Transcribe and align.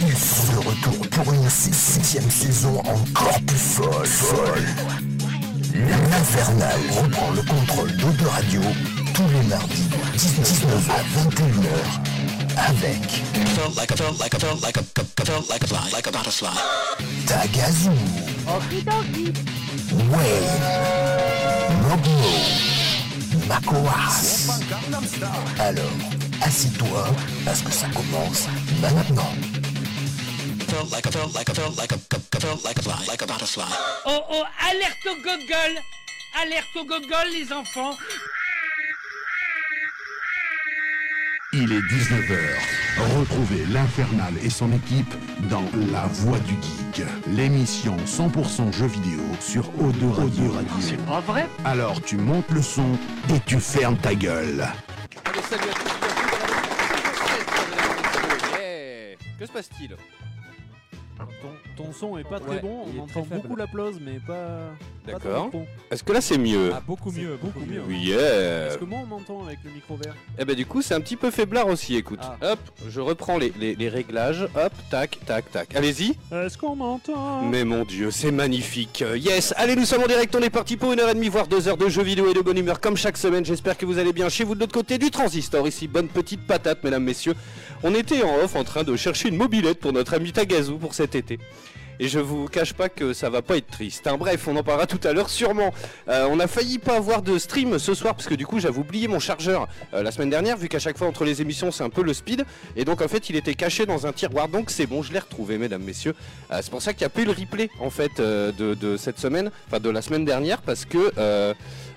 Il 0.00 0.14
fut 0.14 0.52
de 0.52 0.58
retour 0.58 1.08
pour 1.10 1.32
une 1.32 1.50
sixième 1.50 2.30
saison 2.30 2.78
encore 2.78 3.40
plus 3.46 3.58
folle. 3.58 4.66
L'Infernal 5.74 6.80
reprend 6.90 7.30
le 7.32 7.42
contrôle 7.42 7.92
d'Ode 7.96 8.22
Radio 8.22 8.62
tous 9.14 9.28
les 9.28 9.48
mardis, 9.48 9.88
19 10.14 10.90
à 10.90 11.02
21h, 11.18 11.82
avec 12.56 13.22
Tagazu, 17.26 17.90
Wayne, 19.92 20.62
Mogno, 21.82 22.77
Makoas. 23.48 24.48
Alors, 25.58 25.84
assis-toi, 26.42 27.06
parce 27.46 27.62
que 27.62 27.72
ça 27.72 27.86
commence 27.88 28.46
maintenant. 28.82 29.32
Oh 34.06 34.20
oh, 34.30 34.44
alerte 34.68 35.06
au 35.06 35.14
gogol 35.16 35.82
Alerte 36.42 36.76
au 36.76 36.84
gogol 36.84 37.28
les 37.32 37.52
enfants 37.52 37.96
Il 41.52 41.72
est 41.72 41.80
19h. 41.80 42.77
Retrouvez 42.98 43.64
l'Infernal 43.66 44.34
et 44.42 44.50
son 44.50 44.72
équipe 44.72 45.14
dans 45.48 45.62
La 45.92 46.06
Voix 46.06 46.38
du 46.40 46.54
Geek, 46.54 47.06
l'émission 47.28 47.96
100% 47.96 48.72
jeux 48.72 48.86
vidéo 48.86 49.20
sur 49.40 49.62
O2 49.80 50.10
Radio. 50.10 50.52
C'est 50.80 50.96
pas 51.06 51.20
vrai 51.20 51.46
Alors 51.64 52.02
tu 52.02 52.16
montes 52.16 52.50
le 52.50 52.60
son 52.60 52.98
et 53.32 53.38
tu 53.46 53.60
fermes 53.60 53.96
ta 53.98 54.14
gueule. 54.14 54.66
Allez, 55.24 55.42
salut 55.48 55.70
à 55.70 55.74
tous. 55.74 55.98
Que 59.38 59.46
se 59.46 59.52
passe-t-il? 59.52 59.94
Ton, 61.18 61.84
ton 61.84 61.92
son 61.92 62.16
est 62.18 62.24
pas 62.24 62.38
très 62.40 62.56
Ouais, 62.56 62.60
bon, 62.60 62.84
on 62.96 63.02
entend 63.02 63.26
beaucoup 63.28 63.56
l'applause, 63.56 63.98
mais 64.00 64.20
pas. 64.26 64.70
D'accord. 65.06 65.50
Est-ce 65.90 66.02
que 66.04 66.12
là 66.12 66.20
c'est 66.20 66.38
mieux 66.38 66.70
Ah, 66.74 66.82
beaucoup 66.86 67.10
mieux, 67.10 67.36
beaucoup 67.40 67.60
mieux. 67.60 67.82
Yeah 67.94 68.66
Parce 68.66 68.76
que 68.76 68.84
moi 68.84 69.00
on 69.02 69.06
m'entend 69.06 69.44
avec 69.44 69.58
le 69.64 69.70
micro 69.70 69.96
vert? 69.96 70.14
Eh 70.38 70.44
ben 70.44 70.54
du 70.54 70.66
coup 70.66 70.82
c'est 70.82 70.94
un 70.94 71.00
petit 71.00 71.16
peu 71.16 71.30
faiblard 71.30 71.66
aussi, 71.66 71.96
écoute. 71.96 72.20
Ah. 72.22 72.36
Hop, 72.52 72.58
je 72.88 73.00
reprends 73.00 73.38
les, 73.38 73.52
les- 73.58 73.74
les 73.74 73.88
réglages, 73.88 74.42
hop, 74.54 74.72
tac, 74.90 75.18
tac, 75.26 75.50
tac. 75.50 75.74
Allez-y 75.74 76.14
Est-ce 76.30 76.58
qu'on 76.58 76.76
m'entend? 76.76 77.42
Mais 77.42 77.64
mon 77.64 77.84
dieu, 77.84 78.10
c'est 78.10 78.30
magnifique. 78.32 79.02
Yes, 79.16 79.54
allez, 79.56 79.76
nous 79.76 79.84
sommes 79.86 80.02
en 80.02 80.06
direct, 80.08 80.34
on 80.36 80.40
est 80.42 80.50
parti 80.50 80.76
pour 80.76 80.92
une 80.92 81.00
heure 81.00 81.08
et 81.10 81.14
demie, 81.14 81.28
voire 81.28 81.46
deux 81.48 81.68
heures 81.68 81.76
de 81.78 81.88
jeux 81.88 82.02
vidéo 82.02 82.30
et 82.30 82.34
de 82.34 82.40
bonne 82.40 82.58
humeur 82.58 82.80
comme 82.80 82.96
chaque 82.96 83.16
semaine. 83.16 83.44
J'espère 83.44 83.76
que 83.78 83.86
vous 83.86 83.98
allez 83.98 84.12
bien 84.12 84.28
chez 84.28 84.44
vous 84.44 84.54
de 84.54 84.60
l'autre 84.60 84.74
côté 84.74 84.98
du 84.98 85.10
transistor. 85.10 85.66
Ici, 85.66 85.88
bonne 85.88 86.08
petite 86.08 86.46
patate, 86.46 86.84
mesdames, 86.84 87.04
messieurs. 87.04 87.34
On 87.82 87.94
était 87.94 88.22
en 88.22 88.36
off 88.42 88.56
en 88.56 88.64
train 88.64 88.82
de 88.82 88.96
chercher 88.96 89.28
une 89.28 89.36
mobilette 89.36 89.78
pour 89.78 89.92
notre 89.92 90.14
ami 90.14 90.32
Tagazu 90.32 90.74
pour 90.74 90.94
cet 90.94 91.14
été. 91.14 91.38
Et 92.00 92.06
je 92.06 92.20
vous 92.20 92.46
cache 92.46 92.74
pas 92.74 92.88
que 92.88 93.12
ça 93.12 93.28
va 93.28 93.42
pas 93.42 93.56
être 93.56 93.66
triste. 93.66 94.06
hein. 94.06 94.16
Bref, 94.16 94.46
on 94.46 94.54
en 94.54 94.62
parlera 94.62 94.86
tout 94.86 95.00
à 95.02 95.12
l'heure 95.12 95.28
sûrement. 95.28 95.74
Euh, 96.08 96.28
on 96.30 96.38
a 96.38 96.46
failli 96.46 96.78
pas 96.78 96.96
avoir 96.96 97.22
de 97.22 97.36
stream 97.38 97.76
ce 97.80 97.92
soir 97.92 98.14
parce 98.14 98.28
que 98.28 98.36
du 98.36 98.46
coup 98.46 98.60
j'avais 98.60 98.78
oublié 98.78 99.08
mon 99.08 99.18
chargeur 99.18 99.66
euh, 99.94 100.04
la 100.04 100.12
semaine 100.12 100.30
dernière 100.30 100.56
vu 100.56 100.68
qu'à 100.68 100.78
chaque 100.78 100.96
fois 100.96 101.08
entre 101.08 101.24
les 101.24 101.42
émissions 101.42 101.72
c'est 101.72 101.82
un 101.82 101.90
peu 101.90 102.04
le 102.04 102.14
speed 102.14 102.44
et 102.76 102.84
donc 102.84 103.02
en 103.02 103.08
fait 103.08 103.30
il 103.30 103.34
était 103.36 103.54
caché 103.54 103.84
dans 103.84 104.06
un 104.06 104.12
tiroir 104.12 104.46
donc 104.46 104.70
c'est 104.70 104.86
bon 104.86 105.02
je 105.02 105.12
l'ai 105.12 105.18
retrouvé 105.18 105.58
mesdames 105.58 105.82
messieurs. 105.82 106.14
Euh, 106.52 106.60
c'est 106.62 106.70
pour 106.70 106.82
ça 106.82 106.92
qu'il 106.92 107.00
n'y 107.00 107.06
a 107.06 107.10
plus 107.10 107.24
le 107.24 107.32
replay 107.32 107.68
en 107.80 107.90
fait 107.90 108.20
de 108.20 108.96
cette 108.96 109.18
semaine, 109.18 109.50
enfin 109.66 109.80
de 109.80 109.90
la 109.90 110.00
semaine 110.00 110.24
dernière 110.24 110.62
parce 110.62 110.84
que 110.84 111.12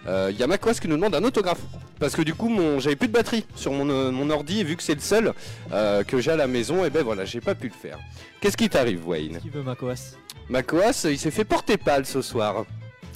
euh, 0.08 0.30
il 0.32 0.40
y 0.40 0.44
a 0.44 0.48
Macos 0.48 0.80
qui 0.80 0.88
nous 0.88 0.96
demande 0.96 1.16
un 1.16 1.24
autographe. 1.24 1.62
Parce 2.00 2.16
que 2.16 2.22
du 2.24 2.34
coup 2.34 2.50
mon 2.50 2.80
j'avais 2.80 2.96
plus 2.96 3.08
de 3.08 3.14
batterie 3.14 3.46
sur 3.56 3.72
mon, 3.72 3.88
euh, 3.90 4.10
mon 4.12 4.30
ordi 4.32 4.60
et 4.62 4.64
vu 4.64 4.76
que 4.76 4.82
c'est 4.82 4.96
le 4.96 5.02
seul 5.02 5.34
euh, 5.72 6.04
que 6.04 6.20
j'ai 6.20 6.32
à 6.32 6.36
la 6.36 6.48
maison 6.48 6.84
et 6.84 6.90
ben 6.90 7.04
voilà 7.04 7.26
j'ai 7.26 7.42
pas 7.42 7.54
pu 7.54 7.68
le 7.68 7.74
faire. 7.74 8.00
Qu'est-ce 8.42 8.58
qui 8.58 8.70
t'arrive 8.70 9.08
Wayne? 9.08 9.38
Qui 9.40 9.50
veut 9.50 9.62
Macoas 9.62 10.16
Macoas, 10.50 11.06
il 11.06 11.20
s'est 11.20 11.30
fait 11.32 11.46
porter 11.46 11.78
pâle 11.78 12.06
ce 12.08 12.22
soir. 12.24 12.66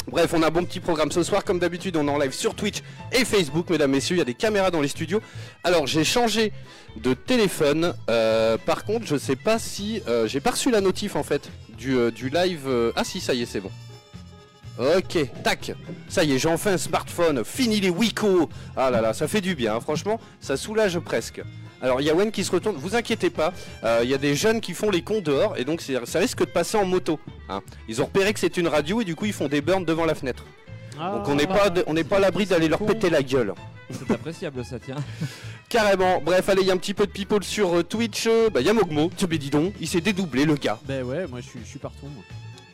Bref, 0.08 0.36
on 0.36 0.44
a 0.44 0.48
un 0.48 0.52
bon 0.52 0.64
petit 0.64 0.80
programme 0.80 1.12
ce 1.12 1.24
soir. 1.24 1.44
Comme 1.44 1.58
d'habitude, 1.58 1.98
on 1.98 2.08
est 2.08 2.12
en 2.12 2.20
live 2.20 2.32
sur 2.32 2.54
Twitch 2.54 2.84
et 3.12 3.26
Facebook, 3.26 3.72
mesdames, 3.72 3.90
messieurs. 3.90 4.16
Il 4.16 4.20
y 4.20 4.22
a 4.22 4.26
des 4.26 4.36
caméras 4.36 4.70
dans 4.70 4.82
les 4.82 4.88
studios. 4.88 5.20
Alors, 5.64 5.88
j'ai 5.88 6.04
changé 6.04 6.54
de 7.02 7.16
téléphone. 7.16 7.96
Euh, 8.08 8.56
par 8.64 8.86
contre, 8.86 9.08
je 9.08 9.18
sais 9.18 9.36
pas 9.36 9.58
si. 9.58 10.04
euh, 10.08 10.28
j'ai 10.28 10.42
pas 10.42 10.52
reçu 10.52 10.70
la 10.70 10.80
notif 10.80 11.16
en 11.16 11.24
fait 11.24 11.50
du, 11.76 11.98
euh, 11.98 12.12
du 12.12 12.30
live. 12.30 12.66
euh, 12.68 12.92
Ah, 12.96 13.04
si, 13.04 13.20
ça 13.20 13.34
y 13.34 13.42
est, 13.42 13.48
c'est 13.48 13.62
bon. 13.62 13.72
Ok, 14.80 15.18
tac. 15.44 15.72
Ça 16.10 16.24
y 16.24 16.34
est, 16.34 16.38
j'ai 16.40 16.50
enfin 16.50 16.74
un 16.74 16.78
smartphone. 16.78 17.44
Fini 17.46 17.80
les 17.80 17.90
Wiko. 17.90 18.50
Ah 18.76 18.90
là 18.92 19.00
là, 19.02 19.14
ça 19.14 19.28
fait 19.28 19.42
du 19.42 19.56
bien. 19.56 19.76
hein. 19.76 19.80
Franchement, 19.80 20.20
ça 20.42 20.58
soulage 20.58 21.00
presque. 21.00 21.42
Alors, 21.82 22.02
il 22.02 22.08
y 22.08 22.10
a 22.10 22.14
Wen 22.16 22.32
qui 22.32 22.44
se 22.44 22.52
retourne. 22.52 22.76
Vous 22.78 22.96
inquiétez 22.96 23.30
pas. 23.30 23.54
euh, 23.84 24.02
Il 24.04 24.10
y 24.10 24.14
a 24.14 24.18
des 24.18 24.36
jeunes 24.36 24.60
qui 24.60 24.74
font 24.74 24.90
les 24.90 25.02
cons 25.02 25.22
dehors 25.22 25.56
et 25.58 25.64
donc 25.66 25.82
c'est- 25.82 26.06
ça 26.06 26.20
risque 26.20 26.40
de 26.40 26.46
passer 26.52 26.78
en 26.78 26.86
moto. 26.86 27.20
hein. 27.48 27.62
Ils 27.88 28.02
ont 28.02 28.06
repéré 28.06 28.34
que 28.34 28.40
c'est 28.40 28.58
une 28.58 28.68
radio 28.68 29.02
et 29.02 29.06
du 29.06 29.16
coup 29.16 29.26
ils 29.26 29.34
font 29.34 29.48
des 29.48 29.62
burns 29.62 29.86
devant 29.86 30.06
la 30.06 30.16
fenêtre. 30.16 30.44
Donc 30.98 31.28
on 31.28 31.36
n'est 31.36 31.48
pas, 31.48 31.70
de- 31.70 31.84
on 31.88 31.94
n'est 31.94 32.04
pas 32.06 32.18
à 32.18 32.20
l'abri 32.22 32.46
d'aller 32.46 32.68
leur 32.70 32.80
péter 32.80 33.10
la 33.10 33.22
gueule. 33.22 33.54
C'est 33.92 34.10
appréciable 34.12 34.64
ça, 34.66 34.78
tiens. 34.80 34.96
Carrément. 35.70 36.22
Bref, 36.22 36.48
allez, 36.50 36.62
il 36.64 36.68
y 36.68 36.72
a 36.72 36.74
un 36.74 36.78
petit 36.78 36.94
peu 36.94 37.06
de 37.06 37.12
people 37.12 37.44
sur 37.44 37.76
euh, 37.78 37.84
Twitch. 37.84 38.26
Euh, 38.28 38.50
Bah, 38.50 38.62
il 38.62 38.66
y 38.68 38.70
a 38.70 38.74
Mogmo. 38.74 39.12
Tiens, 39.16 39.28
mais 39.30 39.38
dis 39.38 39.50
donc, 39.50 39.74
il 39.80 39.88
s'est 39.88 40.02
dédoublé 40.02 40.46
le 40.46 40.56
gars. 40.56 40.80
Ben 40.86 41.04
ouais, 41.04 41.28
moi 41.28 41.40
je 41.42 41.48
suis, 41.50 41.60
je 41.64 41.70
suis 41.70 41.80
partout. 41.80 42.08
moi. 42.08 42.24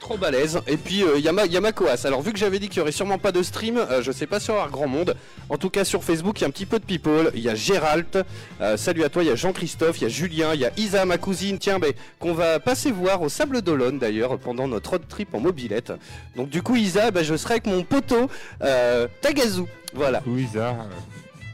Trop 0.02 0.18
balèze. 0.18 0.60
Et 0.66 0.78
puis 0.78 1.04
euh, 1.04 1.20
il 1.20 1.24
y, 1.24 1.28
a 1.28 1.32
Ma- 1.32 1.46
il 1.46 1.52
y 1.54 1.58
a 1.58 1.62
Makoas. 1.62 2.02
Alors 2.06 2.22
vu 2.24 2.34
que 2.34 2.40
j'avais 2.40 2.58
dit 2.58 2.70
qu'il 2.70 2.80
y 2.80 2.82
aurait 2.82 2.92
sûrement 2.92 3.20
pas 3.20 3.32
de 3.32 3.44
stream, 3.44 3.78
euh, 3.78 4.02
je 4.02 4.12
sais 4.12 4.26
pas 4.26 4.38
avoir 4.50 4.72
grand 4.72 4.88
monde. 4.88 5.16
En 5.48 5.58
tout 5.58 5.70
cas 5.70 5.84
sur 5.86 6.04
Facebook, 6.04 6.40
il 6.40 6.42
y 6.42 6.46
a 6.46 6.48
un 6.48 6.52
petit 6.52 6.66
peu 6.66 6.80
de 6.80 6.84
people. 6.86 7.30
Il 7.36 7.42
y 7.42 7.50
a 7.50 7.54
Gérald. 7.56 8.26
euh, 8.62 8.78
salut 8.78 9.04
à 9.04 9.10
toi. 9.10 9.24
Il 9.24 9.28
y 9.28 9.32
a 9.32 9.36
Jean-Christophe. 9.36 10.00
Il 10.02 10.04
y 10.04 10.08
a 10.08 10.10
Julien. 10.10 10.56
Il 10.56 10.60
y 10.62 10.66
a 10.66 10.72
Isa, 10.76 11.06
ma 11.06 11.20
cousine. 11.20 11.60
Tiens, 11.60 11.78
ben 11.78 11.94
qu'on 12.20 12.34
va 12.34 12.60
passer 12.60 12.92
voir 12.92 13.22
au 13.22 13.30
Sable 13.30 13.62
d'Olonne 13.62 14.00
d'ailleurs 14.00 14.40
pendant 14.40 14.68
notre 14.68 14.90
road 14.90 15.04
trip 15.08 15.36
en 15.36 15.40
mobilette. 15.40 15.94
Donc 16.36 16.50
du 16.50 16.64
coup 16.64 16.76
Isa, 16.76 17.12
ben, 17.12 17.24
je 17.24 17.36
serai 17.38 17.54
avec 17.54 17.68
mon 17.68 17.84
poteau 17.84 18.28
euh, 18.64 19.08
Tagazu. 19.22 19.66
Voilà. 19.94 20.24
Louisa, 20.26 20.70
euh, 20.70 20.74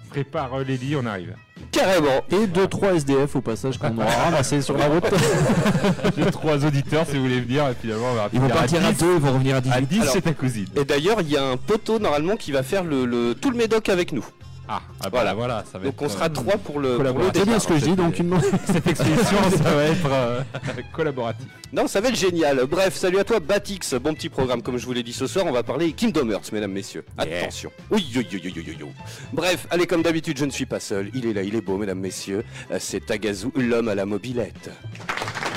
prépare 0.09 0.53
euh, 0.53 0.63
les 0.63 0.77
lits, 0.77 0.95
on 0.95 1.05
arrive. 1.05 1.35
Carrément. 1.72 2.22
Et 2.31 2.47
2-3 2.47 2.95
SDF 2.95 3.35
au 3.35 3.41
passage 3.41 3.78
qu'on 3.78 3.95
aura 3.97 4.06
ramassé 4.09 4.62
sur 4.62 4.78
la 4.78 4.88
route. 4.88 5.03
J'ai 6.18 6.25
trois 6.31 6.66
auditeurs 6.66 7.06
si 7.07 7.16
vous 7.18 7.23
voulez 7.23 7.40
venir, 7.41 7.68
et 7.69 7.73
finalement 7.79 8.07
on 8.12 8.16
va 8.16 8.29
Ils 8.34 8.40
vont 8.40 8.47
partir 8.50 8.84
à 8.85 8.91
10, 8.91 9.00
2, 9.00 9.13
ils 9.16 9.19
vont 9.22 9.34
revenir 9.34 9.56
à 9.57 9.62
18. 9.62 9.73
À 9.75 9.81
10 9.81 10.00
Alors- 10.01 10.13
c'est 10.13 10.22
ta 10.22 10.34
cousine. 10.34 10.66
Et 10.75 10.85
d'ailleurs, 10.85 11.18
il 11.22 11.29
y 11.29 11.38
a 11.38 11.44
un 11.44 11.57
poteau 11.57 12.00
normalement 12.00 12.35
qui 12.35 12.51
va 12.51 12.63
faire 12.63 12.84
le, 12.84 13.06
le- 13.06 13.35
tout 13.35 13.51
le 13.51 13.57
médoc 13.57 13.90
avec 13.90 14.12
nous. 14.12 14.25
Ah, 14.69 14.81
ah 15.00 15.03
bah, 15.03 15.09
Voilà. 15.11 15.33
voilà. 15.33 15.63
ça 15.72 15.78
va 15.78 15.85
Donc 15.85 15.94
être, 15.94 16.03
on 16.03 16.09
sera 16.09 16.25
euh, 16.25 16.29
trois 16.29 16.57
pour 16.57 16.79
le. 16.79 16.97
C'est 17.33 17.45
bien 17.45 17.59
ce 17.59 17.67
que 17.67 17.78
je 17.78 17.85
dis, 17.85 17.95
donc 17.95 18.19
une 18.19 18.38
Cette 18.66 18.85
expédition, 18.88 19.38
ça 19.51 19.73
va 19.75 19.83
être 19.83 20.05
euh, 20.11 20.41
collaboratif. 20.94 21.45
Non, 21.72 21.88
ça 21.88 22.01
va 22.01 22.09
être 22.09 22.16
génial. 22.16 22.66
Bref, 22.66 22.95
salut 22.95 23.19
à 23.19 23.23
toi 23.23 23.39
Batix. 23.39 23.94
Bon 23.95 24.13
petit 24.13 24.29
programme, 24.29 24.61
comme 24.61 24.77
je 24.77 24.85
vous 24.85 24.94
l'ai 24.94 25.03
dit 25.03 25.13
ce 25.13 25.25
soir, 25.27 25.45
on 25.47 25.51
va 25.51 25.63
parler 25.63 25.94
Kingdom 25.94 26.29
Hearts, 26.31 26.51
mesdames, 26.51 26.72
messieurs. 26.72 27.06
Yeah. 27.25 27.39
Attention. 27.41 27.72
Oui, 27.91 28.06
oui, 28.16 28.27
oui, 28.31 28.41
oui, 28.44 28.63
oui. 28.67 28.85
Bref, 29.33 29.67
allez, 29.69 29.88
comme 29.88 30.01
d'habitude, 30.01 30.38
je 30.38 30.45
ne 30.45 30.51
suis 30.51 30.66
pas 30.66 30.79
seul. 30.79 31.09
Il 31.13 31.25
est 31.25 31.33
là, 31.33 31.44
il 31.44 31.56
est 31.56 31.61
beau, 31.61 31.77
mesdames, 31.77 32.00
messieurs. 32.00 32.44
Euh, 32.72 32.77
C'est 32.79 33.06
Tagazu, 33.06 33.47
l'homme 33.56 33.88
à 33.89 33.95
la 33.95 34.06
mobilette. 34.06 34.69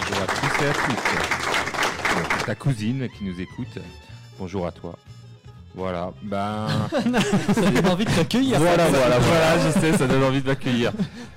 Bonjour 0.09 0.23
à 0.23 0.27
tous 0.27 0.65
et 0.65 0.69
à 0.69 0.73
toutes. 0.73 2.47
Ta 2.47 2.55
cousine 2.55 3.09
qui 3.17 3.25
nous 3.25 3.41
écoute, 3.41 3.79
bonjour 4.39 4.67
à 4.67 4.73
toi. 4.73 4.97
Voilà, 5.75 6.13
ben. 6.23 6.67
Ça 7.55 7.71
donne 7.71 7.87
envie 7.87 8.05
de 8.05 8.11
t'accueillir. 8.11 8.59
Voilà, 8.59 8.89
voilà, 8.89 9.19
voilà, 9.21 9.59
je 9.59 9.79
sais, 9.81 9.97
ça 9.97 10.07
donne 10.09 10.25
envie 10.25 10.43
de 10.43 10.47
m'accueillir. 10.49 10.93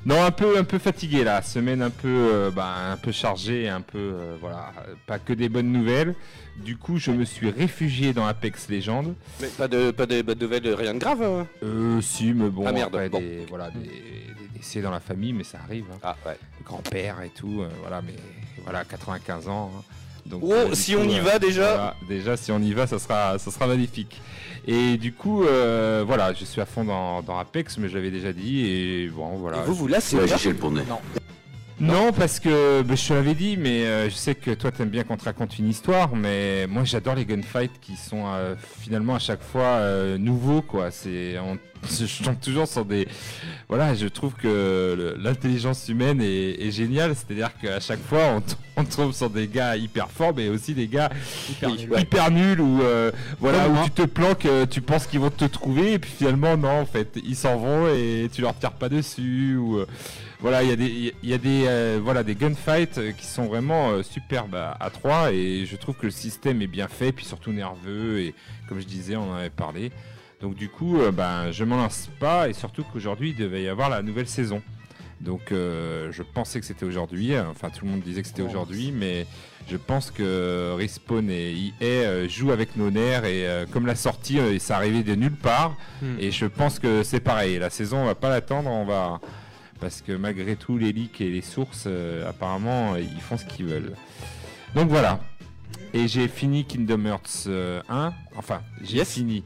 Non, 0.06 0.24
un 0.24 0.32
peu, 0.32 0.58
un 0.58 0.64
peu 0.64 0.80
fatigué 0.80 1.24
là, 1.24 1.42
semaine 1.44 1.82
un 1.84 1.92
peu, 1.92 2.08
euh, 2.10 2.50
bah, 2.52 2.74
un 2.92 2.98
peu 2.98 3.12
chargée, 3.12 3.70
un 3.70 3.82
peu, 3.82 3.98
euh, 4.00 4.36
voilà, 4.42 4.74
pas 5.06 5.20
que 5.20 5.34
des 5.34 5.50
bonnes 5.50 5.72
nouvelles. 5.72 6.16
Du 6.58 6.78
coup, 6.78 6.98
je 6.98 7.12
me 7.12 7.26
suis 7.26 7.50
réfugié 7.52 8.12
dans 8.14 8.26
Apex 8.26 8.70
Legends. 8.70 9.14
Mais 9.40 9.48
pas 9.50 9.68
de, 9.68 9.92
pas 9.92 10.08
de, 10.08 10.22
de 10.22 10.34
nouvelles, 10.34 10.74
rien 10.74 10.96
de 10.96 11.00
grave. 11.00 11.22
hein. 11.22 11.48
Euh, 11.64 12.02
si, 12.02 12.34
mais 12.34 12.50
bon, 12.50 12.66
Ah, 12.68 12.72
merde, 12.72 12.94
après, 12.96 13.10
bon. 13.10 13.20
des, 13.20 13.46
voilà, 13.50 13.70
des, 13.70 13.80
des 13.82 14.58
décès 14.58 14.82
dans 14.82 14.92
la 14.92 15.00
famille, 15.00 15.34
mais 15.34 15.44
ça 15.44 15.60
arrive. 15.64 15.86
hein. 15.94 15.98
Ah 16.04 16.16
ouais. 16.26 16.38
Le 16.60 16.66
grand-père 16.66 17.22
et 17.22 17.30
tout, 17.30 17.62
euh, 17.62 17.70
voilà, 17.82 18.02
mais 18.02 18.16
voilà, 18.64 18.84
95 18.84 19.48
ans. 19.48 19.72
hein. 19.78 19.84
Donc, 20.26 20.42
Oh, 20.46 20.52
euh, 20.52 20.74
si 20.74 20.94
coup, 20.96 21.02
on 21.02 21.10
y 21.10 21.20
euh, 21.20 21.22
va 21.24 21.40
déjà. 21.40 21.68
voilà, 21.76 21.96
déjà, 22.08 22.38
si 22.38 22.52
on 22.52 22.60
y 22.60 22.74
va, 22.74 22.88
ça 22.88 22.98
sera, 23.00 23.38
ça 23.40 23.52
sera 23.52 23.68
magnifique. 23.68 24.22
Et 24.66 24.98
du 24.98 25.12
coup, 25.14 25.44
euh, 25.44 26.04
voilà, 26.08 26.34
je 26.34 26.46
suis 26.46 26.62
à 26.62 26.66
fond 26.66 26.86
dans, 26.86 27.22
dans 27.22 27.38
Apex, 27.38 27.78
mais 27.78 27.90
je 27.90 27.96
l'avais 27.96 28.12
déjà 28.12 28.32
dit, 28.32 28.66
et 28.66 29.08
bon, 29.10 29.36
voilà. 29.38 29.58
Et 29.58 29.62
vous, 29.66 29.74
vous 29.74 29.88
lassez 29.88 30.16
Ouais, 30.16 30.26
pas 30.26 30.38
j'ai 30.38 30.52
le 30.52 30.56
poney. 30.56 30.84
Non, 30.88 31.00
Non, 31.80 32.14
parce 32.14 32.40
que 32.40 32.82
bah, 32.84 32.96
je 32.96 33.08
te 33.08 33.14
l'avais 33.14 33.34
dit, 33.34 33.58
mais 33.58 33.84
euh, 33.86 34.10
je 34.10 34.14
sais 34.16 34.36
que 34.36 34.52
toi 34.52 34.72
t'aimes 34.72 34.90
bien 34.90 35.04
qu'on 35.04 35.18
te 35.18 35.26
raconte 35.26 35.58
une 35.60 35.68
histoire, 35.70 36.16
mais 36.16 36.66
moi 36.68 36.84
j'adore 36.86 37.16
les 37.16 37.26
gunfights 37.26 37.80
qui 37.82 37.96
sont 37.98 38.24
euh, 38.28 38.56
finalement 38.80 39.16
à 39.16 39.20
chaque 39.20 39.42
fois 39.42 39.64
euh, 39.80 40.18
nouveaux, 40.18 40.62
quoi. 40.62 40.92
C'est, 40.92 41.38
on- 41.40 41.58
je 41.90 42.24
tombe 42.24 42.40
toujours 42.40 42.66
sur 42.68 42.86
des, 42.86 43.06
voilà, 43.68 43.94
je 43.96 44.08
trouve 44.08 44.34
que 44.36 45.18
l'intelligence 45.20 45.90
humaine 45.90 46.22
est, 46.22 46.62
est 46.66 46.72
géniale, 46.72 47.14
c'est-à-dire 47.16 47.50
qu'à 47.62 47.82
chaque 47.82 48.00
fois 48.02 48.38
on, 48.38 48.44
on 48.82 48.86
tombe 48.86 49.12
sur 49.12 49.30
des 49.30 49.48
gars 49.50 49.76
hyper 49.76 50.10
forts, 50.10 50.32
mais 50.34 50.48
aussi 50.48 50.74
des 50.74 50.88
gars 50.88 51.10
hyper, 51.50 51.70
nuls, 51.72 51.90
ouais. 51.92 52.02
hyper 52.04 52.32
nuls 52.32 52.62
ou 52.62 52.82
euh, 52.84 53.12
voilà 53.42 53.68
où 53.68 53.84
tu 53.84 53.92
te 53.92 54.04
planques, 54.04 54.48
tu 54.70 54.80
penses 54.80 55.08
qu'ils 55.08 55.20
vont 55.20 55.30
te 55.32 55.44
trouver 55.44 55.94
et 55.94 56.00
puis 56.00 56.12
finalement 56.18 56.56
non, 56.56 56.82
en 56.82 56.86
fait 56.86 57.20
ils 57.22 57.36
s'en 57.36 57.58
vont 57.58 57.88
et 57.90 58.30
tu 58.32 58.42
leur 58.42 58.58
tires 58.58 58.72
pas 58.72 58.88
dessus 58.88 59.58
ou 59.58 59.80
euh, 59.80 59.86
voilà, 60.44 60.62
il 60.62 60.70
y 60.70 60.74
a 60.74 60.76
des, 60.76 61.14
y 61.24 61.34
a 61.34 61.38
des, 61.38 61.64
euh, 61.68 62.02
voilà, 62.04 62.22
des 62.22 62.36
gunfights 62.36 62.98
euh, 62.98 63.12
qui 63.14 63.26
sont 63.26 63.46
vraiment 63.46 63.92
euh, 63.92 64.04
superbes 64.04 64.56
à, 64.56 64.76
à 64.78 64.90
3 64.90 65.32
et 65.32 65.66
je 65.66 65.78
trouve 65.78 65.96
que 65.96 66.06
le 66.06 66.12
système 66.12 66.62
est 66.62 66.68
bien 66.68 66.90
fait, 66.90 67.14
puis 67.14 67.24
surtout 67.24 67.54
nerveux 67.54 68.20
et 68.20 68.36
comme 68.68 68.82
je 68.82 68.86
disais, 68.86 69.16
on 69.16 69.32
en 69.32 69.36
avait 69.36 69.50
parlé. 69.50 69.94
Donc 70.42 70.56
du 70.56 70.68
coup, 70.68 71.00
euh, 71.00 71.14
ben, 71.14 71.54
je 71.54 71.64
m'en 71.64 71.78
lance 71.78 72.10
pas 72.20 72.50
et 72.50 72.54
surtout 72.54 72.84
qu'aujourd'hui 72.84 73.30
il 73.30 73.38
devait 73.38 73.64
y 73.64 73.70
avoir 73.70 73.90
la 73.90 74.02
nouvelle 74.02 74.28
saison. 74.28 74.62
Donc 75.22 75.52
je 75.52 76.22
pensais 76.22 76.60
que 76.60 76.66
c'était 76.66 76.84
aujourd'hui, 76.86 77.40
enfin 77.40 77.70
tout 77.70 77.86
le 77.86 77.92
monde 77.92 78.02
disait 78.02 78.22
que 78.22 78.28
c'était 78.28 78.42
aujourd'hui, 78.42 78.92
mais 78.92 79.26
je 79.70 79.78
pense 79.78 80.12
que 80.12 80.74
Respawn 80.76 81.30
et 81.30 81.72
EA 81.80 82.28
jouent 82.28 82.52
avec 82.52 82.76
nos 82.76 82.92
nerfs 82.92 83.24
et 83.24 83.48
comme 83.72 83.86
la 83.86 83.96
sortie, 83.96 84.40
ça 84.60 84.76
arrivait 84.76 85.04
de 85.04 85.16
nulle 85.16 85.38
part. 85.38 85.78
Hmm. 86.02 86.18
Et 86.20 86.32
je 86.32 86.46
pense 86.46 86.78
que 86.78 87.04
c'est 87.04 87.22
pareil. 87.22 87.58
La 87.58 87.70
saison, 87.70 88.00
on 88.00 88.06
va 88.06 88.16
pas 88.16 88.28
l'attendre. 88.28 88.70
On 88.70 88.84
va 88.84 89.22
parce 89.84 90.02
que 90.02 90.14
malgré 90.14 90.56
tout, 90.56 90.78
les 90.78 90.94
leaks 90.94 91.20
et 91.20 91.30
les 91.30 91.42
sources, 91.42 91.84
euh, 91.88 92.28
apparemment, 92.30 92.94
euh, 92.94 93.02
ils 93.02 93.20
font 93.22 93.38
ce 93.38 93.44
qu'ils 93.46 93.66
veulent. 93.66 93.94
Donc 94.76 94.88
voilà. 94.88 95.20
Et 95.94 96.08
j'ai 96.08 96.30
fini 96.30 96.64
Kingdom 96.66 97.06
Hearts 97.06 97.44
euh, 97.48 97.82
1. 97.90 98.14
Enfin, 98.38 98.62
j'ai 98.82 98.98
Yes. 98.98 99.14
fini. 99.14 99.44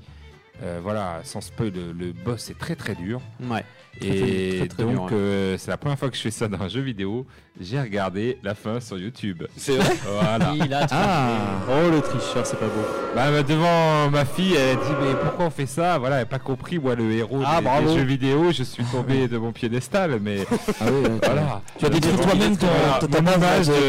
Euh, 0.62 0.80
voilà, 0.82 1.22
sans 1.24 1.42
spoil, 1.42 1.72
le, 1.72 1.92
le 1.92 2.14
boss 2.14 2.50
est 2.52 2.58
très 2.58 2.76
très 2.76 2.94
dur. 2.96 3.20
Ouais. 3.42 3.64
Et 4.02 4.58
très, 4.60 4.68
très 4.68 4.84
donc, 4.84 5.12
euh, 5.12 5.56
c'est 5.58 5.72
la 5.72 5.78
première 5.78 5.98
fois 5.98 6.10
que 6.10 6.16
je 6.16 6.22
fais 6.22 6.32
ça 6.32 6.48
dans 6.48 6.62
un 6.62 6.68
jeu 6.68 6.82
vidéo. 6.82 7.26
J'ai 7.60 7.82
regardé 7.82 8.38
la 8.44 8.54
fin 8.54 8.80
sur 8.80 8.98
YouTube. 9.00 9.44
C'est 9.56 9.78
vrai 9.78 9.96
Voilà. 10.06 10.54
Il 10.56 10.72
a 10.74 10.86
Ah 10.92 11.30
Oh 11.68 11.90
le 11.92 12.02
tricheur, 12.02 12.46
c'est 12.46 12.60
pas 12.60 12.68
beau. 12.68 12.86
Bah, 13.16 13.32
bah, 13.32 13.42
devant 13.44 14.10
ma 14.12 14.26
fille, 14.26 14.54
elle 14.56 14.78
a 14.78 14.82
dit 14.82 14.92
mais 15.02 15.16
pourquoi 15.24 15.46
on 15.46 15.50
fait 15.50 15.66
ça? 15.66 15.98
Voilà, 15.98 16.18
elle 16.18 16.22
n'a 16.22 16.26
pas 16.28 16.38
compris 16.40 16.78
moi 16.78 16.94
le 16.96 17.12
héros 17.12 17.42
Ah, 17.46 17.60
des, 17.82 17.96
jeux 17.96 18.04
vidéo. 18.04 18.52
Je 18.52 18.62
suis 18.64 18.84
tombé 18.86 19.28
de 19.28 19.38
mon 19.38 19.52
piédestal, 19.52 20.20
mais 20.22 20.46
Ah 20.82 20.86
oui, 20.92 21.10
voilà. 21.24 21.62
Tu 21.80 21.86
as 21.86 21.90
détruit 21.90 22.16
toi-même 22.18 22.58
ton- 22.58 22.68
image, 22.68 23.00
de, 23.00 23.08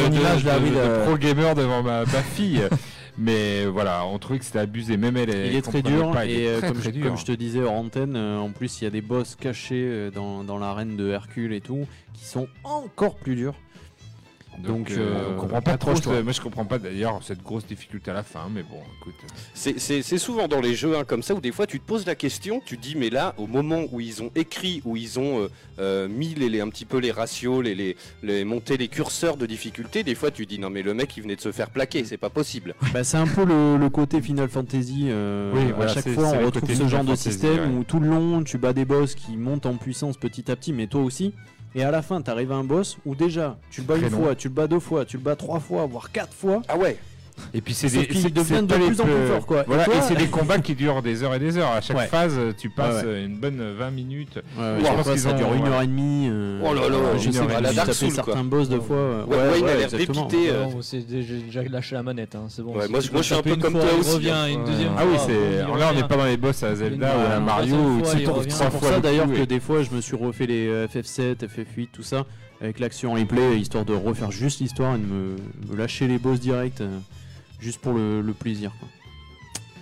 ton 0.04 0.08
de- 0.10 0.16
image, 0.16 0.44
de- 0.44 0.50
oui, 0.62 0.70
de 0.70 0.74
de- 0.76 1.04
pro 1.04 1.16
gamer 1.18 1.54
devant 1.54 1.82
ma, 1.82 2.00
ma 2.00 2.22
fille. 2.22 2.62
mais 3.18 3.66
voilà, 3.66 4.06
on 4.06 4.18
trouvait 4.18 4.38
que 4.38 4.44
c'était 4.44 4.60
abusé. 4.60 4.96
Même 4.96 5.16
elle, 5.16 5.30
elle 5.30 5.46
Il 5.46 5.56
est 5.56 5.62
très 5.62 5.82
dur 5.82 6.12
pas, 6.12 6.24
et 6.24 6.46
euh, 6.46 6.58
très, 6.58 6.68
comme, 6.68 6.76
très 6.78 6.90
je, 6.90 6.94
dur. 6.94 7.06
comme 7.06 7.16
je 7.16 7.24
te 7.24 7.32
disais 7.32 7.60
hors 7.60 7.72
antenne, 7.72 8.14
euh, 8.16 8.38
en 8.38 8.50
plus 8.50 8.80
il 8.80 8.84
y 8.84 8.86
a 8.86 8.90
des 8.90 9.00
boss 9.02 9.34
cachés 9.34 9.84
euh, 9.86 10.10
dans, 10.10 10.44
dans 10.44 10.58
l'arène 10.58 10.96
de 10.96 11.08
Hercule 11.08 11.52
et 11.52 11.60
tout 11.60 11.86
qui 12.14 12.24
sont 12.24 12.48
encore 12.64 13.16
plus 13.16 13.34
durs. 13.34 13.54
Donc, 14.62 14.88
donc, 14.88 14.90
euh, 14.90 14.98
euh, 14.98 15.34
on 15.34 15.40
comprend 15.40 15.62
pas 15.62 15.76
trop. 15.78 15.92
Moi, 16.22 16.32
je 16.32 16.40
comprends 16.40 16.64
pas 16.64 16.78
d'ailleurs 16.78 17.20
cette 17.22 17.42
grosse 17.42 17.66
difficulté 17.66 18.10
à 18.10 18.14
la 18.14 18.22
fin, 18.22 18.48
mais 18.52 18.62
bon, 18.62 18.78
écoute. 19.00 19.14
C'est- 19.54 19.78
C'est 19.78 20.18
souvent 20.18 20.48
dans 20.48 20.60
les 20.60 20.74
jeux 20.74 20.96
hein, 20.96 21.04
comme 21.04 21.22
ça 21.22 21.34
où 21.34 21.40
des 21.40 21.52
fois 21.52 21.66
tu 21.66 21.80
te 21.80 21.86
poses 21.86 22.06
la 22.06 22.14
question, 22.14 22.60
tu 22.64 22.76
dis 22.76 22.94
mais 22.96 23.10
là 23.10 23.34
au 23.38 23.46
moment 23.46 23.84
où 23.92 24.00
ils 24.00 24.22
ont 24.22 24.30
écrit, 24.34 24.82
où 24.84 24.96
ils 24.96 25.18
ont 25.18 25.40
euh, 25.42 25.48
euh, 25.78 26.08
mis 26.08 26.34
les, 26.34 26.48
les- 26.48 26.60
un 26.60 26.68
petit 26.68 26.84
peu 26.84 26.98
les 26.98 27.10
ratios, 27.12 27.62
les, 27.62 27.74
les, 27.74 27.96
les 28.22 28.44
monté 28.44 28.76
les 28.76 28.88
curseurs 28.88 29.36
de 29.36 29.46
difficulté, 29.46 30.02
des 30.02 30.14
fois 30.14 30.30
tu 30.30 30.46
dis 30.46 30.58
non 30.58 30.70
mais 30.70 30.82
le 30.82 30.94
mec 30.94 31.16
il 31.16 31.22
venait 31.22 31.36
de 31.36 31.40
se 31.40 31.52
faire 31.52 31.70
plaquer, 31.70 32.04
c'est 32.04 32.16
pas 32.16 32.30
possible. 32.30 32.74
Bah, 32.92 33.04
c'est 33.04 33.16
un 33.18 33.26
peu 33.26 33.44
le, 33.44 33.76
le 33.76 33.90
côté 33.90 34.20
Final 34.20 34.48
Fantasy. 34.48 35.06
euh, 35.08 35.52
Oui, 35.54 35.82
à 35.84 35.88
chaque 35.88 36.08
fois, 36.08 36.28
on 36.28 36.46
retrouve 36.46 36.68
ce 36.68 36.74
Final 36.74 36.88
genre 36.88 37.00
de 37.02 37.06
Fantasy, 37.08 37.30
système 37.30 37.58
ouais. 37.72 37.78
où 37.78 37.84
tout 37.84 38.00
le 38.00 38.08
long, 38.08 38.42
tu 38.42 38.58
bats 38.58 38.72
des 38.72 38.84
boss 38.84 39.14
qui 39.14 39.36
montent 39.36 39.66
en 39.66 39.74
puissance 39.76 40.16
petit 40.16 40.50
à 40.50 40.56
petit, 40.56 40.72
mais 40.72 40.86
toi 40.86 41.02
aussi. 41.02 41.32
Et 41.74 41.82
à 41.84 41.90
la 41.90 42.02
fin, 42.02 42.20
tu 42.22 42.30
arrives 42.30 42.50
à 42.52 42.56
un 42.56 42.64
boss 42.64 42.96
où 43.04 43.14
déjà, 43.14 43.56
tu 43.70 43.82
le 43.82 43.86
bats 43.86 43.96
Très 43.96 44.06
une 44.06 44.12
long. 44.12 44.22
fois, 44.24 44.34
tu 44.34 44.48
le 44.48 44.54
bats 44.54 44.66
deux 44.66 44.80
fois, 44.80 45.04
tu 45.04 45.16
le 45.18 45.22
bats 45.22 45.36
trois 45.36 45.60
fois, 45.60 45.86
voire 45.86 46.10
quatre 46.10 46.32
fois. 46.34 46.62
Ah 46.68 46.76
ouais 46.78 46.96
Et 47.54 47.60
puis 47.60 47.74
c'est 47.74 47.88
des, 47.88 48.06
devient 48.06 48.20
c'est 48.22 48.30
de 48.66 48.74
plus 48.74 49.00
en 49.00 49.04
plus 49.04 49.26
fort, 49.28 49.46
quoi. 49.46 49.60
Et 49.62 49.64
Voilà, 49.66 49.84
toi- 49.84 49.94
et 49.96 50.02
c'est 50.02 50.14
des 50.16 50.26
combats 50.26 50.58
qui 50.58 50.74
durent 50.74 51.02
des 51.02 51.22
heures 51.22 51.34
et 51.34 51.38
des 51.38 51.56
heures. 51.56 51.70
À 51.72 51.80
chaque 51.80 51.96
Ouais. 51.96 52.06
phase, 52.06 52.38
tu 52.58 52.68
passes 52.70 53.02
Ouais, 53.04 53.08
euh, 53.08 53.26
une 53.26 53.36
bonne 53.38 53.60
20 53.78 53.90
minutes. 53.90 54.36
Ouais, 54.36 54.42
Je 54.78 54.84
ouais, 54.84 54.90
pense 54.96 55.08
qu'ils 55.10 55.18
ça 55.20 55.30
ont- 55.32 55.36
dure 55.36 55.54
une 55.54 55.62
ouais. 55.62 55.68
heure 55.68 55.82
et 55.82 55.86
demie. 55.86 56.28
euh, 56.30 56.60
Oh 56.64 56.74
là 56.74 56.88
là, 56.88 56.96
je 57.18 57.30
sais 57.30 57.40
pas, 57.46 57.62
j'ai. 57.68 57.74
Dark 57.74 57.92
Souls, 57.94 58.10
certains 58.10 58.32
quoi. 58.32 58.42
boss 58.42 58.68
deux 58.68 58.80
fois. 58.80 58.96
euh, 58.96 59.24
Ouais, 59.26 59.36
Wayne 59.52 59.64
a 59.64 59.74
l'air 59.74 59.84
exactement. 59.84 60.26
dépité. 60.26 60.50
euh, 60.50 60.64
c'est 60.82 61.06
déjà 61.06 61.62
lâché 61.62 61.94
la 61.94 62.02
manette, 62.02 62.34
hein, 62.34 62.46
c'est 62.48 62.62
bon. 62.62 62.76
Ouais, 62.76 62.88
moi, 62.88 63.00
je- 63.00 63.10
moi, 63.12 63.20
je 63.22 63.26
suis 63.26 63.34
un 63.34 63.42
peu 63.42 63.56
comme 63.56 63.72
toi 63.74 63.82
aussi, 63.98 64.14
revient 64.14 64.30
hein. 64.30 64.48
une 64.48 64.64
deuxième 64.64 64.92
Ah 64.96 65.02
oui, 65.10 65.18
c'est. 65.26 65.58
Là, 65.78 65.90
on 65.92 65.94
n'est 65.94 66.08
pas 66.08 66.16
dans 66.16 66.24
les 66.26 66.36
boss 66.36 66.62
à 66.62 66.74
Zelda 66.74 67.06
ou 67.06 67.20
à 67.32 67.34
Ouais, 67.38 67.40
Mario 67.44 67.76
trois 68.24 68.42
C'est 68.48 68.70
pour 68.70 68.82
ça 68.84 68.96
le 68.96 69.02
d'ailleurs 69.02 69.26
que 69.32 69.44
des 69.44 69.60
fois 69.60 69.82
je 69.82 69.90
me 69.90 70.00
suis 70.00 70.16
refait 70.16 70.46
les 70.46 70.66
euh, 70.68 70.86
FF7, 70.86 71.44
FF8, 71.46 71.88
tout 71.92 72.02
ça, 72.02 72.24
avec 72.60 72.80
l'action 72.80 73.12
replay, 73.14 73.58
histoire 73.58 73.84
de 73.84 73.94
refaire 73.94 74.30
juste 74.30 74.60
l'histoire 74.60 74.96
et 74.96 74.98
de 74.98 75.04
me, 75.04 75.36
me 75.70 75.76
lâcher 75.76 76.06
les 76.08 76.18
boss 76.18 76.40
direct, 76.40 76.80
euh, 76.80 76.88
juste 77.60 77.80
pour 77.80 77.92
le, 77.92 78.20
le 78.20 78.32
plaisir. 78.32 78.72
quoi. 78.78 78.88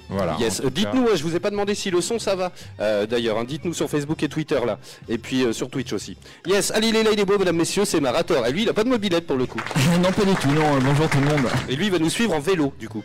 Voilà. 0.09 0.37
Yes, 0.39 0.63
dites-nous, 0.63 1.09
je 1.17 1.23
vous 1.25 1.35
ai 1.35 1.41
pas 1.41 1.51
demandé 1.51 1.75
si 1.75 1.91
le 1.91 2.01
son 2.01 2.21
ça 2.21 2.37
va. 2.37 2.53
Euh, 2.79 3.07
D'ailleurs, 3.07 3.39
hein, 3.39 3.45
dites-nous 3.45 3.75
sur 3.75 3.91
Facebook 3.91 4.23
et 4.23 4.29
Twitter 4.29 4.61
là, 4.65 4.79
et 5.09 5.19
puis 5.19 5.43
euh, 5.45 5.53
sur 5.53 5.69
Twitch 5.69 5.93
aussi. 5.93 6.17
Yes, 6.47 6.71
allez, 6.71 6.89
il 6.91 6.97
est 6.97 7.03
là, 7.03 7.11
il 7.13 7.19
est 7.19 7.25
beau, 7.25 7.37
mesdames, 7.39 7.57
messieurs, 7.57 7.85
c'est 7.85 7.99
Marator. 8.01 8.47
Et 8.47 8.53
lui, 8.53 8.63
il 8.63 8.69
a 8.69 8.73
pas 8.73 8.85
de 8.85 8.89
mobilette 8.89 9.27
pour 9.27 9.37
le 9.37 9.47
coup. 9.47 9.59
non, 10.01 10.13
pas 10.13 10.25
du 10.25 10.35
tout, 10.37 10.49
non, 10.53 10.77
euh, 10.77 10.81
bonjour 10.81 11.09
tout 11.09 11.19
le 11.19 11.27
monde. 11.27 11.47
Et 11.69 11.75
lui, 11.75 11.87
il 11.87 11.91
va 11.93 11.99
nous 11.99 12.09
suivre 12.09 12.35
en 12.35 12.41
vélo, 12.41 12.73
du 12.79 12.89
coup, 12.89 13.03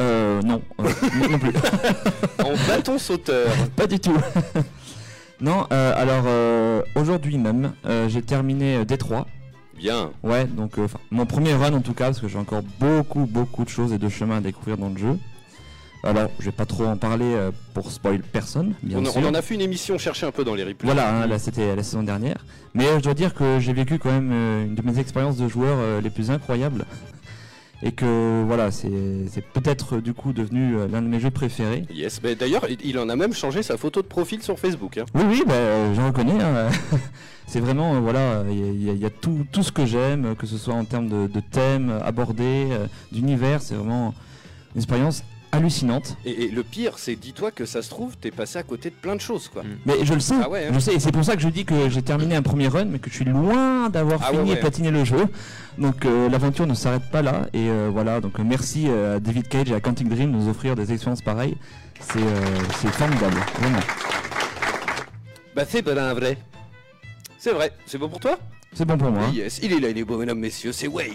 Euh, 0.00 0.40
non, 0.40 0.62
euh, 0.80 0.84
non, 1.20 1.28
non 1.28 1.38
plus. 1.38 1.52
en 2.42 2.54
bâton 2.66 2.98
sauteur. 2.98 3.50
Pas 3.76 3.86
du 3.86 4.00
tout. 4.00 4.16
non, 5.42 5.66
euh, 5.70 5.92
alors 5.94 6.24
euh, 6.26 6.82
aujourd'hui 6.96 7.36
même, 7.36 7.74
euh, 7.84 8.08
j'ai 8.08 8.22
terminé 8.22 8.86
Détroit. 8.86 9.26
Bien. 9.82 10.12
Ouais, 10.22 10.44
donc 10.44 10.78
euh, 10.78 10.86
mon 11.10 11.26
premier 11.26 11.54
run 11.54 11.72
en 11.72 11.80
tout 11.80 11.92
cas, 11.92 12.04
parce 12.06 12.20
que 12.20 12.28
j'ai 12.28 12.38
encore 12.38 12.62
beaucoup, 12.78 13.26
beaucoup 13.26 13.64
de 13.64 13.68
choses 13.68 13.92
et 13.92 13.98
de 13.98 14.08
chemins 14.08 14.36
à 14.36 14.40
découvrir 14.40 14.78
dans 14.78 14.88
le 14.88 14.96
jeu. 14.96 15.18
Alors, 16.04 16.30
je 16.38 16.44
vais 16.46 16.52
pas 16.52 16.66
trop 16.66 16.84
en 16.86 16.96
parler 16.96 17.24
euh, 17.34 17.50
pour 17.74 17.90
spoil 17.90 18.22
personne, 18.22 18.74
bien 18.84 18.98
On, 18.98 19.04
sûr. 19.04 19.20
on 19.24 19.26
en 19.28 19.34
a 19.34 19.42
fait 19.42 19.54
une 19.54 19.60
émission, 19.60 19.98
chercher 19.98 20.26
un 20.26 20.30
peu 20.30 20.44
dans 20.44 20.54
les 20.54 20.62
replays. 20.62 20.86
Voilà, 20.86 21.22
hein, 21.22 21.26
là 21.26 21.38
c'était 21.40 21.74
la 21.74 21.82
saison 21.82 22.04
dernière. 22.04 22.44
Mais 22.74 22.86
euh, 22.86 22.98
je 22.98 23.02
dois 23.02 23.14
dire 23.14 23.34
que 23.34 23.58
j'ai 23.58 23.72
vécu 23.72 23.98
quand 23.98 24.12
même 24.12 24.30
une 24.32 24.74
de 24.76 24.82
mes 24.82 24.98
expériences 25.00 25.36
de 25.36 25.48
joueur 25.48 26.00
les 26.00 26.10
plus 26.10 26.30
incroyables. 26.30 26.86
Et 27.84 27.90
que 27.92 28.44
voilà, 28.46 28.70
c'est 28.70 28.90
peut-être 29.52 29.96
euh, 29.96 30.00
du 30.00 30.14
coup 30.14 30.32
devenu 30.32 30.76
euh, 30.76 30.86
l'un 30.86 31.02
de 31.02 31.08
mes 31.08 31.18
jeux 31.18 31.30
préférés. 31.32 31.84
Yes, 31.92 32.20
mais 32.22 32.34
d'ailleurs, 32.36 32.64
il- 32.68 32.98
en 32.98 33.08
a 33.08 33.16
même 33.16 33.32
changé 33.32 33.62
sa 33.64 33.76
photo 33.76 34.02
de 34.02 34.06
profil 34.06 34.40
sur 34.42 34.58
Facebook. 34.58 34.98
hein. 34.98 35.04
Oui, 35.14 35.22
oui, 35.28 35.42
bah, 35.46 35.54
euh, 35.54 35.94
j'en 35.94 36.06
reconnais. 36.06 36.40
hein. 36.40 36.68
c'est 37.48 37.58
vraiment, 37.60 37.94
euh, 37.96 37.98
voilà, 38.00 38.44
il 38.48 38.56
y 38.56 38.84
y, 38.84 38.90
a- 38.90 38.92
il 38.92 38.98
y 39.00 39.04
a 39.04 39.10
tout, 39.10 39.44
tout 39.50 39.64
ce 39.64 39.72
que 39.72 39.84
j'aime, 39.84 40.36
que 40.36 40.46
ce 40.46 40.58
soit 40.58 40.74
en 40.74 40.84
termes 40.84 41.08
de, 41.08 41.26
de 41.26 41.40
thèmes 41.40 41.90
abordés, 42.04 42.68
euh, 42.70 42.86
d'univers. 43.10 43.60
C'est 43.62 43.74
vraiment 43.74 44.14
une 44.74 44.80
expérience 44.80 45.24
hallucinante. 45.52 46.16
Et, 46.24 46.44
et 46.44 46.48
le 46.48 46.62
pire, 46.62 46.94
c'est 46.98 47.14
dis-toi 47.14 47.50
que 47.50 47.66
ça 47.66 47.82
se 47.82 47.90
trouve, 47.90 48.16
t'es 48.16 48.30
passé 48.30 48.58
à 48.58 48.62
côté 48.62 48.90
de 48.90 48.94
plein 48.94 49.14
de 49.14 49.20
choses, 49.20 49.48
quoi. 49.48 49.62
Mais 49.86 50.04
je 50.04 50.14
le 50.14 50.20
sais, 50.20 50.34
Ah 50.42 50.48
ouais, 50.48 50.66
hein. 50.66 50.72
je 50.74 50.78
sais, 50.80 50.94
et 50.94 50.98
c'est 51.00 51.12
pour 51.12 51.24
ça 51.24 51.36
que 51.36 51.42
je 51.42 51.48
dis 51.48 51.64
que 51.64 51.88
j'ai 51.88 52.02
terminé 52.02 52.34
un 52.34 52.42
premier 52.42 52.68
run, 52.68 52.86
mais 52.86 52.98
que 52.98 53.10
je 53.10 53.14
suis 53.16 53.24
loin 53.24 53.88
d'avoir 53.90 54.20
Ah 54.22 54.30
fini 54.32 54.50
ouais, 54.50 54.56
et 54.56 54.60
platiné 54.60 54.90
le 54.90 55.04
jeu. 55.04 55.28
Donc 55.78 56.04
euh, 56.04 56.28
l'aventure 56.28 56.66
ne 56.66 56.74
s'arrête 56.74 57.10
pas 57.10 57.22
là, 57.22 57.46
et 57.52 57.68
euh, 57.68 57.90
voilà, 57.92 58.20
donc 58.20 58.40
euh, 58.40 58.42
merci 58.44 58.88
à 58.88 59.20
David 59.20 59.48
Cage 59.48 59.70
et 59.70 59.74
à 59.74 59.80
Quantic 59.80 60.08
Dream 60.08 60.32
de 60.32 60.36
nous 60.36 60.48
offrir 60.48 60.74
des 60.74 60.92
expériences 60.92 61.22
pareilles. 61.22 61.56
C'est 62.00 62.18
euh, 62.18 62.90
formidable, 62.90 63.36
vraiment. 63.60 63.78
Bah, 65.54 65.64
c'est 65.68 65.82
pas 65.82 66.14
vrai. 66.14 66.38
C'est 67.38 67.52
vrai, 67.52 67.72
c'est 67.86 67.98
bon 67.98 68.08
pour 68.08 68.20
toi? 68.20 68.38
C'est 68.74 68.84
bon 68.86 68.96
pour 68.96 69.10
moi. 69.10 69.24
hein. 69.24 69.32
Yes, 69.34 69.60
il 69.62 69.72
est 69.72 69.80
là, 69.80 69.88
il 69.90 69.98
est 69.98 70.04
beau, 70.04 70.16
mesdames, 70.18 70.38
messieurs, 70.38 70.72
c'est 70.72 70.88
Wayne. 70.88 71.12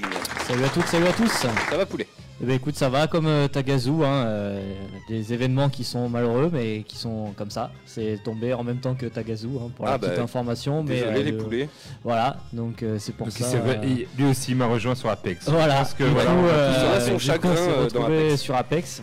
Salut 0.48 0.64
à 0.64 0.70
toutes, 0.70 0.86
salut 0.88 1.08
à 1.08 1.14
tous. 1.14 1.28
Ça 1.32 1.50
va, 1.78 1.86
poulet? 1.86 2.08
Eh 2.40 2.46
ben 2.46 2.54
écoute, 2.54 2.76
ça 2.76 2.88
va 2.88 3.08
comme 3.08 3.26
euh, 3.26 3.48
Tagazu, 3.48 3.90
hein, 4.04 4.26
euh, 4.28 4.62
des 5.10 5.34
événements 5.34 5.70
qui 5.70 5.84
sont 5.84 6.08
malheureux, 6.08 6.52
mais 6.54 6.84
qui 6.88 6.96
sont 6.96 7.34
comme 7.36 7.50
ça. 7.50 7.72
C'est 7.88 8.20
tombé 8.24 8.54
en 8.54 8.64
même 8.64 8.78
temps 8.78 8.94
que 8.94 9.08
Tagazu, 9.08 9.48
hein, 9.60 9.72
pour 9.76 9.88
Ah 9.88 9.94
la 9.94 9.98
bah, 9.98 10.08
petite 10.10 10.22
information. 10.22 10.84
Mais 10.84 11.00
Désolé, 11.00 11.20
euh, 11.20 11.24
les 11.24 11.32
le- 11.32 11.38
poulets. 11.40 11.70
Voilà, 12.04 12.38
donc 12.54 12.84
euh, 12.84 12.98
c'est 13.00 13.16
pour 13.16 13.26
Donc, 13.26 13.36
ça. 13.36 13.46
euh, 13.58 13.76
lui 14.16 14.26
aussi 14.30 14.52
il 14.52 14.58
m'a 14.58 14.68
rejoint 14.68 14.94
sur 14.94 15.10
Apex. 15.10 15.50
Voilà, 15.50 15.78
Parce 15.78 15.96
que 15.96 16.04
du 16.04 16.12
voilà, 16.12 16.30
coup, 16.30 16.38
on 16.38 16.46
euh, 16.46 16.98
a 16.98 17.02
son 17.02 17.18
coup, 17.40 17.48
on 17.48 17.88
dans 18.00 18.06
Apex. 18.06 18.40
sur 18.42 18.56
Apex. 18.56 19.02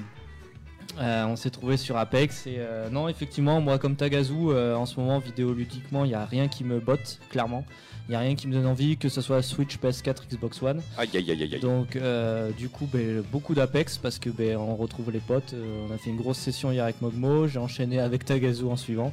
Euh, 1.00 1.24
on 1.26 1.36
s'est 1.36 1.50
trouvé 1.50 1.76
sur 1.76 1.96
Apex 1.96 2.46
et 2.46 2.56
euh, 2.58 2.88
non 2.88 3.08
effectivement 3.08 3.60
moi 3.60 3.78
comme 3.78 3.96
Tagazu 3.96 4.32
euh, 4.50 4.76
en 4.76 4.86
ce 4.86 4.98
moment 5.00 5.18
vidéoludiquement 5.18 6.04
il 6.04 6.08
n'y 6.08 6.14
a 6.14 6.24
rien 6.24 6.46
qui 6.46 6.62
me 6.62 6.78
botte 6.78 7.18
clairement 7.30 7.64
il 8.08 8.12
n'y 8.12 8.16
a 8.16 8.20
rien 8.20 8.34
qui 8.34 8.46
me 8.46 8.52
donne 8.52 8.66
envie 8.66 8.96
que 8.96 9.08
ce 9.08 9.20
soit 9.20 9.42
Switch 9.42 9.78
PS4 9.78 10.28
Xbox 10.30 10.62
One 10.62 10.82
Aïe, 10.98 11.08
aïe, 11.14 11.30
aïe, 11.30 11.42
aïe, 11.42 11.54
aïe. 11.54 11.60
donc 11.60 11.96
euh, 11.96 12.50
du 12.52 12.68
coup 12.68 12.86
ben, 12.92 13.22
beaucoup 13.32 13.54
d'Apex 13.54 13.98
parce 13.98 14.18
que 14.18 14.30
ben, 14.30 14.56
on 14.56 14.76
retrouve 14.76 15.10
les 15.10 15.20
potes. 15.20 15.54
Euh, 15.54 15.86
on 15.88 15.92
a 15.94 15.98
fait 15.98 16.10
une 16.10 16.16
grosse 16.16 16.38
session 16.38 16.70
hier 16.70 16.84
avec 16.84 17.00
Mogmo, 17.00 17.48
j'ai 17.48 17.58
enchaîné 17.58 17.98
avec 18.00 18.24
Tagazu 18.24 18.64
en 18.64 18.76
suivant. 18.76 19.12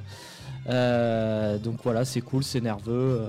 Euh, 0.70 1.58
donc 1.58 1.78
voilà, 1.84 2.06
c'est 2.06 2.22
cool, 2.22 2.44
c'est 2.44 2.62
nerveux. 2.62 3.20
euh, 3.22 3.28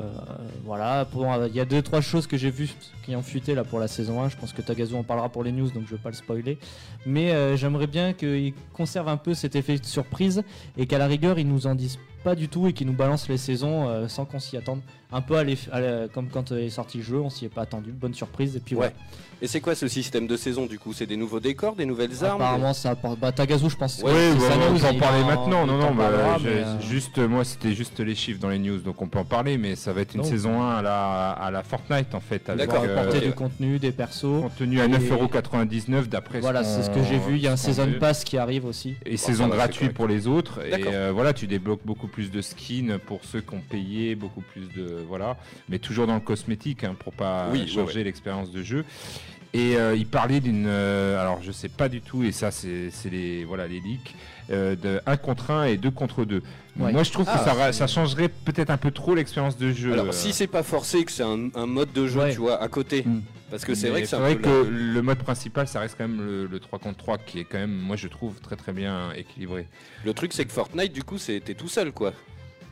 voilà, 0.65 1.05
Pour- 1.07 1.27
il 1.49 1.55
y 1.55 1.61
a 1.61 1.65
deux 1.65 1.81
trois 1.83 2.01
choses 2.01 2.27
que 2.27 2.37
j'ai 2.37 2.51
vues 2.51 2.71
qui 3.05 3.17
ont 3.17 3.23
fuité 3.23 3.55
là 3.55 3.65
pour 3.65 3.79
la 3.79 3.89
saison 3.89 4.21
1. 4.23 4.29
Je 4.29 4.37
pense 4.37 4.53
que 4.53 4.61
Tagazu 4.63 4.95
en 4.95 5.03
parlera 5.03 5.29
pour 5.29 5.43
les 5.43 5.53
news, 5.53 5.71
donc 5.71 5.85
je 5.87 5.93
vais 5.97 6.03
pas 6.03 6.11
le 6.11 6.15
spoiler. 6.15 6.59
Mais 7.07 7.33
euh, 7.33 7.57
j'aimerais 7.57 7.87
bien 7.87 8.13
qu'il 8.13 8.53
conserve 8.75 9.09
un 9.09 9.17
peu 9.17 9.35
cet 9.35 9.57
effet 9.57 9.79
de 9.79 9.85
surprise 9.87 10.43
et 10.77 10.87
qu'à 10.87 10.99
la 10.99 11.07
rigueur, 11.07 11.39
ils 11.39 11.49
nous 11.49 11.67
en 11.67 11.75
disent 11.75 11.99
pas 12.23 12.35
du 12.35 12.49
tout 12.49 12.67
et 12.69 12.73
qu'ils 12.73 12.87
nous 12.87 12.93
balancent 12.93 13.29
les 13.29 13.37
saisons 13.37 13.89
euh, 13.89 14.09
sans 14.09 14.25
qu'on 14.25 14.39
s'y 14.41 14.57
attende. 14.57 14.81
Un 15.15 15.21
peu 15.21 15.37
à 15.37 15.41
à 15.73 15.81
la- 15.81 16.09
comme 16.09 16.29
quand 16.29 16.53
euh, 16.53 16.65
est 16.65 16.71
sorti 16.71 16.99
le 16.99 17.05
jeu, 17.05 17.21
on 17.21 17.29
s'y 17.29 17.45
est 17.45 17.49
pas 17.51 17.63
attendu. 17.63 17.91
Bonne 17.93 18.15
surprise 18.15 18.57
et 18.57 18.61
puis 18.61 18.75
Ouais. 18.77 18.93
Et 19.43 19.49
c'est 19.49 19.61
quoi 19.61 19.75
ce 19.75 19.89
système 19.89 20.29
de 20.29 20.37
saison 20.37 20.67
du 20.67 20.79
coup? 20.79 20.93
C'est 20.93 21.05
des 21.05 21.17
nouveaux 21.17 21.41
décors, 21.41 21.75
des 21.75 21.85
nouvelles 21.85 22.25
armes? 22.25 22.41
Apparemment, 22.41 22.73
ça 22.73 22.91
apporte. 22.91 23.19
Bah, 23.19 23.33
Tagazu, 23.33 23.69
je 23.69 23.77
pense. 23.77 23.99
Ouais, 24.01 24.13
Oui, 24.13 24.41
sa 24.41 24.55
on 24.55 24.79
peut 24.79 24.97
en 24.97 25.01
parler 25.01 25.23
en- 25.23 25.27
maintenant. 25.27 25.67
Non, 25.67 25.79
non, 25.79 25.93
bah, 25.95 26.05
parlera, 26.05 26.39
mais, 26.39 26.49
euh, 26.51 26.81
juste, 26.81 27.19
moi, 27.19 27.45
c'était 27.45 27.75
juste 27.75 27.99
les 27.99 28.15
chiffres 28.15 28.39
dans 28.41 28.51
les 28.51 28.61
news, 28.61 28.79
donc 28.79 29.03
on 29.03 29.09
peut 29.09 29.19
en 29.19 29.25
parler, 29.25 29.59
mais 29.59 29.75
ça 29.75 29.93
va 29.93 30.03
être 30.03 30.15
une 30.15 30.21
Non. 30.23 30.27
saison 30.29 30.63
1 30.63 30.77
à 30.77 30.83
la, 30.83 31.31
à 31.33 31.51
la 31.51 31.65
Fortnite 31.65 32.15
en 32.15 32.21
fait. 32.21 32.49
avec, 32.49 32.69
D'accord, 32.69 32.85
euh, 32.87 32.97
apporter 32.97 33.21
du 33.27 33.33
contenu, 33.33 33.81
des 33.81 33.91
persos. 33.91 34.43
contenu 34.43 34.81
à 34.81 34.85
Et- 34.85 34.89
9,99€ 34.89 36.09
d'après 36.09 36.39
Voilà, 36.41 36.63
c'est 36.63 36.85
ce 36.85 36.91
que 36.91 37.03
j'ai 37.03 37.19
vu. 37.19 37.35
Il 37.35 37.43
y 37.43 37.49
a 37.49 37.53
un 37.53 37.57
season 37.57 37.89
pass 37.99 38.23
qui 38.23 38.39
arrive 38.39 38.65
aussi. 38.65 38.95
Et 39.05 39.17
saison 39.17 39.49
gratuite 39.49 39.93
pour 39.93 40.07
les 40.07 40.29
autres. 40.29 40.61
Et 40.65 41.11
voilà, 41.13 41.33
tu 41.33 41.49
débloques 41.49 41.83
beaucoup 41.85 42.07
plus 42.13 42.31
de 42.31 42.41
skins 42.41 42.99
pour 42.99 43.25
ceux 43.25 43.41
qui 43.41 43.55
ont 43.55 43.61
payé, 43.61 44.15
beaucoup 44.15 44.43
plus 44.43 44.69
de. 44.77 45.03
Voilà. 45.09 45.37
Mais 45.69 45.79
toujours 45.79 46.07
dans 46.07 46.15
le 46.15 46.21
cosmétique 46.21 46.85
hein, 46.85 46.95
pour 46.99 47.13
pas 47.13 47.49
Oui, 47.51 47.61
ouais, 47.63 47.67
changer 47.67 47.99
ouais. 48.01 48.05
l'expérience 48.05 48.53
de 48.53 48.63
jeu. 48.63 48.85
Et 49.55 49.77
euh, 49.77 49.95
il 49.95 50.07
parlait 50.07 50.41
d'une. 50.41 50.65
euh, 50.67 51.21
alors 51.21 51.43
je 51.43 51.53
sais 51.53 51.69
pas 51.69 51.89
du 51.91 52.01
tout, 52.01 52.25
et 52.25 52.33
ça 52.33 52.51
c'est 52.51 52.89
c'est 52.91 53.11
les, 53.11 53.45
voilà, 53.45 53.67
les 53.67 53.81
leaks, 53.81 54.15
euh, 54.51 54.75
de 54.77 54.99
1 55.05 55.17
contre 55.19 55.51
1 55.51 55.65
et 55.65 55.77
2 55.77 55.91
contre 55.91 56.25
2. 56.25 56.43
Ouais. 56.79 56.91
Moi 56.91 57.03
je 57.03 57.11
trouve 57.13 57.27
Ah, 57.29 57.37
que 57.39 57.45
ça, 57.45 57.53
ra- 57.53 57.73
ça 57.75 57.87
changerait 57.87 58.29
peut-être 58.31 58.71
un 58.71 58.79
peu 58.79 58.91
trop 58.91 59.15
l'expérience 59.15 59.59
de 59.59 59.71
jeu. 59.71 59.93
Alors 59.93 60.07
euh, 60.07 60.13
si 60.13 60.33
c'est 60.33 60.47
pas 60.47 60.63
forcé 60.63 61.05
que 61.05 61.13
c'est 61.13 61.23
un, 61.23 61.51
un 61.55 61.67
mode 61.67 61.93
de 61.93 62.07
jeu, 62.07 62.21
Ouais. 62.21 62.33
tu 62.33 62.39
vois, 62.39 62.63
à 62.63 62.69
côté. 62.69 63.03
Mm. 63.05 63.21
Parce 63.51 63.67
que 63.67 63.75
c'est 63.75 63.91
vrai 63.91 64.01
que 64.01 64.09
c'est 64.09 64.17
vrai 64.17 64.37
peu 64.37 64.41
que 64.45 64.49
la- 64.71 64.71
le 64.95 65.03
mode 65.03 65.19
principal, 65.19 65.69
ça 65.69 65.81
reste 65.81 65.97
quand 65.99 66.09
même 66.09 66.25
le, 66.27 66.47
le 66.47 66.59
3 66.59 66.79
contre 66.79 66.97
3 66.97 67.19
qui 67.19 67.41
est 67.41 67.45
quand 67.45 67.59
même, 67.59 67.77
moi 67.77 67.97
je 67.97 68.09
trouve 68.09 68.41
très 68.41 68.57
très 68.57 68.73
bien 68.73 69.13
équilibré. 69.13 69.67
Le 70.07 70.15
truc 70.15 70.33
c'est 70.33 70.47
que 70.47 70.53
Fortnite 70.53 70.95
du 70.95 71.03
coup 71.05 71.19
c'est 71.19 71.41
t'es 71.41 71.53
tout 71.53 71.69
seul 71.69 71.93
quoi. 71.93 72.15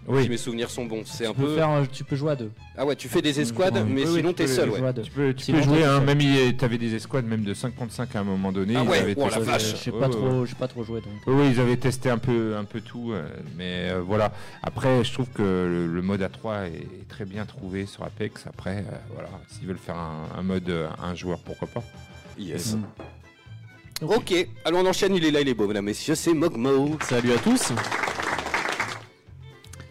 Oui. 0.08 0.24
Si 0.24 0.28
mes 0.30 0.36
souvenirs 0.38 0.70
sont 0.70 0.86
bons, 0.86 1.02
c'est 1.04 1.26
un 1.26 1.30
Tu 1.32 1.36
peux, 1.40 1.46
peu. 1.46 1.54
faire, 1.56 1.68
un- 1.68 1.86
tu 1.86 2.02
peux 2.04 2.16
jouer 2.16 2.32
à 2.32 2.36
deux. 2.36 2.50
Ah 2.76 2.84
ouais, 2.84 2.96
tu 2.96 3.08
fais 3.08 3.22
des 3.22 3.38
escouades, 3.38 3.74
Ouais. 3.76 3.84
mais 3.84 4.04
Oui, 4.06 4.16
sinon 4.16 4.30
tu 4.30 4.36
t'es 4.36 4.46
seul, 4.48 4.70
ouais. 4.70 4.80
Tu 5.04 5.10
peux, 5.10 5.34
tu 5.34 5.44
Sinon, 5.44 5.58
peux 5.58 5.64
jouer, 5.64 5.84
hein, 5.84 6.00
même 6.00 6.20
il- 6.20 6.56
t'avais 6.56 6.78
des 6.78 6.94
escouades 6.94 7.26
même 7.26 7.44
de 7.44 7.54
5 7.54 7.76
contre 7.76 7.92
5 7.92 8.16
à 8.16 8.20
un 8.20 8.24
moment 8.24 8.50
donné. 8.50 8.74
Ah 8.76 8.82
ils 8.82 8.88
ouais, 8.88 8.98
avaient 8.98 9.14
oh 9.16 9.28
la 9.28 9.36
testé- 9.36 9.40
vache. 9.44 9.86
Ouais, 9.86 9.92
pas 10.00 10.06
ouais. 10.06 10.12
trop, 10.12 10.46
j'ai 10.46 10.54
pas 10.54 10.68
trop 10.68 10.82
joué 10.84 11.00
donc. 11.00 11.12
Oui, 11.26 11.50
ils 11.52 11.60
avaient 11.60 11.76
testé 11.76 12.10
un 12.10 12.18
peu, 12.18 12.56
un 12.56 12.64
peu 12.64 12.80
tout, 12.80 13.12
euh, 13.12 13.22
mais 13.56 13.90
euh, 13.90 14.00
voilà. 14.04 14.32
Après, 14.62 15.04
je 15.04 15.12
trouve 15.12 15.28
que 15.28 15.42
le, 15.42 15.86
le 15.86 16.02
mode 16.02 16.22
A3 16.22 16.66
est 16.66 17.08
très 17.08 17.24
bien 17.26 17.44
trouvé 17.44 17.86
sur 17.86 18.02
Apex. 18.02 18.46
Après, 18.48 18.78
euh, 18.78 18.96
voilà, 19.14 19.28
s'ils 19.48 19.68
veulent 19.68 19.78
faire 19.78 19.96
un, 19.96 20.28
un 20.36 20.42
mode 20.42 20.72
un 21.00 21.14
joueur, 21.14 21.38
pourquoi 21.40 21.68
pas. 21.68 21.82
Yes. 22.38 22.74
Mm. 22.74 24.04
Ok, 24.06 24.34
alors 24.64 24.80
on 24.82 24.86
enchaîne, 24.88 25.14
il 25.14 25.24
est 25.26 25.30
là, 25.30 25.42
il 25.42 25.48
est 25.48 25.54
beau, 25.54 25.68
mesdames, 25.68 25.84
messieurs, 25.84 26.14
c'est 26.14 26.32
Mogmo. 26.32 26.96
Salut 27.02 27.32
à 27.32 27.36
tous. 27.38 27.72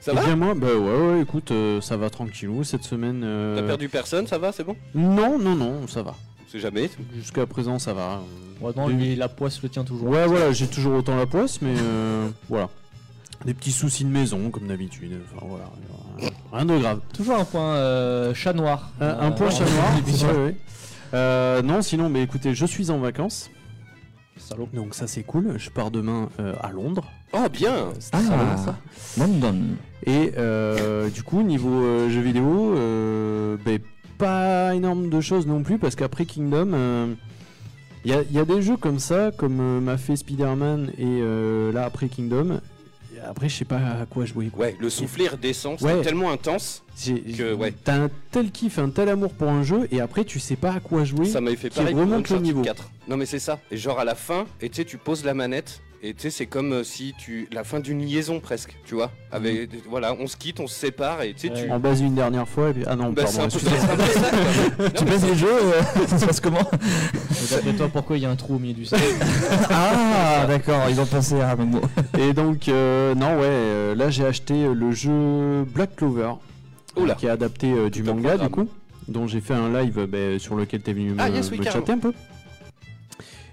Ça 0.10 0.14
Eh 0.14 0.16
va 0.16 0.26
bien 0.26 0.36
moi, 0.36 0.54
bah 0.56 0.68
ouais, 0.76 1.08
ouais, 1.14 1.22
écoute, 1.22 1.52
euh, 1.52 1.82
ça 1.82 1.98
va 1.98 2.10
tranquillou 2.10 2.64
cette 2.64 2.84
semaine. 2.84 3.22
euh, 3.24 3.56
T'as 3.60 3.64
perdu 3.68 3.90
personne, 3.90 4.28
ça 4.28 4.38
va, 4.38 4.52
c'est 4.52 4.64
bon? 4.64 4.76
Non, 4.96 5.38
non, 5.40 5.56
non, 5.56 5.88
ça 5.88 6.02
va. 6.04 6.16
C'est 6.48 6.60
jamais. 6.60 6.90
Jusqu'à 7.16 7.46
présent, 7.46 7.78
ça 7.80 7.94
va. 7.94 8.22
Ouais, 8.62 8.72
non, 8.76 8.88
lui, 8.88 9.16
la 9.16 9.28
poisse 9.30 9.62
le 9.62 9.70
tient 9.70 9.84
toujours. 9.84 10.08
Ouais, 10.10 10.26
voilà, 10.26 10.52
j'ai 10.52 10.68
toujours 10.68 10.96
autant 10.96 11.16
la 11.16 11.26
poisse, 11.28 11.62
mais 11.62 11.76
euh, 11.78 12.28
voilà. 12.50 12.70
Des 13.46 13.54
petits 13.54 13.72
soucis 13.72 14.04
de 14.04 14.10
maison, 14.10 14.50
comme 14.50 14.68
d'habitude. 14.68 15.18
Enfin, 15.34 15.46
voilà, 15.48 15.66
rien- 16.18 16.30
rien 16.52 16.66
de 16.66 16.78
grave. 16.78 17.00
Toujours 17.14 17.38
un 17.38 17.46
point 17.46 17.76
euh, 17.76 18.34
chat 18.34 18.54
noir. 18.54 18.90
Un, 19.00 19.08
un 19.08 19.28
Euh, 19.28 19.32
point 19.32 19.50
chat 19.50 19.64
noir. 19.66 20.34
ouais, 20.36 20.44
ouais. 20.46 20.56
Euh, 21.14 21.62
non, 21.62 21.82
sinon, 21.82 22.10
mais 22.10 22.22
écoutez, 22.24 22.54
je 22.56 22.66
suis 22.66 22.90
en 22.92 23.00
vacances, 23.00 23.50
Salaud. 24.38 24.68
donc 24.74 24.94
ça 24.94 25.08
c'est 25.08 25.24
cool. 25.24 25.54
Je 25.58 25.70
pars 25.70 25.90
demain 25.92 26.30
euh, 26.40 26.54
à 26.62 26.72
Londres. 26.72 27.06
Oh 27.34 27.48
bien 27.52 27.90
C'est 28.00 28.12
très 28.12 28.22
bien, 28.24 28.58
ça. 28.58 28.78
London. 29.18 29.56
Et 30.06 30.32
euh, 30.38 31.10
du 31.10 31.24
coup, 31.24 31.44
niveau 31.44 31.84
euh, 31.84 32.10
jeux 32.10 32.22
vidéo, 32.22 32.74
euh, 32.76 33.58
ben, 33.64 33.80
pas 34.18 34.74
énorme 34.76 35.10
de 35.10 35.22
choses 35.22 35.46
non 35.46 35.62
plus, 35.62 35.78
parce 35.78 35.96
qu'après 35.96 36.26
Kingdom, 36.26 37.16
il 38.06 38.12
y, 38.12 38.14
a- 38.16 38.24
y 38.32 38.40
a 38.40 38.46
des 38.46 38.62
jeux 38.62 38.78
comme 38.78 39.00
ça, 39.00 39.32
comme 39.38 39.60
euh, 39.60 39.80
m'a 39.80 39.98
fait 39.98 40.16
Spider-Man, 40.16 40.92
et 40.98 41.04
euh, 41.06 41.72
là, 41.72 41.86
après 41.86 42.08
Kingdom, 42.08 42.60
et 43.16 43.20
après, 43.20 43.50
je 43.50 43.56
sais 43.58 43.66
pas 43.66 43.78
à 44.02 44.06
quoi 44.10 44.26
jouer. 44.26 44.48
quoi. 44.48 44.66
Ouais, 44.68 44.78
le 44.80 44.90
soufflet 44.90 45.28
redescend, 45.28 45.78
c'est 45.80 45.86
Ouais. 45.86 46.02
tellement 46.02 46.32
intense, 46.32 46.84
J'ai- 46.98 47.20
que, 47.22 47.54
ouais. 47.54 47.74
T'as 47.84 47.96
un 48.06 48.10
tel 48.32 48.52
kiff, 48.52 48.80
un 48.80 48.90
tel 48.90 49.10
amour 49.10 49.34
pour 49.34 49.50
un 49.50 49.64
jeu, 49.64 49.88
et 49.92 50.00
après, 50.02 50.24
tu 50.24 50.40
sais 50.40 50.56
pas 50.56 50.72
à 50.74 50.80
quoi 50.80 51.04
jouer. 51.04 51.26
ça 51.26 51.42
m'avait 51.42 51.58
fait 51.58 51.70
qui 51.70 51.76
pareil 51.78 51.94
pour 51.94 52.02
remonte 52.04 52.30
le 52.30 52.36
Uncharted 52.36 52.44
niveau. 52.46 52.62
4. 52.62 52.90
Non 53.10 53.18
mais 53.18 53.26
c'est 53.26 53.40
ça, 53.40 53.60
et 53.70 53.78
genre 53.78 54.00
à 54.00 54.06
la 54.06 54.16
fin, 54.16 54.46
et 54.62 54.70
tu 54.70 54.78
sais, 54.78 54.86
tu 54.86 54.98
poses 54.98 55.24
la 55.26 55.34
manette, 55.34 55.82
et 56.02 56.14
tu 56.14 56.22
sais, 56.24 56.30
c'est 56.30 56.46
comme 56.46 56.72
euh, 56.74 56.84
si 56.84 57.14
tu... 57.18 57.48
La 57.52 57.64
fin 57.64 57.80
d'une 57.80 58.02
liaison 58.04 58.40
presque, 58.40 58.76
tu 58.86 58.96
vois 58.96 59.12
Avec, 59.32 59.70
voilà, 59.90 60.16
on 60.20 60.28
se 60.28 60.38
quitte, 60.38 60.60
on 60.60 60.68
se 60.68 60.76
sépare, 60.76 61.22
et 61.24 61.34
tu 61.34 61.48
sais, 61.50 61.54
tu... 61.54 61.70
En 61.72 61.80
base 61.80 62.02
une 62.02 62.16
dernière 62.16 62.48
fois, 62.48 62.70
et 62.70 62.74
puis... 62.74 62.84
Ah 62.88 62.96
non, 62.96 63.12
Bah, 63.12 63.24
pardon, 63.24 63.40
peu 63.40 63.46
excusez-moi. 63.46 63.80
c'est 63.82 63.92
un 63.92 63.96
peu 63.98 64.12
ça, 64.14 64.30
quoi. 64.78 64.90
Tu 64.98 65.06
baisses 65.06 65.26
les 65.26 65.36
jeux, 65.36 65.48
euh, 65.52 65.82
ça 66.08 66.18
se 66.20 66.26
passe 66.26 66.40
comment 66.40 66.70
Mais 66.74 67.48
D'après 67.52 67.74
toi, 67.74 67.90
pourquoi 67.92 68.18
il 68.18 68.24
y 68.24 68.26
a 68.26 68.30
un 68.30 68.36
trou 68.36 68.56
au 68.56 68.60
milieu 68.60 68.74
du 68.74 68.86
sol 68.86 69.00
Ah, 69.70 70.46
d'accord, 70.48 70.84
ils 70.90 71.00
ont 71.00 71.06
pensé 71.06 71.40
à 71.42 71.52
un 71.52 71.56
mot. 71.56 71.82
Et 72.18 72.34
donc, 72.34 72.68
euh, 72.68 73.14
non, 73.16 73.38
ouais, 73.38 73.46
euh, 73.46 73.96
là 73.96 74.10
j'ai 74.10 74.26
acheté 74.26 74.54
euh, 74.66 74.74
le 74.74 74.92
jeu 74.92 75.64
Black 75.74 75.96
Clover, 75.96 76.32
euh, 76.98 77.02
Oula. 77.02 77.16
qui 77.16 77.26
est 77.26 77.30
adapté 77.30 77.72
euh, 77.72 77.90
du 77.90 78.04
manga 78.04 78.38
du 78.38 78.50
coup, 78.50 78.68
dont 79.08 79.28
j'ai 79.28 79.42
fait 79.42 79.54
un 79.54 79.70
live 79.82 80.00
euh, 80.00 80.08
ben, 80.08 80.40
sur 80.40 80.56
lequel 80.56 80.82
t'es 80.82 80.94
venu 80.94 81.12
me, 81.12 81.16
Ah, 81.20 81.30
yes, 81.30 81.50
oui, 81.52 81.60
me 81.60 81.64
chatter 81.66 81.92
un 81.94 81.98
peu. 81.98 82.14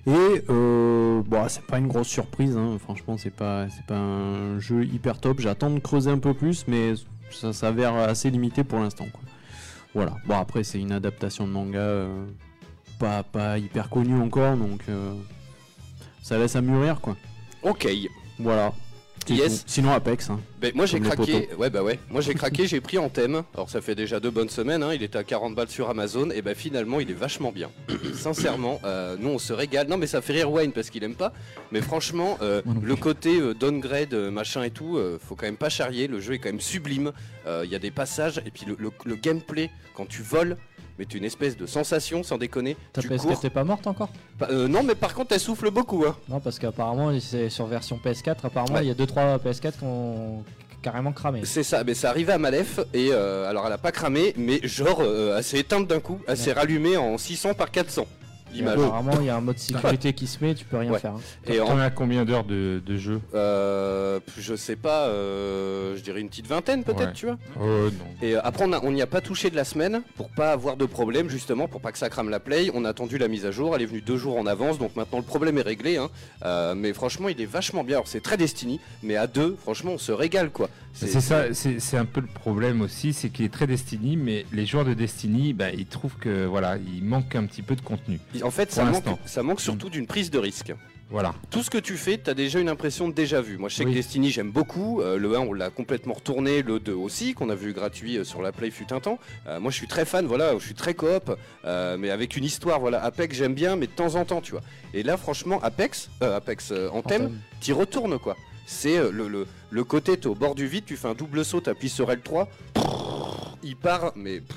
Et 0.06 0.44
euh, 0.48 1.22
bon, 1.22 1.48
c'est 1.48 1.66
pas 1.66 1.78
une 1.78 1.88
grosse 1.88 2.06
surprise, 2.08 2.56
hein, 2.56 2.78
franchement, 2.78 3.16
c'est 3.18 3.30
pas, 3.30 3.68
c'est 3.68 3.84
pas 3.86 3.96
un 3.96 4.58
jeu 4.60 4.84
hyper 4.84 5.18
top. 5.18 5.40
J'attends 5.40 5.70
de 5.70 5.80
creuser 5.80 6.10
un 6.10 6.18
peu 6.18 6.32
plus, 6.32 6.66
mais 6.68 6.94
ça 7.30 7.52
s'avère 7.52 7.94
assez 7.94 8.30
limité 8.30 8.62
pour 8.62 8.78
l'instant. 8.78 9.06
Voilà, 9.94 10.14
bon, 10.26 10.38
après, 10.38 10.62
c'est 10.62 10.78
une 10.78 10.92
adaptation 10.92 11.46
de 11.46 11.52
manga 11.52 11.78
euh, 11.78 12.25
pas, 12.98 13.25
pas 13.25 13.58
hyper 13.58 13.90
connue 13.90 14.20
encore, 14.20 14.56
donc 14.56 14.82
euh, 14.88 15.14
ça 16.22 16.38
laisse 16.38 16.54
à 16.54 16.60
mûrir 16.60 17.00
quoi. 17.00 17.16
Ok. 17.62 17.88
Voilà. 18.38 18.72
Yes. 19.28 19.64
Sinon 19.66 19.90
Apex. 19.92 20.30
Hein. 20.30 20.40
Ben, 20.61 20.73
moi 20.75 20.87
j'ai 20.87 21.00
craqué, 21.00 21.49
ouais 21.58 21.68
bah 21.68 21.82
ouais, 21.82 21.99
moi 22.11 22.20
j'ai 22.20 22.35
craqué, 22.42 22.66
j'ai 22.66 22.80
pris 22.80 22.96
en 22.99 23.08
thème, 23.08 23.42
alors 23.54 23.68
ça 23.68 23.80
fait 23.80 23.94
déjà 23.96 24.20
deux 24.20 24.30
bonnes 24.30 24.49
semaines, 24.49 24.82
hein, 24.82 24.94
il 24.94 25.02
était 25.02 25.18
à 25.18 25.25
40 25.25 25.54
balles 25.54 25.68
sur 25.68 25.90
Amazon, 25.90 26.30
et 26.30 26.42
ben 26.42 26.54
finalement 26.54 27.00
il 27.00 27.11
est 27.11 27.14
vachement 27.14 27.50
bien. 27.52 27.70
Sincèrement, 28.14 28.80
euh, 28.85 29.16
nous 29.18 29.30
on 29.30 29.38
se 29.38 29.52
régale, 29.52 29.88
non 29.88 29.96
mais 29.99 30.06
ça 30.06 30.23
fait 30.23 30.32
rire 30.35 30.50
Wayne 30.52 30.73
parce 30.73 30.90
qu'il 30.90 31.02
aime 31.04 31.14
pas, 31.16 31.32
mais 31.73 31.80
franchement, 31.80 32.38
euh, 32.40 32.62
le 32.82 32.94
côté 32.96 33.40
euh, 33.40 33.52
downgrade, 33.54 34.14
machin 34.14 34.62
et 34.62 34.70
tout, 34.70 34.99
faut 35.26 35.35
quand 35.35 35.46
même 35.46 35.56
pas 35.56 35.68
charrier, 35.70 36.06
le 36.06 36.20
jeu 36.20 36.35
est 36.35 36.38
quand 36.38 36.50
même 36.50 36.61
sublime, 36.61 37.12
il 37.46 37.68
y 37.70 37.75
a 37.75 37.78
des 37.80 37.90
passages, 37.90 38.40
et 38.46 38.50
puis 38.50 38.64
le, 38.66 38.76
le- 38.78 38.90
le 39.04 39.16
gameplay, 39.16 39.70
quand 39.94 40.06
tu 40.06 40.23
voles, 40.23 40.56
mais 40.98 41.04
tu 41.06 41.18
une 41.18 41.24
espèce 41.24 41.56
de 41.56 41.66
sensation 41.66 42.22
sans 42.22 42.38
déconner, 42.38 42.76
Ta 42.92 43.02
tu 43.02 43.08
PS4 43.08 43.18
cours, 43.22 43.40
t'es 43.40 43.50
pas 43.50 43.64
morte 43.64 43.86
encore 43.86 44.08
euh, 44.50 44.68
non 44.68 44.82
mais 44.82 44.94
par 44.94 45.14
contre 45.14 45.32
elle 45.32 45.40
souffle 45.40 45.70
beaucoup, 45.70 46.04
hein. 46.06 46.16
Non, 46.28 46.40
parce 46.40 46.58
qu'apparemment, 46.58 47.10
c'est 47.20 47.48
sur 47.50 47.66
version 47.66 47.98
PS4. 48.04 48.36
Apparemment, 48.44 48.74
Ouais. 48.76 48.84
il 48.84 48.88
y 48.88 48.90
a 48.90 48.94
2-3 48.94 49.38
PS4 49.38 49.78
qui 49.78 49.84
ont 49.84 50.42
carrément 50.82 51.12
cramé. 51.12 51.40
C'est 51.44 51.62
ça, 51.62 51.82
mais 51.84 51.94
ça 51.94 52.10
arrivait 52.10 52.32
à 52.34 52.38
Malef 52.38 52.78
et 52.94 53.08
euh, 53.12 53.48
alors 53.48 53.66
elle 53.66 53.72
a 53.72 53.78
pas 53.78 53.92
cramé, 53.92 54.34
mais 54.36 54.60
genre 54.66 54.98
euh, 55.00 55.36
elle 55.38 55.44
s'est 55.44 55.58
éteinte 55.58 55.86
d'un 55.88 56.00
coup, 56.00 56.20
elle 56.28 56.36
s'est 56.36 56.52
rallumée 56.52 56.96
en 56.96 57.18
600 57.18 57.54
par 57.54 57.70
400 57.70 58.02
Et 58.02 58.06
l'image. 58.52 58.78
Apparemment, 58.78 59.12
il 59.20 59.26
y 59.26 59.30
a 59.30 59.36
un 59.36 59.40
mode 59.40 59.58
sécurité 59.58 60.12
qui 60.12 60.26
se 60.26 60.42
met, 60.44 60.54
tu 60.54 60.64
peux 60.64 60.76
rien 60.76 60.92
Ouais. 60.92 60.98
faire. 60.98 61.12
hein. 61.12 61.20
Et 61.46 61.60
en, 61.60 61.66
On 61.76 61.78
a 61.78 61.90
combien 61.90 62.24
d'heures 62.24 62.44
de, 62.44 62.80
de 62.84 62.96
jeu 62.96 63.20
euh, 63.34 64.20
je 64.38 64.54
sais 64.54 64.76
pas, 64.76 65.06
euh, 65.06 65.96
je 65.96 66.00
dirais 66.02 66.20
une 66.20 66.28
petite 66.28 66.46
vingtaine 66.46 66.84
peut-être, 66.84 67.06
Ouais. 67.08 67.12
tu 67.12 67.26
vois. 67.26 67.38
Oh 67.60 67.64
non. 67.64 67.90
Et 68.22 68.36
euh, 68.36 68.40
après 68.44 68.64
on 68.82 68.90
n'y 68.92 69.02
a 69.02 69.06
pas 69.06 69.20
touché 69.20 69.50
de 69.50 69.56
la 69.56 69.64
semaine 69.64 70.02
pour 70.16 70.30
pas 70.30 70.52
avoir 70.52 70.76
de 70.76 70.84
problème 70.86 71.28
justement, 71.28 71.68
pour 71.68 71.80
pas 71.80 71.92
que 71.92 71.98
ça 71.98 72.08
crame 72.08 72.28
la 72.30 72.40
play. 72.40 72.70
On 72.74 72.84
a 72.84 72.88
attendu 72.90 73.18
la 73.18 73.28
mise 73.28 73.44
à 73.46 73.50
jour, 73.50 73.74
elle 73.74 73.82
est 73.82 73.86
venue 73.86 74.00
deux 74.00 74.16
jours 74.16 74.36
en 74.38 74.46
avance, 74.46 74.78
donc 74.78 74.96
maintenant 74.96 75.18
le 75.18 75.24
problème 75.24 75.58
est 75.58 75.62
réglé. 75.62 75.96
hein. 75.96 76.08
Euh, 76.44 76.74
mais 76.74 76.92
franchement 76.92 77.28
il 77.28 77.40
est 77.40 77.46
vachement 77.46 77.84
bien. 77.84 77.96
Alors 77.96 78.08
c'est 78.08 78.20
très 78.22 78.36
Destiny, 78.36 78.80
mais 79.02 79.16
à 79.16 79.26
deux, 79.26 79.56
franchement 79.62 79.92
on 79.94 79.98
se 79.98 80.12
régale 80.12 80.50
quoi. 80.50 80.68
C'est 80.96 81.20
ça, 81.20 81.52
c'est 81.52 81.96
un 81.96 82.04
peu 82.06 82.20
le 82.20 82.26
problème 82.26 82.80
aussi, 82.80 83.12
c'est 83.12 83.28
qu'il 83.28 83.44
est 83.44 83.52
très 83.52 83.66
Destiny, 83.66 84.16
mais 84.16 84.46
les 84.52 84.64
joueurs 84.64 84.84
de 84.86 84.94
Destiny, 84.94 85.52
bah, 85.52 85.70
ils 85.70 85.86
trouvent 85.86 86.16
que 86.16 86.46
voilà, 86.46 86.78
il 86.78 87.04
manque 87.04 87.34
un 87.36 87.44
petit 87.44 87.62
peu 87.62 87.76
de 87.76 87.82
contenu. 87.82 88.18
En 88.42 88.50
fait 88.50 88.72
ça 88.72 88.84
manque, 88.84 89.04
ça 89.26 89.42
manque 89.42 89.60
surtout 89.60 89.90
d'une 89.90 90.06
prise 90.06 90.30
de 90.30 90.38
risque. 90.38 90.72
Voilà. 91.08 91.34
Tout 91.50 91.62
ce 91.62 91.70
que 91.70 91.78
tu 91.78 91.96
fais, 91.96 92.18
tu 92.18 92.28
as 92.30 92.34
déjà 92.34 92.58
une 92.58 92.68
impression 92.68 93.08
de 93.08 93.14
déjà 93.14 93.40
vu. 93.40 93.58
Moi, 93.58 93.68
je 93.68 93.76
sais 93.76 93.84
Oui. 93.84 93.92
que 93.92 93.96
Destiny, 93.96 94.30
j'aime 94.30 94.50
beaucoup. 94.50 95.00
Euh, 95.00 95.18
le 95.18 95.36
1, 95.36 95.38
on 95.38 95.52
l'a 95.52 95.70
complètement 95.70 96.14
retourné. 96.14 96.62
Le 96.62 96.80
2 96.80 96.92
aussi, 96.94 97.32
qu'on 97.32 97.48
a 97.48 97.54
vu 97.54 97.72
gratuit 97.72 98.18
euh, 98.18 98.24
sur 98.24 98.42
la 98.42 98.50
Play 98.50 98.72
fut 98.72 98.92
un 98.92 98.98
temps. 98.98 99.20
Euh, 99.46 99.60
moi, 99.60 99.70
je 99.70 99.76
suis 99.76 99.86
très 99.86 100.04
fan, 100.04 100.26
voilà, 100.26 100.54
je 100.58 100.64
suis 100.64 100.74
très 100.74 100.94
coop, 100.94 101.30
euh, 101.64 101.96
mais 101.96 102.10
avec 102.10 102.36
une 102.36 102.42
histoire. 102.42 102.80
Voilà, 102.80 103.04
Apex, 103.04 103.36
j'aime 103.36 103.54
bien, 103.54 103.76
mais 103.76 103.86
de 103.86 103.92
temps 103.92 104.16
en 104.16 104.24
temps, 104.24 104.40
tu 104.40 104.50
vois. 104.50 104.62
Et 104.94 105.04
là, 105.04 105.16
franchement, 105.16 105.60
Apex, 105.62 106.10
Apex 106.20 106.72
en 106.72 107.02
thème, 107.02 107.22
Anthem. 107.26 107.38
t'y 107.60 107.72
retournes, 107.72 108.18
quoi. 108.18 108.36
C'est 108.66 108.99
euh, 108.99 109.11
le, 109.11 109.28
le, 109.28 109.46
le 109.70 109.85
côté, 109.85 110.16
t'es 110.18 110.26
au 110.26 110.35
bord 110.35 110.54
du 110.54 110.66
vide, 110.66 110.85
tu 110.85 110.96
fais 110.96 111.08
un 111.08 111.14
double 111.14 111.44
saut, 111.44 111.61
t'appuies 111.61 111.88
sur 111.88 112.08
L3, 112.11 112.46
il 113.62 113.76
part, 113.76 114.12
mais 114.16 114.40
pff, 114.40 114.56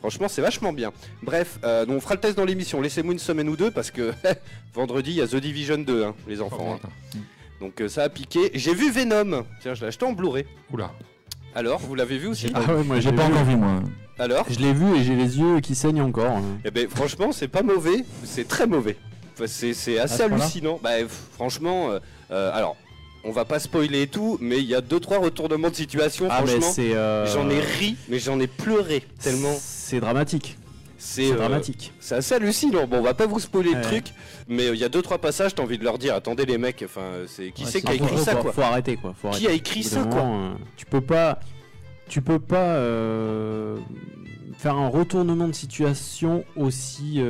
franchement 0.00 0.28
c'est 0.28 0.42
vachement 0.42 0.72
bien. 0.72 0.92
Bref, 1.22 1.58
euh, 1.64 1.86
donc 1.86 1.96
on 1.96 2.00
fera 2.00 2.14
le 2.14 2.20
test 2.20 2.36
dans 2.36 2.44
l'émission, 2.44 2.80
laissez-moi 2.80 3.12
une 3.12 3.18
semaine 3.18 3.48
ou 3.48 3.56
deux 3.56 3.70
parce 3.70 3.90
que 3.90 4.12
vendredi 4.74 5.10
il 5.12 5.16
y 5.16 5.20
a 5.22 5.26
The 5.28 5.36
Division 5.36 5.78
2, 5.78 6.04
hein, 6.04 6.14
les 6.28 6.40
enfants. 6.42 6.78
hein. 6.84 6.88
Donc 7.60 7.80
euh, 7.80 7.88
ça 7.88 8.02
a 8.02 8.08
piqué. 8.10 8.50
J'ai 8.54 8.74
vu 8.74 8.90
Venom, 8.90 9.44
tiens 9.62 9.74
je 9.74 9.80
l'ai 9.80 9.86
acheté 9.88 10.04
en 10.04 10.12
Blu-ray. 10.12 10.44
Oula. 10.72 10.90
Alors, 11.54 11.78
vous 11.80 11.94
l'avez 11.94 12.18
vu 12.18 12.26
aussi 12.26 12.50
Ah 12.54 12.60
ouais, 12.74 12.82
moi 12.84 13.00
J'ai 13.00 13.12
pas 13.12 13.26
vu. 13.28 13.32
encore 13.32 13.44
vu 13.46 13.56
moi. 13.56 13.80
Alors 14.18 14.44
Je 14.50 14.58
l'ai 14.58 14.74
vu 14.74 14.94
et 14.96 15.02
j'ai 15.04 15.14
les 15.16 15.38
yeux 15.38 15.60
qui 15.60 15.74
saignent 15.74 16.02
encore. 16.02 16.36
hein. 16.36 16.42
Eh 16.64 16.70
ben 16.70 16.86
franchement 16.88 17.32
c'est 17.32 17.48
pas 17.48 17.62
mauvais, 17.62 18.04
c'est 18.24 18.46
très 18.46 18.66
mauvais. 18.66 18.96
Enfin, 19.34 19.46
c'est 19.46 19.72
c'est 19.74 19.98
assez 19.98 20.22
hallucinant. 20.22 20.78
Bah 20.82 20.90
franchement, 21.32 21.90
euh, 22.30 22.50
alors 22.54 22.76
on 23.26 23.32
va 23.32 23.44
pas 23.44 23.58
spoiler 23.58 24.02
et 24.02 24.06
tout, 24.06 24.38
mais 24.40 24.58
il 24.58 24.64
y 24.66 24.74
a 24.74 24.80
deux 24.80 25.00
trois 25.00 25.18
retournements 25.18 25.68
de 25.70 25.74
situation. 25.74 26.28
Ah 26.30 26.42
mais 26.42 26.52
franchement, 26.52 26.72
c'est. 26.72 26.94
euh, 26.94 27.26
j'en 27.26 27.50
ai 27.50 27.60
ri, 27.60 27.96
mais 28.08 28.18
j'en 28.20 28.38
ai 28.38 28.46
pleuré 28.46 29.02
tellement. 29.20 29.54
C'est 29.58 29.98
dramatique. 30.00 30.56
C'est 30.96 31.32
euh, 31.32 31.36
dramatique. 31.36 31.92
c'est 32.00 32.14
assez 32.14 32.34
hallucinant. 32.34 32.86
Bon, 32.86 32.98
on 32.98 33.02
va 33.02 33.14
pas 33.14 33.26
vous 33.26 33.40
spoiler 33.40 33.74
le 33.74 33.82
truc, 33.82 34.06
mais 34.48 34.68
il 34.68 34.76
y 34.76 34.84
a 34.84 34.88
deux 34.88 35.02
trois 35.02 35.18
passages, 35.18 35.54
t'as 35.54 35.62
envie 35.62 35.76
de 35.78 35.84
leur 35.84 35.98
dire, 35.98 36.14
attendez 36.14 36.46
les 36.46 36.56
mecs, 36.56 36.82
enfin 36.84 37.24
c'est 37.26 37.50
qui 37.50 37.64
Ouais, 37.64 37.70
c'est 37.70 37.82
qui 37.82 37.88
a 37.88 37.94
écrit 37.94 38.16
faut, 38.16 38.24
ça 38.24 38.34
quoi 38.36 38.52
faut 38.52 38.62
arrêter 38.62 38.96
quoi. 38.96 39.14
Faut 39.20 39.30
Qui 39.30 39.48
a 39.48 39.52
écrit 39.52 39.82
ça 39.82 40.04
quoi 40.04 40.22
euh, 40.22 40.54
Tu 40.76 40.86
peux 40.86 41.00
pas. 41.00 41.40
Tu 42.08 42.22
peux 42.22 42.38
pas 42.38 42.76
euh, 42.76 43.76
faire 44.56 44.76
un 44.76 44.88
retournement 44.88 45.48
de 45.48 45.52
situation 45.52 46.44
aussi. 46.54 47.20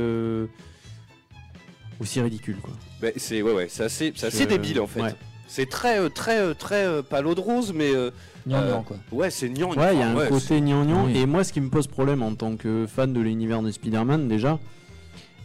aussi 1.99 2.21
ridicule 2.21 2.57
quoi. 2.61 2.73
Ben, 3.01 3.13
c'est 3.15 3.41
ouais 3.41 3.53
ouais, 3.53 3.67
c'est 3.69 3.83
assez, 3.83 4.45
débile 4.45 4.79
en 4.79 4.87
fait. 4.87 5.01
ouais. 5.01 5.15
C'est 5.47 5.69
très 5.69 5.99
euh, 5.99 6.09
très 6.09 6.39
euh, 6.39 6.53
très 6.53 6.85
euh, 6.85 7.01
pas 7.01 7.21
l'eau 7.21 7.35
de 7.35 7.39
rose, 7.39 7.73
mais 7.73 7.91
Gnangnan, 8.47 8.83
quoi. 8.83 8.97
ouais 9.11 9.29
c'est 9.29 9.49
gnang. 9.49 9.75
Ouais, 9.75 9.93
il 9.95 9.99
y 9.99 10.03
a 10.03 10.09
un 10.09 10.15
ouais, 10.15 10.29
côté 10.29 10.61
gnangnan. 10.61 11.05
Oui. 11.05 11.17
Et 11.17 11.25
moi, 11.25 11.43
ce 11.43 11.51
qui 11.53 11.61
me 11.61 11.69
pose 11.69 11.87
problème 11.87 12.21
en 12.21 12.35
tant 12.35 12.55
que 12.55 12.85
fan 12.87 13.11
de 13.13 13.19
l'univers 13.19 13.61
de 13.61 13.71
Spider-Man, 13.71 14.27
déjà, 14.27 14.59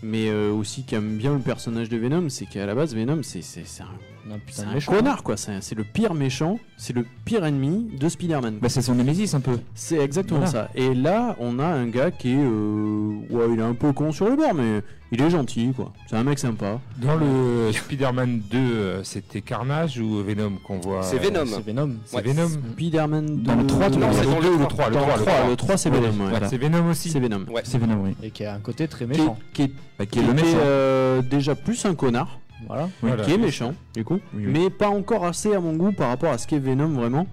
mais 0.03 0.29
euh, 0.29 0.53
aussi 0.53 0.83
qui 0.85 0.95
aime 0.95 1.17
bien 1.17 1.33
le 1.35 1.41
personnage 1.41 1.89
de 1.89 1.97
Venom, 1.97 2.29
c'est 2.29 2.47
qu'à 2.47 2.67
la 2.67 2.75
base, 2.75 2.95
Venom, 2.95 3.23
c'est 3.23 3.41
Un 3.41 4.22
c'est 4.49 4.63
un 4.65 4.75
méchant. 4.75 4.93
connard, 4.93 5.23
quoi. 5.23 5.37
C'est 5.37 5.61
c'est 5.63 5.75
le 5.75 5.85
pire 5.85 6.15
méchant, 6.15 6.59
c'est 6.77 6.93
le 6.95 7.05
pire 7.25 7.45
ennemi 7.45 7.91
de 7.99 8.09
Spider-Man. 8.09 8.59
Bah, 8.61 8.69
c'est 8.69 8.83
son 8.83 8.95
Némésis 8.95 9.35
un 9.35 9.41
peu. 9.41 9.59
C'est 9.75 9.99
exactement 9.99 10.41
Voilà. 10.41 10.53
ça. 10.53 10.69
Et 10.75 10.95
là, 10.95 11.37
on 11.41 11.59
a 11.59 11.67
un 11.67 11.87
gars 11.87 12.11
qui 12.11 12.33
est. 12.33 12.37
euh, 12.39 13.13
ouais, 13.31 13.47
il 13.53 13.59
est 13.59 13.63
un 13.63 13.75
peu 13.75 13.93
con 13.93 14.13
sur 14.13 14.29
le 14.29 14.37
bord, 14.37 14.55
mais 14.55 14.83
il 15.11 15.21
est 15.21 15.31
gentil, 15.31 15.73
quoi. 15.75 15.93
C'est 16.09 16.17
un 16.17 16.25
mec 16.25 16.39
sympa. 16.39 16.79
Dans 16.99 17.17
le 17.17 17.71
Spider-Man 17.73 18.43
2, 18.51 18.59
euh, 18.59 19.03
c'était 19.05 19.41
Carnage 19.43 19.99
ou 19.99 20.23
Venom 20.23 20.53
qu'on 20.65 20.79
voit 20.79 21.03
C'est 21.03 21.17
euh, 21.17 21.29
Venom. 21.31 21.47
C'est 21.47 21.63
Venom. 21.65 21.91
C'est 22.07 22.17
Ouais. 22.17 22.23
Venom 22.23 22.49
Spider-Man 22.73 23.43
Dans 23.43 23.55
le 23.57 23.67
3, 23.67 23.91
tu 23.91 23.99
Non, 23.99 24.07
l'as 24.09 24.13
c'est 24.15 24.25
dans 24.25 24.41
le 24.41 24.51
le 24.59 24.67
3. 24.67 24.69
3, 24.69 24.89
le 24.89 24.95
Dans 24.95 25.01
3, 25.03 25.17
le 25.17 25.23
3, 25.25 25.49
le 25.51 25.57
3, 25.57 25.77
c'est 25.77 25.91
Venom, 25.91 26.07
ouais. 26.25 26.31
voilà. 26.31 26.49
C'est 26.49 26.59
Venom 26.59 26.89
aussi. 26.91 27.11
C'est 27.11 27.21
Venom. 27.21 27.45
Ouais. 27.51 27.63
C'est 27.65 27.79
Venom, 27.79 28.03
oui. 28.05 28.15
Et 28.23 28.31
qui 28.31 28.45
a 28.45 28.55
un 28.55 28.61
côté 28.61 28.89
très 28.89 29.05
Qui 29.07 29.13
est, 29.13 29.19
méchant. 29.19 29.39
qui 29.53 29.63
est- 29.63 29.73
Bah, 29.99 30.07
qui 30.07 30.13
qui 30.13 30.19
est 30.21 30.23
le 30.23 30.33
était, 30.33 30.43
méchant. 30.43 30.59
euh, 30.63 31.23
déjà 31.23 31.55
plus 31.55 31.85
un 31.85 31.95
connard. 31.95 32.39
Voilà. 32.67 32.89
Voilà. 33.01 33.25
qui 33.25 33.33
est 33.33 33.39
méchant 33.39 33.75
du 33.95 34.05
coup, 34.05 34.21
Oui, 34.35 34.45
oui. 34.47 34.53
mais 34.53 34.71
pas 34.71 34.89
encore 34.89 35.25
assez 35.25 35.53
à 35.55 35.61
mon 35.61 35.75
goût 35.75 35.93
par 35.93 36.09
rapport 36.09 36.31
à 36.33 36.39
ce 36.39 36.47
qu'est 36.47 36.59
Venom 36.59 36.89
vraiment. 36.89 37.27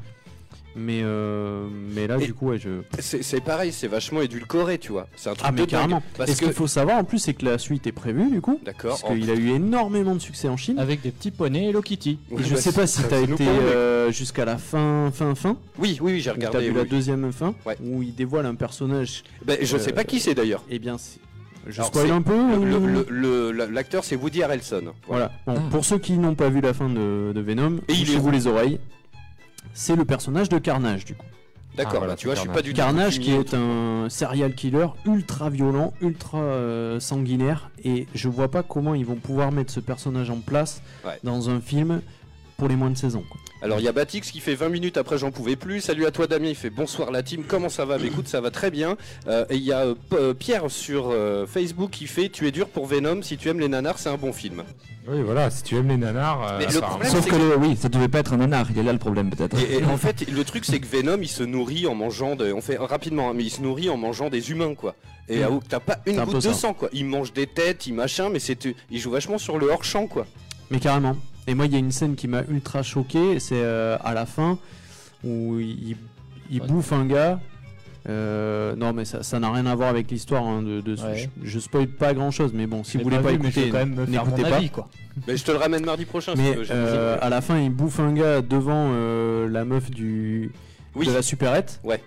Mais 0.75 1.01
euh, 1.03 1.67
mais 1.95 2.05
là 2.07 2.17
Et- 2.21 2.25
du 2.27 2.33
coup 2.33 2.49
ouais, 2.49 2.59
je 2.59 2.69
C'est 2.99 3.23
c'est 3.23 3.41
pareil, 3.41 3.73
c'est 3.73 3.87
vachement 3.87 4.21
édulcoré, 4.21 4.77
tu 4.77 4.91
vois. 4.91 5.07
C'est 5.15 5.29
un 5.29 5.33
truc 5.33 5.43
ah 5.45 5.51
de 5.51 5.55
mais 5.55 5.61
dingue. 5.61 5.69
carrément. 5.69 6.03
Parce 6.15 6.29
Et 6.29 6.35
ce 6.35 6.39
que 6.41 6.45
qu'il 6.45 6.53
faut 6.53 6.67
savoir 6.67 6.99
en 6.99 7.03
plus 7.03 7.17
c'est 7.17 7.33
que 7.33 7.43
la 7.43 7.57
suite 7.57 7.87
est 7.87 7.91
prévue 7.91 8.29
du 8.29 8.39
coup, 8.39 8.59
d'accord. 8.63 8.99
parce 9.01 9.03
qu'il 9.13 9.29
a 9.31 9.33
eu 9.33 9.49
énormément 9.49 10.13
de 10.13 10.19
succès 10.19 10.47
en 10.47 10.57
Chine. 10.57 10.77
Avec 10.77 11.01
des 11.01 11.09
petits 11.11 11.31
poneys 11.31 11.69
Hello 11.69 11.81
Kitty. 11.81 12.19
Oui, 12.29 12.41
Et 12.43 12.45
je 12.45 12.53
bah, 12.53 12.61
sais 12.61 12.71
pas 12.71 12.85
si 12.85 13.01
t'as 13.03 13.19
été 13.19 13.47
euh, 13.47 14.11
jusqu'à 14.11 14.45
la 14.45 14.57
fin 14.59 15.09
fin 15.11 15.33
fin. 15.33 15.57
Oui, 15.79 15.97
oui, 16.01 16.13
oui, 16.13 16.19
j'ai 16.21 16.29
où 16.29 16.33
T'as 16.33 16.37
regardé. 16.47 16.67
vu 16.69 16.71
oui, 16.71 16.77
la 16.77 16.85
deuxième 16.85 17.31
fin 17.33 17.55
Ouais. 17.65 17.75
où 17.83 18.03
il 18.03 18.13
dévoile 18.13 18.45
un 18.45 18.55
personnage. 18.55 19.23
Ben, 19.43 19.57
je 19.61 19.75
sais 19.77 19.91
Euh, 19.91 19.95
pas 19.95 20.03
qui 20.03 20.19
c'est 20.19 20.35
d'ailleurs. 20.35 20.63
Eh 20.69 20.77
bien 20.77 20.97
c'est- 20.99 21.19
je 21.67 21.75
Alors, 21.81 21.87
spoil 21.87 22.11
un 22.11 22.21
peu. 22.21 23.51
L'acteur 23.71 24.03
c'est 24.03 24.15
Woody 24.15 24.43
Harrelson. 24.43 24.93
Voilà. 25.07 25.31
Bon, 25.45 25.55
Ah. 25.57 25.61
Pour 25.71 25.85
ceux 25.85 25.97
qui 25.97 26.13
n'ont 26.17 26.35
pas 26.35 26.49
vu 26.49 26.61
la 26.61 26.73
fin 26.73 26.89
de, 26.89 27.31
de 27.33 27.41
Venom, 27.41 27.77
Et 27.87 27.93
il 27.93 28.19
où 28.19 28.31
les 28.31 28.47
oreilles. 28.47 28.79
C'est 29.73 29.95
le 29.95 30.05
personnage 30.05 30.49
de 30.49 30.57
Carnage 30.57 31.05
du 31.05 31.15
coup. 31.15 31.25
D'accord, 31.77 31.93
Ah, 31.95 31.97
voilà, 31.99 32.13
bah, 32.13 32.17
tu 32.17 32.25
vois, 32.27 32.35
je 32.35 32.41
suis 32.41 32.49
pas 32.49 32.61
du 32.63 32.71
tout. 32.71 32.75
Carnage 32.77 33.19
qui 33.19 33.31
est 33.31 33.53
un 33.53 34.07
serial 34.09 34.53
killer 34.55 34.87
ultra 35.05 35.49
violent, 35.49 35.93
ultra 36.01 36.39
euh, 36.39 36.99
sanguinaire 36.99 37.69
et 37.85 38.07
je 38.15 38.27
vois 38.27 38.49
pas 38.49 38.63
comment 38.63 38.95
ils 38.95 39.05
vont 39.05 39.15
pouvoir 39.15 39.51
mettre 39.51 39.71
ce 39.71 39.79
personnage 39.79 40.29
en 40.29 40.39
place 40.39 40.81
Ouais. 41.05 41.19
dans 41.23 41.49
un 41.49 41.61
film 41.61 42.01
pour 42.59 42.67
les 42.67 42.75
moins 42.75 42.91
de 42.91 42.97
16 42.97 43.15
ans. 43.15 43.23
quoi. 43.27 43.39
Alors 43.61 43.79
il 43.79 43.83
y 43.83 43.87
a 43.87 43.91
Batix 43.91 44.29
qui 44.31 44.39
fait 44.39 44.53
20 44.55 44.69
minutes 44.69 44.97
après 44.97 45.17
j'en 45.17 45.31
pouvais 45.31 45.55
plus. 45.55 45.81
Salut 45.81 46.05
à 46.05 46.11
toi 46.11 46.27
Damien, 46.27 46.49
il 46.49 46.55
fait 46.55 46.69
bonsoir 46.69 47.09
la 47.11 47.23
team, 47.23 47.43
comment 47.47 47.69
ça 47.69 47.85
va? 47.85 47.97
Bah, 47.97 48.03
Écoute, 48.05 48.27
ça 48.27 48.39
va 48.41 48.51
très 48.51 48.69
bien. 48.69 48.95
Euh, 49.27 49.45
et 49.49 49.55
il 49.55 49.63
y 49.63 49.71
a 49.73 49.85
euh, 49.85 49.95
euh, 50.13 50.33
Pierre 50.33 50.69
sur 50.69 51.09
euh, 51.09 51.47
Facebook 51.47 51.89
qui 51.91 52.05
fait 52.05 52.29
Tu 52.29 52.47
es 52.47 52.51
dur 52.51 52.67
pour 52.69 52.85
Venom, 52.85 53.21
si 53.23 53.37
tu 53.37 53.49
aimes 53.49 53.59
les 53.59 53.67
nanars, 53.69 53.97
c'est 53.97 54.09
un 54.09 54.17
bon 54.17 54.31
film. 54.33 54.63
Oui, 55.07 55.21
voilà, 55.23 55.49
si 55.49 55.63
tu 55.63 55.75
aimes 55.75 55.87
les 55.87 55.97
nanars. 55.97 56.43
euh, 56.47 56.57
Mais 56.59 56.67
le 56.71 56.79
problème, 56.81 57.11
Sauf 57.11 57.25
que, 57.25 57.35
le- 57.35 57.57
oui, 57.57 57.75
ça 57.75 57.89
devait 57.89 58.07
pas 58.09 58.19
être 58.19 58.33
un 58.33 58.37
nanar, 58.37 58.67
il 58.69 58.77
est 58.77 58.83
là 58.83 58.93
le 58.93 58.99
problème 58.99 59.29
peut-être. 59.31 59.57
Et, 59.59 59.77
et 59.79 59.85
en 59.85 59.97
fait, 59.97 60.29
le 60.29 60.43
truc 60.43 60.65
c'est 60.65 60.79
que 60.79 60.85
Venom 60.87 61.17
il 61.21 61.27
se 61.29 61.43
nourrit 61.43 61.87
en 61.87 61.95
mangeant, 61.95 62.35
de, 62.35 62.51
on 62.53 62.61
fait 62.61 62.77
rapidement, 62.77 63.29
hein, 63.29 63.33
mais 63.35 63.43
il 63.45 63.49
se 63.49 63.61
nourrit 63.61 63.89
en 63.89 63.97
mangeant 63.97 64.29
des 64.29 64.51
humains 64.51 64.75
quoi. 64.75 64.95
Et 65.29 65.39
Mm. 65.43 65.59
que 65.59 65.65
t'as 65.69 65.79
pas 65.79 65.99
une 66.07 66.19
un 66.19 66.25
goutte 66.25 66.43
de 66.45 66.53
sang 66.53 66.73
quoi. 66.73 66.89
Il 66.91 67.05
mange 67.05 67.33
des 67.33 67.47
têtes, 67.47 67.87
il 67.87 67.93
machin, 67.93 68.29
mais 68.29 68.39
c'est, 68.39 68.67
il 68.91 68.99
joue 68.99 69.11
vachement 69.11 69.37
sur 69.37 69.57
le 69.57 69.69
hors 69.69 69.83
champ 69.83 70.05
quoi. 70.07 70.25
Mais 70.71 70.79
carrément. 70.79 71.15
Et 71.49 71.55
moi 71.55 71.65
il 71.65 71.71
y 71.73 71.75
a 71.75 71.79
une 71.79 71.91
scène 71.91 72.15
qui 72.15 72.27
m'a 72.27 72.43
ultra 72.49 72.83
choqué, 72.83 73.39
c'est 73.39 73.61
euh, 73.61 73.97
à 74.03 74.13
la 74.13 74.25
fin 74.25 74.57
où 75.23 75.59
il, 75.59 75.97
il 76.51 76.61
Ouais. 76.61 76.67
bouffe 76.67 76.93
un 76.93 77.05
gars. 77.05 77.39
Euh, 78.07 78.75
non 78.77 78.93
mais 78.93 79.03
ça 79.03 79.39
n'a 79.39 79.51
rien 79.51 79.65
à 79.65 79.75
voir 79.75 79.89
avec 79.89 80.09
l'histoire 80.09 80.43
hein, 80.45 80.61
de, 80.61 80.79
de- 80.79 80.95
Ouais. 80.95 81.29
je, 81.43 81.49
je 81.49 81.59
spoil 81.59 81.85
pas 81.87 82.13
grand 82.13 82.31
chose 82.31 82.53
mais 82.53 82.65
bon 82.65 82.83
si 82.85 82.97
vous 82.97 83.03
voulez 83.03 83.17
pas, 83.19 83.31
vu, 83.31 83.39
je 83.43 83.59
écouter 83.59 83.71
n'écoutez 84.07 84.41
pas 84.43 84.55
avis, 84.55 84.69
quoi. 84.69 84.87
Mais 85.27 85.35
je 85.35 85.43
te 85.43 85.51
le 85.51 85.57
ramène 85.57 85.83
mardi 85.85 86.05
prochain. 86.05 86.33
Mais 86.37 86.55
euh, 86.71 87.17
à 87.19 87.29
la 87.29 87.41
fin, 87.41 87.59
il 87.59 87.71
bouffe 87.71 87.99
un 87.99 88.13
gars 88.13 88.41
devant 88.41 88.87
euh, 88.93 89.49
la 89.49 89.65
meuf 89.65 89.91
du 89.91 90.49
Oui. 90.95 91.07
de 91.07 91.11
la 91.11 91.21
supérette. 91.21 91.81
Ouais. 91.83 92.01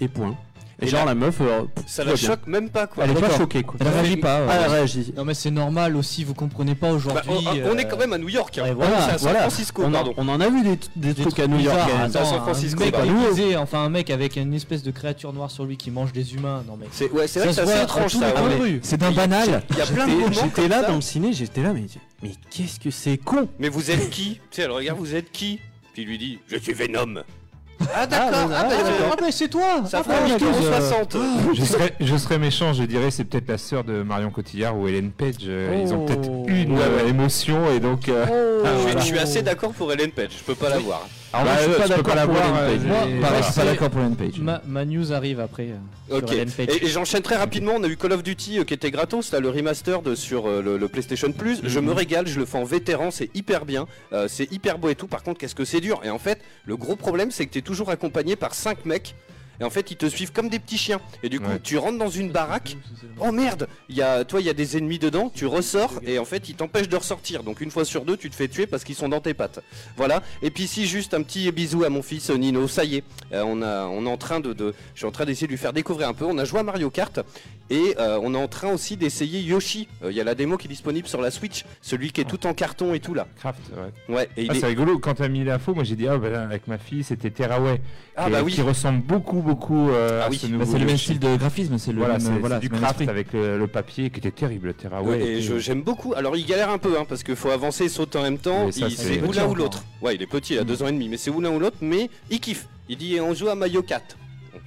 Et 0.00 0.08
point. 0.08 0.34
Et, 0.82 0.86
Et 0.86 0.88
genre 0.88 1.00
là, 1.00 1.06
la 1.06 1.14
meuf, 1.14 1.36
euh, 1.40 1.62
Ça 1.86 2.02
la 2.04 2.16
choque 2.16 2.46
même 2.46 2.68
pas 2.68 2.86
quoi. 2.86 3.04
Elle 3.04 3.12
est 3.12 3.20
pas 3.20 3.36
choquée 3.36 3.62
quoi. 3.62 3.76
Elle 3.80 3.88
réagit 3.88 4.16
pas. 4.16 4.40
Ah, 4.48 4.58
elle 4.64 4.70
réagit. 4.72 5.12
Non 5.16 5.24
mais 5.24 5.34
c'est 5.34 5.50
normal 5.50 5.96
aussi, 5.96 6.24
vous 6.24 6.34
comprenez 6.34 6.74
pas 6.74 6.88
Bah, 6.88 6.94
aujourd'hui. 6.94 7.30
on, 7.64 7.70
on 7.70 7.78
est 7.78 7.84
euh, 7.86 7.88
quand 7.88 7.96
même 7.96 8.12
à 8.12 8.18
New 8.18 8.28
York. 8.28 8.58
Hein. 8.58 8.72
voilà, 8.74 8.96
c'est 9.02 9.10
à 9.10 9.18
San 9.18 9.20
voilà. 9.20 9.40
Francisco, 9.40 9.82
On, 9.84 9.88
en, 9.88 9.92
pardon. 9.92 10.14
on 10.16 10.28
en 10.28 10.40
a 10.40 10.48
vu 10.48 10.62
des, 10.62 10.78
des 10.96 11.14
des 11.14 11.22
trucs 11.22 11.38
à 11.38 11.46
New 11.46 11.60
York. 11.60 11.78
hein. 11.78 12.04
à 12.04 12.08
San 12.10 12.40
Francisco, 12.42 12.82
Un 12.82 12.86
mec 12.86 12.94
bah, 12.94 13.02
déguisé, 13.02 13.56
enfin 13.56 13.84
un 13.84 13.88
mec 13.88 14.10
avec 14.10 14.36
une 14.36 14.52
espèce 14.54 14.82
de 14.82 14.90
créature 14.90 15.32
noire 15.32 15.50
sur 15.50 15.64
lui 15.64 15.76
qui 15.76 15.90
mange 15.90 16.12
des 16.12 16.34
humains. 16.34 16.64
Non 16.66 16.76
mais. 16.78 16.86
C'est 16.90 17.10
ouais, 17.10 17.26
c'est 17.28 17.38
vrai 17.40 17.48
que 17.48 17.54
Ça 17.54 17.66
c'est 17.66 17.72
assez 17.72 17.82
étrange 17.84 18.12
ça. 18.12 18.26
C'est 18.82 18.96
d'un 18.96 19.12
banal. 19.12 19.62
Il 19.70 19.76
y 19.78 19.80
a 19.80 19.86
plein 19.86 20.06
de 20.06 20.10
J'étais- 20.10 20.22
moments 20.22 20.40
J'étais 20.42 20.68
là 20.68 20.82
dans 20.82 20.96
le 20.96 21.00
ciné, 21.00 21.32
j'étais 21.32 21.62
là, 21.62 21.72
mais, 21.72 21.84
mais 22.22 22.32
qu'est-ce 22.50 22.80
que 22.80 22.90
c'est 22.90 23.16
con 23.16 23.48
Mais 23.58 23.68
vous 23.68 23.90
êtes 23.90 24.10
qui? 24.10 24.34
Tu 24.50 24.56
sais, 24.56 24.62
elle 24.62 24.70
regarde, 24.72 24.98
vous 24.98 25.14
êtes 25.14 25.30
qui? 25.30 25.60
Puis 25.92 26.02
il 26.02 26.08
lui 26.08 26.18
dit 26.18 26.38
Je 26.48 26.56
suis 26.58 26.72
Venom. 26.72 27.22
Ah 27.94 28.06
d'accord, 28.06 28.28
Ah, 28.32 28.48
ah, 28.52 28.58
ah, 28.58 28.62
bah, 28.62 28.68
d'accord. 28.76 29.10
Ah 29.12 29.16
bah 29.20 29.26
c'est 29.30 29.48
toi 29.48 29.62
ça 29.88 29.98
Ah, 30.00 30.02
fait 30.04 30.10
bah, 30.10 30.34
1960. 30.36 31.16
je, 31.54 31.64
serais, 31.64 31.94
je 32.00 32.16
serais 32.16 32.38
méchant, 32.38 32.72
je 32.72 32.84
dirais 32.84 33.10
c'est 33.10 33.24
peut-être 33.24 33.48
la 33.48 33.58
sœur 33.58 33.84
de 33.84 34.02
Marion 34.02 34.30
Cotillard 34.30 34.76
ou 34.76 34.86
Hélène 34.88 35.10
Page. 35.10 35.34
euh, 35.46 35.82
Ils 35.84 35.92
ont 35.92 36.04
peut-être 36.04 36.28
Oh. 36.30 36.44
une 36.48 36.72
Ouais, 36.76 36.82
euh, 36.82 37.08
émotion 37.08 37.70
et 37.70 37.80
donc. 37.80 38.08
euh, 38.08 38.24
Oh. 38.30 38.66
Je 38.66 38.88
suis- 38.90 38.98
Je 39.00 39.04
suis 39.04 39.18
assez 39.18 39.42
d'accord 39.42 39.72
pour 39.72 39.92
Ellen 39.92 40.10
Page, 40.10 40.30
je 40.38 40.44
peux 40.44 40.54
pas 40.54 40.68
la 40.70 40.78
voir. 40.78 41.06
Alors 41.34 41.46
moi, 41.46 41.54
bah, 41.54 41.58
je 41.58 41.70
suis 41.72 41.80
pas 41.82 41.88
d'accord 41.88 42.14
pour 42.26 42.36
Ellen 42.36 42.82
euh, 42.86 43.20
Moi, 43.20 43.28
je 43.38 43.42
suis 43.42 43.54
pas 43.54 43.64
d'accord 43.64 43.90
pour 43.90 44.00
Ellen 44.00 44.14
Page. 44.16 44.38
Ma, 44.38 44.62
ma 44.66 44.84
news 44.84 45.12
arrive 45.12 45.40
après. 45.40 45.68
euh, 46.10 46.18
Ok. 46.18 46.28
Sur 46.28 46.38
Ellen 46.38 46.50
Page. 46.50 46.68
Et, 46.70 46.84
et 46.84 46.88
j'enchaîne 46.88 47.22
très 47.22 47.36
rapidement, 47.36 47.72
on 47.76 47.82
a 47.82 47.88
eu 47.88 47.96
Call 47.96 48.12
of 48.12 48.22
Duty 48.22 48.60
euh, 48.60 48.64
qui 48.64 48.72
était 48.74 48.90
gratos, 48.92 49.32
là 49.32 49.40
le 49.40 49.50
remaster 49.50 50.00
de, 50.02 50.14
sur 50.14 50.46
euh, 50.48 50.62
le, 50.62 50.76
le 50.78 50.88
PlayStation 50.88 51.32
Plus. 51.32 51.60
Je 51.64 51.80
me 51.80 51.92
régale, 51.92 52.28
je 52.28 52.38
le 52.38 52.46
fais 52.46 52.58
en 52.58 52.64
vétéran, 52.64 53.10
c'est 53.10 53.30
hyper 53.34 53.64
bien, 53.64 53.86
euh, 54.12 54.28
c'est 54.28 54.50
hyper 54.52 54.78
beau 54.78 54.90
et 54.90 54.94
tout. 54.94 55.08
Par 55.08 55.22
contre, 55.24 55.40
qu'est-ce 55.40 55.56
que 55.56 55.64
c'est 55.64 55.80
dur? 55.80 56.00
Et 56.04 56.10
en 56.10 56.18
fait, 56.20 56.40
le 56.66 56.76
gros 56.76 56.94
problème, 56.94 57.30
c'est 57.32 57.46
que 57.46 57.52
tu 57.52 57.58
es 57.58 57.62
toujours 57.62 57.90
accompagné 57.90 58.36
par 58.36 58.54
5 58.54 58.84
mecs. 58.86 59.16
Et 59.60 59.64
en 59.64 59.70
fait, 59.70 59.90
ils 59.90 59.96
te 59.96 60.06
suivent 60.06 60.32
comme 60.32 60.48
des 60.48 60.58
petits 60.58 60.78
chiens. 60.78 61.00
Et 61.22 61.28
du 61.28 61.40
coup, 61.40 61.48
Ouais. 61.50 61.60
tu 61.62 61.78
rentres 61.78 61.98
dans 61.98 62.08
une 62.10 62.30
baraque. 62.30 62.76
Oh 63.20 63.30
merde, 63.32 63.68
il 63.88 63.96
y 63.96 64.02
a, 64.02 64.24
toi, 64.24 64.40
il 64.40 64.46
y 64.46 64.50
a 64.50 64.54
des 64.54 64.76
ennemis 64.76 64.98
dedans. 64.98 65.30
Tu 65.34 65.46
ressors 65.46 65.92
et 66.04 66.18
en 66.18 66.24
fait, 66.24 66.48
ils 66.48 66.54
t'empêchent 66.56 66.88
de 66.88 66.96
ressortir. 66.96 67.42
Donc 67.44 67.60
une 67.60 67.70
fois 67.70 67.84
sur 67.84 68.04
deux, 68.04 68.16
tu 68.16 68.30
te 68.30 68.34
fais 68.34 68.48
tuer 68.48 68.66
parce 68.66 68.82
qu'ils 68.84 68.94
sont 68.96 69.08
dans 69.08 69.20
tes 69.20 69.34
pattes. 69.34 69.60
Voilà. 69.96 70.22
Et 70.42 70.50
puis 70.50 70.66
si 70.66 70.86
juste 70.86 71.14
un 71.14 71.22
petit 71.22 71.50
bisou 71.52 71.84
à 71.84 71.88
mon 71.90 72.02
fils 72.02 72.30
euh, 72.30 72.34
Nino. 72.36 72.66
Ça 72.68 72.84
y 72.84 72.96
est, 72.96 73.04
euh, 73.32 73.42
on 73.46 73.62
a, 73.62 73.86
on 73.86 74.06
est 74.06 74.10
en 74.10 74.16
train 74.16 74.40
de, 74.40 74.52
de- 74.52 74.74
je 74.94 74.98
suis 75.00 75.06
en 75.06 75.10
train 75.12 75.24
d'essayer 75.24 75.46
de 75.46 75.52
lui 75.52 75.58
faire 75.58 75.72
découvrir 75.72 76.08
un 76.08 76.14
peu. 76.14 76.24
On 76.24 76.38
a 76.38 76.44
joué 76.44 76.58
à 76.60 76.62
Mario 76.64 76.90
Kart 76.90 77.20
et 77.70 77.94
euh, 77.98 78.18
on 78.22 78.34
est 78.34 78.38
en 78.38 78.48
train 78.48 78.72
aussi 78.72 78.96
d'essayer 78.96 79.40
Yoshi. 79.40 79.88
Euh, 80.02 80.10
Il 80.10 80.16
y 80.16 80.20
a 80.20 80.24
la 80.24 80.34
démo 80.34 80.56
qui 80.56 80.66
est 80.66 80.68
disponible 80.68 81.06
sur 81.08 81.20
la 81.20 81.30
Switch, 81.30 81.64
celui 81.80 82.10
qui 82.12 82.20
est 82.20 82.24
tout 82.24 82.46
en 82.46 82.54
carton 82.54 82.92
et 82.94 83.00
tout 83.00 83.14
là. 83.14 83.26
Craft, 83.38 83.60
ouais. 84.08 84.14
Ouais. 84.14 84.28
Ah, 84.36 84.40
est- 84.40 84.60
c'est 84.60 84.66
rigolo, 84.66 84.98
quand 84.98 85.14
t'as 85.14 85.28
mis 85.28 85.44
l'info, 85.44 85.74
moi 85.74 85.84
j'ai 85.84 85.96
dit, 85.96 86.08
ah 86.08 86.18
bah 86.18 86.30
là, 86.30 86.42
avec 86.42 86.66
ma 86.66 86.78
fille, 86.78 87.04
c'était 87.04 87.30
Terraway. 87.30 87.80
Ah 88.16 88.28
bah 88.28 88.42
oui. 88.44 88.52
Qui 88.52 88.62
ressemble 88.62 89.02
beaucoup, 89.02 89.40
beaucoup 89.44 89.90
euh, 89.90 90.22
Ah 90.24 90.28
oui. 90.30 90.38
ce 90.38 90.46
Bah, 90.48 90.64
c'est 90.66 90.78
le 90.78 90.86
même 90.86 90.96
style 90.96 91.18
de 91.20 91.36
graphisme, 91.36 91.78
c'est 91.78 91.92
le 91.92 91.98
Voilà, 91.98 92.14
même, 92.14 92.22
c'est 92.22 92.38
voilà, 92.40 92.56
c'est 92.56 92.60
du 92.62 92.70
craft 92.70 93.00
esprit. 93.02 93.08
avec 93.08 93.32
le, 93.32 93.58
le 93.58 93.66
papier 93.68 94.10
qui 94.10 94.18
était 94.18 94.30
terrible, 94.32 94.68
le 94.68 94.74
Terraway. 94.74 95.08
Ouais, 95.08 95.20
et 95.24 95.40
j'aime 95.60 95.82
beaucoup. 95.82 96.14
Alors 96.14 96.36
il 96.36 96.44
galère 96.46 96.70
un 96.70 96.78
peu 96.78 96.98
hein, 96.98 97.04
parce 97.08 97.22
qu'il 97.22 97.36
faut 97.36 97.50
avancer 97.50 97.84
et 97.84 97.88
sauter 97.88 98.18
en 98.18 98.22
même 98.22 98.38
temps. 98.38 98.70
C'est- 98.72 99.22
ou 99.22 99.30
l'un 99.32 99.46
ou 99.46 99.54
l'autre. 99.54 99.84
Ouais, 100.02 100.14
il 100.16 100.22
est 100.22 100.26
petit, 100.26 100.54
il 100.54 100.58
a 100.58 100.64
deux 100.64 100.82
ans 100.82 100.88
et 100.88 100.92
demi, 100.92 101.08
mais 101.08 101.16
c'est 101.16 101.30
ou 101.30 101.40
l'un 101.40 101.50
ou 101.50 101.58
l'autre. 101.58 101.76
Mais 101.80 102.10
il 102.30 102.40
kiffe. 102.40 102.66
Il 102.88 102.96
dit 102.98 103.18
on 103.20 103.32
joue 103.34 103.48
à 103.48 103.54
Mario 103.54 103.82
4. 103.82 104.16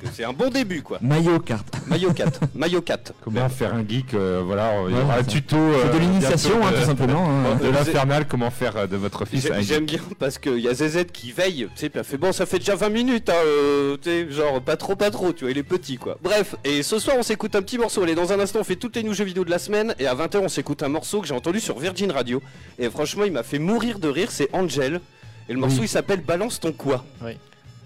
Euh, 0.04 0.08
c'est 0.14 0.24
un 0.24 0.34
bon 0.34 0.50
début 0.50 0.84
quoi. 0.84 1.00
Maillot 1.02 1.40
carte. 1.40 1.76
Mario 1.88 2.12
4. 2.14 2.42
Mario 2.54 2.82
4. 2.82 3.14
Comment 3.24 3.50
faire 3.50 3.74
un 3.74 3.84
geek 3.88 4.14
euh, 4.14 4.42
Voilà, 4.46 4.74
il 4.88 4.92
y 4.92 4.96
Ouais, 4.96 5.02
aura 5.02 5.16
un 5.18 5.24
tuto. 5.24 5.56
C'est 5.56 5.88
euh, 5.90 5.94
de 5.94 5.98
l'initiation, 5.98 6.66
hein, 6.66 6.72
de- 6.72 6.78
tout 6.78 6.84
simplement. 6.86 7.28
hein. 7.30 7.56
De 7.56 7.70
l'infernal, 7.70 8.28
comment 8.28 8.52
faire 8.52 8.78
euh, 8.78 8.88
de 8.88 8.96
votre 8.98 9.26
fils 9.26 9.46
un 9.50 9.56
J'ai- 9.56 9.62
geek. 9.62 9.68
J'aime 9.68 9.86
bien 9.86 10.00
parce 10.20 10.38
qu'il 10.38 10.60
y 10.60 10.68
a 10.68 10.74
ZZ 10.76 11.06
qui 11.12 11.32
veille, 11.32 11.68
tu 11.74 11.80
sais, 11.82 11.90
puis 11.90 12.00
elle 12.00 12.06
fait 12.06 12.18
bon, 12.18 12.32
ça 12.32 12.46
fait 12.46 12.60
déjà 12.60 12.76
20 12.76 12.90
minutes, 12.90 13.30
hein, 13.30 13.34
euh, 13.46 13.98
tu 14.02 14.10
sais, 14.10 14.32
genre 14.32 14.62
pas 14.62 14.78
trop, 14.78 14.96
pas 14.96 15.10
trop, 15.10 15.34
tu 15.34 15.46
vois, 15.46 15.52
il 15.52 15.58
est 15.58 15.64
petit 15.64 15.98
quoi. 15.98 16.18
Bref, 16.22 16.56
et 16.64 16.84
ce 16.84 17.00
soir 17.00 17.16
on 17.18 17.24
s'écoute 17.24 17.56
un 17.56 17.62
petit 17.64 17.78
morceau. 17.80 18.04
Allez, 18.04 18.14
dans 18.16 18.32
un 18.32 18.40
instant 18.40 18.60
on 18.60 18.64
fait 18.64 18.76
toutes 18.76 18.96
les 18.98 19.04
news 19.04 19.14
jeux 19.16 19.24
vidéo 19.26 19.46
de 19.46 19.50
la 19.50 19.60
semaine, 19.60 19.96
et 19.98 20.06
à 20.06 20.14
20h 20.14 20.38
on 20.40 20.50
s'écoute 20.50 20.84
un 20.84 20.90
morceau 20.90 21.22
que 21.22 21.28
j'ai 21.28 21.34
entendu 21.34 21.60
sur 21.60 21.80
Virgin 21.80 22.12
Radio, 22.12 22.42
et 22.78 22.90
franchement 22.92 23.24
il 23.26 23.32
m'a 23.32 23.44
fait 23.44 23.60
mourir 23.60 23.98
de 23.98 24.10
rire, 24.10 24.30
c'est 24.30 24.50
Angel, 24.54 25.02
et 25.50 25.54
le 25.54 25.60
morceau 25.60 25.78
Oui. 25.80 25.86
il 25.86 25.90
s'appelle 25.90 26.22
Balance 26.22 26.60
ton 26.60 26.72
quoi. 26.72 27.04
Oui, 27.24 27.32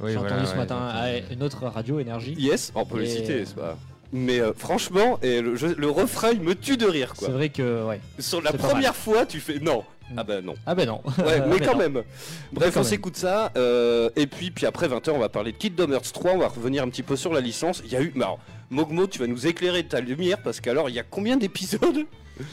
J'ai 0.07 0.15
voilà, 0.15 0.35
entendu 0.35 0.47
ce 0.47 0.51
ouais, 0.51 0.57
matin 0.57 0.77
à 0.77 1.05
euh, 1.07 1.19
une 1.31 1.43
autre 1.43 1.65
radio, 1.65 1.99
Énergie. 1.99 2.35
Yes, 2.37 2.71
on 2.75 2.85
peut 2.85 2.99
le 2.99 3.05
citer, 3.05 3.45
c'est 3.45 3.55
pas. 3.55 3.77
Mais 4.13 4.39
euh, 4.41 4.51
franchement, 4.53 5.19
et 5.21 5.41
le, 5.41 5.89
refrain 5.89 6.31
il 6.31 6.41
me 6.41 6.53
tue 6.53 6.75
de 6.75 6.85
rire 6.85 7.13
quoi. 7.15 7.27
C'est 7.27 7.33
vrai 7.33 7.49
que, 7.49 7.85
ouais. 7.85 8.01
Sur 8.19 8.41
la 8.41 8.51
première 8.51 8.95
fois 8.95 9.25
tu 9.25 9.39
fais 9.39 9.59
non. 9.59 9.83
Mm. 10.11 10.15
Ah 10.17 10.23
bah 10.25 10.41
non. 10.41 10.55
Ah 10.65 10.75
ben 10.75 10.85
non. 10.87 11.01
Ouais, 11.19 11.41
mais 11.47 11.55
Ah 11.61 11.65
quand 11.65 11.73
non. 11.73 11.77
même. 11.79 12.03
Bref, 12.51 12.73
quand 12.73 12.81
on 12.81 12.83
s'écoute 12.83 13.15
ça. 13.15 13.51
euh, 13.55 14.09
et 14.17 14.27
puis, 14.27 14.51
puis 14.51 14.65
après 14.65 14.89
20h, 14.89 15.11
on 15.11 15.19
va 15.19 15.29
parler 15.29 15.53
de 15.53 15.57
Kid 15.57 15.75
Domers 15.75 16.01
3. 16.01 16.31
On 16.33 16.37
va 16.39 16.49
revenir 16.49 16.83
un 16.83 16.89
petit 16.89 17.03
peu 17.03 17.15
sur 17.15 17.31
la 17.31 17.39
licence. 17.39 17.81
Il 17.85 17.91
y 17.91 17.95
a 17.95 18.01
eu. 18.01 18.11
alors, 18.17 18.39
Mogmo, 18.69 19.07
tu 19.07 19.19
vas 19.19 19.27
nous 19.27 19.47
éclairer 19.47 19.83
de 19.83 19.87
ta 19.87 20.01
lumière 20.01 20.39
parce 20.43 20.59
qu'alors, 20.59 20.89
il 20.89 20.95
y 20.95 20.99
a 20.99 21.03
combien 21.03 21.37
d'épisodes? 21.37 22.05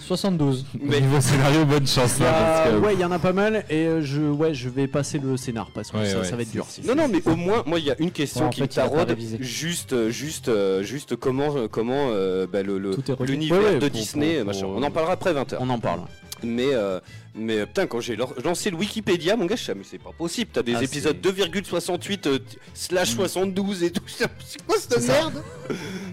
72. 0.07 0.65
Mais 0.81 1.01
Niveau 1.01 1.21
scénario, 1.21 1.65
bonne 1.65 1.87
chance 1.87 2.19
là. 2.19 2.29
a- 2.29 2.33
parce 2.65 2.71
que- 2.71 2.77
Ouais, 2.85 2.95
il 2.95 3.01
y 3.01 3.05
en 3.05 3.11
a 3.13 3.19
pas 3.19 3.33
mal 3.33 3.65
et 3.71 3.87
euh, 3.87 4.03
je, 4.03 4.21
ouais, 4.23 4.55
je 4.55 4.69
vais 4.69 4.87
passer 4.87 5.19
le 5.19 5.37
scénar 5.37 5.71
parce 5.75 5.91
que 5.91 5.97
Ouais, 5.97 6.07
ça, 6.11 6.19
ouais, 6.21 6.25
ça 6.25 6.37
va 6.37 6.43
être 6.43 6.51
dur. 6.51 6.67
Non, 6.85 6.95
non, 6.95 7.09
mais 7.09 7.21
au 7.27 7.37
moins, 7.37 7.63
moi, 7.67 7.79
il 7.79 7.87
y 7.87 7.91
a 7.91 7.97
une 7.99 8.11
question 8.11 8.43
Ouais, 8.43 8.47
en 8.47 8.51
qui 8.51 8.61
fait, 8.61 8.67
me 8.67 8.73
il 8.73 8.81
a 8.81 8.83
pas 8.85 8.89
taraude. 8.91 9.09
révisé. 9.09 9.39
Juste, 9.41 9.93
euh, 9.93 10.11
juste, 10.11 10.49
euh, 10.49 10.83
juste 10.83 11.17
comment, 11.17 11.57
euh, 11.57 11.69
comment 11.69 12.09
euh, 12.11 12.47
bah, 12.47 12.63
le, 12.63 12.79
le- 12.79 12.95
Tout 12.95 13.11
est 13.11 13.15
relié. 13.15 13.33
l'univers 13.33 13.59
Ouais, 13.59 13.65
ouais, 13.67 13.75
de 13.75 13.81
pour- 13.81 13.91
Disney. 13.91 14.37
pour- 14.39 14.47
machin. 14.47 14.61
pour- 14.67 14.77
On 14.77 14.83
en 14.83 14.91
parlera 14.91 15.13
après 15.15 15.33
20h. 15.33 15.57
On 15.61 15.69
en 15.71 15.79
parle. 15.79 16.01
Mais, 16.45 16.69
euh, 16.73 17.01
mais 17.35 17.59
euh, 17.59 17.67
putain, 17.67 17.89
quand 17.89 17.99
j'ai 18.01 18.15
lan- 18.15 18.31
lancé 18.45 18.71
le 18.71 18.77
Wikipédia, 18.77 19.35
mon 19.35 19.47
gars, 19.47 19.57
je 19.57 19.63
suis 19.65 19.73
ah, 19.73 19.75
mais 19.77 19.83
c'est 19.85 19.99
pas 19.99 20.13
possible. 20.17 20.51
T'as 20.53 20.63
des 20.63 20.77
Ah, 20.77 20.85
épisodes 20.85 21.17
c'est- 21.21 21.21
2,68 21.33 22.27
euh, 22.29 22.39
t- 22.39 22.59
slash 22.75 23.11
72 23.17 23.83
et 23.83 23.91
tout. 23.91 24.05
C'est 24.07 24.29
quoi 24.65 24.77
cette 24.79 25.05
merde? 25.09 25.43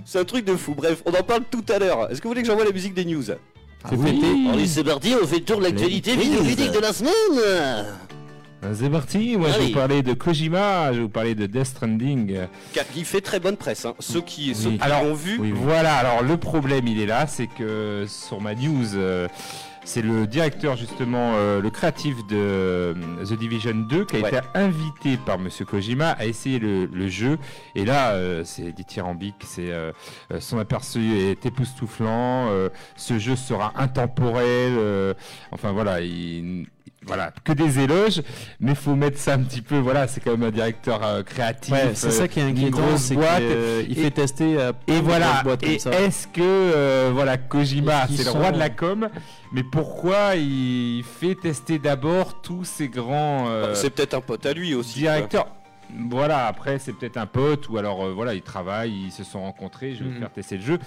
C'est 0.04 0.18
un 0.18 0.26
truc 0.26 0.44
de 0.46 0.56
fou. 0.56 0.74
Bref, 0.74 1.04
on 1.06 1.12
en 1.14 1.22
parle 1.22 1.44
tout 1.52 1.64
à 1.70 1.78
l'heure. 1.78 2.10
Est-ce 2.10 2.20
que 2.22 2.24
vous 2.24 2.30
voulez 2.32 2.42
que 2.42 2.48
j'envoie 2.48 2.66
la 2.66 2.72
musique 2.72 2.96
des 2.96 3.06
news? 3.06 3.24
Ah 3.88 3.93
oui. 3.98 4.50
Allez, 4.52 4.67
c'est 4.67 4.84
parti, 4.84 5.13
on 5.21 5.26
fait 5.28 5.38
le 5.39 5.43
tour 5.45 5.60
de 5.60 5.63
l'actualité 5.65 6.15
vidéoludique 6.15 6.71
de 6.71 6.80
la 6.80 6.91
semaine. 6.93 7.12
Euh, 7.45 7.84
C'est 8.74 8.89
parti, 8.89 9.38
moi 9.38 9.50
je 9.50 9.54
vais 9.54 9.60
Allez. 9.60 9.67
vous 9.74 9.78
parler 9.80 10.02
de 10.04 10.13
Kojima, 10.13 10.91
je 10.91 10.98
vais 10.98 11.04
vous 11.04 11.10
parler 11.10 11.36
de 11.36 11.45
Death 11.45 11.65
Stranding. 11.67 12.36
Car 12.74 12.84
Il 12.95 13.06
fait 13.06 13.21
très 13.21 13.39
bonne 13.39 13.58
presse. 13.58 13.86
hein. 13.86 13.93
Ceux 14.00 14.21
qui, 14.21 14.56
ceux 14.56 14.71
qui 14.71 14.82
Alors, 14.82 15.04
l'ont 15.04 15.13
vu, 15.13 15.38
oui, 15.39 15.52
oui. 15.54 15.60
Voilà, 15.63 15.95
alors 15.98 16.24
le 16.24 16.38
problème 16.38 16.88
il 16.88 17.00
est 17.00 17.06
là, 17.06 17.28
c'est 17.28 17.48
que 17.48 18.06
sur 18.08 18.41
ma 18.41 18.56
news, 18.56 18.95
euh, 18.95 19.28
c'est 19.86 20.02
le 20.02 20.28
directeur 20.28 20.76
justement, 20.76 21.34
euh, 21.36 21.62
le 21.62 21.69
créatif 21.69 22.17
de 22.28 22.36
euh, 22.36 22.93
The 23.24 23.34
Division 23.34 23.76
2 23.76 24.06
qui 24.06 24.17
a 24.17 24.19
Ouais. 24.19 24.30
été 24.30 24.39
invité 24.56 25.15
par 25.17 25.38
Monsieur 25.39 25.63
Kojima 25.63 26.10
à 26.12 26.26
essayer 26.26 26.60
le, 26.60 26.86
le 26.88 27.08
jeu. 27.08 27.38
Et 27.76 27.86
là, 27.86 28.12
euh, 28.13 28.43
c'est 28.43 28.71
dithyrambique, 28.71 29.36
c'est 29.45 29.71
euh, 29.71 29.91
euh, 30.34 30.39
son 30.39 30.58
aperçu 30.58 31.13
est 31.17 31.45
époustouflant, 31.45 32.48
euh, 32.50 32.69
ce 32.95 33.19
jeu 33.19 33.36
sera 33.36 33.71
intemporel, 33.76 34.74
euh, 34.78 35.13
enfin 35.52 35.71
voilà, 35.71 36.02
il... 36.02 36.65
Voilà, 37.06 37.32
que 37.44 37.54
des 37.54 37.80
éloges, 37.80 38.22
mais 38.60 38.76
faut 38.76 38.96
mettre 38.96 39.20
ça 39.20 39.34
un 39.34 39.39
petit 39.39 39.62
peu. 39.62 39.78
Voilà, 39.78 40.08
c'est 40.08 40.22
quand 40.22 40.32
même 40.32 40.44
un 40.44 40.52
directeur 40.52 41.04
euh, 41.04 41.24
créatif. 41.24 41.74
Ouais, 41.74 41.91
c'est 41.94 42.08
euh, 42.08 42.12
ça 42.12 42.28
qui 42.28 42.39
est 42.39 42.50
une 42.50 42.58
inquiétant, 42.58 42.98
c'est 42.98 43.15
boîte. 43.15 43.44
qu'il 43.86 43.96
fait 43.96 44.12
tester 44.12 44.62
à 44.62 44.74
plein 44.74 44.96
Et 44.96 45.02
voilà, 45.02 45.41
boîtes 45.44 45.63
et 45.63 45.76
est-ce 45.76 46.28
que 46.28 46.41
euh, 46.41 47.12
voilà 47.13 47.38
Kojima, 47.38 48.08
c'est 48.08 48.24
le 48.24 48.32
roi 48.32 48.52
de 48.52 48.60
la 48.60 48.70
com, 48.70 49.10
mais 49.52 49.63
pourquoi 49.63 50.36
il 50.36 51.04
fait 51.04 51.36
tester 51.36 51.80
d'abord 51.80 52.41
tous 52.41 52.63
ces 52.63 52.89
grands 52.89 53.46
euh, 53.48 53.74
c'est 53.76 53.89
peut-être 53.89 54.13
un 54.13 54.22
pote 54.22 54.46
à 54.46 54.54
lui 54.54 54.74
aussi. 54.74 55.06
quoi. 55.32 55.48
Voilà, 56.10 56.48
après 56.48 56.80
c'est 56.80 56.93
peut-être 56.93 57.17
un 57.17 57.26
pote 57.26 57.69
ou 57.69 57.78
alors 57.78 58.04
euh, 58.06 58.12
voilà 58.13 58.34
ils 58.34 58.41
travaillent, 58.41 59.06
ils 59.06 59.12
se 59.12 59.24
sont 59.24 59.41
rencontrés, 59.41 59.95
je 59.95 60.04
vais 60.04 60.10
Mhm. 60.10 60.19
faire 60.19 60.32
tester 60.32 60.58
le 60.58 60.63
jeu. 60.63 60.80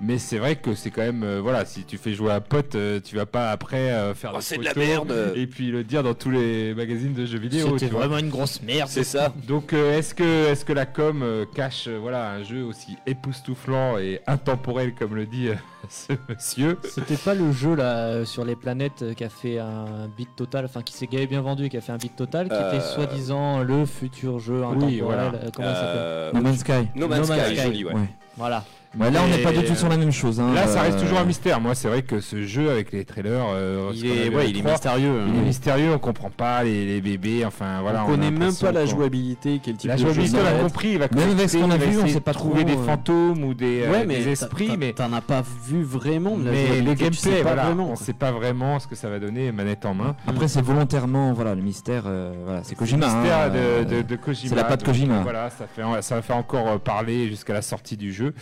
Mais 0.00 0.18
c'est 0.18 0.38
vrai 0.38 0.56
que 0.56 0.74
c'est 0.74 0.90
quand 0.90 1.02
même 1.02 1.22
euh, 1.22 1.40
voilà, 1.40 1.64
si 1.64 1.84
tu 1.84 1.98
fais 1.98 2.14
jouer 2.14 2.32
un 2.32 2.40
pote, 2.40 2.74
euh, 2.74 3.00
tu 3.00 3.16
vas 3.16 3.26
pas 3.26 3.50
après 3.50 3.90
euh, 3.92 4.14
faire 4.14 4.32
Oh, 4.34 4.38
des 4.38 4.42
c'est 4.42 4.58
de 4.58 4.64
la 4.64 4.70
photos 4.74 4.86
merde. 4.88 5.32
et 5.36 5.46
puis 5.46 5.70
le 5.70 5.84
dire 5.84 6.02
dans 6.02 6.14
tous 6.14 6.30
les 6.30 6.72
magazines 6.74 7.12
de 7.14 7.26
jeux 7.26 7.38
vidéo. 7.38 7.76
Vois. 7.76 7.88
vraiment 7.88 8.18
une 8.18 8.30
grosse 8.30 8.62
merde. 8.62 8.88
C'est 8.90 9.04
ça. 9.04 9.32
Donc 9.46 9.72
euh, 9.72 9.98
est-ce 9.98 10.14
que 10.14 10.46
est-ce 10.48 10.64
que 10.64 10.72
la 10.72 10.86
com 10.86 11.22
euh, 11.22 11.44
cache 11.54 11.84
euh, 11.88 11.98
voilà 12.00 12.30
un 12.30 12.42
jeu 12.42 12.62
aussi 12.64 12.96
époustouflant 13.06 13.98
et 13.98 14.20
intemporel 14.26 14.94
comme 14.94 15.14
le 15.14 15.26
dit 15.26 15.48
euh, 15.48 15.54
ce 15.88 16.12
monsieur 16.28 16.78
C'était 16.84 17.16
pas 17.16 17.34
le 17.34 17.52
jeu 17.52 17.74
là 17.74 17.96
euh, 18.06 18.24
sur 18.24 18.44
les 18.44 18.56
planètes 18.56 19.02
euh, 19.02 19.14
qui 19.14 19.24
a 19.24 19.28
fait 19.28 19.58
un 19.58 20.08
beat 20.16 20.34
total, 20.36 20.64
enfin 20.64 20.82
qui 20.82 20.92
s'est 20.94 21.06
gavé 21.06 21.26
bien 21.26 21.40
vendu 21.42 21.64
et 21.66 21.68
qui 21.68 21.76
a 21.76 21.80
fait 21.80 21.92
un 21.92 21.96
beat 21.96 22.16
total, 22.16 22.48
qui 22.48 22.54
Euh, 22.54 22.68
était 22.72 22.80
soi-disant 22.80 23.60
le 23.62 23.84
futur 23.86 24.38
jeu 24.38 24.62
intemporel. 24.64 25.00
voilà. 25.02 25.22
euh, 25.34 25.50
Comment 25.54 25.68
il 25.70 25.74
s'appelle 25.74 25.96
Euh, 25.96 26.32
No 26.32 26.40
Man's 26.40 26.58
Sky. 26.58 26.72
No 26.94 27.08
Man's 27.08 27.28
No 27.28 27.34
Man's 27.34 27.46
Sky, 27.46 27.56
Sky. 27.56 27.62
joli, 27.66 27.84
ouais. 27.84 27.94
Ouais. 27.94 28.08
Voilà. 28.36 28.64
Ouais, 28.98 29.10
là, 29.10 29.20
on 29.24 29.28
n'est 29.28 29.42
pas 29.42 29.52
du 29.52 29.64
tout 29.64 29.74
sur 29.74 29.88
la 29.88 29.96
même 29.96 30.12
chose. 30.12 30.38
hein, 30.40 30.52
Là, 30.54 30.66
ça 30.68 30.82
reste 30.82 30.98
euh, 30.98 31.00
toujours 31.02 31.18
un 31.18 31.24
mystère. 31.24 31.60
Moi, 31.60 31.74
c'est 31.74 31.88
vrai 31.88 32.02
que 32.02 32.20
ce 32.20 32.44
jeu 32.44 32.70
avec 32.70 32.92
les 32.92 33.04
trailers, 33.04 33.44
euh, 33.52 33.90
Il 33.94 34.06
est, 34.06 34.28
ouais, 34.34 34.48
il 34.50 34.58
est 34.58 34.62
mystérieux. 34.62 35.22
il 35.28 35.34
est 35.34 35.38
hein. 35.38 35.42
mystérieux. 35.42 35.92
On 35.94 35.98
comprend 35.98 36.30
pas 36.30 36.62
les, 36.62 36.86
les 36.86 37.00
bébés. 37.00 37.44
Enfin, 37.44 37.80
voilà. 37.82 38.04
on 38.04 38.06
connaît 38.06 38.28
a 38.28 38.30
même 38.30 38.54
pas 38.54 38.70
la 38.72 38.86
jouabilité, 38.86 39.60
quel 39.62 39.76
type 39.76 39.88
La 39.88 39.96
de 39.96 40.00
jeu 40.00 40.06
jouabilité, 40.06 40.36
ça 40.36 40.42
on 40.42 40.44
va 40.44 40.50
a 40.50 40.54
être. 40.54 40.62
compris. 40.62 40.88
Il 40.92 40.98
va 40.98 41.06
Même 41.14 41.30
avec 41.30 41.50
ce 41.50 41.56
qu'on 41.58 41.70
a 41.70 41.76
vu, 41.76 41.86
on 41.86 42.00
essayer 42.00 42.12
sait 42.14 42.20
pas 42.20 42.32
trouver 42.32 42.64
trop, 42.64 42.74
des 42.74 42.78
euh, 42.80 42.84
fantômes 42.84 43.42
ou 43.44 43.54
des, 43.54 43.82
euh, 43.82 44.04
mais 44.06 44.18
des 44.18 44.28
esprits, 44.28 44.76
mais 44.78 44.92
t'en 44.92 45.12
as 45.12 45.20
pas 45.20 45.42
vu 45.66 45.82
vraiment 45.82 46.36
la 46.36 46.52
mais 46.52 46.68
le 46.68 46.74
jouabilité, 46.76 47.10
tu 47.10 47.16
sais 47.16 47.28
gameplay, 47.30 47.42
voilà, 47.42 47.64
vraiment, 47.64 47.90
on 47.90 47.96
sait 47.96 48.12
pas 48.12 48.30
vraiment 48.30 48.78
ce 48.78 48.86
que 48.86 48.94
ça 48.94 49.08
va 49.08 49.18
donner, 49.18 49.50
manette 49.50 49.86
en 49.86 49.94
main. 49.94 50.14
Après, 50.26 50.46
c'est 50.48 50.62
volontairement, 50.62 51.32
voilà, 51.32 51.54
le 51.56 51.62
mystère, 51.62 52.04
euh, 52.06 52.32
voilà, 52.44 52.60
c'est 52.62 52.70
C'est 52.70 52.74
le 52.74 52.78
Kojima. 52.78 53.06
mystère 53.06 53.38
hein, 53.38 53.48
de, 53.48 54.16
Kojima. 54.16 54.48
c'est 54.50 54.54
la 54.54 54.64
patte 54.64 54.84
Kojima. 54.84 55.22
Voilà, 55.22 55.50
ça 55.50 55.66
fait, 55.66 55.82
ça 56.02 56.14
va 56.14 56.22
faire 56.22 56.36
encore 56.36 56.78
parler 56.80 57.28
jusqu'à 57.28 57.54
la 57.54 57.62
sortie 57.62 57.96
du 57.96 58.12
jeu. 58.12 58.34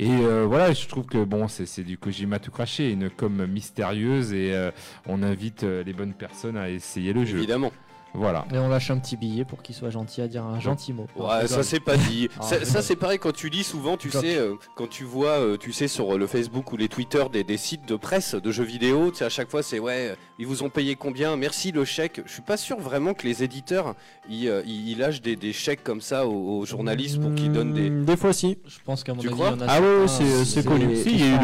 Et 0.00 0.08
euh, 0.08 0.46
voilà, 0.46 0.72
je 0.72 0.86
trouve 0.88 1.04
que 1.04 1.22
bon, 1.22 1.46
c'est 1.46 1.66
c'est 1.66 1.82
du 1.82 1.98
Kojima 1.98 2.38
tout 2.38 2.50
craché, 2.50 2.90
une 2.90 3.10
com 3.10 3.44
mystérieuse 3.44 4.32
et 4.32 4.54
euh, 4.54 4.70
on 5.06 5.22
invite 5.22 5.62
euh, 5.64 5.82
les 5.82 5.92
bonnes 5.92 6.14
personnes 6.14 6.56
à 6.56 6.70
essayer 6.70 7.12
le 7.12 7.26
jeu. 7.26 7.36
Évidemment. 7.36 7.70
Voilà. 8.14 8.44
Et 8.52 8.58
on 8.58 8.68
lâche 8.68 8.90
un 8.90 8.98
petit 8.98 9.16
billet 9.16 9.44
pour 9.44 9.62
qu'il 9.62 9.74
soit 9.74 9.90
gentil 9.90 10.20
à 10.20 10.26
dire 10.28 10.44
un 10.44 10.58
gentil 10.58 10.92
mot. 10.92 11.06
Ouais, 11.16 11.46
ça 11.46 11.62
c'est 11.62 11.78
pas 11.80 11.96
dit. 11.96 12.28
Ah, 12.40 12.42
Ça- 12.64 12.82
c'est 12.82 12.96
pareil 12.96 13.18
quand 13.18 13.32
tu 13.32 13.48
lis 13.48 13.62
souvent, 13.64 13.96
tu 13.96 14.10
sais, 14.10 14.36
euh, 14.36 14.54
quand 14.74 14.88
tu 14.88 15.04
vois, 15.04 15.38
euh, 15.38 15.56
tu 15.56 15.72
sais 15.72 15.86
sur 15.88 16.18
le 16.18 16.26
Facebook 16.26 16.72
ou 16.72 16.76
les 16.76 16.88
Twitter 16.88 17.22
des, 17.32 17.44
des 17.44 17.56
sites 17.56 17.86
de 17.86 17.96
presse 17.96 18.34
de 18.34 18.50
jeux 18.50 18.64
vidéo, 18.64 19.10
tu 19.10 19.18
sais 19.18 19.24
à 19.24 19.28
chaque 19.28 19.48
fois 19.50 19.62
c'est 19.62 19.78
ouais, 19.78 20.08
euh, 20.10 20.14
ils 20.38 20.46
vous 20.46 20.62
ont 20.64 20.70
payé 20.70 20.96
combien, 20.96 21.36
merci 21.36 21.70
le 21.72 21.84
chèque. 21.84 22.20
Je 22.26 22.32
suis 22.32 22.42
pas 22.42 22.56
sûr 22.56 22.78
vraiment 22.80 23.14
que 23.14 23.26
les 23.26 23.42
éditeurs 23.44 23.94
ils, 24.28 24.48
euh, 24.48 24.62
ils- 24.66 24.90
ils 24.90 24.98
lâchent 24.98 25.22
des, 25.22 25.36
des 25.36 25.52
chèques 25.52 25.84
comme 25.84 26.00
ça 26.00 26.26
aux, 26.26 26.58
aux 26.58 26.66
journalistes 26.66 27.20
pour 27.20 27.32
qu'ils 27.34 27.52
donnent 27.52 27.72
des. 27.74 27.90
Mm, 27.90 28.04
Des 28.04 28.16
fois, 28.16 28.32
si. 28.32 28.58
Je 28.66 28.78
pense 28.84 29.04
qu'à 29.04 29.14
mon 29.14 29.20
Tu 29.20 29.28
avis, 29.28 29.36
crois? 29.36 29.50
il 29.54 29.60
y 29.60 29.64
en 29.64 29.68
a 29.68 29.70
Ah 29.70 29.80
ouais, 29.80 30.08
c'est- 30.08 30.44
c'est 30.44 30.64
connu. 30.66 30.96
Si, 30.96 31.10
il 31.12 31.20
y 31.20 31.22
a 31.22 31.26
eu 31.26 31.38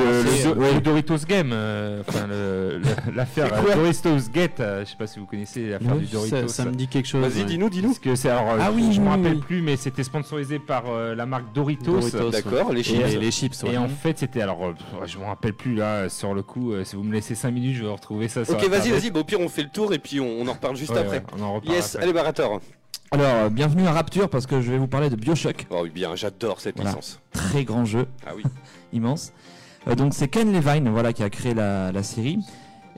le, 0.54 0.80
Doritos 0.80 1.18
Game, 1.28 1.50
euh, 1.52 2.02
enfin 2.08 2.26
l'affaire 3.14 3.52
euh, 3.54 3.74
Doritos 3.74 4.30
Gate, 4.32 4.60
euh, 4.60 4.84
je 4.84 4.90
sais 4.90 4.96
pas 4.96 5.06
si 5.06 5.18
vous 5.18 5.26
connaissez 5.26 5.68
l'affaire 5.68 5.96
du 5.96 6.06
Doritos. 6.06 6.36
Ça, 6.56 6.64
me 6.70 6.74
dit 6.74 6.88
quelque 6.88 7.06
chose. 7.06 7.22
Vas-y, 7.22 7.40
ouais. 7.42 7.44
dis-nous, 7.46 7.68
dis-nous. 7.70 7.88
Parce 7.88 7.98
que 7.98 8.14
c'est 8.14 8.28
alors, 8.30 8.50
euh, 8.50 8.58
Ah 8.60 8.70
oui, 8.74 8.92
je 8.92 9.00
me 9.00 9.06
oui, 9.06 9.10
rappelle 9.12 9.34
oui. 9.36 9.40
plus, 9.40 9.62
mais 9.62 9.76
c'était 9.76 10.02
sponsorisé 10.04 10.58
par 10.58 10.84
euh, 10.88 11.14
la 11.14 11.26
marque 11.26 11.52
Doritos. 11.54 11.98
Doritos. 12.00 12.30
D'accord, 12.30 12.72
les 12.72 12.80
Et 12.80 12.82
chips. 12.82 13.20
les 13.20 13.30
chips, 13.30 13.62
ouais. 13.62 13.74
Et 13.74 13.78
en 13.78 13.88
fait, 13.88 14.18
c'était 14.18 14.42
alors, 14.42 14.64
euh, 14.66 14.72
pff, 14.72 15.08
je 15.10 15.18
me 15.18 15.24
rappelle 15.24 15.52
plus 15.54 15.74
là 15.74 16.08
sur 16.08 16.34
le 16.34 16.42
coup. 16.42 16.72
euh, 16.72 16.84
si 16.84 16.96
vous 16.96 17.02
me 17.02 17.12
laissez 17.12 17.34
5 17.34 17.50
minutes, 17.50 17.76
je 17.76 17.84
vais 17.84 17.90
retrouver 17.92 18.28
ça. 18.28 18.42
Ok, 18.42 18.68
vas-y, 18.68 18.90
vas-y. 18.90 19.10
Bah, 19.10 19.20
au 19.20 19.24
pire, 19.24 19.40
on 19.40 19.48
fait 19.48 19.62
le 19.62 19.70
tour 19.70 19.92
et 19.94 19.98
puis 19.98 20.20
on, 20.20 20.40
on 20.40 20.46
en 20.48 20.52
reparle 20.52 20.76
juste 20.76 20.92
Ouais, 20.92 20.98
après. 20.98 21.18
ouais, 21.18 21.24
on 21.38 21.42
en 21.42 21.54
reparle 21.54 21.74
Yes, 21.74 21.94
après. 21.94 22.04
allez, 22.04 22.12
Barator. 22.12 22.60
Alors, 23.12 23.26
euh, 23.26 23.48
bienvenue 23.50 23.86
à 23.86 23.92
Rapture 23.92 24.28
parce 24.28 24.46
que 24.46 24.60
je 24.60 24.70
vais 24.72 24.78
vous 24.78 24.88
parler 24.88 25.10
de 25.10 25.16
Bioshock, 25.16 25.66
Oh 25.70 25.80
oui, 25.84 25.90
bien, 25.90 26.16
j'adore 26.16 26.60
cette 26.60 26.74
Voilà. 26.76 26.90
licence. 26.90 27.20
très 27.32 27.62
grand 27.64 27.84
jeu, 27.84 28.06
Ah 28.26 28.30
oui. 28.36 28.42
immense. 28.92 29.32
Euh, 29.86 29.94
donc 29.94 30.12
c'est 30.12 30.26
Ken 30.26 30.52
Levine, 30.52 30.88
voilà, 30.88 31.12
qui 31.12 31.22
a 31.22 31.30
créé 31.30 31.54
la, 31.54 31.92
la 31.92 32.02
série, 32.02 32.38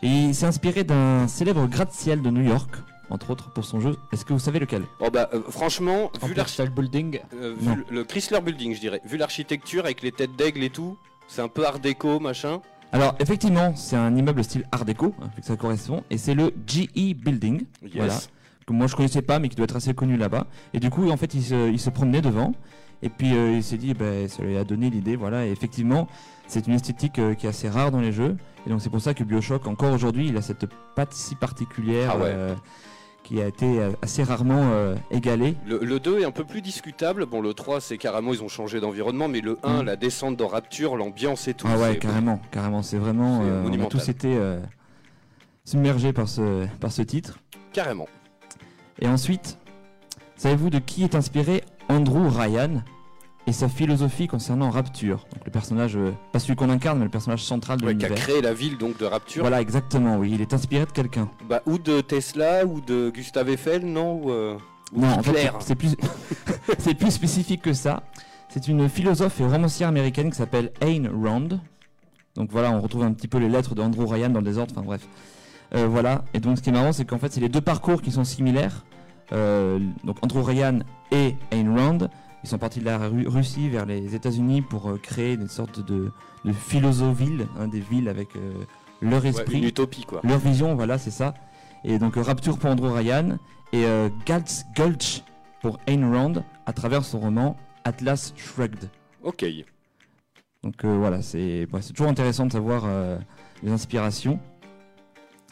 et 0.02 0.06
il 0.08 0.34
s'est 0.34 0.46
inspiré 0.46 0.82
d'un 0.84 1.28
célèbre 1.28 1.66
gratte-ciel 1.66 2.22
de 2.22 2.30
New 2.30 2.40
York, 2.42 2.70
entre 3.10 3.30
autres 3.30 3.50
pour 3.50 3.64
son 3.64 3.80
jeu. 3.80 3.96
Est-ce 4.12 4.24
que 4.24 4.32
vous 4.32 4.38
savez 4.38 4.58
lequel? 4.58 4.82
Oh 5.00 5.10
bah, 5.10 5.28
euh, 5.32 5.42
franchement, 5.48 6.10
En 6.22 6.26
vu 6.26 6.34
Building, 6.74 7.20
euh, 7.34 7.54
vu 7.58 7.74
le 7.76 7.84
le 7.90 8.04
Chrysler 8.04 8.40
Building, 8.40 8.74
je 8.74 8.80
dirais, 8.80 9.00
vu 9.04 9.16
l'architecture 9.16 9.84
avec 9.84 10.02
les 10.02 10.12
têtes 10.12 10.36
d'aigle 10.36 10.62
et 10.62 10.70
tout, 10.70 10.96
c'est 11.26 11.42
un 11.42 11.48
peu 11.48 11.66
art 11.66 11.78
déco, 11.78 12.20
machin. 12.20 12.60
Alors 12.92 13.14
effectivement, 13.18 13.74
c'est 13.76 13.96
un 13.96 14.14
immeuble 14.16 14.42
style 14.42 14.64
Art 14.72 14.84
déco, 14.84 15.14
hein, 15.22 15.28
ça 15.42 15.56
correspond, 15.56 16.02
et 16.08 16.16
c'est 16.16 16.34
le 16.34 16.52
GE 16.66 17.14
Building, 17.14 17.64
Yes. 17.82 17.92
Voilà. 17.94 18.14
que 18.66 18.72
moi 18.72 18.86
je 18.86 18.96
connaissais 18.96 19.22
pas, 19.22 19.38
mais 19.38 19.48
qui 19.50 19.56
doit 19.56 19.64
être 19.64 19.76
assez 19.76 19.92
connu 19.94 20.16
là-bas. 20.16 20.46
Et 20.72 20.80
du 20.80 20.88
coup, 20.90 21.10
en 21.10 21.16
fait, 21.18 21.34
il 21.34 21.42
se, 21.42 21.70
il 21.70 21.78
se 21.78 21.90
promenait 21.90 22.22
devant. 22.22 22.52
Et 23.00 23.10
puis 23.10 23.32
euh, 23.36 23.52
il 23.52 23.62
s'est 23.62 23.76
dit, 23.76 23.94
ben, 23.94 24.26
ça 24.26 24.42
lui 24.42 24.56
a 24.56 24.64
donné 24.64 24.90
l'idée, 24.90 25.14
voilà. 25.16 25.46
Et 25.46 25.50
effectivement, 25.52 26.08
c'est 26.48 26.66
une 26.66 26.72
esthétique 26.74 27.18
euh, 27.20 27.34
qui 27.34 27.46
est 27.46 27.50
assez 27.50 27.68
rare 27.68 27.90
dans 27.92 28.00
les 28.00 28.10
jeux. 28.10 28.36
Et 28.66 28.70
donc 28.70 28.80
c'est 28.80 28.90
pour 28.90 29.00
ça 29.00 29.14
que 29.14 29.22
Bioshock, 29.22 29.66
encore 29.68 29.92
aujourd'hui, 29.92 30.26
il 30.28 30.36
a 30.36 30.42
cette 30.42 30.66
patte 30.96 31.12
si 31.12 31.36
particulière 31.36 32.12
Ah 32.14 32.16
ouais. 32.18 32.22
euh, 32.26 32.54
qui 33.28 33.42
a 33.42 33.46
été 33.46 33.78
euh, 33.78 33.90
assez 34.00 34.22
rarement 34.22 34.70
euh, 34.72 34.94
égalée. 35.10 35.54
Le, 35.66 35.80
le 35.80 36.00
2 36.00 36.20
est 36.20 36.24
un 36.24 36.30
peu 36.30 36.44
plus 36.44 36.62
discutable. 36.62 37.26
Bon, 37.26 37.42
le 37.42 37.52
3, 37.52 37.78
c'est 37.82 37.98
carrément, 37.98 38.32
ils 38.32 38.42
ont 38.42 38.48
changé 38.48 38.80
d'environnement, 38.80 39.28
mais 39.28 39.42
le 39.42 39.58
1, 39.62 39.82
Mm. 39.82 39.86
la 39.86 39.96
descente 39.96 40.36
dans 40.38 40.48
Rapture, 40.48 40.96
l'ambiance 40.96 41.46
et 41.46 41.52
tout. 41.52 41.66
Ah 41.70 41.76
ouais, 41.78 41.98
carrément, 41.98 42.40
carrément. 42.50 42.82
C'est 42.82 42.96
vraiment, 42.96 43.42
C'est 43.42 43.50
euh, 43.50 43.62
on 43.66 43.82
a 43.84 43.86
tous 43.86 44.08
été 44.08 44.34
euh, 44.34 44.58
submergés 45.66 46.14
par 46.14 46.26
ce, 46.26 46.66
par 46.80 46.90
ce 46.90 47.02
titre. 47.02 47.38
Carrément. 47.74 48.08
Et 48.98 49.06
ensuite, 49.06 49.58
savez-vous 50.36 50.70
de 50.70 50.78
qui 50.78 51.04
est 51.04 51.14
inspiré 51.14 51.62
Andrew 51.90 52.28
Ryan? 52.30 52.82
Et 53.48 53.52
sa 53.52 53.68
philosophie 53.68 54.26
concernant 54.26 54.68
Rapture 54.68 55.26
Donc 55.32 55.44
le 55.46 55.50
personnage, 55.50 55.96
euh, 55.96 56.12
pas 56.32 56.38
celui 56.38 56.54
qu'on 56.54 56.68
incarne, 56.68 56.98
mais 56.98 57.04
le 57.04 57.10
personnage 57.10 57.42
central 57.42 57.80
de 57.80 57.86
Ouais, 57.86 57.96
qui 57.96 58.04
a 58.04 58.08
l'univers. 58.08 58.26
créé 58.28 58.42
la 58.42 58.52
ville 58.52 58.76
donc 58.76 58.98
de 58.98 59.06
Rapture. 59.06 59.42
Voilà, 59.42 59.60
exactement, 59.62 60.18
oui. 60.18 60.32
Il 60.34 60.42
est 60.42 60.52
inspiré 60.52 60.84
de 60.84 60.90
quelqu'un. 60.90 61.30
Bah, 61.48 61.62
ou 61.64 61.78
de 61.78 62.02
Tesla, 62.02 62.66
ou 62.66 62.80
de 62.82 63.08
Gustave 63.10 63.48
Eiffel, 63.48 63.86
non 63.86 64.20
Ou, 64.22 64.30
euh, 64.30 64.58
ou 64.92 65.00
Non, 65.00 65.08
en 65.14 65.22
fait, 65.22 65.50
c'est- 65.60 65.74
plus, 65.76 65.96
c'est 66.78 66.92
plus 66.94 67.10
spécifique 67.10 67.62
que 67.62 67.72
ça. 67.72 68.02
C'est 68.50 68.68
une 68.68 68.86
philosophe 68.88 69.40
et 69.40 69.44
romancière 69.46 69.88
américaine 69.88 70.30
qui 70.30 70.36
s'appelle 70.36 70.70
Ayn 70.82 71.08
Rand. 71.08 71.48
Donc 72.36 72.50
voilà, 72.52 72.70
on 72.70 72.80
retrouve 72.82 73.02
un 73.02 73.12
petit 73.14 73.28
peu 73.28 73.38
les 73.38 73.48
lettres 73.48 73.74
de 73.74 73.80
Andrew 73.80 74.06
Ryan 74.06 74.28
dans 74.28 74.40
le 74.40 74.44
désordre, 74.46 74.74
enfin 74.76 74.84
bref. 74.86 75.08
Euh, 75.74 75.86
voilà, 75.86 76.24
et 76.34 76.40
donc 76.40 76.58
ce 76.58 76.62
qui 76.62 76.68
est 76.68 76.72
marrant, 76.72 76.92
c'est 76.92 77.06
qu'en 77.06 77.18
fait, 77.18 77.32
c'est 77.32 77.40
les 77.40 77.48
deux 77.48 77.60
parcours 77.62 78.02
qui 78.02 78.10
sont 78.10 78.24
similaires. 78.24 78.84
Donc 79.32 80.16
Andrew 80.22 80.42
Ryan 80.42 80.80
et 81.12 81.34
Ayn 81.50 81.74
Rand, 81.76 82.08
ils 82.44 82.48
sont 82.48 82.58
partis 82.58 82.80
de 82.80 82.84
la 82.84 82.98
Ru- 83.08 83.26
Russie 83.28 83.68
vers 83.68 83.86
les 83.86 84.14
États-Unis 84.14 84.62
pour 84.62 84.90
euh, 84.90 84.96
créer 84.98 85.34
une 85.34 85.48
sorte 85.48 85.80
de, 85.84 86.12
de 86.44 86.52
philosophie, 86.52 87.38
hein, 87.58 87.68
des 87.68 87.80
villes 87.80 88.08
avec 88.08 88.36
euh, 88.36 88.52
leur 89.02 89.22
Ouais, 89.22 89.28
esprit. 89.30 89.58
une 89.58 89.64
utopie, 89.64 90.04
quoi. 90.04 90.20
Leur 90.24 90.38
vision, 90.38 90.74
voilà, 90.74 90.98
c'est 90.98 91.10
ça. 91.10 91.34
Et 91.84 91.98
donc 91.98 92.16
euh, 92.16 92.22
Rapture 92.22 92.58
pour 92.58 92.70
Andrew 92.70 92.92
Ryan 92.92 93.38
et 93.72 93.84
Galt's 94.24 94.64
Gulch 94.74 95.22
pour 95.60 95.78
Ayn 95.86 96.10
Rand 96.12 96.42
à 96.66 96.72
travers 96.72 97.04
son 97.04 97.20
roman 97.20 97.56
Atlas 97.84 98.32
Shrugged. 98.36 98.88
Ok. 99.22 99.44
Donc 100.64 100.84
euh, 100.84 100.96
voilà, 100.98 101.22
c'est 101.22 101.66
bah, 101.66 101.80
toujours 101.94 102.08
intéressant 102.10 102.46
de 102.46 102.52
savoir 102.52 102.82
euh, 102.86 103.18
les 103.62 103.70
inspirations. 103.70 104.40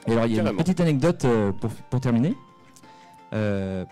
Et 0.06 0.12
alors 0.12 0.26
il 0.26 0.34
y 0.34 0.40
a 0.40 0.48
une 0.50 0.56
petite 0.56 0.80
anecdote 0.80 1.24
euh, 1.24 1.52
pour, 1.52 1.70
pour 1.70 2.00
terminer. 2.00 2.34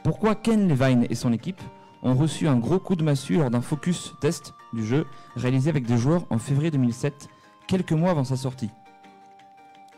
Pourquoi 0.03 0.35
Ken 0.37 0.69
Levine 0.69 1.07
et 1.11 1.15
son 1.15 1.33
équipe 1.33 1.61
ont 2.05 2.15
reçu 2.15 2.47
un 2.47 2.57
gros 2.57 2.79
coup 2.79 2.97
de 2.97 3.03
massue 3.03 3.39
lors 3.39 3.51
d'un 3.51 3.63
focus 3.63 4.15
test 4.21 4.55
du 4.73 4.85
jeu 4.87 5.07
réalisé 5.35 5.71
avec 5.71 5.87
des 5.87 5.97
joueurs 5.97 6.27
en 6.31 6.39
février 6.39 6.71
2007, 6.71 7.29
quelques 7.67 7.93
mois 7.93 8.11
avant 8.11 8.25
sa 8.25 8.37
sortie. 8.37 8.71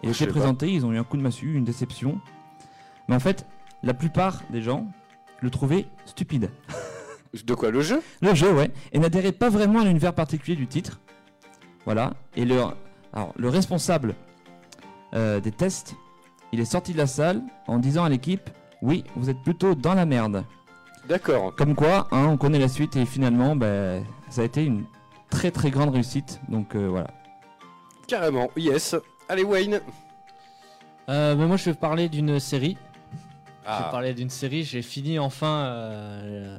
Et 0.03 0.11
été 0.11 0.27
présenté, 0.27 0.73
ils 0.73 0.87
ont 0.87 0.93
eu 0.93 0.99
un 0.99 1.05
coup 1.05 1.17
de 1.17 1.23
massue, 1.23 1.55
une 1.55 1.65
déception. 1.65 2.21
Mais 3.09 3.17
en 3.17 3.21
fait, 3.21 3.47
la 3.83 3.93
plupart 3.93 4.43
des 4.51 4.63
gens 4.63 4.87
le 5.41 5.51
trouvaient 5.51 5.87
stupide. 6.05 6.51
De 7.45 7.55
quoi 7.55 7.71
le 7.71 7.83
jeu? 7.83 8.01
Le 8.23 8.35
jeu, 8.35 8.53
ouais. 8.53 8.71
Et 8.93 8.99
n'adhérait 8.99 9.33
pas 9.33 9.51
vraiment 9.51 9.81
à 9.81 9.85
l'univers 9.85 10.15
particulier 10.15 10.57
du 10.57 10.67
titre. 10.67 11.01
Voilà. 11.85 12.15
Et 12.35 12.45
le, 12.45 12.63
alors, 13.13 13.33
le 13.37 13.49
responsable 13.49 14.15
euh, 15.15 15.41
des 15.41 15.53
tests, 15.53 15.97
il 16.53 16.61
est 16.61 16.65
sorti 16.65 16.93
de 16.93 16.99
la 16.99 17.07
salle 17.07 17.43
en 17.67 17.79
disant 17.79 18.05
à 18.05 18.09
l'équipe 18.09 18.49
Oui, 18.81 19.05
vous 19.17 19.29
êtes 19.29 19.43
plutôt 19.43 19.75
dans 19.75 19.95
la 19.95 20.07
merde. 20.07 20.45
D'accord. 21.09 21.55
Comme 21.55 21.75
quoi, 21.75 22.09
hein, 22.11 22.27
on 22.31 22.37
connaît 22.37 22.59
la 22.59 22.69
suite 22.69 22.97
et 22.97 23.07
finalement, 23.07 23.55
ben, 23.57 24.05
ça 24.29 24.43
a 24.43 24.45
été 24.45 24.65
une 24.65 24.85
très 25.31 25.51
très 25.51 25.71
grande 25.71 25.91
réussite. 25.91 26.41
Donc 26.49 26.75
euh, 26.75 26.89
voilà. 26.89 27.09
Carrément. 28.09 28.49
Yes. 28.57 28.95
Allez, 29.29 29.45
Wayne. 29.45 29.81
Euh, 31.09 31.37
mais 31.37 31.47
moi, 31.47 31.57
je 31.57 31.67
vais 31.67 31.75
parler 31.75 32.09
d'une 32.09 32.39
série. 32.41 32.77
Je 33.65 33.71
vais 33.71 33.77
Ah, 33.85 33.89
parler 33.91 34.15
d'une 34.15 34.31
série. 34.31 34.63
J'ai 34.65 34.83
fini 34.83 35.19
enfin 35.19 35.65
euh, 35.67 36.59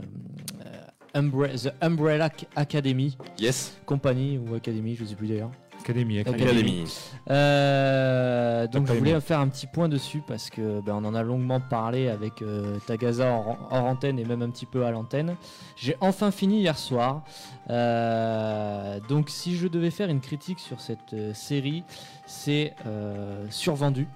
euh, 0.65 1.19
Umbre- 1.21 1.61
The 1.61 1.73
Umbrella 1.81 2.27
Ac- 2.27 2.45
Academy, 2.55 3.17
yes. 3.39 3.77
compagnie 3.85 4.37
ou 4.37 4.55
académie, 4.55 4.95
je 4.95 5.05
sais 5.05 5.15
plus 5.15 5.27
d'ailleurs. 5.27 5.51
Académie, 5.87 6.19
Académie. 6.19 6.83
Euh, 7.29 8.67
donc 8.67 8.87
je 8.87 8.93
voulais 8.93 9.21
faire 9.21 9.39
un 9.39 9.47
petit 9.47 9.67
point 9.67 9.87
dessus 9.87 10.21
parce 10.27 10.49
que 10.49 10.81
ben, 10.81 10.95
on 10.95 11.05
en 11.05 11.15
a 11.15 11.23
longuement 11.23 11.61
parlé 11.61 12.09
avec 12.09 12.41
euh, 12.41 12.77
Tagaza 12.85 13.29
hors, 13.29 13.57
hors 13.71 13.85
antenne 13.85 14.19
et 14.19 14.25
même 14.25 14.41
un 14.41 14.49
petit 14.49 14.65
peu 14.65 14.85
à 14.85 14.91
l'antenne. 14.91 15.37
J'ai 15.77 15.95
enfin 16.01 16.31
fini 16.31 16.59
hier 16.59 16.77
soir. 16.77 17.23
Euh, 17.69 18.99
donc 19.07 19.29
si 19.29 19.55
je 19.55 19.69
devais 19.69 19.91
faire 19.91 20.09
une 20.09 20.19
critique 20.19 20.59
sur 20.59 20.81
cette 20.81 21.13
euh, 21.13 21.33
série, 21.33 21.85
c'est 22.25 22.73
euh, 22.85 23.45
survendu, 23.49 24.07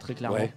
très 0.00 0.14
clairement. 0.14 0.38
Ouais. 0.38 0.52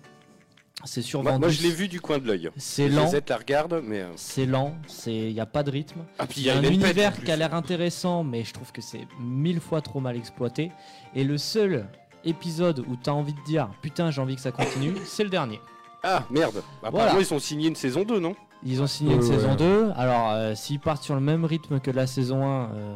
C'est 0.84 1.02
Moi, 1.02 1.08
survendu. 1.08 1.40
moi, 1.40 1.50
je 1.50 1.62
l'ai 1.62 1.72
vu 1.72 1.88
du 1.88 2.02
coin 2.02 2.18
de 2.18 2.26
l'œil. 2.28 2.50
C'est 2.58 2.90
lent. 2.90 3.12
La 3.28 3.38
regarde, 3.38 3.82
mais. 3.86 4.02
euh, 4.02 4.08
C'est 4.16 4.46
lent, 4.46 4.76
il 5.08 5.34
n'y 5.34 5.40
a 5.40 5.46
pas 5.46 5.64
de 5.64 5.72
rythme. 5.72 6.02
Ah, 6.20 6.26
puis 6.28 6.42
Il 6.42 6.48
y 6.48 6.50
a 6.50 6.58
un 6.58 6.64
univers 6.64 7.22
qui 7.24 7.32
a 7.32 7.36
l'air 7.36 7.54
intéressant, 7.54 8.24
mais 8.24 8.44
je 8.44 8.54
trouve 8.54 8.72
que 8.72 8.82
c'est 8.82 9.08
mille 9.20 9.60
fois 9.60 9.82
trop 9.82 10.00
mal 10.00 10.16
exploité. 10.18 10.72
Et 11.16 11.24
le 11.24 11.38
seul 11.38 11.88
épisode 12.26 12.80
où 12.88 12.96
tu 12.96 13.10
as 13.10 13.14
envie 13.14 13.34
de 13.34 13.44
dire 13.46 13.70
putain, 13.82 14.12
j'ai 14.12 14.22
envie 14.22 14.36
que 14.36 14.42
ça 14.42 14.52
continue, 14.52 14.94
c'est 15.06 15.24
le 15.24 15.30
dernier. 15.30 15.60
Ah, 16.04 16.24
merde. 16.32 16.64
Apparemment, 16.84 17.12
Voilà. 17.12 17.20
ils 17.22 17.34
ont 17.34 17.40
signé 17.40 17.68
une 17.68 17.76
saison 17.76 18.04
2, 18.04 18.20
non? 18.20 18.36
Ils 18.64 18.82
ont 18.82 18.88
signé 18.88 19.14
une 19.16 19.22
Ouais, 19.22 19.26
saison 19.28 19.52
ouais. 19.52 19.56
2. 19.56 19.92
Alors, 19.96 20.32
euh, 20.32 20.54
s'ils 20.56 20.80
partent 20.80 21.04
sur 21.04 21.16
le 21.16 21.22
même 21.22 21.46
rythme 21.46 21.80
que 21.80 21.90
la 21.92 22.06
saison 22.08 22.44
1, 22.46 22.70
euh, 22.74 22.96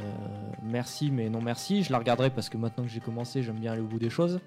merci, 0.63 1.10
mais 1.12 1.30
non 1.30 1.41
merci. 1.41 1.84
Je 1.84 1.91
la 1.91 1.98
regarderai 2.00 2.30
parce 2.30 2.50
que 2.50 2.58
maintenant 2.58 2.84
que 2.84 2.89
j'ai 2.89 3.00
commencé, 3.00 3.41
j'aime 3.43 3.56
bien 3.60 3.71
aller 3.74 3.82
au 3.82 3.86
bout 3.88 3.98
des 4.00 4.10
choses. 4.12 4.39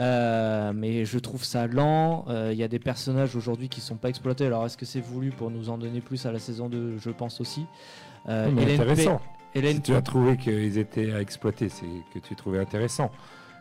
Euh, 0.00 0.72
mais 0.74 1.04
je 1.04 1.18
trouve 1.18 1.44
ça 1.44 1.66
lent. 1.66 2.24
Euh, 2.28 2.50
Il 2.52 2.58
y 2.58 2.62
a 2.64 2.68
des 2.68 2.78
personnages 2.78 3.36
aujourd'hui 3.36 3.68
qui 3.68 3.80
sont 3.80 3.96
pas 3.96 4.08
exploités. 4.08 4.46
Alors, 4.46 4.66
est-ce 4.66 4.76
que 4.76 4.86
c'est 4.86 5.00
voulu 5.00 5.30
pour 5.30 5.50
nous 5.50 5.70
en 5.70 5.78
donner 5.78 6.00
plus 6.00 6.26
à 6.26 6.32
la 6.32 6.38
saison 6.38 6.68
2 6.68 6.98
Je 6.98 7.10
pense 7.10 7.40
aussi. 7.40 7.66
Euh, 8.28 8.50
Mais 8.52 8.62
Hélène 8.62 8.80
intéressant. 8.80 9.20
Hélène 9.54 9.76
Si 9.76 9.82
tu 9.82 9.94
as 9.94 10.02
trouvé 10.02 10.36
qu'ils 10.36 10.78
étaient 10.78 11.12
à 11.12 11.20
exploiter, 11.20 11.68
c'est 11.68 11.86
que 12.12 12.18
tu 12.18 12.34
trouvais 12.34 12.58
intéressant. 12.58 13.10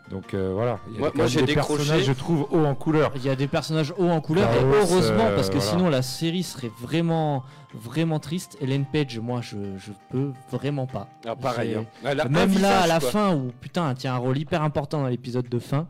Donc 0.09 0.33
euh, 0.33 0.51
voilà, 0.53 0.79
il 0.89 0.93
y 0.95 0.97
a 0.97 0.99
Moi- 0.99 1.11
des 1.11 1.43
décroché. 1.43 1.53
personnages, 1.77 2.03
je 2.03 2.11
trouve, 2.11 2.45
haut 2.51 2.65
en 2.65 2.75
couleur. 2.75 3.11
Il 3.15 3.23
y 3.23 3.29
a 3.29 3.35
des 3.37 3.47
personnages 3.47 3.93
hauts 3.97 4.09
en 4.09 4.19
couleur 4.19 4.49
et 4.53 4.61
heureusement 4.61 5.27
euh, 5.27 5.35
parce 5.35 5.49
que 5.49 5.55
voilà. 5.59 5.71
sinon 5.71 5.89
la 5.89 6.01
série 6.01 6.43
serait 6.43 6.71
vraiment 6.81 7.43
vraiment 7.73 8.19
triste. 8.19 8.57
Hélène 8.59 8.83
Page, 8.85 9.17
moi 9.19 9.39
je, 9.41 9.55
je 9.77 9.91
peux 10.09 10.31
vraiment 10.51 10.87
pas. 10.87 11.07
Ah, 11.25 11.37
pareil. 11.37 11.75
Hein. 11.75 11.85
Même 12.03 12.33
là 12.33 12.45
visage, 12.47 12.83
à 12.83 12.87
la 12.87 12.99
quoi. 12.99 13.09
fin 13.11 13.33
où 13.35 13.51
putain 13.61 13.89
elle 13.91 13.95
tient 13.95 14.13
un 14.13 14.17
rôle 14.17 14.37
hyper 14.37 14.61
important 14.61 15.01
dans 15.03 15.07
l'épisode 15.07 15.47
de 15.47 15.59
fin. 15.59 15.87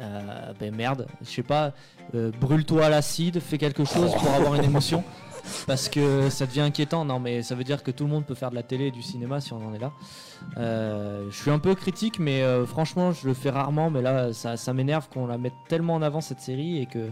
Euh, 0.00 0.52
ben 0.60 0.74
merde, 0.74 1.06
je 1.22 1.28
sais 1.28 1.42
pas, 1.42 1.72
euh, 2.14 2.30
brûle-toi 2.40 2.86
à 2.86 2.88
l'acide, 2.88 3.40
fais 3.40 3.58
quelque 3.58 3.84
chose 3.84 4.12
pour 4.12 4.30
avoir 4.32 4.54
une 4.54 4.64
émotion. 4.64 5.02
Parce 5.66 5.88
que 5.88 6.28
ça 6.30 6.46
devient 6.46 6.60
inquiétant, 6.60 7.04
non 7.04 7.20
mais 7.20 7.42
ça 7.42 7.54
veut 7.54 7.64
dire 7.64 7.82
que 7.82 7.90
tout 7.90 8.04
le 8.04 8.10
monde 8.10 8.24
peut 8.24 8.34
faire 8.34 8.50
de 8.50 8.54
la 8.54 8.62
télé 8.62 8.86
et 8.86 8.90
du 8.90 9.02
cinéma 9.02 9.40
si 9.40 9.52
on 9.52 9.66
en 9.66 9.74
est 9.74 9.78
là. 9.78 9.92
Euh, 10.58 11.26
je 11.30 11.36
suis 11.36 11.50
un 11.50 11.58
peu 11.58 11.74
critique, 11.74 12.18
mais 12.18 12.42
euh, 12.42 12.66
franchement, 12.66 13.12
je 13.12 13.26
le 13.26 13.34
fais 13.34 13.50
rarement. 13.50 13.90
Mais 13.90 14.02
là, 14.02 14.32
ça, 14.32 14.72
m'énerve 14.72 15.08
qu'on 15.08 15.26
la 15.26 15.38
mette 15.38 15.54
tellement 15.68 15.94
en 15.94 16.02
avant 16.02 16.20
cette 16.20 16.40
série 16.40 16.78
et 16.78 16.86
que 16.86 17.10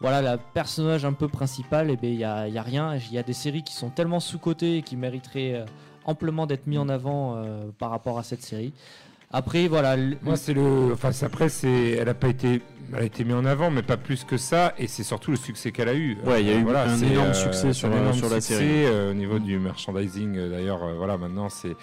voilà, 0.00 0.20
la 0.20 0.36
personnage 0.36 1.04
un 1.04 1.12
peu 1.12 1.28
principal, 1.28 1.90
et 1.90 1.96
ben 1.96 2.12
il 2.12 2.18
y 2.18 2.24
a, 2.24 2.48
y 2.48 2.58
rien. 2.58 2.96
Il 2.96 3.12
y 3.12 3.18
a 3.18 3.22
des 3.22 3.32
séries 3.32 3.62
qui 3.62 3.74
sont 3.74 3.90
tellement 3.90 4.20
sous 4.20 4.38
cotées 4.38 4.78
et 4.78 4.82
qui 4.82 4.96
mériteraient 4.96 5.64
amplement 6.04 6.46
d'être 6.46 6.66
mis 6.66 6.78
en 6.78 6.88
avant 6.88 7.42
par 7.78 7.90
rapport 7.90 8.18
à 8.18 8.22
cette 8.22 8.42
série. 8.42 8.72
Après, 9.32 9.66
voilà. 9.68 9.96
Moi, 10.22 10.36
c'est 10.36 10.54
le. 10.54 10.90
Enfin, 10.92 11.10
après, 11.24 11.48
c'est. 11.48 11.92
Elle 11.92 12.08
a 12.08 12.14
pas 12.14 12.28
été. 12.28 12.60
Elle 12.94 12.98
a 13.00 13.04
été 13.04 13.24
mise 13.24 13.34
en 13.34 13.46
avant, 13.46 13.70
mais 13.70 13.82
pas 13.82 13.96
plus 13.96 14.24
que 14.24 14.36
ça. 14.36 14.74
Et 14.76 14.86
c'est 14.86 15.02
surtout 15.02 15.30
le 15.30 15.38
succès 15.38 15.72
qu'elle 15.72 15.88
a 15.88 15.94
eu. 15.94 16.18
Ouais, 16.26 16.42
il 16.42 16.48
y 16.48 16.50
a 16.52 16.56
eu 16.58 16.68
un 16.68 16.96
c'est, 16.96 17.06
énorme 17.06 17.28
euh, 17.30 17.32
succès 17.32 17.72
sur- 17.72 17.88
un 17.88 17.96
énorme 17.96 18.12
sur 18.12 18.28
la 18.28 18.40
succès, 18.42 18.58
série. 18.58 18.84
euh, 18.84 19.12
au 19.12 19.14
niveau 19.14 19.38
du 19.38 19.58
merchandising. 19.58 20.36
euh, 20.36 20.50
D'ailleurs, 20.50 20.82
euh, 20.84 20.94
voilà, 20.98 21.16
maintenant, 21.16 21.48
c'est. 21.48 21.74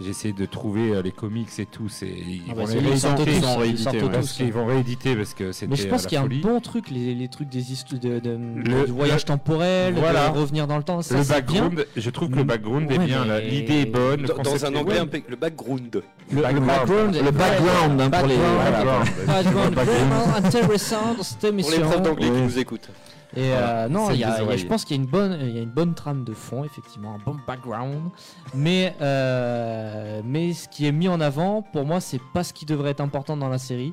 J'ai 0.00 0.10
essayé 0.10 0.34
de 0.34 0.44
trouver 0.44 0.90
euh, 0.90 1.02
les 1.02 1.12
comics 1.12 1.48
et 1.58 1.66
tout. 1.66 1.88
C'est. 1.88 2.06
Ils 2.08 2.42
Ah 2.50 2.54
bah, 2.54 2.64
vont 2.64 2.66
les 2.80 2.90
ils 2.90 2.98
sortent 2.98 3.18
rééditer. 3.20 3.38
ils 3.38 4.02
ouais. 4.04 4.10
Parce 4.10 4.26
tous. 4.26 4.32
qu'ils 4.38 4.52
vont 4.52 4.66
rééditer 4.66 5.14
parce 5.14 5.34
que 5.34 5.52
c'était. 5.52 5.70
Mais 5.70 5.76
je 5.76 5.86
pense 5.86 6.02
qu'il 6.06 6.14
y 6.14 6.16
a 6.16 6.20
un 6.20 6.24
folie. 6.24 6.40
bon 6.40 6.60
truc, 6.60 6.90
les, 6.90 7.14
les 7.14 7.28
trucs 7.28 7.48
des 7.48 7.70
histoires 7.70 8.00
de, 8.00 8.18
de- 8.18 8.36
Le- 8.56 8.86
du 8.86 8.90
voyage 8.92 9.20
le- 9.22 9.26
temporel, 9.28 9.94
Voilà. 9.94 10.30
de 10.30 10.38
revenir 10.38 10.66
dans 10.66 10.78
le 10.78 10.82
temps. 10.82 11.00
Ça, 11.00 11.16
le 11.18 11.22
c'est 11.22 11.40
bien. 11.46 11.62
background, 11.62 11.86
je 11.96 12.10
trouve 12.10 12.28
que 12.30 12.34
le 12.36 12.42
background 12.42 12.88
Ouais, 12.90 12.96
est 12.96 13.06
bien, 13.06 13.24
l'idée 13.38 13.82
est 13.82 13.86
bonne. 13.86 14.22
le 14.22 14.26
Dans, 14.28 14.64
un 14.64 14.74
anglais, 14.74 14.98
impec- 15.00 15.24
le 15.28 15.36
background. 15.36 16.02
Le, 16.30 16.36
le 16.36 16.42
Background. 16.42 16.66
background, 16.66 17.14
Le 17.14 17.30
background, 17.30 18.00
hein, 18.00 18.10
pour 18.10 18.26
les- 18.26 18.36
background, 18.36 18.74
Voilà. 18.74 19.34
background 19.42 19.74
Background. 19.74 20.44
intéressant 20.44 21.14
dans 21.16 21.22
cette 21.22 21.38
Pour 21.40 21.70
les 21.70 21.78
profs 21.78 22.02
d'anglais 22.02 22.26
qui 22.26 22.32
Ouais. 22.32 22.40
nous 22.40 22.58
écoutent. 22.58 22.88
Et 23.36 23.48
Voilà, 23.48 23.84
euh, 23.84 23.88
non, 23.88 24.06
celle 24.06 24.16
il 24.16 24.20
y 24.20 24.24
a- 24.24 24.26
des 24.28 24.32
il 24.32 24.36
y 24.36 24.40
a- 24.40 24.44
oreilles. 24.44 24.58
je 24.58 24.66
pense 24.66 24.84
qu'il 24.84 24.96
y 24.96 25.00
a 25.00 25.02
une 25.02 25.08
bonne, 25.10 25.36
il 25.40 25.50
y 25.56 25.58
a 25.58 25.62
une 25.62 25.70
bonne 25.70 25.94
trame 25.94 26.24
de 26.24 26.32
fond, 26.34 26.62
effectivement, 26.64 27.14
un 27.14 27.18
bon 27.24 27.36
background. 27.46 28.10
Mais, 28.54 28.94
euh, 29.00 30.20
mais 30.24 30.52
ce 30.52 30.68
qui 30.68 30.86
est 30.86 30.92
mis 30.92 31.08
en 31.08 31.20
avant, 31.20 31.62
pour 31.62 31.84
moi, 31.84 32.00
c'est 32.00 32.20
pas 32.32 32.44
ce 32.44 32.52
qui 32.52 32.64
devrait 32.64 32.90
être 32.90 33.00
important 33.00 33.36
dans 33.36 33.48
la 33.48 33.58
série. 33.58 33.92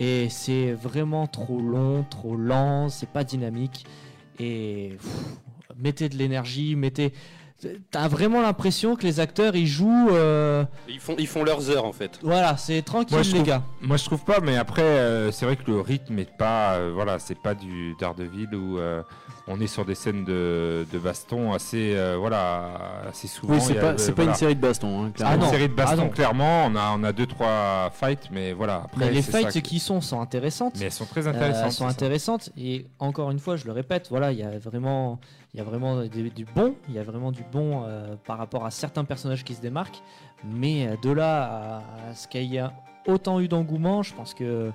Et 0.00 0.28
c'est 0.28 0.72
vraiment 0.72 1.26
trop 1.26 1.60
long, 1.60 2.04
trop 2.10 2.36
lent, 2.36 2.88
c'est 2.88 3.08
pas 3.08 3.24
dynamique. 3.24 3.86
Et 4.38 4.96
pff, 5.00 5.36
mettez 5.78 6.08
de 6.08 6.16
l'énergie, 6.16 6.74
mettez. 6.76 7.12
T'as 7.90 8.08
vraiment 8.08 8.40
l'impression 8.42 8.96
que 8.96 9.02
les 9.02 9.20
acteurs 9.20 9.54
ils 9.56 9.66
jouent. 9.66 10.10
euh, 10.10 10.64
Ils 10.88 11.00
font, 11.00 11.14
ils 11.18 11.26
font 11.26 11.44
leurs 11.44 11.70
heures 11.70 11.84
en 11.84 11.92
fait. 11.92 12.18
Voilà, 12.22 12.56
c'est 12.56 12.82
tranquille 12.82 13.16
Moi, 13.16 13.22
les 13.22 13.30
trouve- 13.30 13.42
gars. 13.44 13.62
Moi 13.80 13.96
je 13.96 14.04
trouve 14.04 14.24
pas, 14.24 14.40
mais 14.40 14.56
après 14.56 14.82
euh, 14.82 15.30
c'est 15.32 15.46
vrai 15.46 15.56
que 15.56 15.70
le 15.70 15.80
rythme 15.80 16.18
est 16.18 16.36
pas, 16.36 16.74
euh, 16.74 16.92
voilà, 16.94 17.18
c'est 17.18 17.38
pas 17.38 17.54
du 17.54 17.94
Daredevil 18.00 18.54
où 18.54 18.78
euh, 18.78 19.02
on 19.46 19.60
est 19.60 19.66
sur 19.66 19.84
des 19.84 19.94
scènes 19.94 20.24
de, 20.24 20.86
de 20.90 20.98
baston 20.98 21.52
assez, 21.52 21.94
euh, 21.94 22.16
voilà, 22.18 23.02
assez 23.08 23.28
souvent. 23.28 23.54
Oui, 23.54 23.60
c'est 23.60 23.74
pas, 23.74 23.88
euh, 24.22 24.26
une 24.26 24.34
série 24.34 24.54
de 24.56 24.60
baston. 24.60 25.02
Hein, 25.04 25.06
C'est 25.08 25.16
clairement. 25.18 25.34
une 25.36 25.40
non. 25.42 25.50
série 25.50 25.68
de 25.68 25.74
baston 25.74 25.96
Ah 26.00 26.04
non. 26.04 26.08
clairement. 26.08 26.64
On 26.66 26.76
a, 26.76 26.94
on 26.96 27.04
a 27.04 27.12
deux 27.12 27.26
trois 27.26 27.90
fights, 27.92 28.28
mais 28.32 28.52
voilà. 28.54 28.82
Après, 28.86 29.04
Mais 29.06 29.10
les 29.10 29.20
fights 29.22 29.50
qui- 29.52 29.60
qui 29.62 29.78
sont 29.80 30.00
sont 30.00 30.20
intéressantes. 30.20 30.74
mais 30.78 30.86
elles 30.86 30.92
sont 30.92 31.04
très 31.04 31.26
Euh, 31.26 31.30
intéressantes. 31.30 31.64
elles 31.66 31.72
sont 31.72 31.86
intéressantes 31.86 32.50
et 32.56 32.86
encore 32.98 33.30
une 33.30 33.38
fois 33.38 33.56
je 33.56 33.66
le 33.66 33.72
répète 33.72 34.08
voilà 34.08 34.32
il 34.32 34.38
y 34.38 34.42
a 34.42 34.58
vraiment 34.58 35.20
il 35.52 35.58
y 35.58 35.60
a 35.60 35.64
vraiment 35.64 36.00
des- 36.02 36.30
du 36.30 36.46
bon 36.56 36.74
il 36.88 36.94
y 36.94 36.98
a 36.98 37.02
vraiment 37.04 37.30
du 37.30 37.44
bon 37.52 37.84
euh, 37.86 38.16
par 38.26 38.38
rapport 38.38 38.64
à 38.64 38.70
certains 38.70 39.04
personnages 39.04 39.44
qui 39.44 39.54
se 39.54 39.60
démarquent 39.60 40.02
mais 40.44 40.86
euh, 40.88 40.96
de 41.02 41.10
là 41.10 41.42
à, 41.44 42.10
à 42.10 42.14
ce 42.14 42.26
qu'il 42.28 42.44
y 42.52 42.58
a 42.58 42.72
autant 43.06 43.40
eu 43.40 43.48
d'engouement 43.48 44.02
je 44.02 44.14
pense 44.14 44.32
que 44.34 44.70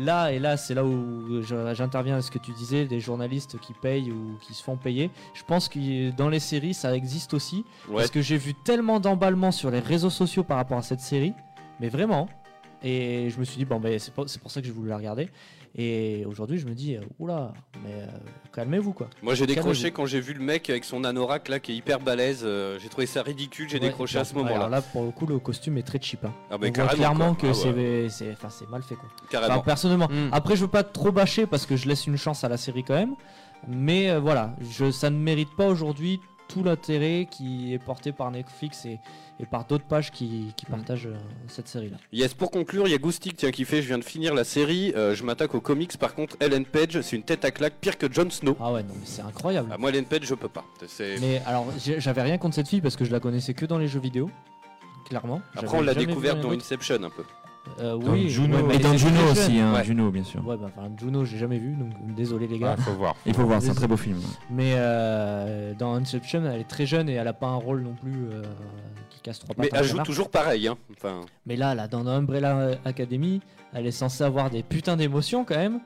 là 0.00 0.32
et 0.32 0.38
là 0.38 0.56
c'est 0.56 0.74
là 0.74 0.84
où 0.84 1.42
j'interviens 1.72 2.16
à 2.16 2.22
ce 2.22 2.30
que 2.30 2.38
tu 2.38 2.52
disais 2.52 2.86
des 2.86 3.00
journalistes 3.00 3.58
qui 3.60 3.72
payent 3.72 4.10
ou 4.10 4.36
qui 4.40 4.54
se 4.54 4.62
font 4.62 4.76
payer 4.76 5.10
je 5.34 5.42
pense 5.44 5.68
que 5.68 6.10
dans 6.12 6.28
les 6.28 6.40
séries 6.40 6.74
ça 6.74 6.94
existe 6.96 7.34
aussi 7.34 7.64
Ouais. 7.88 7.96
parce 7.96 8.10
que 8.10 8.20
j'ai 8.22 8.36
vu 8.36 8.54
tellement 8.54 9.00
d'emballement 9.00 9.50
sur 9.52 9.70
les 9.70 9.80
réseaux 9.80 10.10
sociaux 10.10 10.42
par 10.44 10.56
rapport 10.56 10.78
à 10.78 10.82
cette 10.82 11.00
série, 11.00 11.34
mais 11.80 11.88
vraiment. 11.88 12.28
Et 12.82 13.28
je 13.30 13.38
me 13.38 13.44
suis 13.44 13.56
dit, 13.58 13.64
bon, 13.64 13.78
ben, 13.78 13.98
c'est 13.98 14.12
pour, 14.12 14.28
ça 14.28 14.60
que 14.60 14.66
j'ai 14.66 14.72
voulu 14.72 14.88
la 14.88 14.96
regarder. 14.96 15.28
Et 15.76 16.24
aujourd'hui, 16.26 16.58
je 16.58 16.66
me 16.66 16.74
dis, 16.74 16.96
euh, 16.96 17.00
oula, 17.20 17.52
mais 17.84 17.92
euh, 17.92 18.06
calmez-vous 18.52 18.92
quoi. 18.92 19.08
Moi 19.22 19.34
j'ai 19.36 19.46
décroché 19.46 19.92
quand 19.92 20.04
j'ai 20.04 20.18
vu 20.18 20.32
le 20.34 20.40
mec 20.42 20.68
avec 20.68 20.84
son 20.84 21.04
anorak 21.04 21.48
là 21.48 21.60
qui 21.60 21.70
est 21.70 21.76
hyper 21.76 22.00
balèze. 22.00 22.40
euh, 22.42 22.76
j'ai 22.82 22.88
trouvé 22.88 23.06
ça 23.06 23.22
ridicule, 23.22 23.68
j'ai 23.68 23.78
Ouais, 23.78 23.86
décroché 23.86 24.18
à 24.18 24.24
ce 24.24 24.34
alors 24.34 24.46
moment-là. 24.46 24.68
là, 24.68 24.82
pour 24.82 25.04
le 25.04 25.12
coup, 25.12 25.26
le 25.26 25.38
costume 25.38 25.78
est 25.78 25.84
très 25.84 26.00
cheap. 26.00 26.24
hein. 26.24 26.32
Ah 26.50 26.56
On 26.56 26.58
voit 26.58 26.70
clairement 26.88 27.34
quoi. 27.36 27.52
que 27.52 27.68
Ah 27.68 27.72
ouais, 27.72 28.08
c'est, 28.08 28.68
mal 28.68 28.82
fait 28.82 28.96
quoi. 28.96 29.08
carrément. 29.30 29.54
Enfin, 29.54 29.62
personnellement. 29.62 30.08
Mm. 30.08 30.30
Après, 30.32 30.56
je 30.56 30.62
veux 30.62 30.66
pas 30.68 30.82
trop 30.82 31.12
bâcher 31.12 31.46
parce 31.46 31.66
que 31.66 31.76
je 31.76 31.86
laisse 31.86 32.08
une 32.08 32.16
chance 32.16 32.42
à 32.42 32.48
la 32.48 32.56
série 32.56 32.82
quand 32.82 32.94
même. 32.96 33.14
Mais 33.68 34.10
euh, 34.10 34.18
voilà, 34.18 34.56
je, 34.72 34.90
ça 34.90 35.08
ne 35.10 35.18
mérite 35.18 35.54
pas 35.56 35.68
aujourd'hui 35.68 36.18
tout 36.52 36.62
l'intérêt 36.64 37.26
qui 37.30 37.72
est 37.72 37.78
porté 37.78 38.12
par 38.12 38.30
Netflix 38.30 38.84
et, 38.84 38.98
et 39.38 39.46
par 39.46 39.64
d'autres 39.66 39.84
pages 39.84 40.10
qui, 40.10 40.52
qui 40.56 40.66
partagent 40.66 41.06
euh, 41.06 41.16
cette 41.48 41.68
série-là. 41.68 41.96
Yes, 42.12 42.34
pour 42.34 42.50
conclure, 42.50 42.86
il 42.86 42.90
y 42.90 42.94
a 42.94 42.98
Goustic 42.98 43.36
tiens, 43.36 43.50
qui 43.50 43.64
fait 43.64 43.82
Je 43.82 43.88
viens 43.88 43.98
de 43.98 44.04
finir 44.04 44.34
la 44.34 44.44
série, 44.44 44.92
euh, 44.96 45.14
je 45.14 45.22
m'attaque 45.24 45.54
aux 45.54 45.60
comics. 45.60 45.96
Par 45.98 46.14
contre, 46.14 46.36
Ellen 46.40 46.64
Page, 46.64 47.00
c'est 47.02 47.16
une 47.16 47.22
tête 47.22 47.44
à 47.44 47.50
claque 47.50 47.74
pire 47.80 47.96
que 47.98 48.12
Jon 48.12 48.28
Snow. 48.30 48.56
Ah 48.60 48.72
ouais, 48.72 48.82
non, 48.82 48.94
mais 48.94 49.04
c'est 49.06 49.22
incroyable. 49.22 49.68
Ah, 49.72 49.78
moi, 49.78 49.90
Ellen 49.90 50.04
Page, 50.04 50.24
je 50.24 50.34
peux 50.34 50.48
pas. 50.48 50.64
C'est- 50.86 51.18
Mais 51.20 51.40
alors, 51.46 51.66
j'avais 51.98 52.22
rien 52.22 52.38
contre 52.38 52.54
cette 52.56 52.68
fille 52.68 52.80
parce 52.80 52.96
que 52.96 53.04
je 53.04 53.12
la 53.12 53.20
connaissais 53.20 53.54
que 53.54 53.66
dans 53.66 53.78
les 53.78 53.88
jeux 53.88 54.00
vidéo. 54.00 54.30
Clairement. 55.08 55.40
Après, 55.56 55.76
on 55.76 55.80
l'a 55.82 55.94
découverte 55.94 56.40
dans. 56.40 56.52
Inception 56.52 57.02
un 57.02 57.10
peu. 57.10 57.24
Euh, 57.78 57.96
Dans 57.96 58.12
oui, 58.12 58.28
Juno. 58.28 58.56
ouais, 58.56 58.62
mais 58.62 58.76
Et 58.76 58.78
dans 58.78 58.96
Juno 58.96 59.20
aussi, 59.30 59.58
hein, 59.58 59.72
Ouais. 59.74 59.84
Juno 59.84 60.10
bien 60.10 60.24
sûr. 60.24 60.46
Ouais, 60.46 60.56
bah, 60.56 60.66
enfin, 60.76 60.90
Juno, 60.98 61.24
j'ai 61.24 61.38
jamais 61.38 61.58
vu, 61.58 61.74
donc 61.74 61.90
désolé 62.16 62.46
les 62.46 62.58
gars. 62.58 62.74
Ouais, 62.76 62.82
faut 62.82 62.92
voir. 62.92 63.14
Il 63.26 63.34
faut 63.34 63.44
voir, 63.44 63.62
c'est 63.62 63.70
un 63.70 63.74
très 63.74 63.86
beau 63.86 63.96
film. 63.96 64.18
Mais 64.50 64.72
euh, 64.76 65.72
dans 65.78 65.94
Inception, 65.94 66.44
elle 66.44 66.60
est 66.60 66.68
très 66.68 66.86
jeune 66.86 67.08
et 67.08 67.14
elle 67.14 67.28
a 67.28 67.32
pas 67.32 67.46
un 67.48 67.56
rôle 67.56 67.82
non 67.82 67.94
plus 67.94 68.12
euh, 68.30 68.42
qui 69.10 69.20
casse 69.20 69.38
trois 69.38 69.54
pattes. 69.54 69.70
Mais 69.72 69.78
elle 69.78 69.84
joue 69.86 69.98
toujours 70.02 70.30
pareil. 70.30 70.68
Hein. 70.68 70.76
Enfin, 70.96 71.20
Mais 71.46 71.56
là, 71.56 71.74
là, 71.74 71.88
dans 71.88 72.06
Umbrella 72.06 72.72
Academy, 72.84 73.40
elle 73.72 73.86
est 73.86 73.90
censée 73.92 74.24
avoir 74.24 74.50
des 74.50 74.62
putains 74.62 74.96
d'émotions 74.96 75.44
quand 75.44 75.56
même. 75.56 75.80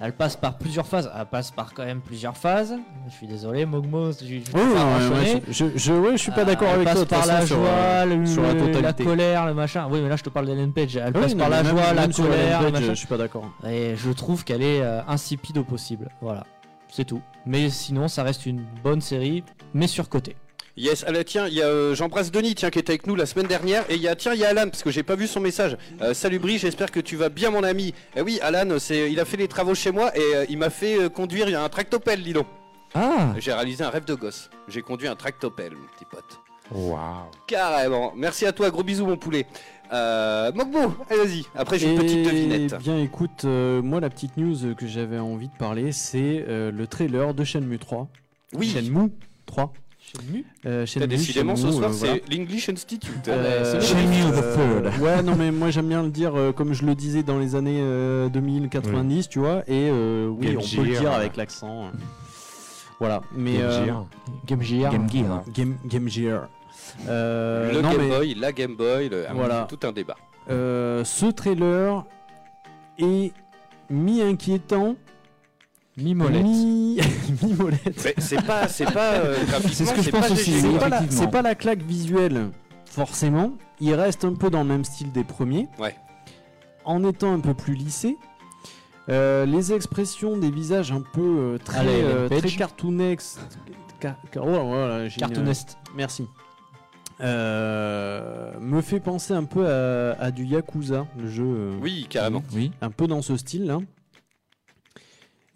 Elle 0.00 0.12
passe 0.12 0.36
par 0.36 0.58
plusieurs 0.58 0.86
phases. 0.86 1.10
Elle 1.18 1.26
passe 1.26 1.50
par 1.50 1.74
quand 1.74 1.84
même 1.84 2.00
plusieurs 2.00 2.36
phases. 2.36 2.74
Je 3.08 3.12
suis 3.12 3.26
désolé, 3.26 3.66
Mogmo. 3.66 4.12
Je, 4.12 4.18
je 4.18 4.24
Oui, 4.24 4.40
vais 4.42 4.52
pas 4.52 4.62
ouais, 4.64 4.78
ranchenner. 4.80 5.34
ouais, 5.34 5.42
je, 5.50 5.64
je, 5.74 5.92
ouais, 5.92 6.12
je 6.12 6.16
suis 6.18 6.30
pas 6.30 6.42
Euh, 6.42 6.44
d'accord 6.44 6.68
elle 6.68 6.74
avec 6.76 6.84
passe 6.86 6.94
toi. 6.94 7.04
de 7.04 7.08
toute 7.08 7.18
par 7.18 7.26
la 7.26 7.44
joie, 7.46 7.58
euh, 7.68 8.04
le- 8.04 8.26
sur 8.26 8.42
la 8.42 8.92
colère, 8.92 9.46
le 9.46 9.54
machin. 9.54 9.88
Oui, 9.90 10.00
mais 10.00 10.08
là 10.08 10.14
je 10.16 10.22
te 10.22 10.28
parle 10.30 10.46
d'Ellen 10.46 10.72
Page. 10.72 10.96
Elle 10.96 11.12
Oui, 11.16 11.22
passe 11.22 11.34
par 11.34 11.48
la 11.48 11.62
même- 11.64 11.76
joie, 11.76 11.92
la 11.94 12.02
même 12.02 12.12
colère, 12.12 12.62
le 12.62 12.70
Page, 12.70 12.80
machin. 12.80 12.94
Je 12.94 12.98
suis 12.98 13.06
pas 13.08 13.16
d'accord. 13.16 13.50
Et 13.68 13.94
je 13.96 14.10
trouve 14.12 14.44
qu'elle 14.44 14.62
est 14.62 14.82
euh, 14.82 15.00
insipide 15.08 15.58
au 15.58 15.64
possible. 15.64 16.08
Voilà, 16.20 16.44
c'est 16.88 17.04
tout. 17.04 17.20
Mais 17.44 17.68
sinon, 17.68 18.06
ça 18.06 18.22
reste 18.22 18.46
une 18.46 18.64
bonne 18.84 19.00
série, 19.00 19.42
mais 19.74 19.88
surcotée. 19.88 20.36
Yes, 20.80 21.04
ah 21.06 21.12
là, 21.12 21.24
tiens, 21.24 21.46
il 21.46 21.54
y 21.54 21.62
a 21.62 21.66
euh, 21.66 21.94
Jean-Brasse 21.94 22.30
Denis 22.30 22.54
tiens, 22.54 22.70
qui 22.70 22.78
était 22.78 22.92
avec 22.92 23.06
nous 23.06 23.14
la 23.16 23.26
semaine 23.26 23.46
dernière. 23.46 23.84
Et 23.90 23.94
il 23.96 24.02
y 24.02 24.08
a, 24.08 24.16
tiens, 24.16 24.34
il 24.34 24.40
y 24.40 24.44
a 24.44 24.48
Alan, 24.48 24.68
parce 24.68 24.82
que 24.82 24.90
j'ai 24.90 25.02
pas 25.02 25.14
vu 25.16 25.26
son 25.26 25.40
message. 25.40 25.76
Euh, 26.00 26.14
salut 26.14 26.38
Brie, 26.38 26.58
j'espère 26.58 26.90
que 26.90 27.00
tu 27.00 27.16
vas 27.16 27.28
bien, 27.28 27.50
mon 27.50 27.62
ami. 27.64 27.94
Eh 28.16 28.22
oui, 28.22 28.38
Alan, 28.42 28.78
c'est, 28.78 29.10
il 29.12 29.20
a 29.20 29.24
fait 29.24 29.36
les 29.36 29.48
travaux 29.48 29.74
chez 29.74 29.90
moi 29.90 30.16
et 30.16 30.34
euh, 30.34 30.44
il 30.48 30.58
m'a 30.58 30.70
fait 30.70 31.12
conduire 31.12 31.46
un 31.60 31.68
tractopelle, 31.68 32.22
dis 32.22 32.32
donc. 32.32 32.46
Ah 32.94 33.34
J'ai 33.38 33.52
réalisé 33.52 33.84
un 33.84 33.90
rêve 33.90 34.04
de 34.06 34.14
gosse. 34.14 34.48
J'ai 34.68 34.80
conduit 34.82 35.08
un 35.08 35.14
tractopelle, 35.16 35.72
mon 35.72 35.86
petit 35.96 36.06
pote. 36.10 36.40
Waouh. 36.70 37.30
Carrément. 37.46 38.12
Merci 38.16 38.46
à 38.46 38.52
toi, 38.52 38.70
gros 38.70 38.82
bisous, 38.82 39.06
mon 39.06 39.16
poulet. 39.16 39.46
Euh, 39.92 40.52
Mogbo, 40.52 40.94
allez, 41.08 41.18
vas-y. 41.24 41.44
Après, 41.54 41.78
j'ai 41.78 41.90
une 41.92 41.98
petite 41.98 42.18
Eh 42.18 42.24
devinette. 42.24 42.78
bien, 42.78 42.98
écoute, 42.98 43.44
euh, 43.46 43.80
moi, 43.80 44.00
la 44.00 44.10
petite 44.10 44.36
news 44.36 44.74
que 44.74 44.86
j'avais 44.86 45.18
envie 45.18 45.48
de 45.48 45.56
parler, 45.58 45.92
c'est 45.92 46.44
euh, 46.46 46.70
le 46.70 46.86
trailer 46.86 47.32
de 47.32 47.42
Shenmue 47.44 47.78
3. 47.78 48.08
Oui, 48.54 48.68
Shenmue 48.68 49.10
3. 49.46 49.72
Shenmue 50.16 50.44
Euh, 50.66 50.80
T'as 50.80 50.86
Shenmue, 50.86 51.06
décidément 51.06 51.56
ce 51.56 51.70
soir, 51.70 51.90
euh, 51.90 51.92
c'est 51.92 52.22
l'English 52.34 52.68
Institute. 52.68 53.28
Euh, 53.28 53.80
c'est 53.80 53.86
Shenmue 53.86 54.32
the 54.32 54.42
euh, 54.42 54.82
Third. 54.90 55.00
ouais, 55.02 55.22
non, 55.22 55.34
mais 55.36 55.50
moi 55.50 55.70
j'aime 55.70 55.88
bien 55.88 56.02
le 56.02 56.10
dire 56.10 56.34
euh, 56.34 56.52
comme 56.52 56.72
je 56.72 56.84
le 56.84 56.94
disais 56.94 57.22
dans 57.22 57.38
les 57.38 57.54
années 57.54 57.80
euh, 57.80 58.28
2090, 58.28 59.28
tu 59.28 59.38
vois, 59.40 59.58
et 59.66 59.88
euh, 59.90 60.28
oui, 60.28 60.46
Game 60.48 60.58
on 60.58 60.60
peut 60.76 60.82
le 60.84 60.92
Gear, 60.92 61.00
dire 61.00 61.12
euh. 61.12 61.16
avec 61.16 61.36
l'accent. 61.36 61.84
euh. 61.86 61.90
Voilà, 63.00 63.20
mais. 63.34 63.52
Game 63.54 63.62
euh, 63.62 63.84
Gear. 63.86 64.06
Game 64.46 64.62
Gear. 64.62 64.92
Game 64.92 65.08
Gear. 65.10 65.44
Game, 65.52 65.76
Game 65.86 66.08
Gear. 66.08 66.48
Euh, 67.08 67.72
le 67.72 67.80
non, 67.82 67.90
Game 67.92 68.00
mais, 68.00 68.08
Boy, 68.08 68.34
la 68.34 68.52
Game 68.52 68.74
Boy, 68.76 69.08
le... 69.08 69.24
ah, 69.28 69.32
Voilà. 69.34 69.66
tout 69.68 69.78
un 69.86 69.92
débat. 69.92 70.16
euh, 70.50 71.04
ce 71.04 71.26
trailer 71.26 72.04
est 72.98 73.32
mi-inquiétant, 73.90 74.96
Mimolette. 76.02 76.42
mi- 76.42 76.98
mi-molette. 77.42 78.14
C'est 78.18 78.42
pas, 78.44 78.68
c'est 78.68 78.90
pas 78.92 79.14
euh, 79.14 79.36
C'est 79.72 79.84
ce 79.84 79.92
que 79.94 80.02
je 80.02 80.10
pas 80.10 80.20
pense 80.20 80.30
aussi. 80.30 80.60
C'est 80.60 80.78
pas, 80.78 80.88
la, 81.42 81.44
pas 81.44 81.54
claque 81.54 81.82
visuelle, 81.82 82.50
forcément. 82.86 83.52
Il 83.80 83.94
reste 83.94 84.24
un 84.24 84.34
peu 84.34 84.50
dans 84.50 84.62
le 84.62 84.68
même 84.68 84.84
style 84.84 85.12
des 85.12 85.24
premiers. 85.24 85.66
Ouais. 85.78 85.94
En 86.84 87.04
étant 87.04 87.32
un 87.32 87.40
peu 87.40 87.54
plus 87.54 87.74
lissé. 87.74 88.16
Euh, 89.10 89.46
les 89.46 89.72
expressions 89.72 90.36
des 90.36 90.50
visages 90.50 90.92
un 90.92 91.00
peu 91.00 91.20
euh, 91.54 91.58
très, 91.58 91.78
Allez, 91.78 92.02
euh, 92.02 92.28
très 92.28 92.48
cartoonex. 92.50 93.38
Ca- 94.02 94.16
ca- 94.32 94.40
oh, 94.42 94.66
voilà, 94.66 95.08
j'ai 95.08 95.14
une- 95.14 95.20
Cartoonist. 95.20 95.78
Merci. 95.96 96.26
Euh, 97.20 98.52
me 98.60 98.80
fait 98.80 99.00
penser 99.00 99.32
un 99.34 99.44
peu 99.44 99.66
à, 99.66 100.12
à 100.20 100.30
du 100.30 100.44
Yakuza, 100.44 101.06
le 101.18 101.28
jeu. 101.28 101.44
euh, 101.44 101.72
Oui, 101.80 102.06
carrément. 102.08 102.42
Oui. 102.54 102.70
un 102.80 102.90
peu 102.90 103.06
dans 103.06 103.22
ce 103.22 103.36
style-là. 103.36 103.78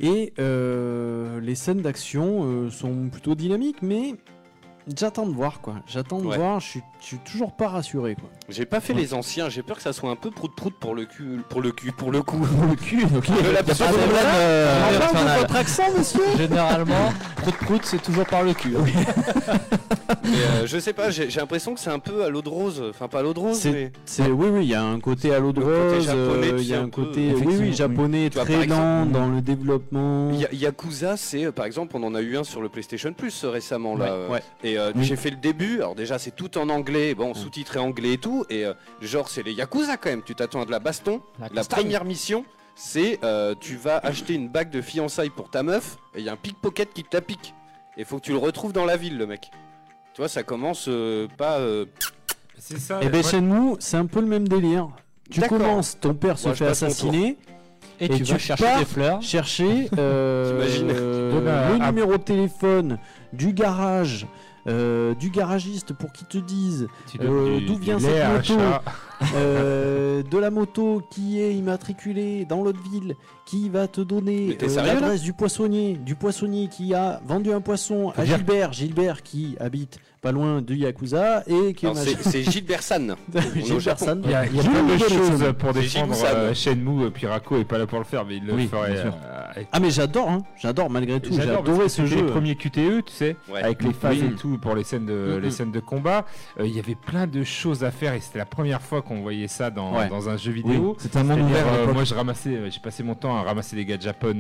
Et 0.01 0.33
euh, 0.39 1.41
les 1.41 1.55
scènes 1.55 1.83
d'action 1.83 2.45
euh, 2.45 2.71
sont 2.71 3.09
plutôt 3.09 3.35
dynamiques, 3.35 3.83
mais 3.83 4.15
j'attends 4.97 5.27
de 5.27 5.33
voir 5.35 5.61
quoi. 5.61 5.75
J'attends 5.87 6.19
de 6.21 6.27
Ouais. 6.27 6.37
voir. 6.37 6.61
Je 6.61 6.67
suis, 6.69 6.83
je 7.01 7.07
suis 7.07 7.19
toujours 7.19 7.53
pas 7.53 7.69
rassuré 7.69 8.15
quoi. 8.15 8.29
J'ai 8.49 8.67
pas 8.67 8.81
fait 8.81 8.93
les 8.95 9.15
anciens, 9.15 9.49
j'ai 9.49 9.63
peur 9.63 9.77
que 9.77 9.83
ça 9.83 9.93
soit 9.93 10.11
un 10.11 10.17
peu 10.17 10.31
prout-prout 10.31 10.75
pour 10.79 10.95
le 10.95 11.05
cul, 11.05 11.41
pour 11.49 11.61
le 11.61 11.73
cul, 11.73 11.93
pour 11.93 12.11
le 12.11 12.23
coup. 12.23 12.47
Le 12.71 12.77
cul, 12.77 13.05
ok. 13.05 13.29
De 13.43 13.51
la 13.51 13.53
Y 13.53 13.57
a 13.57 13.63
pas 13.63 13.63
de 13.63 13.71
pseudo- 13.73 13.89
problème, 13.99 14.25
euh, 14.35 14.91
On 14.95 15.13
parle 15.13 15.25
de 15.37 15.41
votre 15.41 15.57
accent, 15.57 15.83
monsieur? 15.97 16.21
Généralement, 16.37 17.13
prout 17.37 17.55
prout, 17.57 17.81
c'est 17.85 18.03
toujours 18.03 18.27
par 18.27 18.43
le 18.43 18.55
cul. 18.55 18.75
hein. 18.77 18.85
Mais 20.25 20.29
euh, 20.39 20.67
je 20.67 20.79
sais 20.79 20.93
pas, 20.93 21.11
j'ai 21.11 21.31
j'ai 21.31 21.41
l'impression 21.41 21.75
que 21.75 21.81
c'est 21.81 21.91
un 21.91 21.99
peu 21.99 22.25
à 22.25 22.29
l'eau 22.29 22.43
de 22.43 22.49
rose, 22.49 22.83
enfin 22.91 23.09
pas 23.09 23.21
à 23.21 23.23
l'eau 23.23 23.35
de 23.35 23.39
rose, 23.41 23.57
C'est- 23.59 23.73
mais 23.73 23.93
C'est 24.05 24.27
oui 24.31 24.49
oui, 24.51 24.65
il 24.65 24.69
y 24.71 24.75
a 24.75 24.83
un 24.85 25.01
côté 25.01 25.35
à 25.35 25.39
l'eau 25.41 25.53
de 25.53 25.61
Le 25.61 25.67
côté 25.67 25.95
rose, 25.97 26.05
japonais, 26.07 26.47
euh, 26.53 26.59
il 26.59 26.65
y 26.65 26.69
sais, 26.69 26.75
a 26.75 26.81
un 26.81 26.85
un 26.85 26.89
peu- 26.89 27.05
côté 27.05 27.21
oui 27.21 27.31
Effectivement, 27.31 27.61
oui 27.61 27.73
japonais 27.73 28.29
Tu 28.31 28.35
vois, 28.37 28.45
très 28.45 28.55
par 28.55 28.63
exemple, 28.63 28.81
lent 28.83 29.05
mm. 29.07 29.13
dans 29.13 29.29
le 29.29 29.41
développement. 29.41 30.31
Ya- 30.33 30.49
Yakuza, 30.53 31.17
c'est 31.17 31.45
euh, 31.47 31.53
par 31.53 31.65
exemple, 31.67 31.97
on 31.97 32.03
en 32.05 32.15
a 32.15 32.21
eu 32.21 32.37
un 32.37 32.45
sur 32.45 32.61
le 32.61 32.69
PlayStation 32.69 33.13
Plus 33.13 33.45
euh, 33.45 33.51
récemment 33.51 33.97
là. 33.97 34.05
Ouais, 34.05 34.11
euh, 34.13 34.29
ouais. 34.29 34.43
Et 34.65 34.72
euh, 34.79 34.93
Oui. 34.95 35.05
j'ai 35.05 35.17
fait 35.17 35.31
le 35.31 35.37
début. 35.37 35.77
Alors 35.77 35.95
déjà, 35.95 36.19
c'est 36.19 36.31
tout 36.35 36.57
en 36.59 36.69
anglais, 36.69 37.15
bon, 37.15 37.35
sous-titré 37.35 37.79
anglais 37.79 38.15
et 38.15 38.19
tout. 38.19 38.45
Et 38.51 38.65
euh, 38.65 38.75
genre, 39.01 39.29
c'est 39.29 39.43
les 39.43 39.53
Yakuza 39.53 39.97
quand 39.97 40.11
même. 40.11 40.23
Tu 40.23 40.35
t'attends 40.35 40.63
à 40.63 40.65
de 40.65 40.71
la 40.71 40.79
baston. 40.81 41.21
La 41.53 41.65
première 41.65 42.05
mission, 42.05 42.45
c'est 42.75 43.19
euh, 43.25 43.55
tu 43.61 43.77
vas 43.77 43.99
acheter 43.99 44.35
une 44.35 44.49
bague 44.49 44.71
de 44.71 44.81
fiançailles 44.81 45.31
pour 45.31 45.51
ta 45.51 45.63
meuf 45.63 45.97
et 46.15 46.21
il 46.21 46.25
y 46.25 46.29
a 46.29 46.33
un 46.33 46.37
pickpocket 46.37 46.93
qui 46.93 47.05
te 47.05 47.17
la 47.17 47.21
pique. 47.21 47.55
Et 47.97 48.05
faut 48.05 48.17
que 48.17 48.23
tu 48.25 48.33
le 48.33 48.39
retrouves 48.39 48.73
dans 48.73 48.87
la 48.87 48.97
ville, 48.97 49.19
le 49.19 49.27
mec. 49.27 49.51
Tu 50.15 50.21
vois, 50.21 50.29
ça 50.29 50.43
commence 50.43 50.87
euh, 50.89 51.29
pas. 51.37 51.59
euh, 51.59 51.85
C'est 52.59 52.79
ça. 52.79 52.99
Et 53.03 53.09
ben 53.09 53.21
moi- 53.21 53.31
Shenmue, 53.31 53.77
c'est 53.81 53.97
un 53.99 54.07
peu 54.07 54.21
le 54.21 54.27
même 54.27 54.49
délire. 54.49 54.89
Tu 55.31 55.41
commences, 55.43 55.99
ton 56.01 56.15
père 56.15 56.39
se 56.39 56.49
Moi, 56.49 56.55
fait 56.57 56.67
assassiner, 56.67 57.39
Et, 58.01 58.07
Et 58.07 58.09
tu 58.09 58.23
tu 58.23 58.33
vas 58.33 58.39
chercher 58.39 58.65
pars 58.65 58.79
des 58.79 58.85
fleurs. 58.85 59.23
chercher 59.23 59.89
euh, 59.97 60.61
euh, 60.91 61.79
le 61.79 61.85
numéro 61.87 62.13
de 62.17 62.23
téléphone 62.23 62.99
du 63.33 63.53
garage, 63.53 64.27
euh, 64.69 65.15
du 65.15 65.31
garagiste 65.31 65.93
pour 65.93 66.13
qu'il 66.13 66.27
te 66.27 66.39
dise 66.39 66.89
Euh, 67.21 67.61
d'où 67.67 67.77
vient 67.77 67.99
cette 67.99 68.29
moto 68.29 68.63
euh, 69.35 70.23
de 70.23 70.39
la 70.39 70.51
moto 70.51 71.03
qui 71.11 71.41
est 71.41 71.55
immatriculée 71.55 72.45
dans 72.45 72.63
l'autre 72.63 72.83
ville, 72.91 73.17
qui 73.45 73.69
va 73.69 73.89
te 73.89 74.01
donner 74.01 74.57
euh, 74.63 74.77
l'adresse 74.77 75.23
du 75.23 75.33
poissonnier, 75.33 75.97
du 75.97 76.15
poissonnier 76.15 76.69
qui 76.69 76.95
a 76.95 77.21
vendu 77.27 77.53
un 77.53 77.61
poisson 77.61 78.13
à 78.17 78.25
Gilbert, 78.25 78.73
Gilbert 78.73 79.23
qui 79.23 79.57
habite 79.59 79.99
pas 80.23 80.31
loin 80.31 80.63
de 80.63 80.73
Yakuza 80.73 81.43
et 81.49 81.75
qui 81.75 81.85
Alors, 81.85 81.99
en 81.99 82.01
a- 82.01 82.05
c'est 82.05 82.23
c'est 82.23 82.43
Gilbert 82.49 82.81
San. 82.85 83.17
Gilbert. 83.57 83.99
San. 83.99 84.23
Il 84.25 84.31
y 84.31 84.35
a, 84.35 84.47
il 84.47 84.55
y 84.55 84.61
a 84.61 84.63
plein 84.63 84.85
de 84.85 84.97
choses 84.97 85.53
pour 85.59 85.73
C'est 85.75 85.81
défendre 85.81 86.15
euh, 86.25 86.55
Shenmue, 86.55 87.07
euh, 87.07 87.11
Pirako 87.11 87.57
est 87.59 87.65
pas 87.65 87.77
là 87.77 87.89
pour 87.89 87.99
le 87.99 88.05
faire, 88.05 88.25
mais 88.25 88.37
il 88.37 88.47
le 88.47 88.55
Oui, 88.55 88.69
ferait. 88.69 88.93
bien 88.93 89.03
sûr. 89.03 89.15
euh, 89.27 89.63
Ah 89.73 89.81
mais 89.81 89.91
j'adore, 89.91 90.31
hein. 90.31 90.39
j'adore 90.57 90.91
malgré 90.91 91.19
tout, 91.19 91.33
j'ai 91.35 91.51
adoré 91.51 91.89
ce 91.89 91.97
c'était 92.07 92.09
jeu. 92.09 92.17
les 92.25 92.31
premiers 92.31 92.55
QTE, 92.55 93.05
tu 93.05 93.13
sais, 93.13 93.37
Ouais. 93.53 93.65
avec 93.65 93.83
les 93.83 93.93
phases 93.93 94.17
Oui. 94.21 94.31
et 94.33 94.37
tout 94.37 94.59
pour 94.59 94.77
les 94.77 94.85
scènes 94.85 95.07
de, 95.07 95.39
Mm, 95.39 95.43
les 95.43 95.51
scènes 95.51 95.73
de 95.73 95.81
combat. 95.81 96.25
Euh, 96.61 96.67
Il 96.67 96.77
y 96.77 96.79
avait 96.79 96.95
plein 96.95 97.27
de 97.27 97.43
choses 97.43 97.83
à 97.83 97.91
faire 97.91 98.15
et 98.15 98.21
c'était 98.21 98.39
la 98.39 98.47
première 98.47 98.81
fois 98.81 99.03
qu'on 99.03 99.23
voyait 99.23 99.49
ça 99.49 99.71
dans, 99.71 99.97
Ouais. 99.99 100.09
dans 100.09 100.29
un 100.29 100.37
jeu 100.37 100.53
Oui, 100.53 100.63
vidéo. 100.63 100.95
c'était 101.01 101.19
un 101.19 101.25
monde 101.25 101.41
ouvert 101.41 101.67
euh, 101.67 101.93
moi, 101.93 102.05
je 102.05 102.15
ramassais, 102.15 102.71
j'ai 102.71 102.81
passé 102.81 103.03
mon 103.03 103.17
temps 103.17 103.37
à 103.37 103.43
ramasser 103.43 103.75
les 103.75 103.85
gars 103.85 103.97
de 103.97 104.03
Japon 104.03 104.39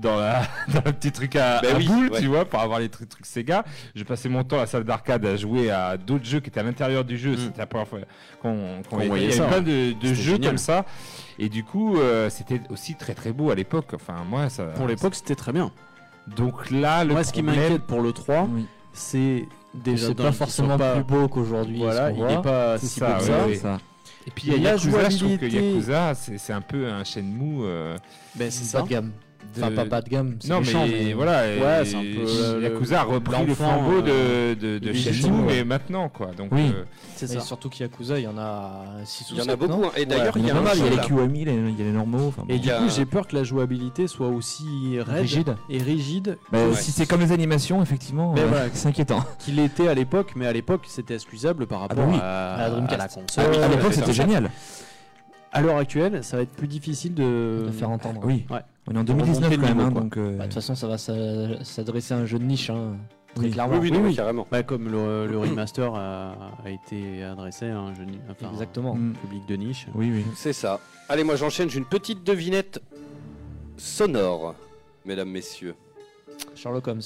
dans, 0.00 0.16
la, 0.18 0.42
dans 0.74 0.82
le 0.84 0.92
petit 0.92 1.12
truc 1.12 1.36
à, 1.36 1.60
Ben 1.60 1.76
ouais. 1.76 2.18
tu 2.20 2.26
vois, 2.26 2.44
pour 2.44 2.58
avoir 2.58 2.80
les 2.80 2.88
trucs, 2.88 3.08
trucs 3.08 3.26
Sega. 3.26 3.64
Je 3.94 4.02
passais 4.02 4.28
mon 4.28 4.42
temps 4.42 4.56
à 4.56 4.62
la 4.62 4.66
salle 4.66 4.82
d'arcade 4.82 5.11
à 5.14 5.36
jouer 5.36 5.70
à 5.70 5.96
d'autres 5.96 6.24
jeux 6.24 6.40
qui 6.40 6.48
étaient 6.50 6.60
à 6.60 6.62
l'intérieur 6.62 7.04
du 7.04 7.16
jeu. 7.18 7.32
Mm. 7.32 7.38
C'était 7.38 7.58
la 7.58 7.66
première 7.66 7.88
fois 7.88 7.98
qu'on 8.40 8.82
qu'on 8.82 8.82
Qu'on 8.90 8.96
voyait, 8.96 9.08
voyait 9.08 9.24
Il 9.26 9.30
y 9.30 9.32
ça, 9.34 9.44
avait 9.48 9.60
plein 9.62 9.98
de, 10.00 10.14
jeux 10.14 10.32
génial. 10.34 10.50
comme 10.50 10.58
ça. 10.58 10.84
Et 11.38 11.48
du 11.48 11.64
coup, 11.64 11.96
euh, 11.96 12.28
c'était 12.30 12.60
aussi 12.70 12.94
très 12.94 13.14
très 13.14 13.32
beau 13.32 13.50
à 13.50 13.54
l'époque. 13.54 13.90
Enfin, 13.94 14.16
moi, 14.28 14.48
ça. 14.48 14.64
Pour 14.66 14.86
l'époque, 14.86 15.14
c'était 15.14 15.34
très 15.34 15.52
bien. 15.52 15.70
Donc 16.36 16.70
là, 16.70 17.04
le 17.04 17.12
Moi, 17.14 17.24
ce 17.24 17.32
qui 17.32 17.42
m'inquiète 17.42 17.82
pour 17.82 18.00
le 18.00 18.12
3, 18.12 18.48
Oui. 18.52 18.66
c'est 18.92 19.46
déjà 19.74 20.08
c'est 20.08 20.14
pas 20.14 20.32
forcément 20.32 20.76
pas- 20.78 20.94
plus 20.94 21.04
beau 21.04 21.26
qu'aujourd'hui. 21.28 21.78
Voilà, 21.78 22.10
il 22.10 22.14
est 22.20 22.24
voit. 22.34 22.42
pas 22.42 22.78
C'est 22.78 22.86
si 22.86 23.00
ça, 23.00 23.06
beau 23.06 23.12
que 23.14 23.20
ouais, 23.20 23.26
ça. 23.26 23.46
ouais. 23.46 23.54
Ça. 23.56 23.78
Et 24.24 24.30
puis 24.30 24.44
il 24.46 24.52
y 24.52 24.54
a 24.54 24.58
La 24.58 24.70
Yakuza, 24.76 25.08
je 25.10 25.16
trouve 25.18 25.36
que 25.36 25.48
jouabilité- 25.48 25.68
Yakuza, 25.70 26.14
c'est 26.14 26.38
c'est 26.38 26.52
un 26.52 26.60
peu 26.60 26.86
un 26.88 27.02
Shenmue. 27.02 27.62
euh, 27.64 27.96
Ben, 28.36 28.50
c'est 28.52 28.64
ça. 28.64 28.82
de 28.82 28.86
gamme. 28.88 29.10
De- 29.56 29.62
Enfin, 29.62 29.72
pas 29.74 29.84
bas 29.84 30.00
de 30.00 30.08
gamme. 30.08 30.36
c'est 30.40 30.48
Non, 30.48 30.60
méchant, 30.60 30.86
mais, 30.86 31.12
voilà. 31.12 31.42
Ouais, 31.42 31.84
c'est 31.84 31.96
un 31.96 32.00
peu, 32.00 32.26
euh, 32.26 32.60
Yakuza 32.62 33.00
a 33.00 33.04
repris 33.04 33.44
le 33.46 33.54
flambeau 33.54 34.00
de, 34.00 34.10
euh, 34.10 34.54
de, 34.54 34.78
de 34.78 34.92
Shenmue, 34.92 35.14
Shenmue, 35.14 35.42
mais 35.46 35.64
maintenant, 35.64 36.08
quoi. 36.08 36.28
Donc, 36.36 36.48
Oui. 36.52 36.70
euh, 36.74 36.84
C'est 37.16 37.26
ça. 37.26 37.40
surtout 37.40 37.68
qu'Yakuza, 37.68 38.18
il 38.18 38.22
y 38.24 38.26
en 38.26 38.38
a 38.38 38.84
6 39.04 39.30
ou 39.30 39.34
Il 39.34 39.38
y 39.38 39.40
en 39.40 39.44
7, 39.44 39.52
a 39.52 39.56
beaucoup. 39.56 39.84
hein. 39.84 39.90
Et 39.96 40.06
d'ailleurs, 40.06 40.32
Il 40.36 40.46
y 40.46 40.50
a 40.50 40.54
mal, 40.54 40.72
il 40.76 40.84
y 40.84 40.86
a 40.86 40.90
les. 40.90 40.96
QMI, 40.98 41.42
il 41.42 41.48
y 41.48 41.82
a- 41.82 41.84
les 41.84 41.92
normaux. 41.92 42.32
Et 42.48 42.58
du 42.58 42.68
coup, 42.68 42.88
j'ai 42.94 43.04
peur 43.04 43.26
que 43.26 43.36
la 43.36 43.44
jouabilité 43.44 44.06
soit 44.08 44.28
aussi 44.28 44.64
raide 44.98 45.20
Rigide. 45.22 45.56
et 45.68 45.78
rigide 45.78 46.38
Bah, 46.50 46.58
Ouais. 46.68 46.74
Si 46.74 46.90
c'est 46.90 47.06
comme 47.06 47.20
les 47.20 47.32
animations, 47.32 47.82
effectivement, 47.82 48.32
Mais 48.34 48.40
euh, 48.42 48.46
voilà. 48.46 48.64
c'est 48.72 48.88
inquiétant. 48.88 49.24
qu'il 49.38 49.58
était 49.58 49.88
à 49.88 49.94
l'époque, 49.94 50.32
mais 50.36 50.46
à 50.46 50.52
l'époque, 50.52 50.82
c'était 50.88 51.14
excusable 51.14 51.66
par 51.66 51.80
rapport 51.80 52.06
bah 52.06 52.18
à, 52.22 52.54
À 52.54 52.58
la 52.62 52.70
Dreamcast. 52.70 53.18
la 53.36 53.42
Ah 53.44 53.64
à 53.64 53.68
l'époque, 53.68 53.92
c'était 53.94 54.12
génial. 54.12 54.50
À 55.52 55.60
l'heure 55.60 55.76
actuelle, 55.76 56.24
ça 56.24 56.38
va 56.38 56.42
être 56.44 56.52
plus 56.52 56.66
difficile 56.68 57.14
de, 57.14 57.64
De 57.66 57.70
faire 57.72 57.90
entendre. 57.90 58.20
Oui. 58.24 58.46
Ouais. 58.50 58.60
On 58.88 58.94
est 58.94 58.98
en 58.98 59.04
Pour 59.04 59.14
2019 59.16 59.36
remonter 59.50 59.56
quand 59.56 59.62
même, 59.74 59.86
niveau, 59.86 59.98
hein, 59.98 60.02
donc. 60.02 60.16
euh, 60.16 60.36
Bah, 60.36 60.44
De 60.44 60.48
toute 60.48 60.54
façon, 60.54 60.74
ça 60.74 60.88
va 60.88 60.96
s'a- 60.98 61.62
s'adresser 61.62 62.14
à 62.14 62.18
un 62.18 62.26
jeu 62.26 62.38
de 62.38 62.44
niche. 62.44 62.70
Hein. 62.70 62.96
Très 63.34 63.44
Oui. 63.46 63.50
clairement. 63.52 63.74
Oui, 63.74 63.80
oui, 63.82 63.90
Oui, 63.92 63.98
non, 63.98 64.04
oui. 64.08 64.16
carrément. 64.16 64.46
Bah, 64.50 64.62
comme 64.62 64.90
le, 64.90 65.26
le 65.26 65.38
remaster 65.38 65.94
a, 65.94 66.32
a 66.64 66.70
été 66.70 67.22
adressé 67.22 67.66
à 67.68 67.78
un 67.78 67.94
jeune 67.94 68.18
enfin, 68.30 68.50
Exactement. 68.50 68.94
mm, 68.94 69.10
un 69.16 69.20
public 69.26 69.46
de 69.46 69.56
niche. 69.56 69.86
Oui, 69.94 70.10
oui. 70.10 70.24
C'est 70.36 70.52
ça. 70.52 70.80
Allez, 71.08 71.24
moi 71.24 71.36
j'enchaîne. 71.36 71.68
J'ai 71.70 71.78
une 71.78 71.84
petite 71.86 72.24
devinette 72.24 72.80
sonore, 73.76 74.54
mesdames, 75.04 75.30
messieurs. 75.30 75.74
Sherlock 76.54 76.86
Holmes. 76.88 77.00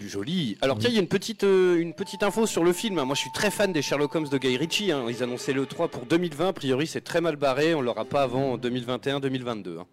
Joli. 0.00 0.56
Alors 0.60 0.78
tiens, 0.78 0.90
il 0.90 0.94
y 0.94 0.98
a 0.98 1.00
une 1.00 1.08
petite, 1.08 1.44
euh, 1.44 1.76
une 1.80 1.94
petite 1.94 2.22
info 2.22 2.46
sur 2.46 2.64
le 2.64 2.72
film. 2.72 3.02
Moi 3.02 3.14
je 3.14 3.20
suis 3.20 3.32
très 3.32 3.50
fan 3.50 3.72
des 3.72 3.82
Sherlock 3.82 4.14
Holmes 4.14 4.28
de 4.28 4.38
Guy 4.38 4.56
Ritchie. 4.56 4.92
hein. 4.92 5.04
Ils 5.08 5.22
annonçaient 5.22 5.52
le 5.52 5.66
3 5.66 5.88
pour 5.88 6.06
2020. 6.06 6.48
A 6.48 6.52
priori 6.52 6.86
c'est 6.86 7.00
très 7.02 7.20
mal 7.20 7.36
barré. 7.36 7.74
On 7.74 7.80
l'aura 7.80 8.04
pas 8.04 8.22
avant 8.22 8.56
2021-2022. 8.58 9.78
hein. 9.80 9.86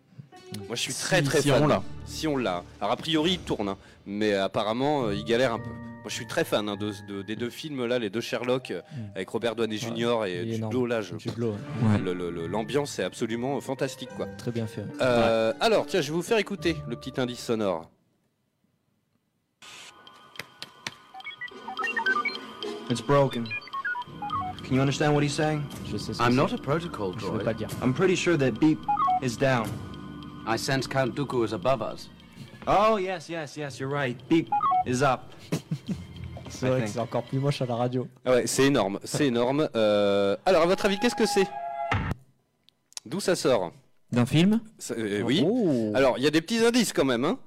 Moi 0.68 0.76
je 0.76 0.82
suis 0.82 0.94
très 0.94 1.18
Si- 1.18 1.24
très 1.24 1.42
si 1.42 1.50
fan. 1.50 1.64
on 1.64 1.68
l'a. 1.68 1.84
Si 2.06 2.28
on 2.28 2.38
l'a. 2.38 2.64
Alors 2.80 2.92
a 2.92 2.98
priori 2.98 3.34
il 3.34 3.40
tourne. 3.40 3.70
hein. 3.70 3.78
Mais 4.06 4.34
apparemment 4.34 5.06
euh, 5.08 5.16
il 5.16 5.24
galère 5.26 5.54
un 5.54 5.60
peu. 5.60 5.70
Moi 5.70 6.10
je 6.10 6.14
suis 6.14 6.28
très 6.28 6.44
fan 6.44 6.68
de, 6.80 6.92
de- 7.10 7.24
des 7.24 7.36
deux 7.36 7.50
films 7.50 7.86
là, 7.88 7.98
les 7.98 8.12
deux 8.12 8.22
Sherlock 8.22 8.70
euh, 8.70 8.82
avec 9.16 9.28
Robert 9.30 9.56
Downey 9.56 9.78
Jr. 9.78 10.26
et 10.28 10.54
Jude 10.54 10.88
là, 10.88 11.02
je- 11.02 11.16
ouais. 11.16 12.48
L'ambiance 12.48 13.00
est 13.00 13.04
absolument 13.04 13.60
fantastique 13.60 14.10
quoi. 14.16 14.28
Très 14.38 14.52
bien 14.52 14.68
fait. 14.68 14.82
ouais. 14.82 14.88
Euh, 15.02 15.52
Alors 15.60 15.88
tiens 15.88 16.02
je 16.02 16.10
vais 16.12 16.14
vous 16.16 16.22
faire 16.22 16.38
écouter 16.38 16.76
le 16.88 16.96
petit 16.96 17.20
indice 17.20 17.40
sonore. 17.44 17.90
It's 22.90 23.02
broken. 23.02 23.48
Can 24.64 24.76
you 24.76 24.82
understand 24.82 25.14
what 25.14 25.24
he's 25.24 25.34
saying? 25.34 25.64
Je 25.92 25.98
sais 25.98 26.14
ce 26.14 26.18
que 26.20 26.24
I'm 26.24 26.32
c'est. 26.32 26.36
not 26.36 26.54
a 26.54 26.58
protocol 26.58 27.14
Je 27.18 27.26
droid. 27.26 27.44
pas 27.44 27.52
le 27.52 27.58
dire. 27.58 27.68
I'm 27.84 27.94
pretty 27.94 28.16
sure 28.16 28.38
that 28.38 28.52
beep 28.60 28.80
is 29.22 29.38
down. 29.38 29.66
I 30.48 30.58
sense 30.58 30.88
Count 30.88 31.16
Dooku 31.16 31.44
is 31.46 31.54
above 31.54 31.82
us. 31.82 32.10
Oh, 32.68 32.98
yes, 32.98 33.30
yes, 33.30 33.56
yes, 33.58 33.80
you're 33.80 33.90
right. 33.92 34.18
Beep 34.30 34.50
is 34.86 35.02
up. 35.04 35.32
C'est 36.50 36.68
vrai 36.68 36.80
que 36.82 36.86
think. 36.86 36.94
c'est 36.94 37.00
encore 37.00 37.24
plus 37.24 37.40
moche 37.40 37.62
à 37.62 37.66
la 37.66 37.76
radio. 37.76 38.08
Ah 38.24 38.32
ouais, 38.32 38.48
c'est 38.48 38.64
énorme, 38.66 39.00
c'est 39.04 39.28
énorme. 39.28 39.68
Euh, 39.76 40.38
Alors, 40.46 40.62
à 40.62 40.66
votre 40.68 40.86
avis, 40.86 40.98
qu'est-ce 41.00 41.16
que 41.16 41.26
c'est? 41.26 41.48
D'où 43.06 43.20
ça 43.20 43.36
sort? 43.36 43.74
D'un 44.12 44.26
film, 44.26 44.62
Ça- 44.78 44.94
euh, 44.94 45.22
Oui. 45.24 45.44
Oh. 45.46 45.92
Alors, 45.96 46.18
il 46.18 46.24
y 46.24 46.28
a 46.28 46.30
des 46.30 46.42
petits 46.42 46.64
indices 46.64 46.94
quand 46.94 47.04
même, 47.04 47.26
hein 47.26 47.38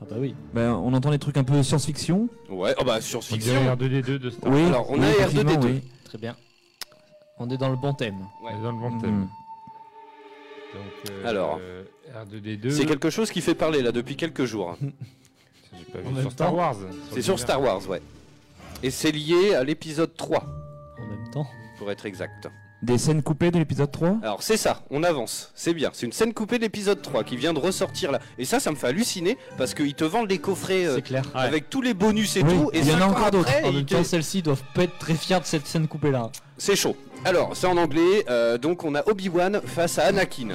Ah 0.00 0.04
bah 0.10 0.16
oui. 0.18 0.34
ben, 0.52 0.72
on 0.72 0.92
entend 0.92 1.10
des 1.10 1.18
trucs 1.18 1.36
un 1.36 1.44
peu 1.44 1.62
science-fiction. 1.62 2.28
Ouais, 2.50 2.74
oh 2.78 2.84
bah 2.84 2.96
on 2.98 3.00
science-fiction. 3.00 3.52
dirait 3.52 3.74
R2D2 3.74 4.18
de 4.18 4.30
Star 4.30 4.52
Oui. 4.52 4.62
Alors, 4.64 4.90
on 4.90 4.94
oui, 4.98 5.04
a 5.04 5.10
effectivement, 5.10 5.52
R2D2. 5.52 5.64
oui. 5.66 5.82
Très 6.04 6.18
bien. 6.18 6.36
On 7.38 7.48
est 7.50 7.56
dans 7.56 7.68
le 7.70 7.76
bon 7.76 7.94
thème. 7.94 8.16
Ouais. 8.42 8.52
Dans 8.62 8.72
le 8.72 8.78
bon 8.78 8.98
thème. 9.00 9.28
Donc, 10.74 11.10
euh, 11.10 11.28
Alors. 11.28 11.58
euh, 11.60 11.84
R2D2. 12.12 12.70
C'est 12.70 12.86
quelque 12.86 13.10
chose 13.10 13.30
qui 13.30 13.40
fait 13.40 13.54
parler 13.54 13.82
là 13.82 13.92
depuis 13.92 14.16
quelques 14.16 14.44
jours. 14.44 14.70
hein. 14.70 14.78
J'ai 15.78 15.84
pas 15.86 15.98
En 16.00 16.08
vu 16.10 16.14
même 16.14 16.22
sur 16.22 16.32
Star 16.32 16.48
temps. 16.50 16.56
Wars. 16.56 16.76
C'est 17.12 17.22
sur 17.22 17.38
Star 17.38 17.60
Wars, 17.62 17.88
ouais. 17.88 18.02
Et 18.82 18.90
c'est 18.90 19.12
lié 19.12 19.54
à 19.54 19.64
l'épisode 19.64 20.14
3, 20.16 20.44
En 20.98 21.06
même 21.06 21.30
temps. 21.30 21.46
pour 21.78 21.90
être 21.90 22.04
exact. 22.06 22.48
Des 22.84 22.98
scènes 22.98 23.22
coupées 23.22 23.50
de 23.50 23.56
l'épisode 23.58 23.90
3 23.90 24.18
Alors 24.22 24.42
c'est 24.42 24.58
ça, 24.58 24.82
on 24.90 25.02
avance, 25.04 25.50
c'est 25.54 25.72
bien. 25.72 25.88
C'est 25.94 26.04
une 26.04 26.12
scène 26.12 26.34
coupée 26.34 26.58
de 26.58 26.64
l'épisode 26.64 27.00
3 27.00 27.24
qui 27.24 27.34
vient 27.38 27.54
de 27.54 27.58
ressortir 27.58 28.12
là. 28.12 28.20
Et 28.36 28.44
ça, 28.44 28.60
ça 28.60 28.70
me 28.70 28.76
fait 28.76 28.88
halluciner 28.88 29.38
parce 29.56 29.72
qu'ils 29.72 29.94
te 29.94 30.04
vendent 30.04 30.28
les 30.28 30.36
coffrets 30.36 30.84
euh, 30.84 30.96
C'est 30.96 31.02
clair. 31.02 31.22
avec 31.34 31.70
tous 31.70 31.80
les 31.80 31.94
bonus 31.94 32.36
et 32.36 32.42
Oui, 32.42 32.52
tout. 32.52 32.70
Et 32.74 32.80
il 32.80 32.88
y 32.90 32.92
en 32.94 33.00
a 33.00 33.06
encore 33.06 33.30
d'autres. 33.30 33.50
En 33.64 33.72
même 33.72 33.86
te- 33.86 33.94
temps, 33.94 34.04
celles-ci 34.04 34.42
doivent 34.42 34.62
pas 34.74 34.82
être 34.82 34.98
très 34.98 35.14
fières 35.14 35.40
de 35.40 35.46
cette 35.46 35.66
scène 35.66 35.88
coupée 35.88 36.10
là. 36.10 36.30
C'est 36.58 36.76
chaud. 36.76 36.94
Alors, 37.24 37.56
c'est 37.56 37.66
en 37.66 37.78
anglais, 37.78 38.26
euh, 38.28 38.58
donc 38.58 38.84
on 38.84 38.94
a 38.94 39.02
Obi-Wan 39.08 39.62
face 39.64 39.98
à 39.98 40.04
Anakin. 40.04 40.48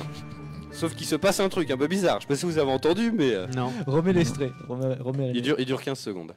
Sauf 0.72 0.94
qu'il 0.94 1.08
se 1.08 1.16
passe 1.16 1.40
un 1.40 1.50
truc 1.50 1.72
un 1.72 1.78
peu 1.78 1.88
bizarre, 1.88 2.18
je 2.18 2.26
sais 2.26 2.28
pas 2.28 2.36
si 2.36 2.46
vous 2.46 2.60
avez 2.60 2.72
entendu, 2.72 3.12
mais 3.12 3.34
euh, 3.34 3.48
Non. 3.56 3.74
Remets 3.88 4.14
l'extrait. 4.14 4.52
Remets, 4.68 4.94
remets 5.00 5.32
il, 5.34 5.42
dure, 5.42 5.56
il 5.58 5.66
dure 5.66 5.82
15 5.82 5.98
secondes. 5.98 6.36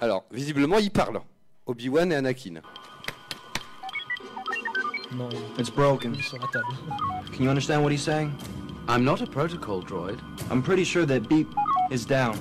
Alors, 0.00 0.24
visiblement, 0.32 0.78
ils 0.78 0.90
parlent. 0.90 1.20
Obi-Wan 1.66 2.10
et 2.10 2.16
Anakin. 2.16 2.54
It's 5.58 5.70
broken. 5.70 6.12
il 6.14 6.20
est 6.20 6.22
sur 6.22 6.38
la 6.38 6.46
table. 6.52 6.66
Can 7.36 7.44
you 7.44 7.50
understand 7.50 7.82
what 7.82 7.90
he's 7.92 8.02
saying? 8.02 8.30
I'm 8.88 9.02
not 9.04 9.20
a 9.22 9.26
protocol 9.26 9.82
droid. 9.82 10.18
I'm 10.50 10.62
pretty 10.62 10.84
sure 10.84 11.06
that 11.06 11.20
beep 11.28 11.48
is 11.90 12.04
down. 12.06 12.34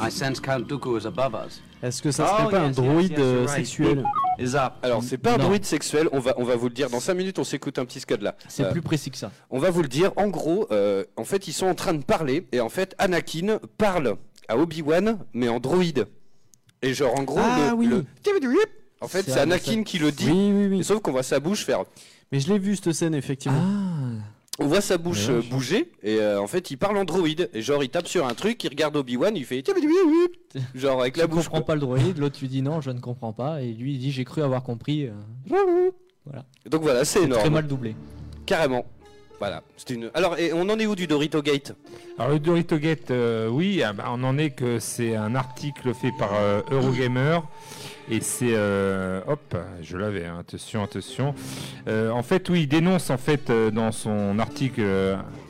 I 0.00 0.10
sense 0.10 0.40
Count 0.40 0.66
Dooku 0.66 0.98
is 0.98 1.06
above 1.06 1.34
us. 1.34 1.60
Est-ce 1.82 2.02
que 2.02 2.10
ça 2.10 2.26
serait 2.26 2.42
Oh, 2.46 2.50
pas 2.50 2.56
yes, 2.58 2.62
un 2.64 2.66
yes, 2.68 2.76
droïde 2.76 3.10
yes, 3.12 3.18
euh, 3.20 3.22
you're 3.34 3.46
right. 3.48 3.66
sexuel 3.66 4.04
Is 4.38 4.54
up. 4.56 4.72
Alors, 4.82 5.02
c'est 5.02 5.18
pas 5.18 5.34
un 5.34 5.38
Non. 5.38 5.48
druide 5.48 5.64
sexuel, 5.66 6.08
on 6.12 6.18
va, 6.18 6.32
on 6.38 6.44
va 6.44 6.56
vous 6.56 6.68
le 6.68 6.74
dire 6.74 6.88
dans 6.88 6.98
5 7.00 7.12
minutes, 7.14 7.38
on 7.38 7.44
s'écoute 7.44 7.78
un 7.78 7.84
petit 7.84 8.00
scud 8.00 8.22
là. 8.22 8.34
C'est 8.48 8.64
Euh, 8.64 8.70
plus 8.72 8.80
précis 8.80 9.10
que 9.10 9.18
ça. 9.18 9.30
On 9.50 9.58
va 9.58 9.68
vous 9.70 9.82
le 9.82 9.88
dire, 9.88 10.12
en 10.16 10.28
gros, 10.28 10.66
euh, 10.70 11.04
en 11.16 11.24
fait, 11.24 11.46
ils 11.46 11.52
sont 11.52 11.66
en 11.66 11.74
train 11.74 11.92
de 11.92 12.02
parler, 12.02 12.46
et 12.52 12.60
en 12.60 12.70
fait, 12.70 12.94
Anakin 12.98 13.58
parle 13.76 14.16
à 14.48 14.56
Obi-Wan, 14.56 15.18
mais 15.34 15.48
en 15.50 15.60
droïde. 15.60 16.06
Et 16.80 16.94
genre, 16.94 17.18
en 17.18 17.22
gros, 17.24 17.38
Ah 17.42 17.68
le, 17.70 17.74
oui. 17.76 17.86
le- 17.86 18.06
En 19.00 19.08
fait, 19.08 19.22
C'est 19.22 19.38
Anakin 19.40 19.82
qui 19.82 19.98
le 19.98 20.12
dit, 20.12 20.30
Oui, 20.30 20.52
oui, 20.52 20.66
oui. 20.66 20.84
sauf 20.84 21.00
qu'on 21.00 21.12
voit 21.12 21.22
sa 21.22 21.40
bouche 21.40 21.64
faire... 21.64 21.84
Mais 22.32 22.38
je 22.40 22.48
l'ai 22.52 22.58
vu 22.58 22.76
cette 22.76 22.92
scène 22.92 23.14
effectivement. 23.14 23.58
Ah 23.60 24.24
On 24.60 24.66
voit 24.66 24.80
sa 24.80 24.98
bouche 24.98 25.26
Ouais, 25.28 25.34
euh, 25.34 25.42
bouger, 25.50 25.90
et 26.02 26.18
euh, 26.20 26.40
en 26.40 26.46
fait, 26.46 26.70
il 26.70 26.76
parle 26.76 26.96
en 26.98 27.04
droïde. 27.04 27.48
Et 27.54 27.62
genre, 27.62 27.82
il 27.82 27.88
tape 27.88 28.06
sur 28.06 28.26
un 28.26 28.34
truc, 28.34 28.62
il 28.62 28.68
regarde 28.68 28.94
Obi-Wan, 28.96 29.34
il 29.36 29.44
fait... 29.44 29.64
Genre, 30.74 31.00
avec 31.00 31.16
la 31.16 31.24
ne 31.24 31.28
bouche. 31.28 31.44
comprends 31.46 31.58
quoi. 31.60 31.66
pas 31.66 31.74
le 31.74 31.80
droïde, 31.80 32.18
l'autre 32.18 32.38
lui 32.40 32.48
dit 32.48 32.62
non, 32.62 32.80
je 32.80 32.90
ne 32.90 33.00
comprends 33.00 33.32
pas, 33.32 33.62
et 33.62 33.72
lui 33.72 33.94
il 33.94 33.98
dit 33.98 34.12
j'ai 34.12 34.24
cru 34.24 34.42
avoir 34.42 34.62
compris. 34.62 35.06
euh, 35.06 35.90
Donc 36.66 36.82
voilà, 36.82 37.04
c'est 37.04 37.22
énorme. 37.22 37.40
très 37.40 37.50
mal 37.50 37.66
doublé. 37.66 37.96
Carrément. 38.46 38.84
Voilà. 39.38 39.62
C'était 39.76 39.94
une... 39.94 40.10
Alors, 40.14 40.38
et 40.38 40.52
on 40.52 40.68
en 40.68 40.78
est 40.78 40.86
où 40.86 40.94
du 40.94 41.06
Dorito 41.06 41.40
Gate? 41.40 41.74
Alors 42.18 42.32
le 42.32 42.38
Dorito 42.38 42.76
Gate, 42.78 43.10
euh, 43.10 43.48
oui, 43.48 43.82
ah 43.82 43.92
bah, 43.94 44.04
on 44.10 44.22
en 44.22 44.36
est 44.36 44.50
que 44.50 44.78
c'est 44.78 45.16
un 45.16 45.34
article 45.34 45.94
fait 45.94 46.12
par 46.18 46.30
euh, 46.34 46.60
Eurogamer 46.70 47.40
Et 48.12 48.20
c'est 48.20 48.54
euh, 48.54 49.20
hop, 49.28 49.56
je 49.82 49.96
l'avais. 49.96 50.26
hein, 50.26 50.38
attention, 50.40 50.82
attention. 50.82 51.32
Euh, 51.86 52.10
en 52.10 52.24
fait, 52.24 52.48
oui, 52.48 52.62
il 52.62 52.66
dénonce 52.66 53.08
en 53.10 53.16
fait 53.18 53.50
euh, 53.50 53.70
dans 53.70 53.92
son 53.92 54.40
article 54.40 54.82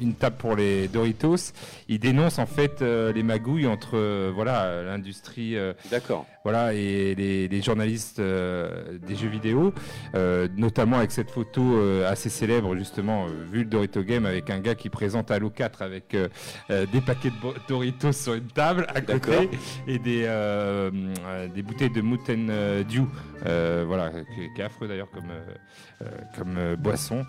une 0.03 0.13
table 0.13 0.37
pour 0.37 0.57
les 0.57 0.87
Doritos. 0.89 1.53
Il 1.89 2.01
dénonce 2.01 2.39
en 2.39 2.45
fait 2.45 2.83
les 2.83 3.23
magouilles 3.23 3.67
entre 3.67 4.31
voilà 4.35 4.83
l'industrie. 4.83 5.57
D'accord. 5.91 6.27
Voilà 6.45 6.73
et 6.73 7.15
les, 7.15 7.49
les 7.49 7.63
journalistes 7.63 8.21
des 8.21 9.17
jeux 9.17 9.29
vidéo, 9.29 9.75
notamment 10.57 10.99
avec 10.99 11.11
cette 11.11 11.31
photo 11.31 11.81
assez 12.07 12.29
célèbre 12.29 12.77
justement 12.77 13.27
vu 13.27 13.61
le 13.61 13.65
Dorito 13.65 14.03
Game 14.03 14.25
avec 14.25 14.51
un 14.51 14.61
gars 14.61 14.75
qui 14.75 14.89
présente 14.89 15.31
Halo 15.31 15.51
4 15.51 15.83
avec 15.83 16.17
des 16.69 17.01
paquets 17.05 17.31
de 17.31 17.35
Doritos 17.69 18.13
sur 18.13 18.35
une 18.35 18.47
table 18.47 18.87
à 18.95 19.01
côté 19.01 19.51
et 19.89 19.99
des 19.99 20.29
des 21.55 21.63
bouteilles 21.63 21.91
de 21.91 22.01
Mountain 22.01 22.50
euh, 22.51 22.83
Dew, 22.85 23.07
euh, 23.47 23.85
voilà 23.87 24.11
qui, 24.11 24.61
est 24.61 24.65
affreux 24.65 24.89
d'ailleurs 24.89 25.11
comme 25.11 25.31
euh, 25.31 26.09
comme 26.37 26.77
boisson. 26.77 27.25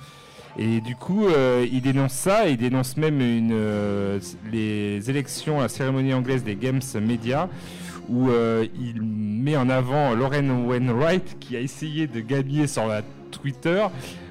Et 0.58 0.82
du 0.82 0.96
coup, 0.96 1.28
il 1.30 1.82
dénonce 1.82 2.12
ça, 2.12 2.50
il 2.50 2.58
dénonce 2.58 2.98
même 2.98 3.22
une, 3.22 4.20
les 4.52 5.10
élections, 5.10 5.62
la 5.62 5.70
cérémonie 5.70 6.14
anglaise 6.14 6.44
des 6.44 6.58
Games 6.58 6.82
Media, 7.02 7.48
où 8.10 8.30
il 8.30 9.02
met 9.02 9.56
en 9.56 9.70
avant 9.70 10.14
Lauren 10.14 10.66
Wainwright, 10.66 11.40
qui 11.40 11.56
a 11.56 11.62
essayé 11.62 12.06
de 12.08 12.20
gagner 12.20 12.68
sur 12.68 12.86
la 12.86 13.02
Twitter 13.32 13.86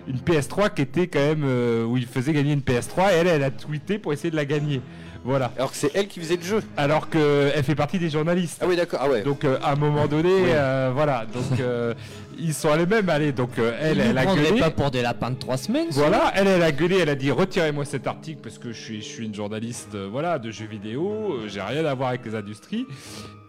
une 0.08 0.18
PS3 0.18 0.74
qui 0.74 0.82
était 0.82 1.06
quand 1.06 1.20
même 1.20 1.86
où 1.88 1.96
il 1.96 2.04
faisait 2.04 2.34
gagner 2.34 2.52
une 2.52 2.60
PS3, 2.60 3.12
et 3.12 3.16
elle, 3.16 3.26
elle 3.26 3.42
a 3.42 3.50
tweeté 3.50 3.96
pour 3.96 4.12
essayer 4.12 4.30
de 4.30 4.36
la 4.36 4.44
gagner. 4.44 4.82
Voilà. 5.24 5.52
Alors 5.56 5.70
que 5.70 5.76
c'est 5.76 5.90
elle 5.94 6.08
qui 6.08 6.18
faisait 6.20 6.36
le 6.36 6.42
jeu. 6.42 6.62
Alors 6.76 7.08
qu'elle 7.10 7.62
fait 7.62 7.74
partie 7.74 7.98
des 7.98 8.08
journalistes. 8.10 8.58
Ah 8.62 8.66
oui, 8.66 8.76
d'accord. 8.76 9.00
Ah 9.02 9.08
ouais. 9.10 9.22
Donc 9.22 9.44
euh, 9.44 9.58
à 9.62 9.72
un 9.72 9.76
moment 9.76 10.06
donné, 10.06 10.32
Oui. 10.32 10.48
euh, 10.50 10.90
voilà. 10.94 11.24
Donc 11.32 11.60
euh, 11.60 11.92
ils 12.40 12.54
sont 12.54 12.70
allés 12.70 12.86
même 12.86 13.08
aller. 13.08 13.32
Donc 13.32 13.58
euh, 13.58 13.76
elle, 13.80 14.00
elle 14.00 14.18
a 14.18 14.26
gueulé. 14.26 14.58
pas 14.58 14.70
pour 14.70 14.90
des 14.90 15.02
lapins 15.02 15.30
de 15.30 15.36
3 15.36 15.56
semaines 15.56 15.88
Voilà, 15.90 16.32
elle, 16.34 16.46
elle 16.46 16.62
a 16.62 16.72
gueulé, 16.72 16.98
elle 16.98 17.08
a 17.08 17.14
dit 17.14 17.30
retirez-moi 17.30 17.84
cet 17.84 18.06
article 18.06 18.40
parce 18.42 18.58
que 18.58 18.72
je 18.72 18.80
suis, 18.80 19.02
je 19.02 19.06
suis 19.08 19.26
une 19.26 19.34
journaliste 19.34 19.94
euh, 19.94 20.08
voilà, 20.10 20.38
de 20.38 20.50
jeux 20.50 20.66
vidéo, 20.66 21.32
euh, 21.32 21.48
j'ai 21.48 21.60
rien 21.60 21.84
à 21.84 21.94
voir 21.94 22.10
avec 22.10 22.24
les 22.24 22.34
industries. 22.34 22.86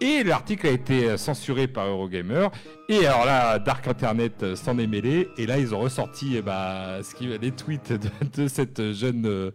Et 0.02 0.24
l'article 0.24 0.66
a 0.66 0.72
été 0.72 1.10
euh, 1.10 1.18
censuré 1.18 1.68
par 1.68 1.86
Eurogamer. 1.86 2.48
Et 2.90 3.06
alors 3.06 3.24
là, 3.24 3.60
Dark 3.60 3.88
Internet 3.88 4.42
euh, 4.42 4.56
s'en 4.56 4.78
est 4.80 4.88
mêlé. 4.88 5.30
Et 5.38 5.46
là, 5.46 5.60
ils 5.60 5.74
ont 5.76 5.80
ressorti 5.80 6.34
eh 6.38 6.42
bah, 6.42 7.02
ce 7.04 7.14
qui, 7.16 7.28
les 7.28 7.52
tweets 7.52 7.94
de, 7.94 8.10
de 8.36 8.48
cette 8.50 8.94
jeune 8.94 9.26
euh, 9.28 9.52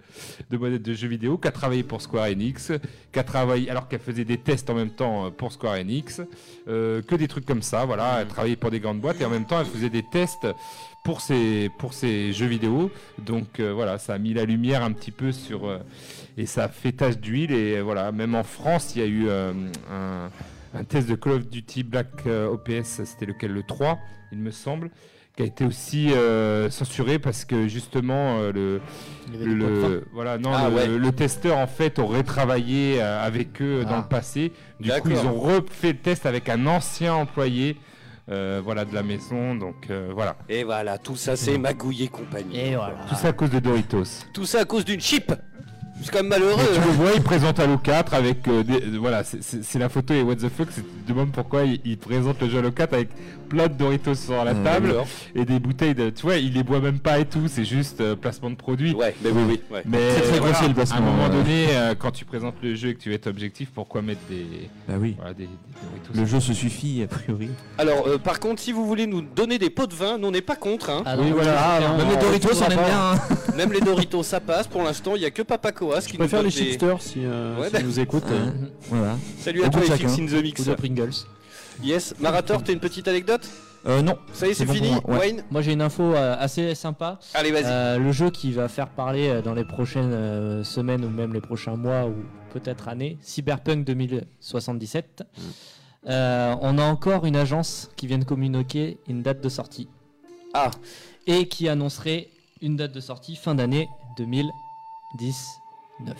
de 0.48 0.56
modèle 0.56 0.80
de 0.80 0.94
jeux 0.94 1.08
vidéo 1.08 1.36
qui 1.36 1.48
a 1.48 1.50
travaillé 1.50 1.82
pour 1.82 2.00
Square 2.00 2.28
Enix, 2.30 2.72
qui 3.12 3.18
a 3.18 3.24
travaillé 3.24 3.68
alors 3.68 3.88
qu'elle 3.88 4.00
faisait 4.00 4.24
des 4.24 4.38
tests 4.38 4.70
en 4.70 4.74
même 4.74 4.88
temps 4.88 5.32
pour 5.32 5.52
Square 5.52 5.74
Enix, 5.74 6.22
euh, 6.68 7.02
que 7.02 7.16
des 7.16 7.26
trucs 7.28 7.44
comme 7.44 7.60
ça. 7.60 7.84
Voilà, 7.84 8.20
elle 8.20 8.28
travaillait 8.28 8.56
pour 8.56 8.70
des 8.70 8.80
grandes 8.80 9.00
boîtes 9.00 9.20
et 9.20 9.24
en 9.26 9.30
même 9.30 9.44
temps, 9.46 9.60
elle 9.60 9.66
faisait 9.66 9.90
des 9.90 10.02
tests 10.02 10.46
pour 11.04 11.20
ses, 11.20 11.70
pour 11.78 11.92
ses 11.94 12.32
jeux 12.32 12.46
vidéo. 12.46 12.90
Donc 13.18 13.60
euh, 13.60 13.72
voilà, 13.72 13.98
ça 13.98 14.14
a 14.14 14.18
mis 14.18 14.34
la 14.34 14.44
lumière 14.44 14.82
un 14.82 14.92
petit 14.92 15.10
peu 15.12 15.32
sur. 15.32 15.66
euh, 15.68 15.78
et 16.38 16.46
ça 16.46 16.64
a 16.64 16.68
fait 16.68 16.92
tache 16.92 17.18
d'huile. 17.18 17.52
Et 17.52 17.76
euh, 17.76 17.82
voilà, 17.82 18.12
même 18.12 18.34
en 18.34 18.42
France, 18.44 18.94
il 18.96 19.00
y 19.00 19.04
a 19.04 19.08
eu 19.08 19.28
un, 19.30 20.30
un 20.74 20.84
test 20.84 21.08
de 21.08 21.14
Call 21.14 21.32
of 21.34 21.48
Duty 21.48 21.82
Black 21.84 22.26
OPS, 22.26 23.04
c'était 23.04 23.26
lequel? 23.26 23.52
Le 23.52 23.62
3, 23.62 23.98
il 24.32 24.38
me 24.38 24.50
semble, 24.50 24.90
qui 25.36 25.42
a 25.42 25.46
été 25.46 25.64
aussi 25.64 26.12
euh, 26.12 26.68
censuré 26.70 27.18
parce 27.18 27.44
que 27.44 27.68
justement, 27.68 28.38
euh, 28.40 28.52
le. 28.52 28.80
Fin. 29.30 30.00
voilà, 30.12 30.38
non, 30.38 30.50
Ah 30.54 30.68
le, 30.68 30.74
ouais. 30.74 30.86
le 30.88 31.12
testeur 31.12 31.56
en 31.58 31.66
fait 31.66 31.98
aurait 31.98 32.22
travaillé 32.24 33.00
euh, 33.00 33.24
avec 33.24 33.60
eux 33.62 33.84
dans 33.84 33.94
Ah. 33.96 34.02
le 34.02 34.08
passé. 34.08 34.52
Du 34.80 34.90
coup, 35.00 35.10
ils 35.10 35.18
ont 35.26 35.38
refait 35.38 35.92
le 35.92 35.98
test 35.98 36.26
avec 36.26 36.48
un 36.48 36.66
ancien 36.66 37.14
employé 37.14 37.76
euh, 38.30 38.60
voilà, 38.64 38.84
de 38.84 38.94
la 38.94 39.02
maison. 39.02 39.54
Donc 39.54 39.86
euh, 39.90 40.10
voilà. 40.14 40.36
Et 40.48 40.64
voilà, 40.64 40.98
tout 40.98 41.16
ça 41.16 41.36
c'est 41.36 41.58
magouille 41.58 42.04
et 42.04 42.08
compagnie. 42.08 42.58
Et 42.58 42.76
voilà. 42.76 42.94
Tout 43.08 43.14
ça 43.14 43.28
à 43.28 43.32
cause 43.32 43.50
de 43.50 43.58
Doritos. 43.58 44.24
Tout 44.32 44.46
ça 44.46 44.60
à 44.60 44.64
cause 44.64 44.84
d'une 44.84 45.00
chip. 45.00 45.32
C'est 46.02 46.10
quand 46.12 46.18
même 46.18 46.28
malheureux. 46.28 46.56
Mais 46.58 46.74
tu 46.74 46.78
hein. 46.80 46.84
le 46.86 46.92
vois, 46.92 47.10
il 47.14 47.22
présente 47.22 47.58
Halo 47.58 47.78
4 47.78 48.12
avec 48.12 48.46
euh, 48.48 48.62
des- 48.62 48.98
voilà, 48.98 49.24
c'est- 49.24 49.78
la 49.78 49.88
photo 49.88 50.12
et 50.12 50.20
what 50.22 50.36
the 50.36 50.50
fuck, 50.50 50.68
c'est- 50.70 50.82
tu 50.82 51.02
te 51.04 51.08
demandes 51.08 51.32
pourquoi 51.32 51.64
il, 51.64 51.80
il 51.86 51.96
présente 51.96 52.38
le 52.42 52.50
jeu 52.50 52.58
Halo 52.58 52.70
4 52.70 52.92
avec 52.92 53.08
plein 53.46 53.68
de 53.68 53.74
Doritos 53.74 54.14
sur 54.14 54.44
la 54.44 54.52
Euh, 54.52 54.64
table 54.64 54.94
et 55.34 55.44
des 55.44 55.58
bouteilles 55.58 55.94
de, 55.94 56.10
tu 56.10 56.22
vois, 56.22 56.36
il 56.36 56.52
les 56.52 56.62
boit 56.62 56.80
même 56.80 56.98
pas 56.98 57.18
et 57.18 57.24
tout, 57.24 57.48
c'est 57.48 57.64
juste 57.64 58.00
euh, 58.00 58.14
placement 58.16 58.50
de 58.50 58.56
produit. 58.56 58.92
Ouais, 58.94 59.14
mais 59.22 59.30
oui, 59.30 59.42
oui. 59.48 59.60
ouais. 59.70 59.82
Mais 59.86 59.98
Très, 60.12 60.20
très 60.22 60.38
voilà, 60.38 60.52
grossier, 60.52 60.66
le 60.68 60.72
à 60.72 60.74
placement, 60.74 60.96
un 60.98 61.00
moment 61.00 61.22
ouais. 61.24 61.30
donné, 61.30 61.66
euh, 61.70 61.94
quand 61.98 62.10
tu 62.10 62.24
présentes 62.24 62.54
le 62.62 62.74
jeu 62.74 62.88
et 62.90 62.94
que 62.94 63.00
tu 63.00 63.08
veux 63.08 63.14
être 63.14 63.26
objectif, 63.28 63.70
pourquoi 63.74 64.02
mettre 64.02 64.20
des, 64.28 64.68
Bah 64.88 64.94
oui. 65.00 65.14
voilà, 65.16 65.32
des, 65.34 65.44
des 65.44 65.50
Doritos? 65.82 66.20
Le 66.20 66.26
jeu 66.26 66.40
se 66.40 66.52
suffit 66.52 67.02
a 67.02 67.06
priori. 67.06 67.48
Alors, 67.78 68.06
euh, 68.06 68.18
par 68.18 68.40
contre, 68.40 68.60
si 68.60 68.72
vous 68.72 68.86
voulez 68.86 69.06
nous 69.06 69.22
donner 69.22 69.58
des 69.58 69.70
pots 69.70 69.86
de 69.86 69.94
vin, 69.94 70.18
nous 70.18 70.28
on 70.28 70.30
n'est 70.30 70.40
pas 70.40 70.56
contre. 70.56 70.90
Hein. 70.90 71.02
Ah 71.06 71.16
Oui, 71.18 71.30
voilà. 71.30 71.52
c'est 71.52 71.84
Ah, 71.84 71.88
non, 71.88 71.96
Même 71.98 72.08
les 72.10 72.16
Doritos, 72.22 72.62
on 72.62 72.68
aime 72.70 72.84
bien. 72.84 73.12
hein. 73.12 73.18
Même 73.56 73.72
les 73.72 73.80
Doritos, 73.80 74.22
ça 74.22 74.40
passe. 74.40 74.66
Pour 74.66 74.82
l'instant, 74.82 75.14
il 75.16 75.20
n'y 75.20 75.24
a 75.26 75.30
que 75.30 75.42
Papa 75.42 75.72
Coas 75.72 76.00
qui 76.02 76.08
Je 76.08 76.12
nous 76.14 76.18
préfère 76.18 76.40
donne 76.42 76.50
les 76.50 76.54
des... 76.54 76.64
chipsters 76.70 77.00
si, 77.02 77.20
euh, 77.24 77.58
Ouais, 77.60 77.66
si 77.68 77.72
bah- 77.72 77.82
nous 77.82 78.00
écoutent. 78.00 78.30
euh. 78.30 78.50
Voilà. 78.90 79.16
Salut 79.40 79.62
à 79.62 79.66
Au 79.66 79.70
toi, 79.70 79.80
FX 79.82 79.88
chacun. 79.88 80.08
in 80.08 80.26
the 80.26 80.42
Mix. 80.42 80.62
Pringles. 80.76 81.10
Yes, 81.82 82.14
Marator, 82.20 82.62
t'as 82.62 82.72
une 82.72 82.80
petite 82.80 83.08
anecdote 83.08 83.48
Euh, 83.86 84.02
non. 84.02 84.18
Ça 84.32 84.46
y 84.46 84.50
est, 84.50 84.54
c'est 84.54 84.64
bon 84.64 84.72
fini, 84.72 84.90
moi, 84.90 85.00
ouais. 85.06 85.18
Wayne 85.18 85.44
Moi 85.50 85.62
j'ai 85.62 85.72
une 85.72 85.82
info 85.82 86.02
euh, 86.02 86.36
assez 86.38 86.74
sympa. 86.74 87.18
Allez, 87.34 87.52
vas-y. 87.52 87.64
Euh, 87.66 87.98
le 87.98 88.12
jeu 88.12 88.30
qui 88.30 88.52
va 88.52 88.68
faire 88.68 88.88
parler 88.88 89.28
euh, 89.28 89.42
dans 89.42 89.54
les 89.54 89.64
prochaines 89.64 90.12
euh, 90.12 90.64
semaines 90.64 91.04
ou 91.04 91.10
même 91.10 91.32
les 91.32 91.40
prochains 91.40 91.76
mois 91.76 92.06
ou 92.06 92.14
peut-être 92.52 92.88
années, 92.88 93.18
Cyberpunk 93.20 93.84
2077. 93.84 95.22
Euh, 96.08 96.54
on 96.60 96.78
a 96.78 96.84
encore 96.84 97.26
une 97.26 97.36
agence 97.36 97.90
qui 97.96 98.06
vient 98.06 98.18
de 98.18 98.24
communiquer 98.24 98.98
une 99.08 99.22
date 99.22 99.40
de 99.40 99.48
sortie 99.48 99.88
Ah, 100.54 100.70
et 101.26 101.48
qui 101.48 101.68
annoncerait 101.68 102.28
une 102.62 102.76
date 102.76 102.92
de 102.92 103.00
sortie 103.00 103.36
fin 103.36 103.54
d'année 103.54 103.88
2019. 104.16 106.16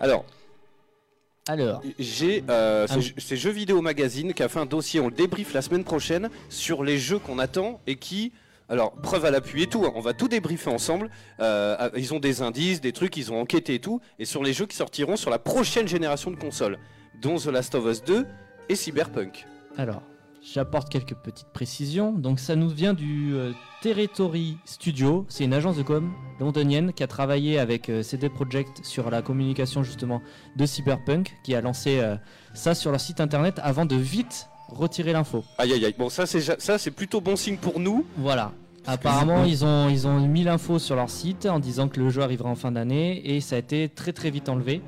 alors, 0.00 0.24
Alors, 1.46 1.82
j'ai. 1.98 2.42
euh, 2.48 2.86
Ah 2.88 2.94
oui. 2.96 3.14
c'est 3.18 3.36
Jeux 3.36 3.50
Vidéo 3.50 3.82
Magazine 3.82 4.32
qui 4.32 4.42
a 4.42 4.48
fait 4.48 4.60
un 4.60 4.66
dossier, 4.66 5.00
on 5.00 5.08
le 5.08 5.14
débrief 5.14 5.52
la 5.52 5.60
semaine 5.62 5.84
prochaine, 5.84 6.30
sur 6.48 6.82
les 6.82 6.98
jeux 6.98 7.18
qu'on 7.18 7.38
attend 7.38 7.80
et 7.86 7.96
qui. 7.96 8.32
Alors, 8.70 8.92
preuve 8.92 9.26
à 9.26 9.30
l'appui 9.30 9.64
et 9.64 9.66
tout, 9.66 9.84
hein, 9.84 9.92
on 9.94 10.00
va 10.00 10.14
tout 10.14 10.26
débriefer 10.26 10.70
ensemble. 10.70 11.10
Euh, 11.40 11.90
ils 11.96 12.14
ont 12.14 12.18
des 12.18 12.40
indices, 12.40 12.80
des 12.80 12.92
trucs, 12.92 13.14
ils 13.18 13.30
ont 13.30 13.38
enquêté 13.38 13.74
et 13.74 13.78
tout. 13.78 14.00
Et 14.18 14.24
sur 14.24 14.42
les 14.42 14.54
jeux 14.54 14.64
qui 14.64 14.74
sortiront 14.76 15.16
sur 15.16 15.28
la 15.30 15.38
prochaine 15.38 15.86
génération 15.86 16.30
de 16.30 16.36
consoles, 16.36 16.78
dont 17.20 17.36
The 17.36 17.46
Last 17.48 17.74
of 17.74 17.84
Us 17.84 18.02
2 18.04 18.26
et 18.70 18.74
Cyberpunk. 18.74 19.46
Alors, 19.76 20.00
j'apporte 20.52 20.90
quelques 20.90 21.14
petites 21.14 21.48
précisions. 21.48 22.12
Donc, 22.12 22.38
ça 22.38 22.56
nous 22.56 22.68
vient 22.68 22.94
du 22.94 23.34
euh, 23.34 23.52
Territory 23.80 24.58
Studio. 24.64 25.24
C'est 25.28 25.44
une 25.44 25.54
agence 25.54 25.76
de 25.76 25.82
com 25.82 26.12
londonienne 26.40 26.92
qui 26.92 27.02
a 27.02 27.06
travaillé 27.06 27.58
avec 27.58 27.88
euh, 27.88 28.02
CD 28.02 28.28
Projekt 28.28 28.84
sur 28.84 29.10
la 29.10 29.22
communication 29.22 29.82
justement 29.82 30.20
de 30.56 30.66
Cyberpunk, 30.66 31.34
qui 31.42 31.54
a 31.54 31.60
lancé 31.60 31.98
euh, 32.00 32.16
ça 32.52 32.74
sur 32.74 32.90
leur 32.90 33.00
site 33.00 33.20
internet 33.20 33.60
avant 33.62 33.86
de 33.86 33.96
vite 33.96 34.48
retirer 34.68 35.12
l'info. 35.12 35.44
Aïe 35.58 35.72
aïe 35.72 35.84
aïe, 35.84 35.94
bon, 35.96 36.08
ça 36.08 36.26
c'est 36.26 36.40
ça, 36.40 36.78
c'est 36.78 36.90
plutôt 36.90 37.20
bon 37.20 37.36
signe 37.36 37.56
pour 37.56 37.80
nous. 37.80 38.04
Voilà. 38.16 38.52
Apparemment, 38.86 39.44
ils 39.44 39.64
ont, 39.64 39.88
ils 39.88 40.06
ont 40.06 40.20
mis 40.20 40.44
l'info 40.44 40.78
sur 40.78 40.94
leur 40.94 41.08
site 41.08 41.46
en 41.46 41.58
disant 41.58 41.88
que 41.88 41.98
le 42.00 42.10
jeu 42.10 42.20
arrivera 42.20 42.50
en 42.50 42.54
fin 42.54 42.70
d'année 42.70 43.34
et 43.34 43.40
ça 43.40 43.56
a 43.56 43.58
été 43.58 43.88
très 43.88 44.12
très 44.12 44.30
vite 44.30 44.50
enlevé. 44.50 44.82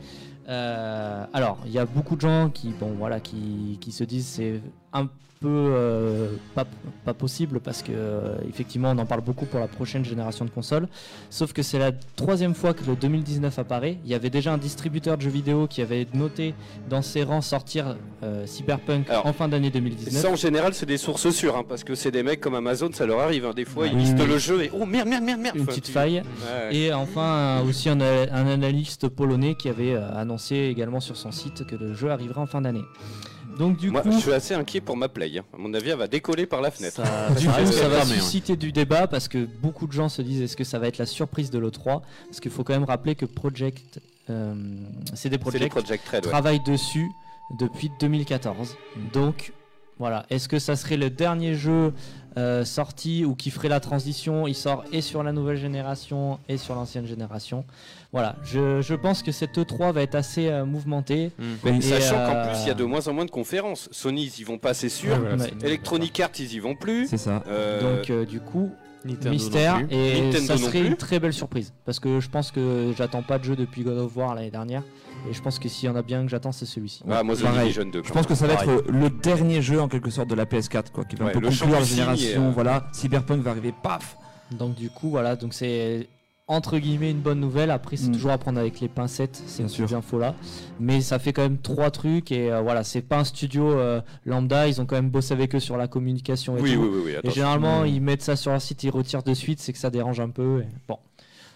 Euh, 0.48 1.24
alors, 1.32 1.58
il 1.64 1.72
y 1.72 1.78
a 1.78 1.86
beaucoup 1.86 2.14
de 2.14 2.20
gens 2.20 2.50
qui, 2.50 2.68
bon, 2.68 2.94
voilà, 2.98 3.20
qui, 3.20 3.78
qui 3.80 3.92
se 3.92 4.04
disent 4.04 4.26
c'est 4.26 4.60
un 4.92 5.08
peu 5.40 5.48
euh, 5.48 6.30
pas, 6.54 6.64
pas 7.04 7.14
possible 7.14 7.60
parce 7.60 7.82
que 7.82 7.92
euh, 7.94 8.36
effectivement 8.48 8.90
on 8.90 8.98
en 8.98 9.06
parle 9.06 9.20
beaucoup 9.20 9.44
pour 9.46 9.60
la 9.60 9.68
prochaine 9.68 10.04
génération 10.04 10.44
de 10.44 10.50
consoles. 10.50 10.88
Sauf 11.30 11.52
que 11.52 11.62
c'est 11.62 11.78
la 11.78 11.92
troisième 11.92 12.54
fois 12.54 12.74
que 12.74 12.84
le 12.84 12.96
2019 12.96 13.58
apparaît. 13.58 13.98
Il 14.04 14.10
y 14.10 14.14
avait 14.14 14.30
déjà 14.30 14.52
un 14.52 14.58
distributeur 14.58 15.16
de 15.16 15.22
jeux 15.22 15.30
vidéo 15.30 15.66
qui 15.66 15.82
avait 15.82 16.06
noté 16.14 16.54
dans 16.88 17.02
ses 17.02 17.22
rangs 17.22 17.40
sortir 17.42 17.96
euh, 18.22 18.46
Cyberpunk 18.46 19.08
Alors, 19.10 19.26
en 19.26 19.32
fin 19.32 19.48
d'année 19.48 19.68
Et 19.68 19.70
2019. 19.70 20.22
ça 20.22 20.30
en 20.30 20.36
général 20.36 20.74
c'est 20.74 20.86
des 20.86 20.96
sources 20.96 21.28
sûres, 21.30 21.56
hein, 21.56 21.64
parce 21.68 21.84
que 21.84 21.94
c'est 21.94 22.10
des 22.10 22.22
mecs 22.22 22.40
comme 22.40 22.54
Amazon, 22.54 22.90
ça 22.92 23.06
leur 23.06 23.20
arrive. 23.20 23.44
hein. 23.46 23.52
Des 23.54 23.64
fois 23.64 23.86
ils 23.86 23.96
listent 23.96 24.26
le 24.26 24.38
jeu 24.38 24.62
et 24.64 24.70
oh 24.72 24.86
merde 24.86 25.08
merde 25.08 25.24
merde 25.24 25.40
merde. 25.40 25.56
Une 25.56 25.62
Enfin, 25.62 25.70
petite 25.72 25.84
tu- 25.84 25.92
faille. 25.92 26.22
Ouais. 26.70 26.74
Et 26.76 26.92
enfin 26.92 27.60
aussi 27.68 27.88
un, 27.88 28.00
un 28.00 28.46
analyste 28.46 29.08
polonais 29.08 29.54
qui 29.54 29.68
avait 29.68 29.94
annoncé 29.94 30.56
également 30.56 31.00
sur 31.00 31.16
son 31.16 31.30
site 31.30 31.66
que 31.66 31.76
le 31.76 31.94
jeu 31.94 32.10
arriverait 32.10 32.40
en 32.40 32.46
fin 32.46 32.60
d'année. 32.62 32.84
Donc 33.58 33.76
du 33.78 33.90
Moi 33.90 34.02
coup, 34.02 34.12
je 34.12 34.18
suis 34.18 34.32
assez 34.32 34.54
inquiet 34.54 34.80
pour 34.80 34.96
ma 34.96 35.08
play. 35.08 35.38
hein. 35.38 35.44
À 35.54 35.56
mon 35.58 35.72
avis 35.74 35.90
elle 35.90 35.98
va 35.98 36.08
décoller 36.08 36.46
par 36.46 36.60
la 36.60 36.70
fenêtre. 36.70 36.96
ça, 36.96 37.30
du 37.38 37.46
coup, 37.46 37.72
ça 37.72 37.88
va 37.88 37.98
ouais. 38.00 38.04
susciter 38.04 38.56
du 38.56 38.72
débat 38.72 39.06
parce 39.06 39.28
que 39.28 39.44
beaucoup 39.44 39.86
de 39.86 39.92
gens 39.92 40.08
se 40.08 40.22
disent 40.22 40.42
est-ce 40.42 40.56
que 40.56 40.64
ça 40.64 40.78
va 40.78 40.88
être 40.88 40.98
la 40.98 41.06
surprise 41.06 41.50
de 41.50 41.58
l'E3 41.58 42.02
Parce 42.26 42.40
qu'il 42.40 42.50
faut 42.50 42.64
quand 42.64 42.74
même 42.74 42.84
rappeler 42.84 43.14
que 43.14 43.24
Project, 43.26 44.00
euh, 44.30 44.54
CD 45.14 45.14
C'est 45.14 45.28
les 45.30 45.68
Project 45.68 46.08
Red. 46.08 46.24
ouais. 46.24 46.30
travaille 46.30 46.60
dessus 46.64 47.08
depuis 47.58 47.90
2014. 48.00 48.76
Donc 49.12 49.52
Voilà. 49.98 50.26
Est-ce 50.30 50.48
que 50.48 50.58
ça 50.58 50.76
serait 50.76 50.96
le 50.98 51.08
dernier 51.10 51.54
jeu 51.54 51.92
euh, 52.38 52.64
sorti 52.64 53.24
ou 53.24 53.34
qui 53.34 53.50
ferait 53.50 53.68
la 53.68 53.80
transition 53.80 54.46
Il 54.46 54.54
sort 54.54 54.84
et 54.92 55.00
sur 55.00 55.22
la 55.22 55.32
nouvelle 55.32 55.56
génération 55.56 56.38
et 56.48 56.56
sur 56.58 56.74
l'ancienne 56.74 57.06
génération. 57.06 57.64
Voilà. 58.12 58.36
Je, 58.44 58.80
je 58.82 58.94
pense 58.94 59.22
que 59.22 59.32
cette 59.32 59.56
E3 59.58 59.92
va 59.92 60.02
être 60.02 60.14
assez 60.14 60.48
euh, 60.48 60.64
mouvementée. 60.64 61.32
Mais 61.64 61.78
Et, 61.78 61.80
sachant 61.80 62.16
qu'en 62.16 62.34
euh, 62.36 62.48
plus, 62.50 62.62
il 62.62 62.68
y 62.68 62.70
a 62.70 62.74
de 62.74 62.84
moins 62.84 63.06
en 63.08 63.12
moins 63.12 63.24
de 63.24 63.30
conférences. 63.30 63.88
Sony, 63.90 64.24
ils 64.24 64.40
y 64.40 64.44
vont 64.44 64.58
pas, 64.58 64.74
c'est 64.74 64.88
sûr. 64.88 65.12
Ouais, 65.12 65.18
voilà, 65.18 65.38
c'est- 65.44 65.64
Electronic 65.64 66.18
Arts, 66.20 66.30
ils 66.38 66.52
y 66.54 66.58
vont 66.58 66.74
plus. 66.74 67.08
C'est 67.08 67.16
ça. 67.18 67.42
Euh, 67.48 67.98
Donc 67.98 68.10
euh, 68.10 68.24
du 68.24 68.40
coup, 68.40 68.70
Nintendo 69.04 69.30
mystère 69.30 69.80
non 69.80 69.86
plus. 69.86 69.96
et 69.96 70.20
Nintendo 70.22 70.46
ça 70.46 70.56
serait 70.56 70.86
une 70.86 70.96
très 70.96 71.20
belle 71.20 71.32
surprise 71.32 71.72
parce 71.84 72.00
que 72.00 72.18
je 72.20 72.28
pense 72.28 72.50
que 72.50 72.92
j'attends 72.96 73.22
pas 73.22 73.38
de 73.38 73.44
jeu 73.44 73.54
depuis 73.56 73.82
God 73.82 73.98
of 73.98 74.16
War 74.16 74.34
l'année 74.34 74.50
dernière 74.50 74.82
et 75.30 75.32
je 75.32 75.40
pense 75.42 75.58
que 75.58 75.68
s'il 75.68 75.88
y 75.88 75.92
en 75.92 75.96
a 75.96 76.02
bien 76.02 76.22
que 76.22 76.28
j'attends 76.28 76.52
c'est 76.52 76.66
celui-ci. 76.66 77.02
Ah, 77.08 77.22
moi, 77.22 77.34
Pareil. 77.36 77.60
Division 77.62 77.84
2. 77.86 78.02
Je 78.04 78.12
pense 78.12 78.26
que 78.26 78.34
ça 78.34 78.46
va 78.46 78.54
être 78.54 78.64
Pareil. 78.64 78.80
le 78.88 79.10
dernier 79.10 79.62
jeu 79.62 79.80
en 79.80 79.88
quelque 79.88 80.10
sorte 80.10 80.28
de 80.28 80.34
la 80.34 80.44
PS4, 80.44 80.90
quoi, 80.92 81.04
qui 81.04 81.16
va 81.16 81.26
Ouais, 81.26 81.30
un 81.30 81.34
peu 81.40 81.46
conclure 81.48 81.68
la 81.70 81.82
génération. 81.82 82.48
euh, 82.48 82.50
Voilà, 82.52 82.88
Cyberpunk 82.92 83.42
va 83.42 83.50
arriver, 83.52 83.72
paf. 83.82 84.16
Donc 84.52 84.74
du 84.76 84.90
coup 84.90 85.10
voilà 85.10 85.34
donc 85.34 85.54
c'est 85.54 86.08
entre 86.48 86.78
guillemets 86.78 87.10
une 87.10 87.20
bonne 87.20 87.40
nouvelle. 87.40 87.70
Après 87.70 87.96
c'est 87.96 88.08
Mm. 88.08 88.12
toujours 88.12 88.30
à 88.30 88.38
prendre 88.38 88.58
avec 88.58 88.80
les 88.80 88.88
pincettes 88.88 89.42
ces 89.46 89.66
sûr. 89.68 89.92
infos 89.94 90.18
là, 90.18 90.34
mais 90.80 91.00
ça 91.00 91.18
fait 91.18 91.32
quand 91.32 91.42
même 91.42 91.58
trois 91.58 91.90
trucs 91.90 92.30
et 92.32 92.52
euh, 92.52 92.60
voilà 92.60 92.84
c'est 92.84 93.02
pas 93.02 93.18
un 93.18 93.24
studio 93.24 93.70
euh, 93.72 94.00
lambda. 94.24 94.68
Ils 94.68 94.80
ont 94.80 94.86
quand 94.86 94.96
même 94.96 95.10
bossé 95.10 95.32
avec 95.34 95.54
eux 95.54 95.60
sur 95.60 95.76
la 95.76 95.88
communication 95.88 96.56
et 96.56 96.60
Oui, 96.60 96.74
tout. 96.74 96.80
oui, 96.82 96.88
oui, 96.92 97.02
oui. 97.06 97.12
Et 97.24 97.30
généralement, 97.30 97.84
ils 97.84 98.00
mettent 98.00 98.22
ça 98.22 98.36
sur 98.36 98.52
leur 98.52 98.62
site, 98.62 98.82
ils 98.84 98.90
retirent 98.90 99.22
de 99.22 99.34
suite, 99.34 99.60
c'est 99.60 99.72
que 99.72 99.78
ça 99.78 99.90
dérange 99.90 100.20
un 100.20 100.30
peu. 100.30 100.60
et 100.62 100.66
Bon, 100.88 100.98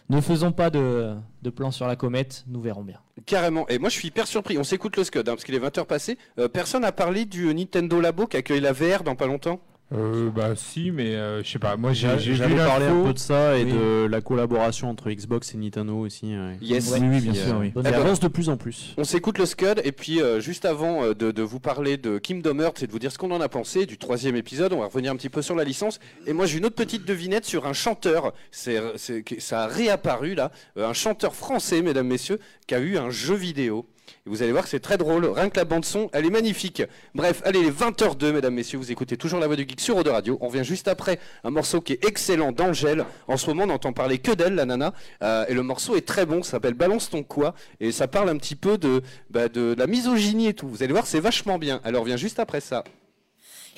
ne 0.09 0.20
faisons 0.20 0.51
pas 0.51 0.70
de, 0.70 1.14
de 1.43 1.51
plan 1.51 1.70
sur 1.70 1.86
la 1.86 1.95
comète, 1.95 2.45
nous 2.49 2.61
verrons 2.61 2.82
bien. 2.82 2.99
Carrément. 3.26 3.68
Et 3.68 3.78
moi, 3.78 3.91
je 3.91 3.95
suis 3.95 4.09
hyper 4.09 4.26
surpris. 4.26 4.59
On 4.59 4.64
s'écoute 4.64 4.97
le 4.97 5.05
Scud, 5.05 5.20
hein, 5.28 5.32
parce 5.34 5.45
qu'il 5.45 5.55
est 5.55 5.59
20h 5.61 5.84
passé. 5.84 6.18
Euh, 6.38 6.49
personne 6.49 6.82
n'a 6.82 6.91
parlé 6.91 7.26
du 7.26 7.55
Nintendo 7.55 8.01
Labo 8.01 8.26
qui 8.26 8.36
accueille 8.38 8.61
la 8.61 8.72
VR 8.72 9.05
dans 9.05 9.14
pas 9.14 9.26
longtemps 9.26 9.61
Euh, 9.93 10.30
bah 10.30 10.53
si, 10.55 10.93
mais 10.93 11.16
euh, 11.16 11.43
je 11.43 11.51
sais 11.51 11.59
pas. 11.59 11.76
Moi 11.76 11.93
j'ai 11.93 12.07
J'a- 12.07 12.16
j'ai 12.18 12.30
vu 12.32 12.36
J'allais 12.36 12.55
parler 12.57 12.86
un 12.86 13.03
peu 13.03 13.12
de 13.12 13.18
ça 13.18 13.59
et 13.59 13.64
Oui. 13.64 13.72
de 13.72 14.07
la 14.09 14.20
collaboration 14.20 14.88
entre 14.88 15.11
Xbox 15.11 15.53
et 15.55 15.59
Nintendo 15.59 15.97
aussi. 15.99 16.26
ouais. 16.26 16.57
Yes. 16.62 16.93
Oui, 16.93 17.01
oui, 17.03 17.20
bien 17.20 17.34
sûr, 17.34 17.55
euh, 17.55 17.59
oui. 17.61 17.72
Qui 17.72 17.78
Eh 17.80 17.82
ben, 17.82 17.95
avance 17.95 18.20
de 18.20 18.28
plus 18.28 18.49
en 18.51 18.57
plus. 18.57 18.95
On 18.99 19.05
s'écoute 19.05 19.38
le 19.38 19.47
Scud 19.47 19.80
et 19.82 19.91
puis 19.91 20.22
euh, 20.22 20.38
juste 20.41 20.64
avant 20.64 21.03
euh, 21.05 21.14
de, 21.14 21.32
de 21.32 21.43
vous 21.43 21.59
parler 21.59 21.97
de 21.97 22.18
Kingdom 22.18 22.61
Hearts 22.61 22.82
et 22.82 22.86
de 22.86 22.93
vous 22.93 23.01
dire 23.01 23.11
ce 23.11 23.18
qu'on 23.18 23.32
en 23.32 23.41
a 23.41 23.49
pensé 23.49 23.84
du 23.84 23.99
troisième 23.99 24.36
épisode, 24.36 24.72
on 24.72 24.78
va 24.78 24.86
revenir 24.86 25.11
un 25.11 25.16
petit 25.16 25.28
peu 25.28 25.43
sur 25.43 25.57
la 25.57 25.64
licence. 25.64 25.99
Et 26.26 26.32
moi 26.32 26.47
j'ai 26.47 26.59
une 26.59 26.66
autre 26.66 26.76
petite 26.76 27.05
devinette 27.05 27.45
sur 27.45 27.66
un 27.66 27.72
chanteur, 27.72 28.32
c'est, 28.53 28.80
c'est- 28.97 29.22
que- 29.22 29.41
ça 29.41 29.62
a 29.62 29.66
réapparu 29.66 30.34
là, 30.36 30.53
euh, 30.76 30.88
un 30.88 30.93
chanteur 30.93 31.34
français 31.34 31.82
mesdames, 31.82 32.07
messieurs, 32.07 32.38
qui 32.68 32.74
a 32.76 32.78
eu 32.78 32.97
un 32.97 33.11
jeu 33.11 33.34
vidéo. 33.34 33.86
Et 34.27 34.31
vous 34.31 34.43
allez 34.43 34.53
voir 34.53 34.65
que 34.65 34.71
c'est 34.71 34.81
très 34.81 34.99
drôle, 34.99 35.27
rien 35.27 35.49
que 35.49 35.57
la 35.57 35.65
bande 35.65 35.85
son, 35.85 36.11
elle 36.13 36.27
est 36.27 36.31
magnifique. 36.31 36.83
Bref, 37.15 37.43
allez, 37.45 37.63
les 37.63 37.71
20h02 37.71 38.33
mesdames, 38.33 38.55
messieurs, 38.55 38.79
vous 38.79 38.93
écoutez 38.93 39.17
toujours 39.17 39.41
la 39.41 39.47
voix 39.47 39.57
du 39.57 39.63
geek 39.63 39.81
sur 39.81 39.97
Eau 39.97 40.03
Radio. 40.05 40.39
On 40.41 40.49
revient 40.49 40.65
juste 40.65 40.89
après 40.89 41.19
un 41.45 41.51
morceau 41.51 41.81
qui 41.81 41.95
est 41.95 42.05
excellent 42.05 42.53
d'Angèle. 42.53 43.05
En 43.29 43.37
ce 43.37 43.47
moment 43.47 43.65
on 43.65 43.69
n'entend 43.69 43.93
parler 43.93 44.19
que 44.19 44.33
d'elle, 44.33 44.55
la 44.55 44.67
nana. 44.67 44.93
Euh, 45.23 45.45
et 45.49 45.55
le 45.55 45.63
morceau 45.63 45.97
est 45.97 46.07
très 46.07 46.27
bon, 46.27 46.43
ça 46.43 46.53
s'appelle 46.53 46.75
Balance 46.75 47.11
ton 47.11 47.23
quoi. 47.23 47.55
Et 47.81 47.93
ça 47.93 48.09
parle 48.09 48.29
un 48.29 48.37
petit 48.37 48.57
peu 48.57 48.79
de, 48.79 49.03
bah, 49.31 49.49
de, 49.49 49.75
de 49.75 49.79
la 49.79 49.87
misogynie 49.87 50.49
et 50.49 50.55
tout. 50.55 50.69
Vous 50.69 50.83
allez 50.83 50.93
voir, 50.93 51.07
c'est 51.07 51.21
vachement 51.21 51.59
bien. 51.59 51.81
Alors, 51.85 52.03
on 52.03 52.05
revient 52.05 52.19
juste 52.19 52.39
après 52.39 52.61
ça. 52.61 52.85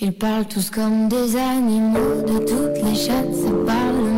Ils 0.01 0.13
parlent 0.13 0.47
tous 0.47 0.71
comme 0.71 1.09
des 1.09 1.37
animaux, 1.37 2.23
de 2.23 2.39
toutes 2.39 2.83
les 2.85 2.95
chattes, 2.95 3.35
ça 3.35 3.51
parle. 3.67 4.12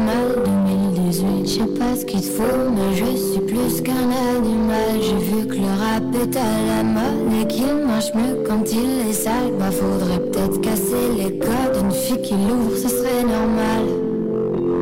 2018, 1.23 1.47
je 1.47 1.51
sais 1.51 1.79
pas 1.79 1.97
ce 1.97 2.05
qu'il 2.05 2.23
faut, 2.23 2.71
mais 2.75 2.97
je 2.97 3.05
suis 3.17 3.41
plus 3.41 3.81
qu'un 3.83 4.11
animal. 4.37 5.01
J'ai 5.01 5.19
vu 5.19 5.47
que 5.47 5.55
le 5.55 5.67
rap 5.67 6.03
est 6.15 6.37
à 6.37 6.43
la 6.67 6.83
mode 6.83 7.41
et 7.41 7.47
qu'il 7.47 7.87
marche 7.87 8.12
mieux 8.15 8.43
quand 8.47 8.65
il 8.73 9.09
est 9.09 9.12
sale. 9.12 9.53
Bah, 9.59 9.71
faudrait 9.71 10.19
peut-être 10.19 10.61
casser 10.61 11.12
les 11.17 11.39
codes. 11.39 11.77
Une 11.83 11.93
fille 11.93 12.21
qui 12.23 12.35
l'ouvre, 12.35 12.77
ce 12.77 12.89
serait 12.89 13.23
normal. 13.23 13.85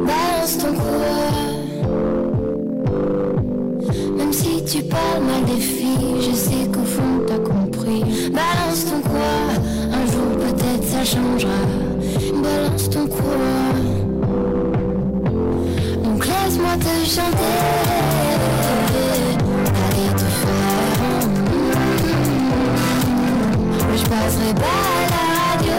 Balance 0.07 0.59
ton 0.59 0.72
quoi. 0.74 1.33
Même 4.16 4.33
si 4.33 4.64
tu 4.64 4.83
parles 4.85 5.24
mal 5.24 5.45
des 5.55 5.61
filles, 5.61 6.20
je 6.20 6.35
sais 6.35 6.66
qu'au 6.72 6.85
fond 6.85 7.24
t'as 7.26 7.39
compris. 7.39 8.05
Balance 8.33 8.87
ton 8.87 9.01
quoi, 9.01 9.35
un 9.93 10.07
jour 10.07 10.39
peut-être 10.39 10.85
ça 10.85 11.05
changera. 11.05 11.51
Balance 12.43 12.89
ton 12.91 13.07
quoi. 13.07 13.91
Laisse-moi 16.53 16.76
te 16.76 16.94
chanter. 17.09 17.55
Allez 19.88 20.12
te 20.14 20.28
faire. 20.42 21.24
Je 23.96 24.03
passerai 24.03 24.53
pas 24.53 24.80
à 24.92 25.09
la 25.14 25.22
radio. 25.48 25.76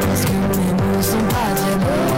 Parce 0.00 0.24
que 0.26 0.36
mes 0.58 0.72
mots 0.76 1.00
sont 1.00 1.26
pas 1.30 1.50
très 1.56 1.76
beaux. 1.80 2.12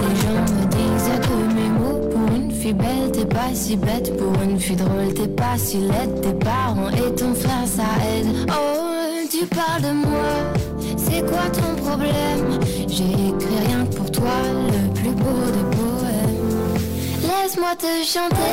Les 0.00 0.14
gens 0.22 0.42
me 0.54 0.64
disent 0.70 1.12
que 1.20 1.36
mes 1.54 1.70
mots 1.78 2.00
pour 2.10 2.28
une 2.34 2.50
fille 2.50 2.72
belle 2.72 3.10
t'es 3.12 3.26
pas 3.26 3.52
si 3.52 3.76
bête 3.76 4.16
Pour 4.16 4.42
une 4.42 4.58
fille 4.58 4.76
drôle 4.76 5.12
t'es 5.14 5.28
pas 5.28 5.58
si 5.58 5.78
laide 5.80 6.20
Tes 6.22 6.32
parents 6.32 6.88
et 6.88 7.14
ton 7.14 7.34
frère 7.34 7.66
ça 7.66 7.82
aide 8.16 8.48
Oh 8.48 9.26
tu 9.30 9.44
parles 9.46 9.82
de 9.82 9.92
moi 9.92 10.69
C'est 11.04 11.22
quoi 11.26 11.48
ton 11.52 11.74
problème 11.82 12.60
J'ai 12.88 13.12
écrit 13.12 13.58
rien 13.66 13.86
que 13.86 13.96
pour 13.96 14.10
toi 14.10 14.30
Le 14.72 14.92
plus 14.92 15.12
beau 15.12 15.40
des 15.56 15.76
poèmes. 15.76 16.78
Laisse-moi 17.22 17.74
te 17.76 17.92
chanter. 18.04 18.52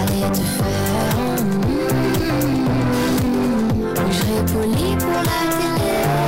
Allez 0.00 0.30
te 0.32 0.44
faire 0.58 0.78
Je 4.10 4.14
serai 4.16 4.38
poli 4.52 4.96
pour 4.96 5.22
la 5.30 5.40
télé 5.58 6.27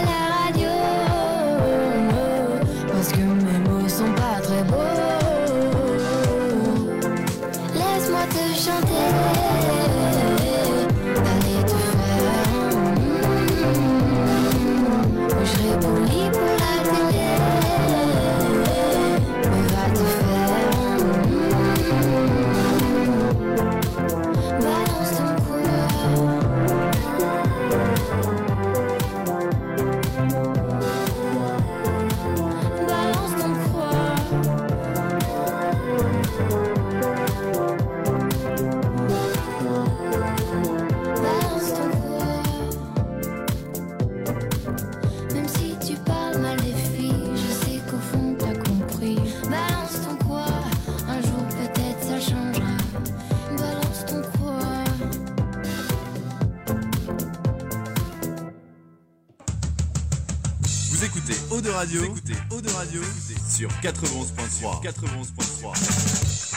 sur 63.51 63.69
91.3. 63.81 64.81
91.3. 64.81 66.55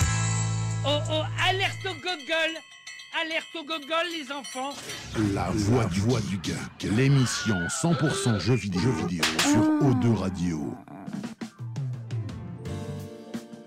Oh 0.87 0.99
oh 1.11 1.23
alerte 1.49 1.85
au 1.87 1.95
gogol 1.95 2.53
Alerte 3.21 3.57
au 3.57 3.65
gogol, 3.65 4.07
les 4.13 4.31
enfants 4.31 4.75
La 5.35 5.51
voix 5.51 5.87
du, 5.87 6.01
voix 6.01 6.21
du 6.21 6.39
geek, 6.43 6.93
l'émission 6.97 7.57
100% 7.67 8.39
jeux 8.39 8.55
vidéo, 8.55 8.81
jeux 8.81 9.07
vidéo 9.07 9.25
sur 9.41 9.61
O2 9.61 10.15
Radio. 10.15 10.75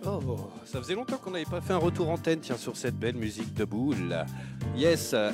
Oh, 0.06 0.50
ça 0.66 0.80
faisait 0.80 0.96
longtemps 0.96 1.18
qu'on 1.18 1.32
n'avait 1.32 1.46
pas 1.46 1.60
fait 1.60 1.74
un 1.74 1.78
retour 1.78 2.10
antenne, 2.10 2.40
tiens, 2.40 2.58
sur 2.58 2.78
cette 2.78 2.96
belle 2.96 3.16
musique 3.16 3.54
de 3.54 3.66
boule. 3.66 4.26
Yes 4.78 5.14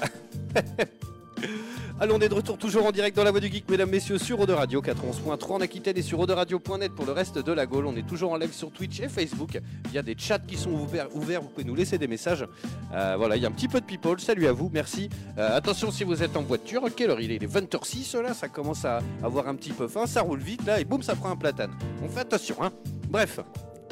Allons, 2.00 2.16
on 2.16 2.20
est 2.20 2.28
de 2.28 2.34
retour 2.34 2.58
toujours 2.58 2.88
en 2.88 2.92
direct 2.92 3.16
dans 3.16 3.24
la 3.24 3.30
voix 3.30 3.40
du 3.40 3.52
geek, 3.52 3.70
mesdames, 3.70 3.90
messieurs, 3.90 4.18
sur 4.18 4.40
Eau 4.40 4.46
de 4.48 4.52
Radio 4.52 4.82
91.3 4.82 5.52
en 5.52 5.62
Aquitaine 5.62 5.96
et 5.96 6.02
sur 6.02 6.28
Radio.net 6.28 6.92
pour 6.92 7.06
le 7.06 7.12
reste 7.12 7.38
de 7.38 7.52
la 7.52 7.68
Gaule. 7.68 7.86
On 7.86 7.96
est 7.96 8.06
toujours 8.06 8.32
en 8.32 8.38
live 8.38 8.52
sur 8.52 8.72
Twitch 8.72 9.00
et 9.00 9.08
Facebook. 9.08 9.60
Il 9.86 9.94
y 9.94 10.00
a 10.00 10.02
des 10.02 10.16
chats 10.18 10.40
qui 10.40 10.58
sont 10.58 10.72
ouverts, 10.72 11.08
ouverts, 11.16 11.44
vous 11.44 11.50
pouvez 11.50 11.64
nous 11.64 11.76
laisser 11.76 12.00
des 12.00 12.08
messages. 12.08 12.48
Euh, 12.94 13.14
voilà, 13.16 13.36
il 13.36 13.44
y 13.44 13.46
a 13.46 13.48
un 13.48 13.52
petit 13.52 13.68
peu 13.68 13.80
de 13.80 13.86
people. 13.86 14.20
Salut 14.20 14.48
à 14.48 14.52
vous, 14.52 14.72
merci. 14.74 15.08
Euh, 15.38 15.56
attention 15.56 15.92
si 15.92 16.04
vous 16.04 16.24
êtes 16.24 16.36
en 16.36 16.42
voiture, 16.42 16.84
quelle 16.96 17.12
heure 17.12 17.22
il 17.22 17.32
est? 17.32 17.36
Il 17.36 17.44
est 17.44 17.48
20h06 17.48 18.20
là, 18.22 18.34
ça 18.34 18.50
commence 18.50 18.86
à 18.86 19.00
avoir 19.22 19.48
un 19.48 19.56
petit 19.56 19.72
peu 19.72 19.88
faim, 19.88 20.08
ça 20.08 20.24
roule 20.24 20.40
vite 20.40 20.66
là 20.66 20.80
et 20.80 20.86
boum, 20.86 21.04
ça 21.04 21.16
prend 21.16 21.30
un 21.30 21.36
platane. 21.36 21.72
On 22.04 22.10
fait 22.10 22.22
attention, 22.22 22.56
hein. 22.62 22.72
Bref, 23.08 23.40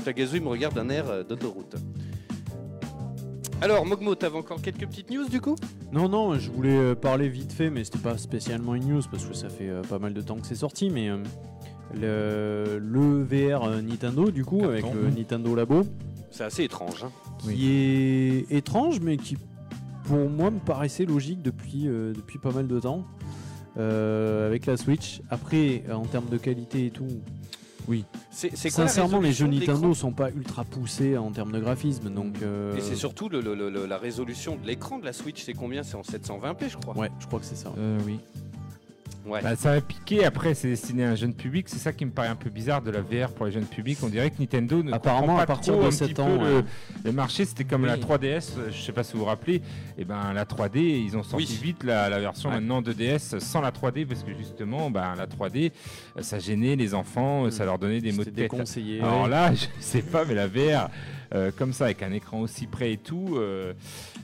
Tagazu 0.04 0.38
il 0.38 0.44
me 0.44 0.50
regarde 0.50 0.74
d'un 0.74 0.90
air 0.90 1.08
euh, 1.08 1.24
d'autoroute. 1.24 1.76
Alors, 3.62 3.86
Mogmo, 3.86 4.16
t'avais 4.16 4.38
encore 4.38 4.62
quelques 4.62 4.88
petites 4.88 5.12
news 5.12 5.28
du 5.30 5.40
coup? 5.40 5.56
Non, 5.92 6.10
non, 6.10 6.38
je 6.40 6.50
voulais 6.50 6.76
euh, 6.76 6.96
parler 6.96 7.30
vite 7.30 7.54
fait, 7.54 7.70
mais 7.70 7.84
c'était 7.84 8.00
pas 8.00 8.18
spécialement 8.18 8.74
une 8.74 8.88
news 8.88 9.02
parce 9.12 9.24
que 9.26 9.36
ça 9.36 9.50
fait 9.50 9.70
euh, 9.70 9.84
pas 9.84 10.00
mal 10.00 10.14
de 10.14 10.22
temps 10.22 10.38
que 10.38 10.48
c'est 10.48 10.56
sorti. 10.56 10.90
Mais 10.90 11.10
euh, 11.10 11.20
le, 11.94 12.80
le 12.80 13.24
VR 13.24 13.70
Nintendo, 13.84 14.32
du 14.32 14.44
coup, 14.46 14.64
avec 14.66 14.84
le 14.92 15.10
Nintendo 15.12 15.54
Labo, 15.54 15.84
C'est 16.32 16.44
assez 16.44 16.64
étrange. 16.64 17.04
Hein. 17.04 17.12
qui 17.40 17.70
est 17.70 18.52
étrange, 18.52 19.00
mais 19.00 19.18
qui 19.18 19.38
pour 20.06 20.28
moi 20.30 20.50
me 20.50 20.60
paraissait 20.60 21.06
logique 21.06 21.44
depuis, 21.44 21.88
euh, 21.88 22.14
depuis 22.14 22.40
pas 22.40 22.52
mal 22.52 22.68
de 22.68 22.80
temps. 22.80 23.06
euh, 23.78 24.48
avec 24.48 24.66
la 24.66 24.76
Switch. 24.76 25.22
Après, 25.30 25.84
en 25.94 26.06
termes 26.06 26.30
de 26.30 26.38
qualité 26.38 26.88
et 26.88 26.90
tout, 26.92 27.08
oui. 27.88 28.06
C'est- 28.30 28.56
c'est 28.56 28.70
quoi 28.70 28.84
la 28.86 28.90
Sincèrement, 28.90 29.20
les 29.20 29.32
jeux 29.34 29.48
Nintendo 29.48 29.94
sont 29.94 30.12
pas 30.12 30.30
ultra 30.30 30.64
poussés 30.64 31.18
en 31.18 31.32
termes 31.32 31.52
de 31.52 31.60
graphisme, 31.60 32.10
donc. 32.10 32.42
euh, 32.42 32.76
Et 32.78 32.82
c'est 32.82 32.96
surtout 32.96 33.30
le- 33.30 33.42
le- 33.42 33.56
le- 33.70 33.86
la 33.86 33.98
résolution 33.98 34.56
de 34.56 34.66
l'écran 34.66 35.00
de 35.00 35.06
la 35.06 35.14
Switch, 35.14 35.44
c'est 35.44 35.54
combien? 35.54 35.84
C'est 35.84 35.96
en 35.96 36.04
720p, 36.04 36.70
je 36.70 36.78
crois. 36.78 36.96
Ouais, 36.98 37.12
je 37.20 37.28
crois 37.28 37.40
que 37.40 37.46
c'est 37.46 37.56
ça. 37.58 37.72
oui. 38.06 38.20
Ouais. 39.26 39.42
Bah, 39.44 39.56
ça 39.56 39.76
va 39.76 39.82
piquer, 39.82 40.26
après 40.26 40.54
c'est 40.56 40.68
destiné 40.70 41.06
à 41.06 41.10
un 41.12 41.16
jeune 41.16 41.34
public, 41.34 41.70
c'est 41.70 41.78
ça 41.78 41.94
qui 41.94 42.06
me 42.06 42.12
paraît 42.12 42.28
un 42.30 42.36
peu 42.36 42.50
bizarre 42.50 42.82
de 42.82 42.90
la 42.90 43.02
VR 43.02 43.30
pour 43.34 43.46
les 43.46 43.52
jeunes 43.52 43.66
publics. 43.66 44.00
On 44.04 44.08
dirait 44.10 44.32
que 44.32 44.40
Nintendo 44.40 44.82
ne 44.82 44.92
Apparemment, 44.92 45.36
pas 45.36 45.44
à 45.44 45.46
partir 45.46 45.74
trop 45.74 45.84
de 45.84 45.88
un 45.88 45.92
7 45.92 46.10
petit 46.10 46.22
ans, 46.22 46.42
le, 46.42 46.58
ouais. 46.58 46.64
le 47.04 47.12
marché, 47.12 47.46
c'était 47.46 47.64
comme 47.64 47.84
Oui. 47.84 47.88
la 47.90 47.98
3DS, 47.98 48.54
euh, 48.58 48.70
je 48.72 48.82
sais 48.82 48.92
pas 48.92 49.04
si 49.04 49.14
vous 49.14 49.20
vous 49.20 49.26
rappelez, 49.26 49.62
et 49.98 50.06
ben 50.06 50.34
la 50.34 50.46
3D, 50.46 50.80
ils 50.80 51.16
ont 51.18 51.24
sorti 51.24 51.46
Oui. 51.46 51.60
vite 51.62 51.84
la, 51.84 52.10
la 52.10 52.20
version 52.20 52.50
Ouais. 52.50 52.56
maintenant 52.56 52.82
de 52.82 52.94
DS 52.94 53.38
sans 53.40 53.62
la 53.62 53.72
3D 53.72 54.06
parce 54.08 54.24
que 54.24 54.34
justement 54.36 54.90
ben, 54.90 55.14
la 55.16 55.28
3D 55.28 55.72
euh, 56.18 56.22
ça 56.24 56.40
gênait 56.40 56.76
les 56.76 56.94
enfants, 56.96 57.46
euh, 57.46 57.52
ça 57.52 57.64
leur 57.66 57.78
donnait 57.78 58.02
des 58.02 58.12
maux 58.14 58.24
de 58.24 58.30
tête. 58.32 58.52
Alors 59.02 59.24
ouais. 59.24 59.30
là, 59.30 59.54
je 59.54 59.66
sais 59.80 60.02
pas, 60.02 60.26
mais 60.26 60.34
la 60.34 60.48
VR 60.48 60.90
euh, 61.34 61.50
comme 61.58 61.72
ça 61.72 61.86
avec 61.86 62.04
un 62.04 62.12
écran 62.12 62.42
aussi 62.42 62.68
près 62.68 62.92
et 62.94 62.98
tout, 62.98 63.36
euh, 63.38 63.72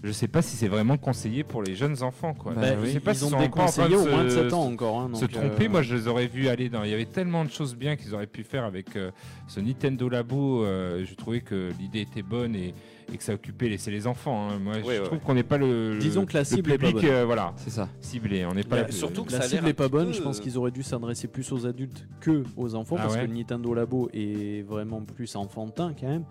je 0.03 0.11
sais 0.11 0.27
pas 0.27 0.41
si 0.41 0.55
c'est 0.55 0.67
vraiment 0.67 0.97
conseillé 0.97 1.43
pour 1.43 1.63
les 1.63 1.75
jeunes 1.75 2.03
enfants 2.03 2.33
quoi. 2.33 2.53
Bah, 2.53 2.61
je 2.83 2.89
sais 2.91 2.99
pas 2.99 3.11
ils 3.11 3.15
s'ils 3.17 3.25
ont 3.25 3.29
sont 3.29 3.35
train 3.37 3.45
déconseillé 3.45 3.95
au 3.95 4.05
moins 4.05 4.23
de 4.23 4.29
7 4.29 4.53
ans 4.53 4.65
encore, 4.65 4.99
hein, 4.99 5.09
se 5.13 5.21
donc, 5.21 5.31
tromper, 5.31 5.65
euh, 5.65 5.69
moi 5.69 5.81
je 5.81 5.95
les 5.95 6.07
aurais 6.07 6.27
vus 6.27 6.47
aller 6.47 6.69
dans. 6.69 6.83
Il 6.83 6.91
y 6.91 6.93
avait 6.93 7.05
tellement 7.05 7.43
de 7.45 7.49
choses 7.51 7.75
bien 7.75 7.95
qu'ils 7.95 8.13
auraient 8.13 8.27
pu 8.27 8.43
faire 8.43 8.63
avec 8.63 8.95
euh, 8.95 9.11
ce 9.47 9.59
Nintendo 9.59 10.09
Labo. 10.09 10.63
euh, 10.63 11.03
je 11.05 11.13
trouvais 11.15 11.41
que 11.41 11.71
l'idée 11.79 12.01
était 12.01 12.21
bonne 12.21 12.55
et, 12.55 12.73
et 13.13 13.17
que 13.17 13.23
ça 13.23 13.33
occupait 13.33 13.69
laisser 13.69 13.89
les 13.91 14.05
enfants. 14.07 14.49
hein. 14.49 14.59
Moi, 14.59 14.73
je 14.81 14.85
ouais, 14.85 15.03
trouve 15.03 15.19
qu'on 15.19 15.33
n'est 15.33 15.43
pas 15.43 15.57
le, 15.57 15.97
Disons 15.99 16.25
que 16.25 16.33
la 16.33 16.39
le 16.41 16.45
cible 16.45 16.71
est 16.73 16.77
pas 16.77 16.87
public, 16.87 17.05
bonne. 17.05 17.13
euh, 17.15 17.25
voilà, 17.25 17.53
C'est 17.57 17.69
ça. 17.69 17.87
ciblé. 18.01 18.45
On 18.45 18.53
n'est 18.53 18.63
pas 18.63 18.75
La- 18.77 18.81
là- 18.83 18.91
surtout 18.91 19.23
que 19.23 19.31
la 19.31 19.41
ça 19.41 19.47
cible 19.47 19.61
l'air 19.63 19.69
est 19.71 19.73
pas 19.73 19.87
bonne, 19.87 20.13
je 20.13 20.21
pense 20.21 20.39
euh, 20.39 20.41
qu'ils 20.43 20.57
auraient 20.57 20.71
dû 20.71 20.83
s'adresser 20.83 21.27
plus 21.27 21.51
aux 21.51 21.65
adultes 21.65 22.05
que 22.19 22.43
aux 22.57 22.75
enfants, 22.75 22.95
Ah 22.99 23.03
parce 23.03 23.15
ouais 23.15 23.21
que 23.25 23.27
le 23.31 23.33
Nintendo 23.37 23.73
Labo 23.73 24.09
est 24.13 24.61
vraiment 24.67 25.01
plus 25.01 25.35
enfantin 25.35 25.93
quand 25.99 26.07
même. 26.07 26.23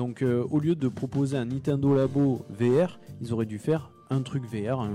Donc 0.00 0.22
euh, 0.22 0.46
au 0.50 0.60
lieu 0.60 0.74
de 0.76 0.88
proposer 0.88 1.36
un 1.36 1.44
Nintendo 1.44 1.94
Labo 1.94 2.40
VR, 2.48 2.98
ils 3.20 3.34
auraient 3.34 3.44
dû 3.44 3.58
faire 3.58 3.90
un 4.08 4.22
truc 4.22 4.44
VR, 4.46 4.80
un, 4.80 4.88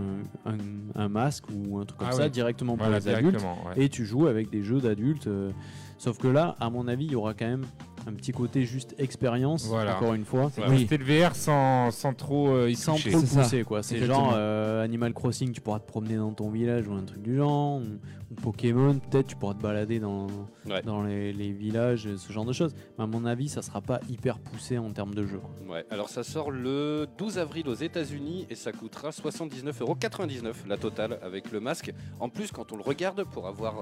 un- 0.48 0.58
un 0.96 1.08
masque 1.10 1.44
ou 1.54 1.78
un 1.78 1.86
truc 1.86 2.00
comme 2.00 2.08
Ah 2.10 2.14
ça 2.16 2.28
directement 2.28 2.76
pour 2.76 2.88
Voilà, 2.88 2.98
les 2.98 3.08
adultes. 3.10 3.40
ouais. 3.40 3.84
Et 3.84 3.90
tu 3.90 4.04
joues 4.04 4.26
avec 4.26 4.50
des 4.50 4.64
jeux 4.64 4.82
d'adultes. 4.82 5.28
euh, 5.28 5.52
sauf 6.00 6.18
que 6.18 6.28
là, 6.28 6.56
à 6.60 6.72
mon 6.72 6.88
avis, 6.88 7.06
il 7.06 7.12
y 7.12 7.16
aura 7.16 7.36
quand 7.36 7.46
même 7.46 7.66
un 8.08 8.14
petit 8.14 8.32
côté 8.32 8.66
juste 8.66 8.94
expérience, 9.00 9.66
Voilà. 9.68 9.96
encore 9.98 10.14
une 10.14 10.26
fois. 10.26 10.52
C'était 10.78 10.98
le 10.98 11.06
VR 11.06 11.36
sans, 11.36 11.90
sans 11.92 12.14
trop 12.14 12.50
euh, 12.50 12.70
y 12.70 12.76
Sans 12.76 12.96
toucher. 12.96 13.12
trop 13.12 13.22
le 13.22 13.28
pousser 13.28 13.64
quoi. 13.64 13.82
C'est 13.84 14.06
genre 14.06 14.34
euh, 14.36 14.84
Animal 14.84 15.14
Crossing, 15.14 15.52
tu 15.52 15.62
pourras 15.62 15.80
te 15.80 15.88
promener 15.88 16.18
dans 16.18 16.32
ton 16.32 16.50
village 16.52 16.88
ou 16.88 16.94
un 16.94 17.04
truc 17.04 17.22
du 17.22 17.36
genre. 17.38 17.78
Ou, 17.78 17.84
ou 18.32 18.36
Pokémon, 18.36 18.98
peut-être 18.98 19.28
tu 19.28 19.36
pourras 19.36 19.54
te 19.54 19.62
balader 19.62 20.00
dans, 20.00 20.28
Ouais. 20.68 20.82
dans 20.84 21.04
les, 21.04 21.32
les 21.32 21.52
villages, 21.52 22.08
ce 22.16 22.34
genre 22.34 22.46
de 22.46 22.54
choses. 22.54 22.74
Mais 22.98 23.04
à 23.04 23.08
mon 23.08 23.24
avis, 23.26 23.50
ça 23.50 23.62
sera 23.62 23.82
pas 23.82 24.00
hyper 24.10 24.40
poussé 24.40 24.78
en 24.80 24.92
termes 24.92 25.14
de 25.14 25.26
jeu. 25.28 25.40
Ouais, 25.70 25.86
alors 25.92 26.10
ça 26.10 26.24
sort 26.24 26.50
le 26.52 27.08
12 27.20 27.38
avril 27.38 27.68
aux 27.70 27.76
États-Unis 27.76 28.48
et 28.50 28.56
ça 28.56 28.72
coûtera 28.72 29.12
79,99€ 29.12 30.68
la 30.68 30.78
totale 30.78 31.20
avec 31.22 31.52
le 31.52 31.60
masque. 31.60 31.92
En 32.20 32.30
plus, 32.30 32.52
quand 32.52 32.72
on 32.72 32.78
le 32.78 32.84
regarde 32.84 33.24
pour 33.26 33.48
avoir 33.48 33.76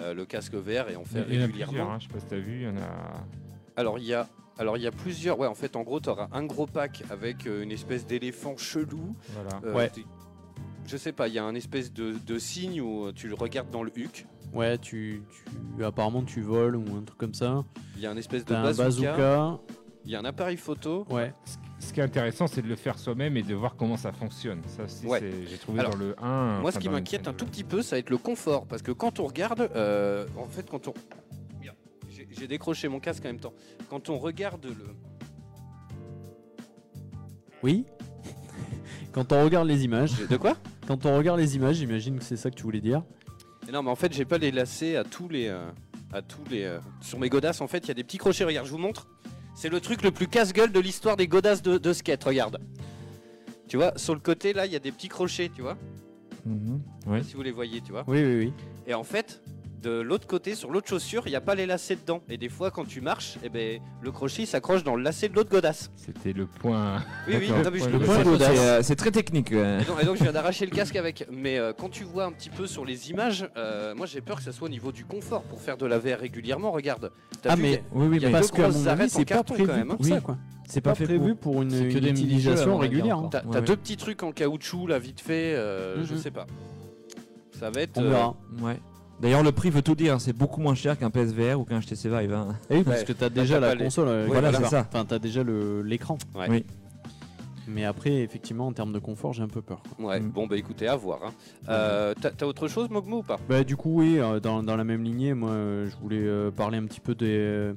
euh, 0.00 0.12
le 0.14 0.24
casque 0.26 0.54
VR 0.54 0.90
et 0.90 0.96
en 0.96 1.02
a 1.02 1.04
régulièrement. 1.22 1.48
plusieurs, 1.66 1.90
hein, 1.90 1.96
je 2.00 2.06
sais 2.06 2.12
pas 2.12 2.20
si 2.20 2.26
t'as 2.26 2.36
vu, 2.38 2.56
il 2.56 2.62
y 2.62 2.68
en 2.68 2.76
a. 2.76 3.24
Alors 3.76 3.98
il 3.98 4.04
y 4.06 4.14
a 4.14 4.28
alors 4.58 4.76
il 4.78 4.82
y 4.82 4.86
a 4.86 4.90
plusieurs 4.90 5.38
ouais 5.38 5.46
en 5.46 5.54
fait 5.54 5.76
en 5.76 5.82
gros 5.82 6.00
tu 6.00 6.08
auras 6.08 6.28
un 6.32 6.44
gros 6.44 6.66
pack 6.66 7.02
avec 7.10 7.46
euh, 7.46 7.62
une 7.62 7.70
espèce 7.72 8.06
d'éléphant 8.06 8.56
chelou. 8.56 9.14
Voilà. 9.34 9.60
Euh, 9.64 9.74
Ouais. 9.74 9.90
Je 10.88 10.96
sais 10.96 11.10
pas, 11.10 11.26
il 11.26 11.34
y 11.34 11.38
a 11.40 11.44
un 11.44 11.56
espèce 11.56 11.92
de, 11.92 12.12
de 12.12 12.38
signe 12.38 12.80
où 12.80 13.10
tu 13.10 13.26
le 13.26 13.34
regardes 13.34 13.70
dans 13.70 13.82
le 13.82 13.90
huc. 13.96 14.24
Ouais, 14.54 14.78
tu, 14.78 15.20
tu- 15.76 15.84
apparemment 15.84 16.22
tu 16.22 16.42
voles 16.42 16.76
ou 16.76 16.84
un 16.96 17.02
truc 17.02 17.18
comme 17.18 17.34
ça. 17.34 17.64
Il 17.96 18.02
y 18.02 18.06
a 18.06 18.10
un 18.12 18.16
espèce 18.16 18.44
de 18.44 18.54
bazooka. 18.54 19.58
Il 20.04 20.12
y 20.12 20.14
a 20.14 20.20
un 20.20 20.24
appareil 20.24 20.56
photo. 20.56 21.04
Ouais. 21.10 21.34
Ce 21.80 21.92
qui 21.92 21.98
est 21.98 22.04
intéressant, 22.04 22.46
c'est 22.46 22.62
de 22.62 22.68
le 22.68 22.76
faire 22.76 23.00
soi-même 23.00 23.36
et 23.36 23.42
de 23.42 23.52
voir 23.56 23.74
comment 23.74 23.96
ça 23.96 24.12
fonctionne. 24.12 24.62
Ça 24.68 24.84
aussi, 24.84 25.04
Ouais. 25.06 25.18
c'est- 25.18 25.46
j'ai 25.48 25.58
trouvé 25.58 25.80
Alors, 25.80 25.90
dans 25.90 25.98
le 25.98 26.14
1. 26.22 26.60
Moi, 26.60 26.70
ce 26.70 26.78
qui 26.78 26.88
m'inquiète 26.88 27.26
un 27.26 27.32
tout 27.32 27.46
petit 27.46 27.64
peu, 27.64 27.82
ça 27.82 27.96
va 27.96 27.98
être 28.00 28.10
le 28.10 28.18
confort. 28.18 28.66
Parce 28.66 28.82
que 28.82 28.92
quand 28.92 29.18
on 29.18 29.24
regarde, 29.26 29.68
euh, 29.74 30.24
en 30.38 30.46
fait, 30.46 30.70
quand 30.70 30.86
on. 30.86 30.94
J'ai- 32.38 32.46
décroché 32.48 32.88
mon 32.88 33.00
casque 33.00 33.24
en 33.24 33.28
même 33.28 33.40
temps. 33.40 33.52
Quand 33.90 34.08
on 34.08 34.18
regarde 34.18 34.64
le. 34.66 34.94
Oui. 37.62 37.84
Quand 39.12 39.32
on 39.32 39.42
regarde 39.44 39.66
les 39.68 39.84
images. 39.84 40.12
De 40.28 40.36
quoi? 40.36 40.56
Quand 40.86 41.06
on 41.06 41.16
regarde 41.16 41.38
les 41.40 41.56
images, 41.56 41.76
j'imagine 41.76 42.18
que 42.18 42.24
c'est 42.24 42.36
ça 42.36 42.50
que 42.50 42.56
tu 42.56 42.62
voulais 42.62 42.80
dire. 42.80 43.02
Non, 43.72 43.82
mais 43.82 43.90
en 43.90 43.96
fait, 43.96 44.12
j'ai 44.12 44.24
pas 44.24 44.38
les 44.38 44.50
lacets 44.52 44.96
à 44.96 45.04
tous 45.04 45.28
les. 45.28 45.48
euh, 45.48 45.70
à 46.12 46.22
tous 46.22 46.42
les 46.50 46.62
euh, 46.64 46.78
Sur 47.00 47.18
mes 47.18 47.28
godasses, 47.28 47.60
en 47.60 47.66
fait, 47.66 47.78
il 47.84 47.88
y 47.88 47.90
a 47.90 47.94
des 47.94 48.04
petits 48.04 48.18
crochets. 48.18 48.44
Regarde, 48.44 48.66
je 48.66 48.72
vous 48.72 48.78
montre. 48.78 49.08
C'est 49.54 49.68
le 49.70 49.80
truc 49.80 50.02
le 50.02 50.10
plus 50.10 50.28
casse-gueule 50.28 50.70
de 50.70 50.80
l'histoire 50.80 51.16
des 51.16 51.26
godasses 51.26 51.62
de, 51.62 51.78
de 51.78 51.92
skate. 51.92 52.22
Regarde. 52.22 52.58
Tu 53.68 53.76
vois, 53.76 53.92
sur 53.96 54.14
le 54.14 54.20
côté, 54.20 54.52
là, 54.52 54.66
il 54.66 54.72
y 54.72 54.76
a 54.76 54.78
des 54.78 54.92
petits 54.92 55.08
crochets, 55.08 55.50
tu 55.52 55.62
vois. 55.62 55.76
Mhm. 56.44 56.80
Ouais. 57.06 57.22
Si 57.24 57.34
vous 57.34 57.42
les 57.42 57.50
voyez, 57.50 57.80
tu 57.80 57.90
vois. 57.90 58.04
Oui, 58.06 58.22
oui, 58.22 58.36
oui. 58.36 58.52
Et 58.86 58.94
en 58.94 59.02
fait, 59.02 59.42
de 59.86 60.00
l'autre 60.00 60.26
côté, 60.26 60.56
sur 60.56 60.70
l'autre 60.72 60.88
chaussure, 60.88 61.22
il 61.26 61.30
n'y 61.30 61.36
a 61.36 61.40
pas 61.40 61.54
les 61.54 61.64
lacets 61.64 61.94
dedans. 61.96 62.20
Et 62.28 62.36
des 62.38 62.48
fois, 62.48 62.72
quand 62.72 62.84
tu 62.86 63.00
marches, 63.00 63.38
eh 63.44 63.48
ben, 63.48 63.80
le 64.02 64.10
crochet 64.10 64.42
il 64.42 64.46
s'accroche 64.46 64.82
dans 64.82 64.96
le 64.96 65.02
lacet 65.02 65.28
de 65.28 65.34
l'autre 65.34 65.48
godasse. 65.50 65.90
C'était 65.94 66.32
le 66.32 66.46
point. 66.46 67.02
Oui, 67.28 67.34
oui, 67.38 67.50
non, 67.50 67.70
mais 67.72 67.78
je 67.78 67.88
Le 67.88 67.98
point 68.00 68.16
sais. 68.18 68.24
godasse. 68.24 68.50
C'est, 68.56 68.58
euh, 68.60 68.82
c'est 68.82 68.96
très 68.96 69.12
technique. 69.12 69.50
ouais. 69.52 69.78
Et 69.80 69.84
donc, 69.84 70.02
et 70.02 70.04
donc, 70.04 70.16
je 70.16 70.22
viens 70.24 70.32
d'arracher 70.32 70.66
le 70.66 70.72
casque 70.74 70.96
avec. 70.96 71.26
Mais 71.30 71.58
euh, 71.58 71.72
quand 71.72 71.88
tu 71.88 72.02
vois 72.02 72.24
un 72.24 72.32
petit 72.32 72.50
peu 72.50 72.66
sur 72.66 72.84
les 72.84 73.10
images, 73.10 73.48
euh, 73.56 73.94
moi 73.94 74.06
j'ai 74.06 74.20
peur 74.20 74.38
que 74.38 74.42
ça 74.42 74.50
soit 74.52 74.66
au 74.66 74.70
niveau 74.70 74.90
du 74.90 75.04
confort 75.04 75.42
pour 75.42 75.60
faire 75.60 75.76
de 75.76 75.86
la 75.86 75.98
VR 76.00 76.18
régulièrement. 76.18 76.72
Regarde. 76.72 77.12
T'as 77.42 77.50
Ah 77.52 77.56
vu, 77.56 77.62
mais 77.62 77.84
Oui, 77.92 78.06
oui, 78.08 78.16
il 78.16 78.22
y 78.22 78.26
a 78.26 78.28
mais 78.28 78.32
parce 78.32 78.46
en 78.50 78.72
c'est 79.08 79.24
pas 79.24 79.24
carton, 79.24 79.54
prévu 79.54 79.68
quand 79.68 79.76
même, 79.76 79.90
hein. 79.92 79.96
ça 80.02 80.20
quoi. 80.20 80.36
C'est 80.68 80.80
pas, 80.80 80.94
prévu 80.94 81.36
pour- 81.36 81.52
pour 81.52 81.62
une, 81.62 81.70
que 81.92 81.98
des 82.00 82.10
utilisation 82.10 82.76
régulière. 82.76 83.18
hein. 83.18 83.28
T'as 83.30 83.38
Ouais, 83.42 83.44
t'as 83.52 83.58
ouais. 83.60 83.64
deux 83.64 83.76
petits 83.76 83.96
trucs 83.96 84.24
en 84.24 84.32
caoutchouc 84.32 84.88
là 84.88 84.98
vite 84.98 85.20
fait, 85.20 85.54
euh, 85.54 86.04
je 86.04 86.14
Mhm. 86.14 86.18
sais 86.20 86.30
pas. 86.32 86.46
Ça 87.58 87.70
va 87.70 87.82
être. 87.82 87.96
On 87.98 88.02
euh. 88.02 88.64
Ouais. 88.64 88.80
D'ailleurs, 89.20 89.42
le 89.42 89.52
prix 89.52 89.70
veut 89.70 89.82
tout 89.82 89.94
dire. 89.94 90.20
C'est 90.20 90.32
beaucoup 90.34 90.60
moins 90.60 90.74
cher 90.74 90.98
qu'un 90.98 91.10
PSVR 91.10 91.58
ou 91.58 91.64
qu'un 91.64 91.80
HTC 91.80 92.08
Vive. 92.08 92.32
hein. 92.34 92.54
Eh 92.70 92.78
oui, 92.78 92.82
parce 92.84 93.00
Ouais. 93.00 93.04
que 93.06 93.12
t'as 93.12 93.28
déjà 93.30 93.58
la 93.60 93.74
les- 93.74 93.84
console. 93.84 94.08
euh, 94.08 94.24
Voilà, 94.28 94.52
c'est 94.52 94.64
ça. 94.66 94.86
Enfin, 94.92 95.04
t'as 95.06 95.18
déjà 95.18 95.42
l'écran. 95.84 96.18
Ouais. 96.34 96.46
Oui. 96.50 96.64
Mais 97.68 97.84
après, 97.84 98.12
effectivement, 98.22 98.68
en 98.68 98.72
termes 98.72 98.92
de 98.92 99.00
confort, 99.00 99.32
j'ai 99.32 99.42
un 99.42 99.48
peu 99.48 99.60
peur. 99.62 99.82
Ouais, 99.98 100.20
Mm. 100.20 100.28
bon 100.30 100.46
bah 100.46 100.56
écoutez, 100.56 100.86
à 100.86 100.94
voir. 100.94 101.18
hein. 101.26 101.32
Euh, 101.68 102.14
T'as 102.20 102.46
autre 102.46 102.68
chose, 102.68 102.88
Mogmo, 102.90 103.18
ou 103.18 103.22
pas? 103.24 103.40
Bah, 103.48 103.64
du 103.64 103.74
coup, 103.76 103.98
oui, 104.00 104.18
euh, 104.20 104.38
dans, 104.38 104.62
dans 104.62 104.76
la 104.76 104.84
même 104.84 105.02
lignée, 105.02 105.34
moi, 105.34 105.50
euh, 105.50 105.88
je 105.90 105.96
voulais 105.96 106.20
euh, 106.22 106.52
parler 106.52 106.78
un 106.78 106.84
petit 106.84 107.00
peu 107.00 107.16
des, 107.16 107.72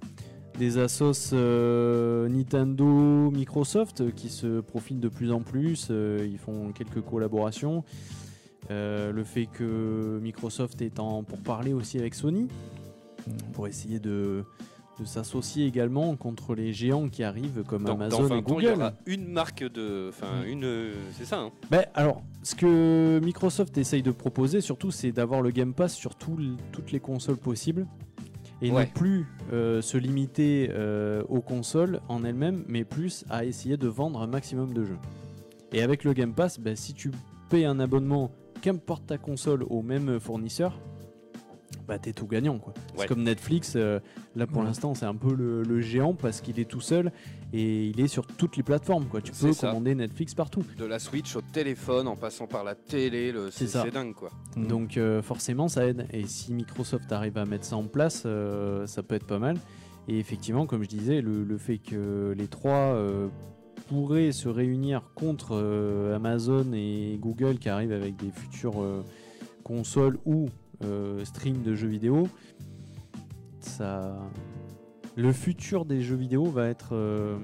des 0.59 0.77
assos 0.77 1.33
euh, 1.33 2.27
Nintendo, 2.29 3.31
Microsoft 3.31 4.13
qui 4.13 4.29
se 4.29 4.59
profilent 4.59 4.99
de 4.99 5.09
plus 5.09 5.31
en 5.31 5.39
plus. 5.39 5.87
euh, 5.89 6.27
ils 6.29 6.37
font 6.37 6.71
quelques 6.71 7.01
collaborations. 7.01 7.83
Euh, 8.72 9.11
le 9.11 9.24
fait 9.24 9.47
que 9.47 10.20
Microsoft 10.22 10.82
est 10.82 10.99
en 10.99 11.24
pour 11.24 11.39
parler 11.39 11.74
aussi 11.74 11.97
avec 11.97 12.13
Sony 12.13 12.47
pour 13.53 13.67
essayer 13.67 13.99
de, 13.99 14.43
de 14.99 15.05
s'associer 15.05 15.65
également 15.65 16.15
contre 16.15 16.55
les 16.55 16.72
géants 16.74 17.09
qui 17.09 17.24
arrivent 17.24 17.63
comme 17.67 17.84
Dans, 17.84 17.93
Amazon 17.93 18.22
dans 18.22 18.28
20 18.28 18.36
et 18.36 18.38
ans, 18.38 18.43
il 18.59 18.63
y 18.63 18.67
Google. 18.67 18.80
aura 18.82 18.93
une 19.05 19.28
marque 19.28 19.63
de. 19.63 20.09
Enfin, 20.09 20.43
une. 20.45 20.63
euh, 20.65 20.93
C'est 21.17 21.26
ça, 21.26 21.39
hein 21.39 21.51
Ben, 21.72 21.86
alors, 21.95 22.22
ce 22.43 22.55
que 22.55 23.20
Microsoft 23.24 23.78
essaye 23.78 24.03
de 24.03 24.11
proposer 24.11 24.61
surtout, 24.61 24.91
c'est 24.91 25.11
d'avoir 25.11 25.41
le 25.41 25.49
Game 25.51 25.74
Pass 25.74 25.93
sur 25.95 26.15
tout 26.15 26.38
toutes 26.72 26.91
les 26.91 26.99
consoles 26.99 27.38
possibles 27.38 27.88
et 28.61 28.72
Ouais. 28.72 28.86
ne 28.86 28.91
plus 28.91 29.26
euh, 29.53 29.82
se 29.82 29.97
limiter 29.97 30.70
euh, 30.72 31.24
aux 31.30 31.41
consoles 31.41 32.01
en 32.09 32.24
elles-mêmes, 32.24 32.63
mais 32.67 32.84
plus 32.84 33.26
à 33.30 33.45
essayer 33.45 33.78
de 33.78 33.88
vendre 33.88 34.22
un 34.22 34.28
maximum 34.28 34.74
de 34.74 34.84
jeux. 34.86 34.97
Et 35.72 35.82
avec 35.82 36.03
le 36.03 36.13
Game 36.13 36.34
Pass, 36.34 36.59
ben, 36.59 36.76
si 36.76 36.93
tu 36.93 37.11
payes 37.49 37.65
un 37.65 37.80
abonnement, 37.80 38.32
qu'importe 38.62 39.05
ta 39.07 39.18
console, 39.18 39.64
au 39.70 39.82
même 39.82 40.20
fournisseur, 40.20 40.80
bah 41.88 41.97
t'es 41.97 42.14
tout 42.14 42.28
gagnant 42.28 42.60
quoi. 42.60 42.74
Ouais. 42.76 42.99
C'est 42.99 43.07
comme 43.07 43.24
Netflix, 43.24 43.74
euh, 43.76 43.99
là 44.36 44.45
pour 44.45 44.62
l'instant 44.62 44.93
c'est 44.93 45.05
un 45.07 45.16
peu 45.16 45.34
le, 45.34 45.64
le 45.64 45.82
géant 45.82 46.14
parce 46.14 46.39
qu'il 46.41 46.60
est 46.60 46.66
tout 46.70 46.82
seul 46.82 47.12
et 47.51 47.88
il 47.88 47.99
est 47.99 48.07
sur 48.07 48.28
toutes 48.28 48.57
les 48.57 48.64
plateformes 48.64 49.05
quoi. 49.05 49.22
Tu 49.22 49.32
peux 49.32 49.53
ça. 49.53 49.68
commander 49.70 49.95
Netflix 49.95 50.36
partout. 50.36 50.64
De 50.78 50.86
la 50.86 50.99
Switch 50.99 51.36
au 51.36 51.41
téléphone, 51.41 52.07
en 52.07 52.16
passant 52.16 52.45
par 52.45 52.64
la 52.64 52.76
télé, 52.76 53.32
le- 53.32 53.49
c'est 53.49 53.66
C'est 53.66 53.72
ça. 53.72 53.82
c'est 53.86 53.91
dingue 53.91 54.14
quoi. 54.14 54.30
Donc 54.55 54.97
euh, 54.97 55.24
forcément 55.24 55.68
ça 55.68 55.88
aide. 55.88 56.05
Et 56.14 56.28
si 56.28 56.53
Microsoft 56.53 57.12
arrive 57.12 57.38
à 57.39 57.45
mettre 57.45 57.66
ça 57.66 57.76
en 57.76 57.86
place, 57.88 58.24
euh, 58.28 58.86
ça 58.86 59.01
peut 59.01 59.16
être 59.16 59.26
pas 59.28 59.39
mal. 59.39 59.57
Et 60.07 60.18
effectivement, 60.20 60.66
comme 60.68 60.84
je 60.84 60.89
disais, 60.89 61.22
le, 61.22 61.43
le 61.43 61.57
fait 61.57 61.78
que 61.80 62.34
les 62.38 62.47
trois 62.47 62.72
euh, 62.72 63.28
pourraient 63.89 64.31
se 64.31 64.47
réunir 64.47 65.01
contre 65.15 65.49
euh, 65.53 66.15
Amazon 66.15 66.65
et 66.73 67.17
Google 67.19 67.57
qui 67.57 67.69
arrivent 67.69 67.91
avec 67.91 68.15
des 68.17 68.29
futures 68.31 68.81
euh, 68.81 69.03
consoles 69.63 70.17
ou 70.25 70.47
euh, 70.85 71.25
stream 71.25 71.61
de 71.63 71.75
jeux 71.75 71.87
vidéo, 71.87 72.27
ça, 73.59 74.15
le 75.15 75.31
futur 75.33 75.85
des 75.85 76.01
jeux 76.01 76.15
vidéo 76.15 76.45
va 76.45 76.67
être 76.67 76.89
euh, 76.93 77.37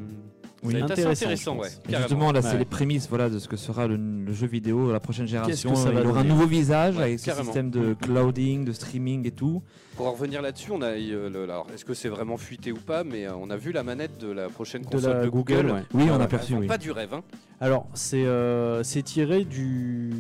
assez 0.64 0.78
intéressant. 0.82 1.10
intéressant, 1.12 1.56
je 1.56 1.60
ouais. 1.92 1.98
justement, 2.00 2.32
là, 2.32 2.42
c'est 2.42 2.54
Ouais. 2.54 2.60
les 2.60 2.66
prémices 2.66 3.10
voilà, 3.10 3.30
de 3.30 3.40
ce 3.40 3.48
que 3.48 3.58
sera 3.58 3.88
le, 3.88 3.98
le 3.98 4.32
jeu 4.34 4.48
vidéo, 4.48 4.92
la 4.92 5.00
prochaine 5.00 5.26
génération. 5.28 5.72
que 5.72 5.78
ça 5.78 5.92
va 5.92 6.02
Il 6.02 6.08
aura 6.08 6.22
un 6.22 6.24
nouveau 6.24 6.46
visage 6.48 6.96
Ouais, 6.98 7.04
avec 7.04 7.20
ce 7.20 7.32
système 7.32 7.70
de 7.72 7.94
clouding, 7.96 8.66
de 8.66 8.72
streaming 8.72 9.28
et 9.28 9.32
tout. 9.32 9.62
Pour 9.96 10.08
en 10.08 10.12
revenir 10.12 10.42
là-dessus, 10.42 10.72
on 10.72 10.82
a. 10.82 10.88
euh, 10.88 11.30
le- 11.30 11.44
alors, 11.44 11.68
est-ce 11.74 11.86
que 11.86 11.94
c'est 11.94 12.10
vraiment 12.10 12.36
fuité 12.36 12.72
ou 12.74 12.78
pas 12.78 13.04
Mais 13.06 13.26
euh, 13.28 13.36
on 13.36 13.50
a 13.50 13.56
vu 13.56 13.72
la 13.72 13.82
manette 13.84 14.18
de 14.20 14.30
la 14.30 14.50
prochaine 14.50 14.82
De 14.82 14.88
console 14.88 15.14
la 15.14 15.24
de 15.24 15.30
Google, 15.30 15.54
Google. 15.56 15.72
ouais. 15.72 15.82
Oui, 15.94 16.04
on 16.12 16.20
a 16.20 16.24
Euh, 16.24 16.28
perçu, 16.28 16.54
oui. 16.56 16.68
Pas 16.68 16.78
du 16.78 16.92
rêve, 16.92 17.14
hein. 17.14 17.24
Alors, 17.62 17.88
c'est 17.94 18.26
euh, 18.26 18.84
c'est 18.84 19.04
tiré 19.04 19.46
du, 19.46 20.12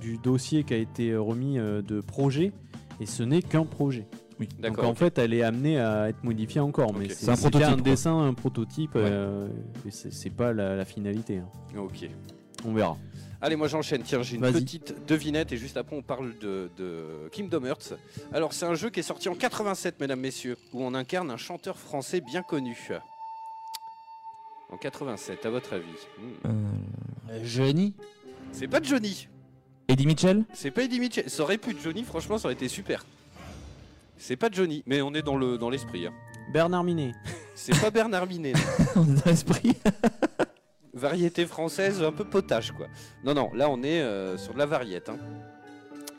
du 0.00 0.16
dossier 0.18 0.64
qui 0.64 0.72
a 0.72 0.78
été 0.78 1.14
remis 1.14 1.58
euh, 1.58 1.82
de 1.82 2.00
projet, 2.00 2.52
et 3.00 3.06
ce 3.06 3.22
n'est 3.22 3.42
qu'un 3.42 3.64
projet. 3.64 4.06
Oui. 4.40 4.48
Donc 4.60 4.76
D'accord. 4.76 4.88
en 4.88 4.94
fait, 4.94 5.18
elle 5.18 5.34
est 5.34 5.42
amenée 5.42 5.78
à 5.78 6.08
être 6.08 6.24
modifiée 6.24 6.60
encore, 6.62 6.94
mais 6.94 7.10
c'est 7.10 7.28
un 7.30 7.36
prototype, 7.36 7.68
un 7.68 7.76
dessin, 7.76 8.18
un 8.18 8.32
prototype, 8.34 8.92
euh, 8.96 9.46
et 9.86 9.90
c'est 9.90 10.10
c'est 10.12 10.30
pas 10.30 10.54
la, 10.54 10.74
la 10.74 10.84
finalité. 10.86 11.38
hein. 11.38 11.78
Ok. 11.78 12.08
On 12.64 12.72
verra. 12.72 12.96
Allez, 13.44 13.56
moi 13.56 13.66
j'enchaîne. 13.66 14.02
Tiens, 14.04 14.22
j'ai 14.22 14.36
une 14.36 14.42
petite 14.52 15.04
devinette 15.06 15.50
et 15.52 15.56
juste 15.56 15.76
après 15.76 15.96
on 15.96 16.02
parle 16.02 16.38
de, 16.38 16.70
de 16.78 17.28
Kingdom 17.32 17.64
Hearts. 17.64 17.94
Alors, 18.32 18.52
c'est 18.52 18.66
un 18.66 18.74
jeu 18.76 18.88
qui 18.88 19.00
est 19.00 19.02
sorti 19.02 19.28
en 19.28 19.34
87, 19.34 19.98
mesdames, 20.00 20.20
messieurs, 20.20 20.56
où 20.72 20.82
on 20.84 20.94
incarne 20.94 21.28
un 21.30 21.36
chanteur 21.36 21.76
français 21.76 22.20
bien 22.20 22.42
connu. 22.42 22.76
En 24.70 24.76
87, 24.76 25.44
à 25.44 25.50
votre 25.50 25.72
avis 25.74 25.84
Hmm. 26.44 26.50
Euh, 27.30 27.40
Johnny? 27.44 27.94
C'est 28.52 28.68
pas 28.68 28.80
Johnny. 28.80 29.28
Eddie 29.88 30.06
Mitchell? 30.06 30.44
C'est 30.54 30.70
pas 30.70 30.82
Eddie 30.82 31.00
Mitchell. 31.00 31.28
Ça 31.28 31.42
aurait 31.42 31.58
pu 31.58 31.70
être 31.70 31.80
Johnny, 31.82 32.04
franchement, 32.04 32.38
ça 32.38 32.46
aurait 32.46 32.54
été 32.54 32.68
super. 32.68 33.04
C'est 34.18 34.36
pas 34.36 34.48
Johnny, 34.52 34.82
mais 34.86 35.02
on 35.02 35.12
est 35.14 35.22
dans 35.22 35.36
le 35.36 35.58
dans 35.58 35.68
l'esprit. 35.68 36.06
hein. 36.06 36.12
Bernard 36.52 36.84
Minet. 36.84 37.12
C'est 37.56 37.78
pas 37.80 37.90
Bernard 37.90 38.26
Minet. 38.26 38.52
On 38.96 39.02
est 39.04 39.14
dans 39.24 39.30
l'esprit. 39.30 39.74
variété 40.94 41.46
française 41.46 42.02
un 42.02 42.12
peu 42.12 42.24
potage 42.24 42.72
quoi. 42.72 42.86
Non 43.24 43.34
non, 43.34 43.50
là 43.54 43.68
on 43.70 43.82
est 43.82 44.00
euh, 44.00 44.36
sur 44.38 44.52
de 44.54 44.58
la 44.58 44.66
variette. 44.66 45.08
hein. 45.08 45.18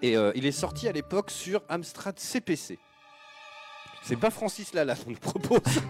Et 0.02 0.18
euh, 0.18 0.32
il 0.36 0.46
est 0.46 0.52
sorti 0.52 0.88
à 0.88 0.92
l'époque 0.92 1.32
sur 1.32 1.62
Amstrad 1.70 2.20
CPC. 2.20 2.78
C'est 4.04 4.18
pas 4.18 4.30
Francis 4.30 4.74
Lalanne, 4.74 4.98
on 5.08 5.12
le 5.12 5.16
propose. 5.18 5.62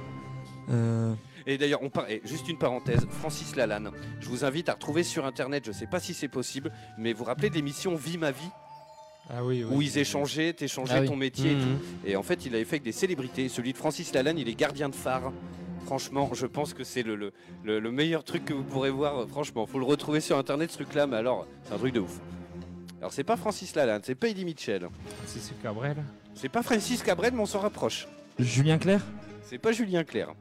Euh, 0.70 1.14
Et 1.46 1.58
d'ailleurs, 1.58 1.84
on 1.84 1.90
par... 1.90 2.10
et 2.10 2.22
juste 2.24 2.48
une 2.48 2.58
parenthèse, 2.58 3.06
Francis 3.10 3.58
Lalanne, 3.58 3.92
je 4.22 4.30
vous 4.30 4.46
invite 4.46 4.70
à 4.70 4.74
retrouver 4.76 5.04
sur 5.04 5.26
internet, 5.26 5.66
je 5.66 5.74
sais 5.74 5.88
pas 5.88 6.00
si 6.00 6.14
c'est 6.14 6.30
possible, 6.30 6.72
mais 6.98 7.12
vous 7.12 7.20
vous 7.20 7.24
rappelez 7.26 7.50
de 7.50 7.56
l'émission 7.56 7.96
Vie 7.96 8.18
ma 8.18 8.32
vie? 8.32 8.48
Ah 9.30 9.44
oui, 9.44 9.62
où 9.66 9.82
ils 9.82 9.98
échangeaient, 9.98 10.54
t'échangeais 10.54 10.94
Ah 10.96 11.02
oui. 11.02 11.08
ton 11.10 11.18
métier 11.18 11.52
et 11.52 11.56
Mhm. 11.56 11.62
tout. 11.62 12.08
Et 12.08 12.16
en 12.16 12.24
fait, 12.24 12.46
il 12.46 12.56
avait 12.56 12.64
fait 12.64 12.76
avec 12.76 12.84
des 12.84 12.94
célébrités. 12.94 13.50
Celui 13.50 13.74
de 13.74 13.78
Francis 13.78 14.14
Lalanne, 14.14 14.38
il 14.38 14.48
est 14.48 14.56
gardien 14.56 14.88
de 14.88 14.96
phare. 14.96 15.34
Franchement, 15.86 16.30
je 16.34 16.46
pense 16.46 16.74
que 16.74 16.84
c'est 16.84 17.04
le, 17.04 17.16
le, 17.16 17.34
le- 17.64 17.80
le 17.80 17.92
meilleur 17.92 18.24
truc 18.24 18.46
que 18.46 18.54
vous 18.54 18.64
pourrez 18.64 18.90
voir. 18.90 19.28
Franchement, 19.30 19.66
faut 19.66 19.80
le 19.80 19.86
retrouver 19.86 20.22
sur 20.22 20.38
internet 20.38 20.72
ce 20.72 20.76
truc-là, 20.78 21.08
mais 21.08 21.18
alors, 21.18 21.46
c'est 21.64 21.74
un 21.74 21.78
truc 21.78 21.94
de 21.94 22.00
ouf. 22.00 22.20
Alors, 23.00 23.12
c'est 23.12 23.24
pas 23.26 23.36
Francis 23.38 23.76
Lalanne, 23.76 24.02
c'est 24.04 24.16
pas 24.16 24.30
Eddie 24.30 24.46
Mitchell. 24.46 24.88
C'est 25.26 25.40
ce 25.40 25.52
Cabrel. 25.62 25.98
C'est 26.36 26.50
pas 26.50 26.64
Francis 26.64 27.04
Cabrel, 27.04 27.34
mais 27.34 27.42
on 27.42 27.46
s'en 27.46 27.60
rapproche. 27.60 28.08
Julien 28.40 28.78
Clerc? 28.78 29.02
C'est 29.44 29.58
pas 29.58 29.72
Julien 29.74 30.04
Clerc. 30.04 30.34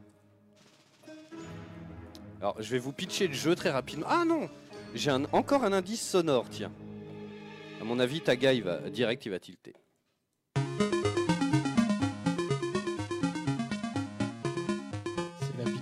Alors, 2.40 2.56
je 2.60 2.70
vais 2.70 2.78
vous 2.78 2.92
pitcher 2.92 3.26
le 3.28 3.34
jeu 3.34 3.54
très 3.54 3.70
rapidement. 3.70 4.06
Ah 4.08 4.24
non 4.26 4.48
J'ai 4.94 5.10
un- 5.10 5.24
encore 5.32 5.64
un 5.64 5.72
indice 5.72 6.00
sonore, 6.08 6.46
tiens. 6.50 6.72
À 7.80 7.84
mon 7.84 7.98
avis, 7.98 8.20
ta 8.20 8.36
gars, 8.36 8.52
il 8.52 8.62
va 8.62 8.78
direct, 8.90 9.26
il 9.26 9.30
va 9.30 9.38
tilter. 9.38 9.74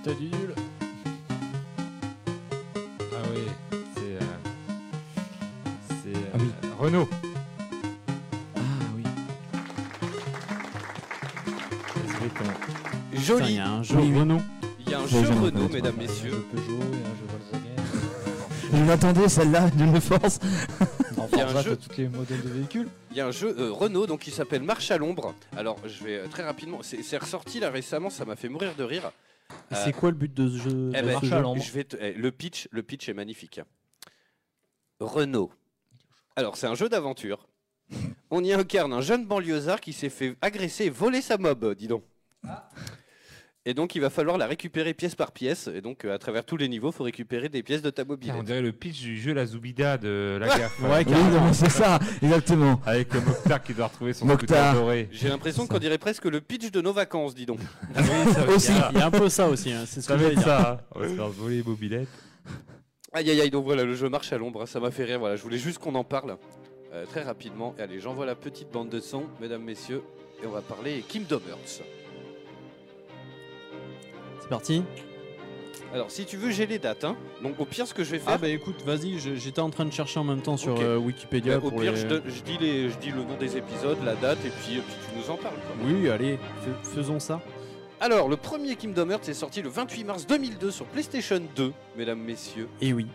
Pita 0.02 0.14
du 0.14 0.24
nul. 0.24 0.54
Ah 3.12 3.22
oui, 3.34 3.42
c'est. 3.94 4.00
euh, 4.02 4.20
C'est. 5.88 6.18
Ah 6.32 6.36
oui. 6.38 6.50
euh, 6.64 6.68
Renault. 6.78 7.08
Ah 8.56 8.60
oui. 8.96 9.02
Putain, 12.22 12.44
Il 13.12 13.20
Joli 13.20 13.54
y 13.54 13.58
a 13.58 13.68
un 13.70 13.82
jeu 13.82 13.96
Oui, 13.96 14.10
oui. 14.12 14.20
Renault. 14.20 14.40
Il 14.86 14.90
y 14.90 14.94
a 14.94 15.00
un 15.00 15.06
jeu 15.06 15.18
Renault, 15.20 15.68
mesdames, 15.68 15.96
messieurs. 15.96 16.30
Un 16.32 16.34
jeu 16.36 16.44
Peugeot 16.52 16.80
et 16.80 17.04
un 17.06 17.14
jeu 17.16 17.26
Volkswagen. 17.30 17.76
Je 18.72 18.84
l'attendais 18.88 19.28
celle-là 19.28 19.70
d'une 19.70 20.00
force. 20.00 20.38
En 21.18 21.28
Il 21.32 21.38
y 21.38 21.42
a 21.42 21.48
un 21.48 21.62
jeu- 21.62 21.76
tous 21.76 21.96
les 21.98 22.08
modèles 22.08 22.42
de 22.42 22.48
véhicules. 22.48 22.88
Il 23.10 23.16
y 23.18 23.20
a 23.20 23.26
un 23.26 23.30
jeu 23.30 23.54
euh, 23.58 23.70
Renault 23.72 24.06
donc 24.06 24.20
qui 24.20 24.30
s'appelle 24.30 24.62
Marche 24.62 24.90
à 24.90 24.96
l'ombre. 24.96 25.34
Alors 25.56 25.76
je 25.86 26.02
vais 26.02 26.16
euh, 26.18 26.26
très 26.28 26.42
rapidement, 26.44 26.78
c'est 26.82 27.18
ressorti 27.18 27.60
là 27.60 27.68
récemment, 27.70 28.08
ça 28.08 28.24
m'a 28.24 28.36
fait 28.36 28.48
mourir 28.48 28.72
de 28.78 28.84
rire. 28.84 29.10
Euh, 29.72 29.76
C'est 29.84 29.92
quoi 29.92 30.10
le 30.10 30.16
but 30.16 30.32
de 30.34 30.48
ce 30.48 30.56
jeu 30.58 30.90
Eh 30.94 31.00
de 31.02 31.06
ben, 31.06 31.08
ce 31.08 31.12
Marche 31.12 31.24
à 31.32 31.36
jeu 31.36 31.42
l'ombre. 31.42 31.62
je 31.62 31.72
vais 31.72 31.84
te- 31.84 31.96
eh, 32.00 32.12
le 32.14 32.32
pitch, 32.32 32.68
le 32.72 32.82
pitch 32.82 33.08
est 33.08 33.14
magnifique. 33.14 33.60
Renault. 34.98 35.50
Alors 36.36 36.56
c'est 36.56 36.66
un 36.66 36.74
jeu 36.74 36.88
d'aventure. 36.88 37.46
On 38.30 38.42
y 38.44 38.52
incarne 38.52 38.92
un 38.92 39.00
jeune 39.00 39.26
banlieusard 39.26 39.80
qui 39.80 39.92
s'est 39.92 40.10
fait 40.10 40.36
agresser 40.40 40.84
et 40.86 40.90
voler 40.90 41.20
sa 41.22 41.38
mob, 41.38 41.74
dis 41.74 41.88
donc. 41.88 42.04
Et 43.70 43.74
donc 43.74 43.94
il 43.94 44.00
va 44.00 44.10
falloir 44.10 44.36
la 44.36 44.46
récupérer 44.48 44.94
pièce 44.94 45.14
par 45.14 45.30
pièce. 45.30 45.68
Et 45.72 45.80
donc 45.80 46.04
euh, 46.04 46.12
à 46.12 46.18
travers 46.18 46.44
tous 46.44 46.56
les 46.56 46.66
niveaux, 46.68 46.90
il 46.90 46.92
faut 46.92 47.04
récupérer 47.04 47.48
des 47.48 47.62
pièces 47.62 47.82
de 47.82 47.90
ta 47.90 48.04
mobilette. 48.04 48.34
on 48.36 48.42
dirait 48.42 48.62
le 48.62 48.72
pitch 48.72 49.00
du 49.00 49.16
jeu 49.20 49.32
La 49.32 49.46
Zoubida 49.46 49.96
de 49.96 50.36
la 50.40 50.48
gaffe. 50.48 50.80
Ouais, 50.80 51.04
Oui, 51.06 51.12
non, 51.32 51.52
c'est 51.52 51.70
ça, 51.70 52.00
exactement. 52.20 52.80
Avec 52.84 53.14
le 53.14 53.20
Mokhtar 53.20 53.62
qui 53.62 53.72
doit 53.74 53.86
retrouver 53.86 54.12
son 54.12 54.26
Mokhtar. 54.26 54.72
scooter 54.72 54.74
doré. 54.74 55.08
J'ai 55.12 55.28
l'impression 55.28 55.68
qu'on 55.68 55.78
dirait 55.78 55.98
presque 55.98 56.24
le 56.24 56.40
pitch 56.40 56.72
de 56.72 56.80
nos 56.80 56.92
vacances, 56.92 57.34
dis 57.36 57.46
donc. 57.46 57.60
Ah 57.94 58.00
oui, 58.26 58.32
ça 58.32 58.44
va 58.44 58.52
Aussi. 58.54 58.72
Il 58.92 58.98
y 58.98 59.00
a 59.02 59.06
un 59.06 59.10
peu 59.12 59.28
ça 59.28 59.48
aussi, 59.48 59.70
hein, 59.72 59.84
c'est 59.86 60.00
ce 60.00 60.08
Ça 60.08 60.14
que 60.14 60.18
va 60.18 60.24
j'allais 60.24 60.34
être 60.34 60.44
dire. 60.44 60.48
ça. 60.48 60.70
hein. 60.72 60.84
On 60.96 60.98
va 61.00 61.08
se 61.08 61.14
faire 61.14 61.28
voler 61.28 61.56
les 61.58 61.62
mobilettes. 61.62 62.08
Aïe 63.12 63.30
aïe 63.30 63.40
aïe, 63.40 63.50
donc 63.50 63.64
voilà, 63.64 63.84
le 63.84 63.94
jeu 63.94 64.08
marche 64.08 64.32
à 64.32 64.38
l'ombre, 64.38 64.66
ça 64.66 64.80
m'a 64.80 64.90
fait 64.90 65.04
rire, 65.04 65.18
voilà, 65.20 65.36
je 65.36 65.42
voulais 65.42 65.58
juste 65.58 65.78
qu'on 65.78 65.94
en 65.94 66.04
parle 66.04 66.36
euh, 66.92 67.04
très 67.06 67.22
rapidement. 67.22 67.74
Et 67.78 67.82
allez, 67.82 68.00
j'envoie 68.00 68.26
la 68.26 68.34
petite 68.34 68.70
bande 68.72 68.88
de 68.88 69.00
son, 69.00 69.24
mesdames, 69.40 69.62
messieurs, 69.62 70.02
et 70.42 70.46
on 70.46 70.50
va 70.50 70.60
parler 70.60 71.04
Kingdom 71.08 71.40
Hearts. 71.48 71.82
C'est 74.50 74.56
parti 74.56 74.82
Alors, 75.94 76.10
si 76.10 76.24
tu 76.24 76.36
veux, 76.36 76.50
j'ai 76.50 76.66
les 76.66 76.80
dates, 76.80 77.04
hein. 77.04 77.16
Donc, 77.40 77.60
au 77.60 77.64
pire, 77.64 77.86
ce 77.86 77.94
que 77.94 78.02
je 78.02 78.10
vais 78.10 78.18
faire, 78.18 78.32
Ah 78.34 78.38
bah 78.38 78.48
écoute, 78.48 78.82
vas-y, 78.84 79.20
j'étais 79.38 79.60
en 79.60 79.70
train 79.70 79.84
de 79.84 79.92
chercher 79.92 80.18
en 80.18 80.24
même 80.24 80.42
temps 80.42 80.56
sur 80.56 80.74
euh, 80.80 80.96
Wikipédia 80.96 81.52
bah, 81.60 81.66
au 81.66 81.70
pour 81.70 81.80
pire, 81.80 81.92
les- 81.92 82.00
je, 82.00 82.42
dis 82.42 82.58
les, 82.58 82.90
je 82.90 82.98
dis 82.98 83.10
le 83.10 83.18
nom 83.22 83.36
des 83.38 83.56
épisodes, 83.56 83.98
la 84.04 84.16
date, 84.16 84.38
et 84.44 84.48
puis, 84.50 84.78
et 84.78 84.80
puis 84.80 84.94
tu 85.08 85.16
nous 85.20 85.30
en 85.32 85.36
parles. 85.36 85.54
quoi. 85.54 85.86
Oui, 85.86 86.08
allez, 86.10 86.36
fais- 86.62 86.90
faisons 86.96 87.20
ça. 87.20 87.40
Alors, 88.00 88.28
le 88.28 88.36
premier 88.36 88.74
Kingdom 88.74 89.10
Hearts 89.10 89.28
est 89.28 89.34
sorti 89.34 89.62
le 89.62 89.68
28 89.68 90.02
mars 90.02 90.26
2002 90.26 90.72
sur 90.72 90.86
PlayStation 90.86 91.40
2, 91.54 91.72
mesdames, 91.96 92.18
messieurs. 92.20 92.66
Et 92.80 92.92
oui. 92.92 93.06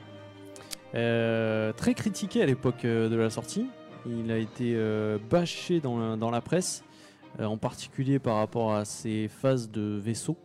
Euh, 0.93 1.73
très 1.73 1.93
critiqué 1.95 2.41
à 2.43 2.45
l'époque 2.45 2.85
euh, 2.85 3.09
de 3.09 3.15
la 3.17 3.29
sortie. 3.29 3.65
Il 4.05 4.31
a 4.31 4.37
été 4.37 4.71
euh, 4.75 5.17
bâché 5.29 5.81
dans 5.81 5.97
la, 5.99 6.15
dans 6.15 6.31
la 6.31 6.39
presse, 6.39 6.83
en 7.39 7.57
particulier 7.57 8.19
par 8.19 8.37
rapport 8.37 8.73
à 8.73 8.85
ses 8.85 9.27
phases 9.27 9.69
de 9.69 9.99
vaisseau, 10.01 10.37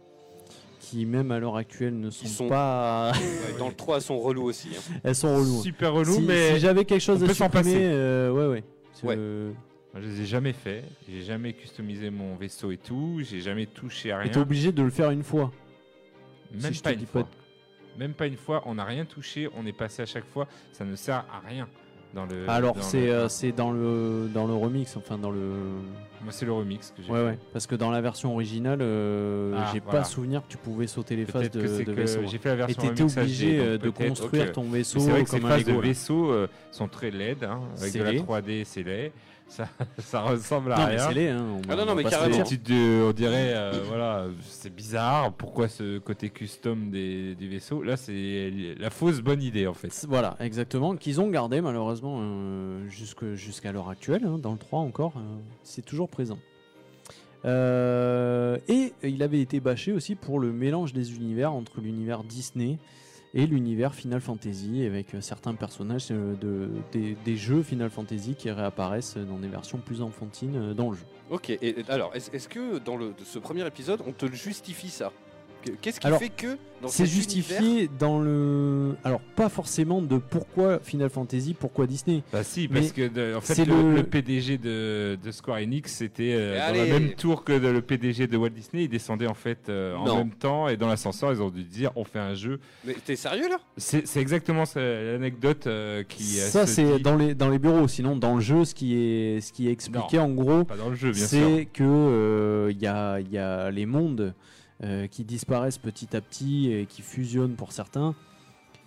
qui 0.81 1.07
même 1.07 1.31
à 1.31 1.39
l'heure 1.39 1.57
actuelle 1.57 1.99
ne 2.01 2.11
sont, 2.11 2.27
sont- 2.27 2.49
pas... 2.49 3.13
Ouais, 3.15 3.59
dans 3.59 3.69
le 3.69 3.75
3, 3.75 3.97
elles 3.97 4.03
sont 4.03 4.19
relous 4.19 4.45
aussi. 4.45 4.71
hein. 4.77 4.99
Elles 5.05 5.15
sont 5.15 5.37
reloues. 5.37 5.61
Super 5.63 5.93
relou, 5.93 6.15
si, 6.15 6.23
mais 6.23 6.55
si 6.55 6.61
j'avais 6.61 6.85
quelque 6.85 7.01
chose 7.03 7.23
à 7.23 7.29
supprimer, 7.29 7.51
passer. 7.53 7.79
euh, 7.85 8.33
ouais, 8.33 8.47
ouais. 8.47 8.65
Ouais. 9.05 9.17
Moi, 9.93 10.03
je 10.03 10.09
les 10.09 10.21
ai 10.23 10.27
jamais 10.27 10.53
fait. 10.53 10.85
J'ai 11.09 11.23
jamais 11.23 11.53
customisé 11.53 12.11
mon 12.11 12.35
vaisseau 12.37 12.71
et 12.73 12.77
tout. 12.77 13.21
J'ai 13.23 13.41
jamais 13.41 13.67
touché 13.67 14.11
à 14.13 14.19
rien. 14.19 14.31
t'es 14.31 14.39
obligé 14.39 14.73
de 14.73 14.83
le 14.83 14.91
faire 14.91 15.11
une 15.11 15.23
fois. 15.23 15.51
Même 16.53 16.75
si 16.75 16.83
pas 16.83 16.93
une 16.93 17.07
fois. 17.07 17.25
pas 17.25 17.29
Même 17.99 18.15
pas 18.15 18.27
une 18.27 18.37
fois. 18.37 18.63
On 18.67 18.75
n'a 18.75 18.85
rien 18.85 19.05
touché. 19.05 19.49
On 19.57 19.67
est 19.67 19.73
passé 19.73 20.03
à 20.03 20.07
chaque 20.07 20.27
fois. 20.27 20.47
Ça 20.73 20.85
ne 20.85 20.95
sert 20.97 21.25
à 21.33 21.41
rien 21.47 21.69
dans 22.15 22.27
le. 22.27 22.49
Alors 22.49 22.77
c'est 22.83 23.07
le- 23.07 23.13
euh, 23.13 23.53
dans 23.57 23.71
le 23.73 24.29
dans 24.33 24.47
le 24.47 24.55
remix, 24.55 24.97
enfin 24.97 25.19
dans 25.19 25.31
le. 25.31 25.41
Moi, 26.23 26.33
c'est 26.33 26.45
le 26.45 26.53
remix 26.53 26.93
que 26.95 27.03
j'ai 27.03 27.11
Ouais 27.11 27.19
fait. 27.19 27.25
ouais. 27.29 27.39
Parce 27.55 27.67
que 27.67 27.75
dans 27.75 27.91
la 27.91 28.03
version 28.03 28.35
originale, 28.35 28.81
euh, 28.83 29.55
Ah, 29.57 29.71
j'ai 29.73 29.81
voilà. 29.81 30.01
pas 30.01 30.05
souvenir 30.05 30.43
que 30.43 30.49
tu 30.49 30.59
pouvais 30.59 30.87
sauter 30.87 31.17
les 31.17 31.25
phases 31.25 31.51
de, 31.51 31.83
de 31.83 31.93
vaisseau. 31.93 32.21
j'ai 32.27 32.37
fait 32.37 32.51
la 32.51 32.57
version 32.57 32.83
Et 32.83 32.89
t'étais 32.89 33.03
obligé 33.21 33.59
euh, 33.59 33.79
de 33.79 33.89
construire 33.89 34.49
ok. 34.49 34.53
ton 34.53 34.65
vaisseau 34.65 34.99
C'est 35.01 35.11
vrai 35.11 35.25
que 35.25 35.31
ces 35.31 35.41
comme 35.41 35.47
un 35.51 35.55
phases 35.55 35.65
de 35.65 35.73
vaisseau 35.73 36.31
euh, 36.31 36.47
sont 36.73 36.89
très 36.89 37.11
laides, 37.11 37.45
hein, 37.45 37.61
avec 37.81 37.95
de 37.95 38.03
la 38.03 38.13
laid. 38.13 38.19
3D, 38.23 38.65
c'est 38.67 38.83
laid. 38.83 39.13
Ça, 39.51 39.69
ça 39.99 40.21
ressemble 40.23 40.73
à 40.73 40.77
Non, 40.79 40.87
mais 40.87 40.97
rien. 40.97 41.11
laid, 41.11 41.29
hein, 41.29 41.45
on- 41.57 41.61
Ah 41.69 41.77
non, 41.77 41.85
non, 41.85 41.93
on 41.93 41.95
mais 41.97 42.05
carrément. 42.05 42.39
de- 42.39 43.03
on 43.09 43.13
dirait, 43.13 43.53
euh, 43.55 43.73
voilà, 43.89 44.27
c'est 44.49 44.75
bizarre. 44.75 45.33
Pourquoi 45.33 45.69
ce 45.69 45.99
côté 45.99 46.31
custom 46.31 46.91
des, 46.91 47.35
du 47.35 47.49
vaisseau 47.49 47.83
Là, 47.83 47.97
c'est 47.97 48.53
la 48.79 48.91
fausse 48.91 49.21
bonne 49.21 49.43
idée 49.43 49.67
en 49.67 49.75
fait. 49.75 49.93
Voilà, 50.09 50.37
exactement, 50.41 50.95
qu'ils 50.97 51.21
ont 51.21 51.29
gardé 51.29 51.61
malheureusement 51.61 52.21
euh, 52.23 52.89
jusque- 52.89 53.35
jusqu'à 53.35 53.73
l'heure 53.73 53.89
actuelle, 53.89 54.25
hein, 54.25 54.39
dans 54.39 54.53
le 54.53 54.59
3 54.59 54.79
encore, 54.81 55.15
euh, 55.17 55.21
c'est 55.65 55.85
toujours 55.85 56.09
présent. 56.09 56.39
Euh, 57.45 58.59
et 58.69 58.93
il 59.03 59.23
avait 59.23 59.41
été 59.41 59.61
bâché 59.61 59.93
aussi 59.93 60.15
pour 60.15 60.39
le 60.41 60.53
mélange 60.53 60.93
des 60.93 61.15
univers 61.17 61.53
entre 61.53 61.81
l'univers 61.81 62.23
Disney 62.23 62.79
et 63.35 63.47
l'univers 63.47 63.95
Final 63.95 64.21
Fantasy, 64.21 64.85
avec 64.85 65.15
euh, 65.15 65.21
certains 65.21 65.55
personnages 65.55 66.09
euh, 66.11 66.35
de, 66.35 66.69
des, 66.93 67.37
jeux 67.37 67.63
Final 67.63 67.91
Fantasy 67.91 68.35
qui 68.35 68.51
réapparaissent 68.51 69.17
dans 69.17 69.39
des 69.39 69.49
versions 69.49 69.79
plus 69.79 70.03
enfantines 70.03 70.57
euh, 70.57 70.75
dans 70.75 70.91
le 70.91 70.97
jeu. 70.97 71.05
Ok, 71.31 71.57
alors, 71.89 72.11
est-ce 72.15 72.49
que 72.49 72.79
dans 72.79 72.97
le, 72.97 73.13
ce 73.25 73.39
premier 73.39 73.65
épisode, 73.67 74.03
on 74.07 74.13
te 74.13 74.27
justifie 74.27 74.91
ça? 74.91 75.13
Qu'est-ce 75.81 76.01
qui 76.01 76.07
Alors, 76.07 76.19
fait 76.19 76.31
que 76.31 76.57
C'est 76.89 77.05
justifié 77.07 77.59
univers- 77.59 77.89
dans 77.99 78.21
le. 78.21 78.95
Alors, 79.05 79.21
pas 79.37 79.49
forcément 79.51 80.01
de 80.01 80.17
pourquoi 80.17 80.79
Final 80.81 81.11
Fantasy, 81.11 81.55
pourquoi 81.59 81.87
Disney. 81.87 82.23
Bah 82.33 82.43
si, 82.43 82.69
parce 82.69 82.93
que 82.93 83.09
de- 83.09 83.35
en 83.37 83.41
fait, 83.43 83.65
le, 83.67 83.75
le- 83.75 83.95
le 83.97 84.03
PDG 84.05 84.57
de, 84.57 85.19
de 85.23 85.31
Square 85.31 85.59
Enix 85.59 85.93
c'était 85.93 86.33
euh, 86.35 86.59
dans 86.59 86.75
la 86.79 86.87
même 86.87 87.13
tour 87.13 87.45
que 87.45 87.53
le 87.53 87.83
PDG 87.83 88.27
de 88.27 88.37
Walt 88.39 88.49
Disney. 88.51 88.85
Ils 88.85 88.89
descendaient 88.89 89.27
en 89.27 89.35
fait 89.35 89.69
euh, 89.69 89.95
en 89.97 90.07
Non. 90.07 90.17
même 90.17 90.31
temps 90.31 90.69
et 90.69 90.79
dans 90.79 90.89
l'ascenseur, 90.89 91.33
ils 91.33 91.43
ont 91.43 91.51
dû 91.51 91.65
dire 91.65 91.91
on 91.97 92.05
fait 92.05 92.19
un 92.19 92.35
jeu. 92.35 92.59
Mais 92.87 92.95
t'es 93.05 93.17
sérieux 93.17 93.49
là? 93.51 93.59
C'est 93.77 94.17
exactement 94.17 94.65
l'anecdote 94.75 95.67
euh, 95.67 96.03
qui. 96.05 96.41
euh, 96.41 96.47
Ça, 96.49 96.67
c'est 96.67 96.97
dit- 96.97 97.03
dans 97.03 97.17
les, 97.17 97.35
dans 97.35 97.51
les 97.51 97.59
bureaux. 97.59 97.89
Sinon, 97.89 98.17
dans 98.17 98.37
le 98.37 98.41
jeu, 98.41 98.65
ce 98.65 98.75
qui 98.75 98.95
est, 98.97 99.41
ce 99.43 99.53
qui 99.53 99.69
est 99.69 99.73
expliqué 99.73 100.17
Non, 100.17 100.25
en 100.25 100.29
gros, 100.31 100.65
pas 100.65 100.77
dans 100.77 100.89
le 100.89 100.97
jeu, 100.97 101.13
bien 101.13 101.27
c'est 101.27 101.69
que 101.73 101.83
euh, 101.85 102.69
il 102.73 102.81
y, 102.81 102.87
a, 102.87 103.21
il 103.21 103.31
y 103.31 103.37
a 103.39 103.71
les 103.71 103.85
mondes 103.87 104.35
euh, 104.83 105.07
qui 105.07 105.25
disparaissent 105.25 105.79
petit 105.79 106.17
à 106.17 106.21
petit 106.21 106.73
et 106.73 106.87
qui 106.87 107.03
fusionnent 107.03 107.55
pour 107.57 107.73
certains. 107.73 108.15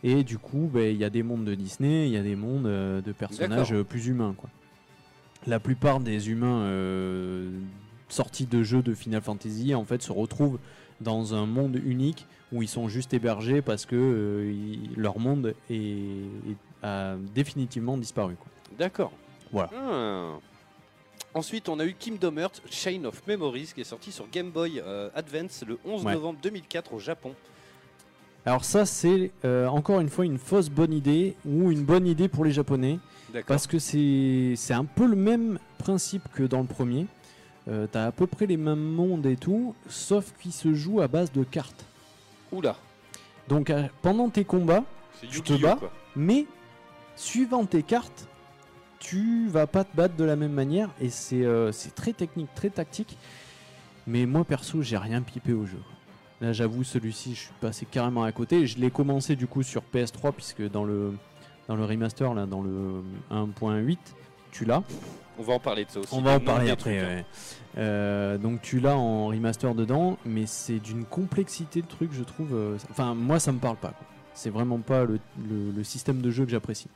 Et 0.03 0.23
du 0.23 0.37
coup, 0.37 0.69
ben, 0.73 0.91
il 0.93 0.97
y 0.97 1.03
a 1.05 1.09
des 1.09 1.23
mondes 1.23 1.45
de 1.45 1.55
Disney, 1.55 2.07
il 2.07 2.13
y 2.13 2.17
a 2.17 2.23
des 2.23 2.35
mondes 2.35 2.65
euh, 2.67 3.01
de 3.01 3.11
personnages 3.13 3.71
euh, 3.73 3.83
plus 3.83 4.07
humains. 4.07 4.33
Quoi. 4.37 4.49
La 5.47 5.59
plupart 5.59 5.99
des 5.99 6.29
humains 6.29 6.63
sortis 8.09 8.45
de 8.45 8.63
jeux 8.63 8.81
de 8.81 8.93
Final 8.93 9.21
Fantasy 9.21 9.73
en 9.75 9.85
fait 9.85 10.01
se 10.01 10.11
retrouvent 10.11 10.59
dans 11.01 11.33
un 11.33 11.45
monde 11.45 11.75
unique 11.83 12.27
où 12.51 12.61
ils 12.61 12.67
sont 12.67 12.87
juste 12.87 13.13
hébergés 13.13 13.61
parce 13.61 13.85
que 13.85 13.95
euh, 13.95 14.75
leur 14.95 15.19
monde 15.19 15.53
est, 15.69 15.73
est- 15.75 16.57
a 16.83 17.15
définitivement 17.33 17.97
disparu. 17.97 18.35
D'accord. 18.77 19.11
Voilà. 19.51 19.69
Ah. 19.75 20.33
Ensuite, 21.35 21.67
on 21.69 21.79
a 21.79 21.85
eu 21.85 21.95
Kingdom 21.97 22.37
Hearts 22.37 22.61
Chain 22.69 23.05
of 23.05 23.25
Memories 23.27 23.71
qui 23.73 23.81
est 23.81 23.85
sorti 23.85 24.11
sur 24.11 24.29
Game 24.29 24.51
Boy 24.51 24.79
euh, 24.85 25.09
Advance 25.15 25.63
le 25.67 25.79
11 25.83 26.05
Ouais. 26.05 26.13
novembre 26.13 26.39
2004 26.43 26.93
au 26.93 26.99
Japon. 26.99 27.33
Alors 28.45 28.65
ça, 28.65 28.85
c'est 28.85 29.31
euh, 29.45 29.67
encore 29.67 29.99
une 29.99 30.09
fois 30.09 30.25
une 30.25 30.37
fausse 30.37 30.69
bonne 30.69 30.93
idée 30.93 31.35
ou 31.45 31.71
une 31.71 31.83
bonne 31.83 32.05
idée 32.05 32.27
pour 32.27 32.45
les 32.45 32.51
Japonais. 32.51 32.99
Parce 33.47 33.65
que 33.65 33.79
c'est 33.79 34.73
un 34.73 34.85
peu 34.85 35.07
le 35.07 35.15
même 35.15 35.57
principe 35.79 36.23
que 36.35 36.43
dans 36.43 36.59
le 36.61 36.67
premier. 36.67 37.07
Euh, 37.67 37.87
T'as 37.91 38.05
à 38.07 38.11
peu 38.11 38.27
près 38.27 38.45
les 38.45 38.57
mêmes 38.57 38.83
mondes 38.83 39.25
et 39.25 39.37
tout, 39.37 39.73
sauf 39.89 40.33
qu'il 40.39 40.51
se 40.51 40.73
joue 40.75 41.01
à 41.01 41.07
base 41.07 41.31
de 41.31 41.43
cartes. 41.43 41.85
Oula. 42.51 42.75
Donc 43.47 43.71
pendant 44.01 44.29
tes 44.29 44.43
combats, 44.43 44.83
tu 45.31 45.41
te 45.41 45.53
bats, 45.53 45.77
quoi. 45.79 45.91
mais 46.15 46.45
suivant 47.15 47.65
tes 47.65 47.81
cartes, 47.81 48.27
tu 49.03 49.47
vas 49.49 49.67
pas 49.67 49.83
te 49.83 49.95
battre 49.95 50.15
de 50.15 50.23
la 50.23 50.35
même 50.35 50.53
manière 50.53 50.89
et 51.01 51.09
c'est 51.09 51.43
euh, 51.45 51.71
c'est 51.71 51.93
très 51.93 52.13
technique, 52.13 52.49
très 52.55 52.69
tactique. 52.69 53.17
Mais 54.07 54.25
moi 54.25 54.43
perso, 54.45 54.81
j'ai 54.81 54.97
rien 54.97 55.21
pipé 55.21 55.53
au 55.53 55.65
jeu. 55.65 55.79
Là, 56.41 56.51
j'avoue, 56.51 56.83
celui-ci, 56.83 57.35
je 57.35 57.39
suis 57.41 57.53
passé 57.61 57.85
carrément 57.89 58.23
à 58.23 58.31
côté. 58.31 58.65
Je 58.67 58.77
l'ai 58.79 58.91
commencé 58.91 59.35
du 59.35 59.47
coup 59.47 59.63
sur 59.63 59.81
PS3 59.93 60.31
puisque 60.33 60.61
dans 60.69 60.83
le 60.83 61.13
dans 61.67 61.75
le 61.75 61.85
remaster 61.85 62.33
là, 62.33 62.45
dans 62.45 62.61
le 62.61 63.01
1.8, 63.31 63.97
tu 64.51 64.65
l'as. 64.65 64.83
On 65.39 65.43
va 65.43 65.53
en 65.53 65.59
parler 65.59 65.85
de 65.85 65.89
ça 65.89 65.99
aussi. 65.99 66.13
On 66.13 66.21
va 66.21 66.35
en 66.35 66.39
parler 66.39 66.69
après. 66.69 66.97
trucs, 66.97 67.03
hein. 67.09 67.15
ouais. 67.17 67.25
Euh, 67.77 68.37
donc 68.37 68.61
tu 68.61 68.79
l'as 68.79 68.95
en 68.97 69.27
remaster 69.27 69.73
dedans, 69.73 70.17
mais 70.25 70.45
c'est 70.45 70.79
d'une 70.79 71.05
complexité 71.05 71.81
de 71.81 71.87
truc, 71.87 72.11
je 72.13 72.23
trouve. 72.23 72.53
euh, 72.53 72.77
Enfin, 72.91 73.15
moi, 73.15 73.39
ça 73.39 73.51
me 73.51 73.59
parle 73.59 73.77
pas. 73.77 73.93
C'est 74.33 74.49
vraiment 74.49 74.79
pas 74.79 75.05
le, 75.05 75.19
le- 75.49 75.71
le 75.71 75.83
système 75.83 76.21
de 76.21 76.29
jeu 76.29 76.43
que 76.45 76.51
j'apprécie. 76.51 76.87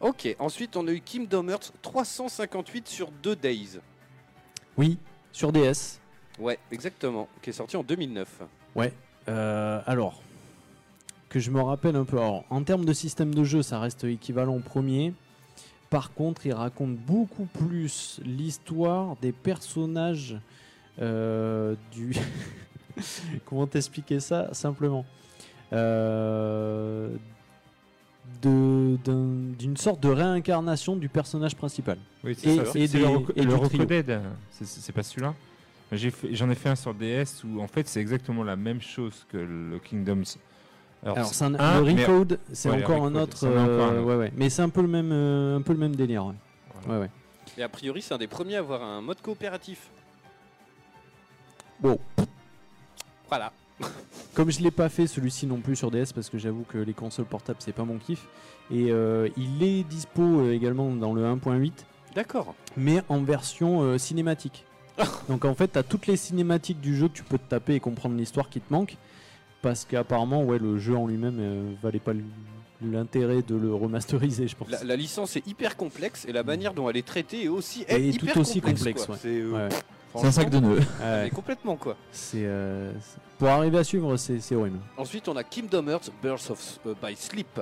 Ok, 0.00 0.34
ensuite 0.38 0.76
on 0.76 0.86
a 0.88 0.92
eu 0.92 1.00
Kingdom 1.00 1.48
Hearts 1.48 1.72
358 1.82 2.88
sur 2.88 3.10
2 3.22 3.36
Days. 3.36 3.80
Oui, 4.78 4.98
sur 5.30 5.52
DS. 5.52 6.00
Ouais, 6.38 6.58
exactement, 6.72 7.28
qui 7.42 7.50
est 7.50 7.52
sorti 7.52 7.76
en 7.76 7.82
2009. 7.82 8.40
Ouais. 8.74 8.94
euh, 9.28 9.80
alors, 9.86 10.22
que 11.28 11.38
je 11.38 11.50
me 11.50 11.60
rappelle 11.60 11.96
un 11.96 12.04
peu. 12.04 12.16
Alors, 12.18 12.44
en 12.48 12.62
termes 12.62 12.86
de 12.86 12.92
système 12.94 13.34
de 13.34 13.44
jeu, 13.44 13.62
ça 13.62 13.78
reste 13.78 14.04
équivalent 14.04 14.56
au 14.56 14.60
premier. 14.60 15.12
Par 15.90 16.14
contre, 16.14 16.46
il 16.46 16.54
raconte 16.54 16.96
beaucoup 16.96 17.44
plus 17.44 18.20
l'histoire 18.24 19.16
des 19.16 19.32
personnages 19.32 20.36
euh, 21.00 21.74
du. 21.92 22.14
Comment 23.44 23.66
t'expliquer 23.66 24.20
ça 24.20 24.52
simplement? 24.54 25.04
Euh, 25.72 27.10
D'une 28.42 29.76
sorte 29.76 30.00
de 30.00 30.08
réincarnation 30.08 30.96
du 30.96 31.08
personnage 31.08 31.54
principal. 31.56 31.98
Oui, 32.24 32.34
c'est 32.38 32.48
Et- 32.48 32.64
ça. 32.64 32.78
et 32.78 32.88
des- 32.88 32.98
le, 32.98 33.06
Roco- 33.06 33.32
et 33.36 33.42
le. 33.42 34.20
C'est- 34.50 34.92
pas 34.92 35.02
celui-là 35.02 35.34
J'en 36.32 36.48
ai, 36.48 36.54
fait 36.54 36.68
un 36.68 36.76
sur 36.76 36.94
DS 36.94 37.42
où 37.44 37.60
en 37.60 37.66
fait 37.66 37.88
c'est 37.88 38.00
exactement 38.00 38.44
la 38.44 38.54
même 38.56 38.80
chose 38.80 39.26
que 39.28 39.36
le 39.38 39.78
Kingdoms. 39.80 40.22
Alors, 41.04 41.26
c'est 41.26 41.44
un, 41.44 41.54
un, 41.54 41.80
le 41.80 41.92
mais- 41.94 42.04
Recode, 42.04 42.38
c'est 42.52 42.70
Ouais, 42.70 42.82
encore 42.84 43.04
un 43.04 43.14
autre. 43.16 43.46
un 43.46 43.50
euh, 43.50 43.98
autre. 44.00 44.04
ouais, 44.04 44.16
ouais. 44.16 44.32
Mais 44.36 44.50
c'est 44.50 44.62
un 44.62 44.68
peu 44.68 44.82
le 44.82 44.88
même, 44.88 45.10
euh, 45.12 45.56
un 45.56 45.62
peu 45.62 45.72
le 45.72 45.78
même 45.78 45.96
délire. 45.96 46.26
Ouais. 46.26 46.34
Ouais, 46.88 46.98
ouais. 47.00 47.10
Et 47.58 47.62
a 47.62 47.68
priori, 47.68 48.02
c'est 48.02 48.14
un 48.14 48.18
des 48.18 48.26
premiers 48.28 48.56
à 48.56 48.58
avoir 48.60 48.82
un 48.82 49.00
mode 49.00 49.20
coopératif. 49.20 49.88
Bon. 51.80 51.98
Voilà. 53.28 53.52
Comme 54.34 54.50
je 54.50 54.60
l'ai 54.60 54.70
pas 54.70 54.88
fait 54.88 55.06
celui-ci 55.06 55.46
non 55.46 55.58
plus 55.60 55.76
sur 55.76 55.90
DS 55.90 56.12
parce 56.14 56.30
que 56.30 56.38
j'avoue 56.38 56.64
que 56.68 56.78
les 56.78 56.92
consoles 56.94 57.24
portables 57.26 57.58
c'est 57.60 57.72
pas 57.74 57.84
mon 57.84 57.98
kiff. 57.98 58.26
Et 58.70 58.90
euh, 58.92 59.28
il 59.36 59.62
est 59.62 59.82
dispo 59.84 60.22
euh, 60.22 60.52
également 60.52 60.90
dans 60.94 61.12
le 61.12 61.22
1.8. 61.24 61.72
D'accord. 62.14 62.54
Mais 62.76 63.02
en 63.08 63.22
version 63.22 63.82
euh, 63.82 63.98
cinématique. 63.98 64.64
Donc 65.28 65.44
en 65.44 65.54
fait 65.54 65.68
t'as 65.68 65.82
toutes 65.82 66.06
les 66.06 66.16
cinématiques 66.16 66.80
du 66.80 66.96
jeu 66.96 67.08
que 67.08 67.14
tu 67.14 67.22
peux 67.24 67.38
te 67.38 67.48
taper 67.48 67.74
et 67.74 67.80
comprendre 67.80 68.16
l'histoire 68.16 68.48
qui 68.48 68.60
te 68.60 68.72
manque. 68.72 68.96
Parce 69.62 69.84
qu'apparemment 69.84 70.42
ouais 70.44 70.58
le 70.58 70.78
jeu 70.78 70.96
en 70.96 71.06
lui-même 71.06 71.36
euh, 71.40 71.72
valait 71.82 71.98
pas 71.98 72.12
l- 72.12 72.24
l'intérêt 72.82 73.42
de 73.42 73.54
le 73.56 73.74
remasteriser 73.74 74.48
je 74.48 74.56
pense. 74.56 74.70
La, 74.70 74.82
la 74.84 74.96
licence 74.96 75.36
est 75.36 75.46
hyper 75.46 75.76
complexe 75.76 76.24
et 76.26 76.32
la 76.32 76.42
manière 76.44 76.72
dont 76.72 76.88
elle 76.88 76.96
est 76.96 77.06
traitée 77.06 77.44
est 77.44 77.48
aussi 77.48 77.82
Et 77.82 77.86
elle, 78.08 78.16
tout 78.16 78.24
hyper 78.26 78.38
aussi 78.38 78.60
complexe. 78.60 78.78
complexe, 78.80 79.04
quoi. 79.06 79.14
ouais. 79.16 79.20
C'est 79.22 79.40
euh, 79.40 79.52
Ouais. 79.52 79.68
C'est 80.16 80.26
un 80.26 80.32
sac 80.32 80.50
de 80.50 80.58
nœuds. 80.58 80.80
mais 80.98 81.04
Ouais. 81.24 81.30
complètement 81.30 81.76
quoi. 81.76 81.96
C'est 82.10 82.44
euh, 82.44 82.92
c'est- 83.00 83.18
pour 83.38 83.48
arriver 83.48 83.78
à 83.78 83.84
suivre 83.84 84.16
c'est 84.16 84.54
horrible. 84.54 84.78
Ensuite, 84.96 85.28
on 85.28 85.36
a 85.36 85.44
Kingdom 85.44 85.86
Hearts 85.88 86.10
Birth 86.22 86.50
of 86.50 86.78
euh, 86.86 86.94
by 87.02 87.14
Sleep. 87.16 87.60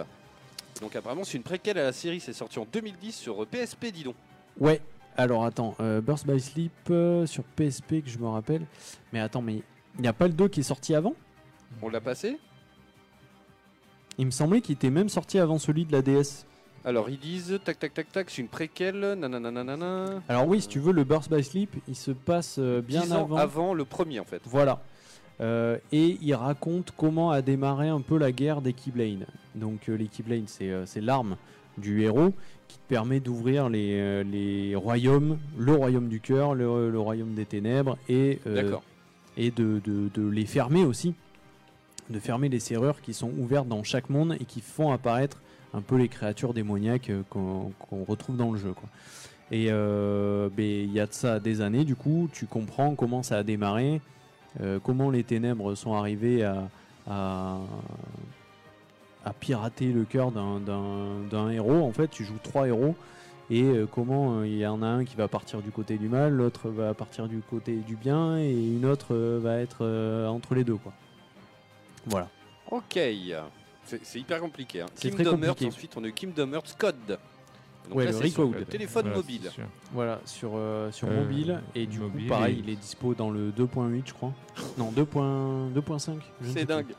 Donc 0.81 0.95
apparemment, 0.97 1.25
c'est 1.25 1.37
une 1.37 1.43
préquelle 1.43 1.79
à 1.79 1.83
la 1.85 1.93
série. 1.93 2.21
C'est 2.21 2.33
sorti 2.33 2.59
en 2.59 2.67
2010 2.73 3.13
sur 3.15 3.43
euh, 3.43 3.47
PSP, 3.47 3.87
dis 3.93 4.05
donc. 4.05 4.15
Ouais, 4.59 4.81
alors 5.17 5.45
attends, 5.45 5.75
euh, 5.81 6.01
Burst 6.01 6.27
by 6.27 6.41
Sleep 6.41 6.73
euh, 6.91 7.27
sur 7.27 7.45
PSP 7.45 8.03
que 8.03 8.09
je 8.11 8.19
me 8.19 8.29
rappelle. 8.29 8.65
Mais 9.13 9.21
attends, 9.21 9.43
mais 9.43 9.63
il 9.97 10.01
n'y 10.03 10.09
a 10.09 10.13
pas 10.13 10.27
le 10.29 10.33
2 10.35 10.49
qui 10.49 10.61
est 10.61 10.65
sorti 10.65 10.95
avant? 10.95 11.15
On 11.83 11.89
l'a 11.89 12.01
passé? 12.01 12.39
Il 14.17 14.27
me 14.27 14.31
semblait 14.31 14.61
qu'il 14.61 14.75
était 14.75 14.91
même 14.91 15.09
sorti 15.09 15.39
avant 15.39 15.59
celui 15.59 15.85
de 15.85 15.93
la 15.93 16.03
DS. 16.03 16.45
Alors 16.89 17.11
ils 17.11 17.19
disent 17.19 17.61
tac 17.67 17.79
tac 17.79 17.93
tac 17.93 18.11
tac, 18.11 18.31
c'est 18.31 18.41
une 18.41 18.49
préquelle. 18.49 19.15
Nanana. 19.19 20.23
Alors 20.27 20.49
oui, 20.49 20.63
si 20.63 20.69
tu 20.69 20.79
veux, 20.79 20.93
le 20.93 21.05
Burst 21.05 21.31
by 21.31 21.45
Sleep, 21.45 21.77
il 21.87 21.95
se 21.95 22.13
passe 22.13 22.57
euh, 22.59 22.81
bien 22.81 23.03
10 23.03 23.13
ans 23.13 23.25
avant. 23.25 23.37
avant 23.37 23.75
le 23.75 23.85
premier 23.85 24.21
en 24.21 24.25
fait. 24.25 24.41
Voilà. 24.47 24.81
Euh, 25.43 25.77
et 25.93 26.17
il 26.23 26.35
raconte 26.35 26.95
comment 26.97 27.31
a 27.31 27.43
démarré 27.43 27.89
un 27.89 28.01
peu 28.01 28.17
la 28.17 28.33
guerre 28.33 28.63
des 28.63 28.73
Keyblade. 28.73 29.27
Donc 29.55 29.91
euh, 29.91 29.97
les 29.97 30.07
Keyblade, 30.07 30.45
c'est 30.47 30.71
euh, 30.71 30.87
c'est 30.87 31.03
l'arme 31.03 31.37
du 31.77 32.03
héros 32.05 32.33
qui 32.69 32.79
te 32.79 32.89
permet 32.89 33.21
d'ouvrir 33.21 33.69
les, 33.69 34.25
les 34.25 34.75
royaumes, 34.75 35.39
le 35.59 35.73
royaume 35.75 36.09
du 36.09 36.21
cœur, 36.21 36.55
le, 36.55 36.91
le 36.91 36.99
royaume 36.99 37.35
des 37.35 37.45
ténèbres 37.45 37.99
et, 38.09 38.41
D'accord. 38.47 38.83
et 39.37 39.51
de, 39.51 39.81
de- 39.85 40.09
de 40.15 40.27
les 40.27 40.47
fermer 40.47 40.85
aussi, 40.87 41.15
de 42.09 42.19
fermer 42.19 42.49
les 42.49 42.61
serrures 42.61 43.01
qui 43.03 43.13
sont 43.15 43.31
ouvertes 43.39 43.69
dans 43.69 43.85
chaque 43.85 44.09
monde 44.11 44.37
et 44.41 44.45
qui 44.47 44.61
font 44.63 44.91
apparaître 44.91 45.39
un 45.75 45.81
peu 45.81 45.97
les 45.97 46.09
créatures 46.09 46.55
démoniaques 46.55 47.11
euh, 47.11 47.23
qu'on 47.29 48.05
retrouve 48.05 48.37
dans 48.37 48.53
le 48.53 48.59
jeu. 48.59 48.73
Quoi. 48.73 48.89
Et 49.51 49.67
euh, 49.71 50.49
ben, 50.55 50.65
il 50.65 50.93
y 50.93 51.01
a 51.01 51.07
de 51.07 51.13
ça 51.13 51.41
des 51.41 51.61
années, 51.61 51.85
du 51.85 51.97
coup, 51.97 52.29
tu 52.33 52.47
comprends 52.47 52.95
comment 52.95 53.23
ça 53.23 53.39
a 53.39 53.43
démarré, 53.43 54.01
euh, 54.61 54.79
comment 54.83 55.11
les 55.11 55.25
ténèbres 55.25 55.75
sont 55.75 55.95
arrivées 55.95 56.45
à, 56.45 57.59
pirater 59.41 59.93
le 59.93 60.05
cœur 60.05 60.31
d'un- 60.33 61.51
héros. 61.51 61.87
En 61.87 61.93
fait, 61.93 62.09
tu 62.09 62.25
joues 62.25 62.39
trois 62.43 62.67
héros. 62.67 62.95
Et 63.51 63.67
comment 63.93 64.43
il 64.43 64.59
y 64.59 64.67
en 64.67 64.83
a 64.83 64.87
un 64.87 65.05
qui 65.07 65.17
va 65.17 65.27
partir 65.27 65.63
du 65.63 65.71
côté 65.71 65.97
du 65.97 66.09
mal, 66.09 66.35
l'autre 66.35 66.69
va 66.69 66.93
partir 66.93 67.29
du 67.29 67.39
côté 67.39 67.77
du 67.77 67.97
bien, 67.97 68.39
et 68.39 68.53
une 68.53 68.85
autre 68.85 69.15
va 69.15 69.59
être 69.59 69.87
entre 70.29 70.55
les 70.55 70.65
deux. 70.65 70.77
Quoi. 70.77 70.93
Voilà. 72.07 72.29
Ok. 72.71 72.99
C'est 74.03 74.19
hyper 74.21 74.41
compliqué. 74.41 74.83
Hein. 74.83 74.87
C'est 74.95 75.11
Kingdom 75.11 75.37
très 75.39 75.47
Hearts, 75.47 75.57
compliqué. 75.59 75.67
ensuite 75.67 75.97
on 75.97 76.05
a 76.05 76.09
eu 76.09 76.13
Kingdom 76.13 76.53
Hearts 76.53 76.77
Code. 76.79 77.19
Donc 77.89 77.97
Ouais, 77.97 78.05
là, 78.05 78.11
le 78.13 78.17
c'est 78.19 78.29
sur 78.29 78.67
téléphone 78.67 79.03
Voilà, 79.05 79.17
mobile. 79.17 79.51
Voilà, 79.93 80.21
sur, 80.27 80.51
euh, 80.57 80.91
sur 80.93 81.09
Euh, 81.09 81.23
mobile. 81.23 81.63
Et 81.75 81.87
du 81.87 82.01
mobile 82.01 82.25
coup, 82.25 82.29
pareil, 82.29 82.57
et- 82.57 82.59
il 82.61 82.69
est 82.69 82.77
dispo 82.77 83.15
dans 83.15 83.31
le 83.31 83.51
2.8, 83.51 84.03
je 84.09 84.13
crois. 84.13 84.35
Non, 84.79 84.93
2.5. 84.93 85.73
2.5, 85.73 86.21
je 86.43 86.49
ne 86.49 86.53
C'est 86.53 86.65
dingue. 86.67 86.95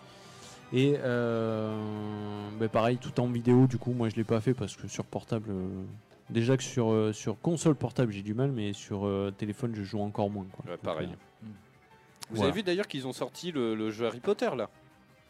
Et 0.73 0.95
euh, 0.99 2.49
bah, 2.59 2.67
pareil, 2.69 2.97
tout 2.97 3.19
en 3.19 3.27
vidéo, 3.27 3.67
du 3.67 3.77
coup, 3.77 3.91
moi 3.93 4.09
je 4.09 4.15
l'ai 4.15 4.23
pas 4.23 4.39
fait 4.41 4.53
parce 4.53 4.75
que 4.75 4.87
sur 4.87 5.05
portable. 5.05 5.49
euh, 5.51 5.83
déjà 6.29 6.57
que 6.57 6.63
sur, 6.63 6.91
euh, 6.91 7.11
sur 7.13 7.39
console 7.39 7.75
portable 7.75 8.11
j'ai 8.11 8.21
du 8.23 8.33
mal, 8.33 8.51
mais 8.51 8.73
sur 8.73 9.05
euh, 9.05 9.31
téléphone 9.35 9.73
je 9.75 9.83
joue 9.83 9.99
encore 9.99 10.29
moins. 10.29 10.45
Quoi. 10.51 10.71
Ouais, 10.71 10.77
pareil. 10.77 11.07
Donc, 11.07 11.15
euh, 11.15 11.47
Vous 12.29 12.35
Voilà. 12.35 12.49
avez 12.51 12.59
vu 12.59 12.63
d'ailleurs 12.63 12.87
qu'ils 12.87 13.05
ont 13.07 13.13
sorti 13.13 13.51
le, 13.51 13.73
le 13.75 13.89
jeu 13.91 14.05
Harry 14.07 14.19
Potter 14.19 14.49
là 14.55 14.69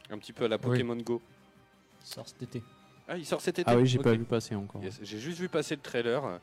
Un 0.09 0.17
petit 0.17 0.33
peu 0.33 0.45
à 0.45 0.47
la 0.49 0.57
Pokémon 0.57 0.95
Go. 0.97 1.21
Sort 2.03 2.27
cet 2.27 2.41
été. 2.43 2.63
Ah, 3.07 3.17
il 3.17 3.25
sort 3.25 3.41
cet 3.41 3.59
été 3.59 3.69
Ah 3.69 3.77
oui, 3.77 3.87
j'ai 3.87 3.99
pas 3.99 4.13
vu 4.13 4.23
passer 4.23 4.55
encore. 4.55 4.83
Yes, 4.83 4.99
J'ai 5.01 5.19
juste 5.19 5.39
vu 5.39 5.49
passer 5.49 5.75
le 5.75 5.81
trailer. 5.81 6.39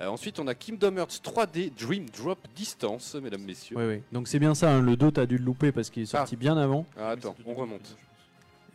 Euh, 0.00 0.06
ensuite, 0.06 0.40
on 0.40 0.46
a 0.48 0.54
Kingdom 0.54 0.96
Hearts 0.96 1.20
3D 1.22 1.72
Dream 1.78 2.06
Drop 2.10 2.38
Distance, 2.56 3.14
mesdames, 3.16 3.42
messieurs. 3.42 3.76
Ouais, 3.76 3.86
ouais. 3.86 4.02
Donc 4.12 4.26
c'est 4.28 4.38
bien 4.40 4.54
ça, 4.54 4.74
hein, 4.74 4.80
le 4.80 4.96
2 4.96 5.12
t'as 5.12 5.26
dû 5.26 5.38
le 5.38 5.44
louper 5.44 5.70
parce 5.70 5.90
qu'il 5.90 6.02
est 6.02 6.06
sorti 6.06 6.36
bien 6.36 6.56
avant. 6.56 6.86
Ah, 6.96 7.10
attends, 7.10 7.36
on 7.46 7.54
remonte. 7.54 7.96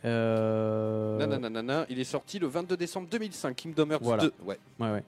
Euh, 0.04 1.18
Nananana, 1.26 1.84
il 1.90 1.98
est 2.00 2.04
sorti 2.04 2.38
le 2.38 2.46
22 2.46 2.76
décembre 2.76 3.08
2005, 3.10 3.54
Kingdom 3.54 3.90
Hearts 3.90 4.02
Voilà. 4.02 4.22
2. 4.24 4.32
Ouais. 4.44 4.58
Ouais, 4.78 4.92
ouais. 4.92 5.04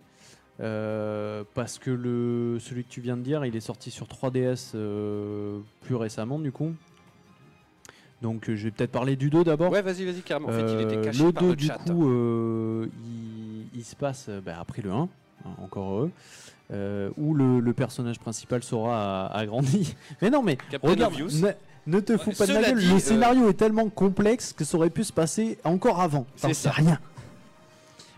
Euh, 0.61 1.45
parce 1.55 1.79
que 1.79 1.91
le, 1.91 2.59
celui 2.61 2.85
que 2.85 2.91
tu 2.91 3.01
viens 3.01 3.17
de 3.17 3.23
dire, 3.23 3.45
il 3.47 3.57
est 3.57 3.61
sorti 3.61 3.91
sur 3.91 4.07
3DS 4.07 4.73
euh, 4.75 5.61
plus 5.81 5.95
récemment, 5.97 6.39
du 6.39 6.53
coup. 6.53 6.75
Donc 8.23 8.49
euh, 8.49 8.57
je 8.57 8.65
vais 8.65 8.71
peut-être 8.71 8.93
parler 8.93 9.17
du 9.17 9.29
2 9.31 9.45
d'abord. 9.45 9.71
Ouais, 9.73 9.83
vas-y, 9.83 10.05
vas-y, 10.05 10.23
carrément. 10.23 10.49
En 10.49 10.53
fait, 10.53 10.63
il 10.73 10.81
était 10.81 10.97
Euh, 10.97 11.05
caché 11.05 11.25
le 11.25 11.33
par 11.33 11.43
2, 11.43 11.49
le 11.51 11.57
du 11.57 11.67
chat. 11.67 11.79
coup, 11.79 12.09
euh, 12.09 12.87
il, 13.05 13.81
il 13.81 13.85
se 13.85 13.97
passe 13.97 14.31
bah, 14.45 14.55
après 14.61 14.81
le 14.83 14.91
1, 14.93 14.95
hein, 15.03 15.09
encore 15.63 15.91
heureux. 15.91 16.11
euh, 16.73 17.11
où 17.19 17.35
le, 17.35 17.61
le 17.61 17.73
personnage 17.75 18.19
principal 18.21 18.63
sera 18.63 19.27
a, 19.27 19.39
a 19.39 19.45
grandi. 19.47 19.95
Mais 20.23 20.31
non, 20.31 20.43
mais 20.43 20.57
Captain 20.71 20.89
regarde, 20.89 21.15
ne, 21.19 21.51
ne 21.97 22.01
te 22.01 22.17
fous 22.17 22.31
pas 22.33 22.47
de 22.47 22.53
la 22.55 22.63
gueule. 22.63 22.79
dit, 22.79 22.87
le 22.89 22.95
euh, 22.95 22.99
scénario 22.99 23.49
est 23.51 23.55
tellement 23.59 23.89
complexe 23.91 24.53
que 24.55 24.65
ça 24.65 24.77
aurait 24.79 24.89
pu 24.89 25.05
se 25.05 25.13
passer 25.13 25.59
encore 25.65 26.01
avant. 26.01 26.25
C'est 26.37 26.55
ça. 26.55 26.71
rien. 26.71 26.99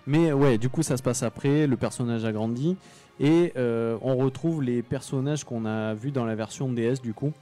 Mais 0.06 0.32
ouais, 0.32 0.58
du 0.58 0.68
coup, 0.68 0.82
ça 0.82 0.96
se 0.96 1.02
passe 1.02 1.22
après. 1.22 1.66
Le 1.66 1.76
personnage 1.76 2.24
a 2.24 2.32
grandi 2.32 2.76
et 3.20 3.52
euh, 3.56 3.96
on 4.02 4.16
retrouve 4.16 4.62
les 4.62 4.82
personnages 4.82 5.44
qu'on 5.44 5.64
a 5.66 5.94
vus 5.94 6.10
dans 6.10 6.24
la 6.26 6.34
version 6.34 6.70
DS, 6.70 7.00
du 7.02 7.14
coup, 7.14 7.32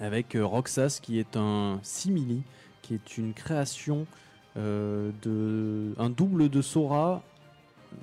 avec 0.00 0.34
euh, 0.34 0.44
Roxas 0.44 0.98
qui 1.02 1.18
est 1.18 1.36
un 1.36 1.80
simili, 1.82 2.42
qui 2.82 2.94
est 2.94 3.18
une 3.18 3.34
création 3.34 4.06
euh, 4.56 5.10
de 5.22 5.94
un 5.98 6.10
double 6.10 6.48
de 6.48 6.62
Sora, 6.62 7.22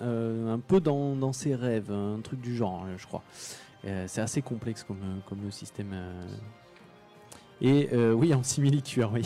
euh, 0.01 0.53
un 0.53 0.59
peu 0.59 0.79
dans, 0.79 1.15
dans 1.15 1.33
ses 1.33 1.55
rêves, 1.55 1.91
un 1.91 2.19
truc 2.21 2.41
du 2.41 2.55
genre, 2.55 2.85
euh, 2.87 2.95
je 2.97 3.05
crois. 3.05 3.23
C'est 4.07 4.21
assez 4.21 4.41
complexe 4.41 4.83
comme, 4.83 5.21
comme 5.29 5.43
le 5.43 5.51
système. 5.51 5.93
Et 7.61 7.89
euh, 7.93 8.13
oui, 8.13 8.33
en 8.33 8.43
simili-tueur, 8.43 9.11
oui. 9.13 9.21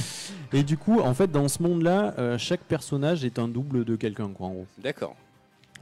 Et 0.52 0.62
du 0.62 0.76
coup, 0.76 1.00
en 1.00 1.14
fait, 1.14 1.30
dans 1.30 1.48
ce 1.48 1.62
monde-là, 1.62 2.14
euh, 2.18 2.38
chaque 2.38 2.60
personnage 2.60 3.24
est 3.24 3.38
un 3.38 3.48
double 3.48 3.84
de 3.84 3.96
quelqu'un, 3.96 4.28
quoi, 4.28 4.46
en 4.46 4.52
gros. 4.52 4.66
D'accord. 4.78 5.16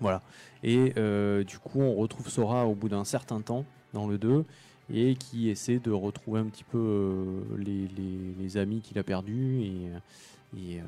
Voilà. 0.01 0.23
Et 0.63 0.93
euh, 0.97 1.45
du 1.45 1.59
coup, 1.59 1.81
on 1.81 1.95
retrouve 1.95 2.29
Sora 2.29 2.67
au 2.67 2.75
bout 2.75 2.89
d'un 2.89 3.05
certain 3.05 3.41
temps 3.41 3.65
dans 3.93 4.07
le 4.07 4.19
2 4.19 4.45
et 4.93 5.15
qui 5.15 5.49
essaie 5.49 5.79
de 5.79 5.91
retrouver 5.91 6.41
un 6.41 6.47
petit 6.47 6.65
peu 6.65 6.79
euh, 6.79 8.35
les, 8.39 8.57
amis 8.57 8.81
qu'il 8.81 8.99
a 8.99 9.03
perdus 9.03 9.63
et, 9.63 10.79
euh, 10.79 10.83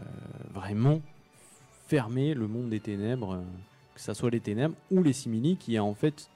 vraiment 0.53 1.01
fermer 1.87 2.35
le 2.35 2.49
monde 2.49 2.71
des 2.71 2.81
ténèbres, 2.81 3.35
euh, 3.35 3.43
que 3.95 4.01
ce 4.01 4.13
soit 4.15 4.31
les 4.31 4.41
ténèbres 4.41 4.75
ou 4.91 5.03
les 5.03 5.13
simili, 5.13 5.57
qui 5.57 5.77
est 5.77 5.81
en 5.81 5.95
fait 5.95 6.29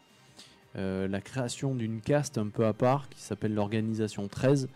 la 0.75 1.23
création 1.23 1.75
d'une 1.75 2.03
caste 2.03 2.37
un 2.37 2.49
peu 2.49 2.67
à 2.67 2.75
part 2.75 3.09
qui 3.09 3.23
s'appelle 3.23 3.55
l'organisation 3.55 4.29
13 4.29 4.69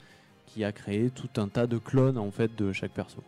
qui 0.46 0.64
a 0.64 0.72
créé 0.72 1.10
tout 1.10 1.28
un 1.36 1.46
tas 1.48 1.66
de 1.66 1.76
clones 1.76 2.16
en 2.16 2.30
fait 2.30 2.56
de 2.56 2.72
chaque 2.72 2.92
perso. 2.92 3.22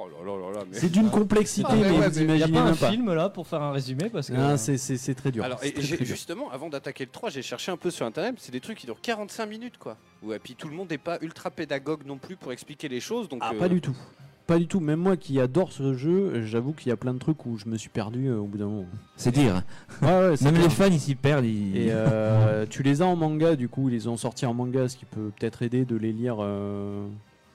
Oh 0.00 0.06
là 0.08 0.24
là 0.24 0.38
là 0.40 0.58
là, 0.60 0.64
mais- 0.70 0.78
C'est 0.78 0.90
d'une 0.90 1.10
complexité, 1.10 1.66
Ah, 1.68 1.74
mais 1.74 1.90
ouais, 1.90 2.08
vous 2.08 2.20
mais 2.20 2.38
y 2.38 2.42
a 2.42 2.46
imaginez 2.46 2.52
pas 2.52 2.60
un 2.60 2.64
même 2.66 2.76
pas. 2.76 2.90
film 2.90 3.12
là 3.14 3.28
pour 3.30 3.46
faire 3.48 3.62
un 3.62 3.72
résumé 3.72 4.08
parce 4.10 4.28
que 4.28 4.34
Ah, 4.36 4.56
c'est- 4.56 4.76
c'est 4.76 4.96
c'est 4.96 5.14
très 5.14 5.32
dur. 5.32 5.42
Alors, 5.42 5.58
C'est 5.60 5.68
et 5.68 5.72
très, 5.72 5.82
j'ai- 5.82 5.96
très 5.96 6.04
dur. 6.04 6.14
justement, 6.14 6.50
avant 6.52 6.68
d'attaquer 6.68 7.04
le 7.04 7.10
3, 7.10 7.30
j'ai 7.30 7.42
cherché 7.42 7.72
un 7.72 7.76
peu 7.76 7.90
sur 7.90 8.06
internet. 8.06 8.36
C'est 8.38 8.52
des 8.52 8.60
trucs 8.60 8.78
qui 8.78 8.86
durent 8.86 9.00
45 9.00 9.46
minutes, 9.46 9.76
quoi. 9.78 9.96
Ouais, 10.22 10.36
et 10.36 10.38
puis 10.38 10.54
tout 10.54 10.68
le 10.68 10.74
monde 10.74 10.90
n'est 10.90 10.98
pas 10.98 11.18
ultra 11.20 11.50
pédagogue 11.50 12.06
non 12.06 12.16
plus 12.18 12.36
pour 12.36 12.52
expliquer 12.52 12.88
les 12.88 13.00
choses. 13.00 13.28
Donc, 13.28 13.40
Ah, 13.42 13.50
euh, 13.54 13.58
pas 13.58 13.68
du 13.68 13.80
tout. 13.80 13.96
Pas 14.46 14.58
du 14.58 14.66
tout. 14.66 14.80
Même 14.80 15.00
moi 15.00 15.16
qui 15.18 15.38
adore 15.40 15.72
ce 15.72 15.92
jeu, 15.92 16.42
j'avoue 16.46 16.72
qu'il 16.72 16.88
y 16.88 16.92
a 16.92 16.96
plein 16.96 17.12
de 17.12 17.18
trucs 17.18 17.44
où 17.44 17.58
je 17.58 17.66
me 17.68 17.76
suis 17.76 17.90
perdu 17.90 18.28
euh, 18.28 18.38
au 18.38 18.44
bout 18.44 18.56
d'un 18.56 18.66
moment. 18.66 18.86
C'est 19.16 19.30
dire. 19.30 19.62
Ouais, 20.00 20.08
ouais, 20.08 20.36
c'est 20.38 20.44
Même 20.46 20.54
clair. 20.54 20.64
les 20.68 20.70
fans, 20.74 20.86
ils 20.86 21.00
s'y 21.00 21.14
perdent. 21.16 21.44
ils- 21.44 21.76
Et 21.76 21.88
euh, 21.90 22.64
tu 22.70 22.82
les 22.82 23.02
as 23.02 23.06
en 23.06 23.14
manga, 23.16 23.56
du 23.56 23.68
coup, 23.68 23.90
ils 23.90 23.92
les 23.92 24.08
ont 24.08 24.16
sortis 24.16 24.46
en 24.46 24.54
manga, 24.54 24.88
ce 24.88 24.96
qui 24.96 25.04
peut 25.04 25.30
peut-être 25.38 25.60
aider 25.62 25.84
de 25.84 25.96
les 25.96 26.12
lire 26.14 26.36
euh, 26.40 27.06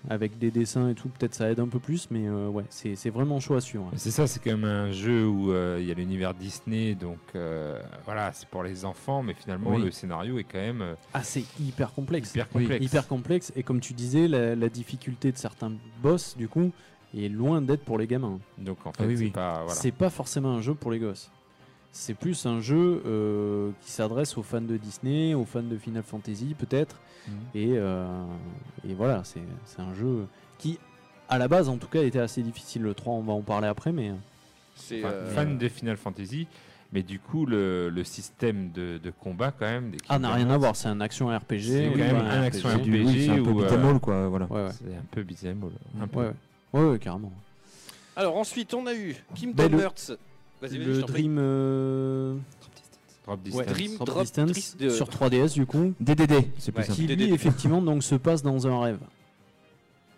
avec 0.09 0.37
des 0.37 0.51
dessins 0.51 0.89
et 0.89 0.95
tout. 0.95 1.07
Peut-être 1.09 1.33
ça 1.33 1.49
aide 1.49 1.59
un 1.59 1.67
peu 1.67 1.79
plus, 1.79 2.07
mais 2.11 2.27
euh, 2.27 2.47
ouais, 2.49 2.65
c'est 2.69 3.09
vraiment 3.09 3.39
chaud 3.39 3.55
à 3.55 3.61
suivre. 3.61 3.89
C'est 3.95 4.11
ça, 4.11 4.27
c'est 4.27 4.41
quand 4.43 4.51
même 4.51 4.63
un 4.65 4.91
jeu 4.91 5.25
où 5.27 5.51
euh, 5.51 5.77
il 5.79 5.87
y 5.87 5.91
a 5.91 5.93
l'univers 5.93 6.33
Disney, 6.33 6.95
donc 6.95 7.19
euh, 7.35 7.81
voilà, 8.05 8.31
c'est 8.33 8.47
pour 8.49 8.63
les 8.63 8.85
enfants, 8.85 9.23
mais 9.23 9.33
finalement 9.33 9.71
Oui. 9.71 9.81
le 9.83 9.91
scénario 9.91 10.37
est 10.39 10.43
quand 10.43 10.59
même 10.59 10.81
euh, 10.81 10.95
Ah, 11.13 11.23
c'est 11.23 11.43
hyper 11.59 11.93
complexe. 11.93 12.31
hyper 12.31 12.47
Oui, 12.55 12.63
complexe. 12.63 12.85
hyper 12.85 13.07
complexe. 13.07 13.53
Et 13.55 13.63
comme 13.63 13.79
tu 13.79 13.93
disais, 13.93 14.27
la, 14.27 14.55
la 14.55 14.69
difficulté 14.69 15.31
de 15.31 15.37
certains 15.37 15.71
boss, 16.01 16.35
du 16.37 16.47
coup, 16.47 16.71
est 17.15 17.29
loin 17.29 17.61
d'être 17.61 17.83
pour 17.85 17.97
les 17.97 18.07
gamins. 18.07 18.39
Donc 18.57 18.85
en 18.85 18.91
Ah 18.91 19.03
fait, 19.03 19.05
oui, 19.07 19.17
c'est 19.17 19.23
oui. 19.25 19.29
pas 19.31 19.53
voilà. 19.63 19.73
C'est 19.73 19.91
pas 19.91 20.09
forcément 20.09 20.51
un 20.53 20.61
jeu 20.61 20.73
pour 20.73 20.91
les 20.91 20.99
gosses. 20.99 21.29
C'est 21.95 22.15
plus 22.15 22.47
un 22.47 22.59
jeu 22.59 23.03
euh, 23.05 23.69
qui 23.81 23.91
s'adresse 23.91 24.35
aux 24.37 24.41
fans 24.43 24.61
de 24.61 24.77
Disney, 24.77 25.35
aux 25.35 25.45
fans 25.45 25.61
de 25.61 25.77
Final 25.77 26.01
Fantasy 26.01 26.55
peut-être. 26.57 26.99
Mhm. 27.27 27.33
Et, 27.53 27.67
euh, 27.77 28.25
et 28.89 28.95
voilà, 28.95 29.23
c'est 29.23 29.43
c'est 29.65 29.79
un 29.79 29.93
jeu 29.93 30.25
qui, 30.57 30.79
à 31.29 31.37
la 31.37 31.47
base 31.47 31.69
en 31.69 31.77
tout 31.77 31.87
cas, 31.87 32.01
était 32.01 32.19
assez 32.19 32.41
difficile. 32.41 32.81
Le 32.81 32.95
3, 32.95 33.13
on 33.13 33.21
va 33.21 33.33
en 33.33 33.41
parler 33.41 33.67
après, 33.67 33.91
mais... 33.91 34.11
c'est. 34.75 35.03
Enfin, 35.05 35.13
euh, 35.13 35.29
fan 35.35 35.57
de 35.59 35.67
Final 35.69 35.97
Fantasy, 35.97 36.47
mais 36.91 37.03
du 37.03 37.19
coup 37.19 37.45
le, 37.45 37.89
le 37.89 38.03
système 38.03 38.71
de, 38.71 38.97
de 38.97 39.11
combat 39.11 39.51
quand 39.51 39.67
même. 39.67 39.91
Des 39.91 39.97
Ah, 40.09 40.17
n'a 40.17 40.33
rien 40.33 40.49
à 40.49 40.57
voir, 40.57 40.75
c'est 40.75 40.87
un 40.87 40.99
action 40.99 41.27
RPG. 41.27 41.59
C'est 41.61 41.91
quand 41.91 41.97
même 41.99 42.15
un 42.15 42.41
action 42.41 42.69
RPG. 42.69 42.81
RPG. 42.81 42.89
oui, 43.05 43.25
c'est 43.25 43.31
un 43.39 43.43
peu 43.43 43.53
beat'em 43.53 43.85
all, 43.85 43.99
quoi. 43.99 44.27
Voilà. 44.29 44.47
Ouais, 44.51 44.63
ouais. 44.65 44.71
C'est 44.71 44.95
un 44.95 45.05
peu 45.11 45.21
beat'em 45.21 45.61
all, 45.63 46.01
un 46.03 46.07
peu. 46.07 46.19
Ouais, 46.21 46.25
ouais. 46.25 46.33
Ouais, 46.81 46.89
ouais, 46.93 46.97
carrément. 46.99 47.31
Alors, 48.15 48.35
ensuite, 48.35 48.73
on 48.73 48.87
a 48.87 48.95
eu 48.95 49.15
Kingdom 49.35 49.53
Ben, 49.55 49.71
le- 49.71 49.79
Hearts. 49.83 50.11
Vas-y, 50.63 50.77
vas-y, 50.77 50.83
je 50.85 50.91
Le 50.91 50.99
t'en 51.01 51.05
prie. 51.07 51.21
Dream... 51.23 51.37
euh, 51.39 52.35
Drop 53.25 53.37
ouais, 53.39 53.43
distance. 53.43 53.65
Dream 53.67 53.95
Drop 53.95 54.07
Drop 54.07 54.21
Distance 54.23 54.77
de- 54.77 54.89
sur 54.89 55.07
3DS 55.07 55.53
du 55.53 55.65
coup. 55.65 55.93
DDD, 55.99 56.45
c'est 56.57 56.71
plus 56.71 56.79
Ouais. 56.81 56.87
simple. 56.87 56.97
qui 56.99 57.07
lui 57.07 57.31
effectivement 57.33 57.81
donc 57.81 58.03
se 58.03 58.15
passe 58.15 58.41
dans 58.41 58.65
un 58.67 58.79
rêve. 58.81 58.99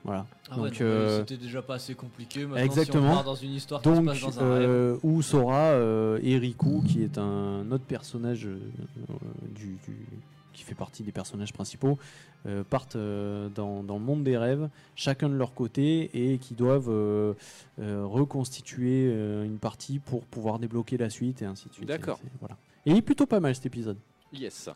Voilà. 0.03 0.25
Ah 0.51 0.59
ouais, 0.59 0.69
donc 0.69 0.79
non, 0.79 0.85
mais 0.85 0.91
euh, 0.91 1.19
c'était 1.19 1.37
déjà 1.37 1.61
pas 1.63 1.75
assez 1.75 1.95
compliqué. 1.95 2.45
Maintenant, 2.45 2.63
exactement. 2.63 3.03
Si 3.07 3.09
on 3.11 3.15
part 3.15 3.23
dans 3.23 3.35
une 3.35 3.53
histoire 3.53 3.81
qui 3.81 3.89
se 3.89 3.93
donc 3.95 4.05
passe 4.05 4.21
dans 4.21 4.39
un 4.39 4.53
rêve. 4.53 4.69
euh, 4.69 4.97
où 5.01 5.21
Sora 5.23 5.57
euh, 5.71 6.19
et 6.21 6.37
Riku 6.37 6.83
qui 6.87 7.01
est 7.03 7.17
un 7.17 7.71
autre 7.71 7.85
personnage 7.85 8.45
euh, 8.45 8.59
du, 9.55 9.77
du- 9.87 10.05
qui 10.55 10.63
fait 10.63 10.75
partie 10.75 11.03
des 11.03 11.11
personnages 11.11 11.53
principaux 11.53 11.97
euh, 12.47 12.63
partent 12.63 12.95
euh, 12.95 13.49
dans, 13.49 13.83
dans 13.83 13.97
le 13.97 14.03
monde 14.03 14.23
des 14.23 14.37
rêves 14.37 14.69
chacun 14.95 15.29
de 15.29 15.35
leur 15.35 15.53
côté 15.53 16.09
et 16.13 16.37
qui 16.37 16.53
doivent 16.53 16.89
euh, 16.89 17.33
reconstituer 17.77 19.05
une 19.43 19.57
partie 19.57 19.99
pour 19.99 20.23
pouvoir 20.25 20.59
débloquer 20.59 20.97
la 20.97 21.09
suite 21.09 21.41
et 21.41 21.45
ainsi 21.45 21.69
de 21.69 21.73
suite. 21.73 21.87
D'accord. 21.87 22.19
Voilà. 22.39 22.57
Et 22.85 22.91
il 22.91 22.97
est 22.97 23.01
plutôt 23.01 23.25
pas 23.25 23.39
mal 23.39 23.53
cet 23.55 23.65
épisode. 23.65 23.97
Yes. 24.33 24.69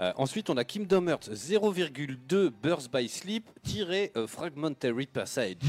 Euh, 0.00 0.12
ensuite, 0.16 0.50
on 0.50 0.56
a 0.56 0.64
Kingdom 0.64 1.08
Hearts 1.08 1.30
0,2 1.32 2.50
Burst 2.62 2.92
by 2.92 3.08
Sleep 3.08 3.48
tiré 3.62 4.12
euh, 4.16 4.26
Fragmentary 4.26 5.06
Passage. 5.06 5.56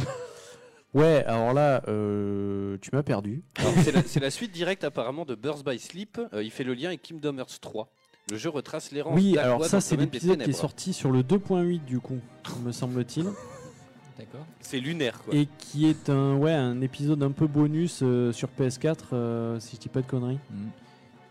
Ouais, 0.96 1.24
alors 1.28 1.54
là, 1.54 1.84
euh, 1.88 2.78
tu 2.82 2.90
m'as 2.94 3.04
perdu. 3.04 3.44
C'est 4.08 4.20
la, 4.20 4.32
suite 4.32 4.52
directe 4.52 4.84
apparemment 4.84 5.24
de 5.24 5.36
Birds 5.36 5.64
by 5.64 5.78
Sleep. 5.78 6.20
Il 6.42 6.50
fait 6.50 6.64
le 6.64 6.74
lien 6.74 6.88
avec 6.88 7.04
Kingdom 7.04 7.38
Hearts 7.38 7.60
3. 7.62 7.92
Le 8.32 8.38
jeu 8.38 8.50
retrace 8.50 8.92
l'errance 8.92 9.16
Oui, 9.16 9.34
d'Aqua 9.34 9.46
alors 9.46 9.66
ça, 9.66 9.82
c'est 9.82 9.96
l'épisode 9.96 10.42
qui 10.44 10.50
est 10.50 10.54
sorti 10.54 10.94
sur 10.94 11.12
le 11.12 11.24
2.8 11.24 11.84
du 11.86 12.00
coup, 12.00 12.20
me 12.64 12.72
semble-t-il. 12.72 13.26
D'accord. 14.18 14.46
C'est 14.60 14.80
lunaire 14.80 15.22
quoi. 15.24 15.34
Et 15.34 15.48
qui 15.58 15.88
est 15.90 16.10
un, 16.10 16.36
ouais, 16.36 16.52
un 16.54 16.82
épisode 16.82 17.24
un 17.24 17.32
peu 17.32 17.48
bonus 17.48 18.02
euh, 18.04 18.32
sur 18.34 18.50
PS4, 18.60 18.98
euh, 19.14 19.60
si 19.62 19.78
je 19.78 19.82
dis 19.82 19.90
pas 19.90 20.02
de 20.02 20.08
conneries, 20.08 20.40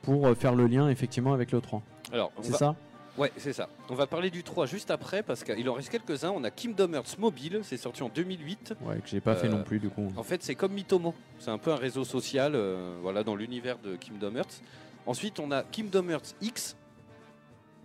pour 0.03 0.27
euh, 0.27 0.35
faire 0.35 0.55
le 0.55 0.67
lien 0.67 0.89
effectivement 0.89 1.35
avec 1.35 1.53
le 1.53 1.61
3. 1.61 1.83
Alors, 2.13 2.33
on 2.39 2.43
C'est 2.43 2.53
va- 2.53 2.59
ça? 2.59 2.77
Ouais, 3.19 3.33
c'est 3.37 3.53
ça. 3.53 3.69
On 3.91 3.95
va 3.95 4.07
parler 4.07 4.31
du 4.31 4.43
3 4.45 4.67
juste 4.67 4.91
après 4.93 5.23
parce 5.25 5.43
qu'il 5.45 5.69
en 5.69 5.75
reste 5.75 5.91
quelques-uns. 5.91 6.31
On 6.31 6.45
a 6.45 6.51
Kingdom 6.53 6.95
Hearts 6.95 7.19
Mobile, 7.19 7.61
c'est 7.65 7.77
sorti 7.77 8.03
en 8.05 8.09
2008. 8.09 8.75
Ouais, 8.83 9.01
que 9.01 9.09
j'ai 9.09 9.21
pas 9.21 9.35
fait 9.35 9.49
non 9.49 9.65
plus 9.65 9.81
du 9.81 9.91
coup. 9.91 10.07
En 10.17 10.23
fait, 10.23 10.43
c'est 10.43 10.55
comme 10.55 10.73
Mitomo. 10.73 11.13
C'est 11.41 11.51
un 11.51 11.59
peu 11.59 11.73
un 11.73 11.77
réseau 11.77 12.05
social 12.05 12.53
euh, 12.55 12.97
voilà, 13.03 13.25
dans 13.25 13.35
l'univers 13.35 13.77
de 13.81 13.97
Kingdom 13.97 14.37
Hearts. 14.37 14.63
Ensuite, 15.05 15.41
on 15.41 15.51
a 15.51 15.63
Kingdom 15.65 16.09
Hearts 16.11 16.35
X. 16.41 16.77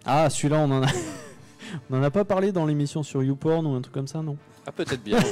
Ah, 0.05 0.29
celui-là, 0.29 0.59
on 0.59 0.71
en 0.71 0.83
a. 0.83 0.87
on 1.89 1.99
en 1.99 2.03
a 2.03 2.11
pas 2.11 2.25
parlé 2.25 2.51
dans 2.51 2.65
l'émission 2.65 3.03
sur 3.03 3.23
YouPorn 3.23 3.65
ou 3.65 3.75
un 3.75 3.81
truc 3.81 3.93
comme 3.93 4.07
ça, 4.07 4.21
non 4.21 4.37
Ah, 4.65 4.71
peut-être 4.71 5.03
bien. 5.03 5.19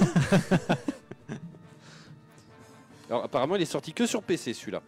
Alors, 3.09 3.23
apparemment, 3.25 3.55
il 3.57 3.61
est 3.61 3.65
sorti 3.65 3.91
que 3.93 4.05
sur 4.05 4.23
PC 4.23 4.53
celui-là. 4.53 4.81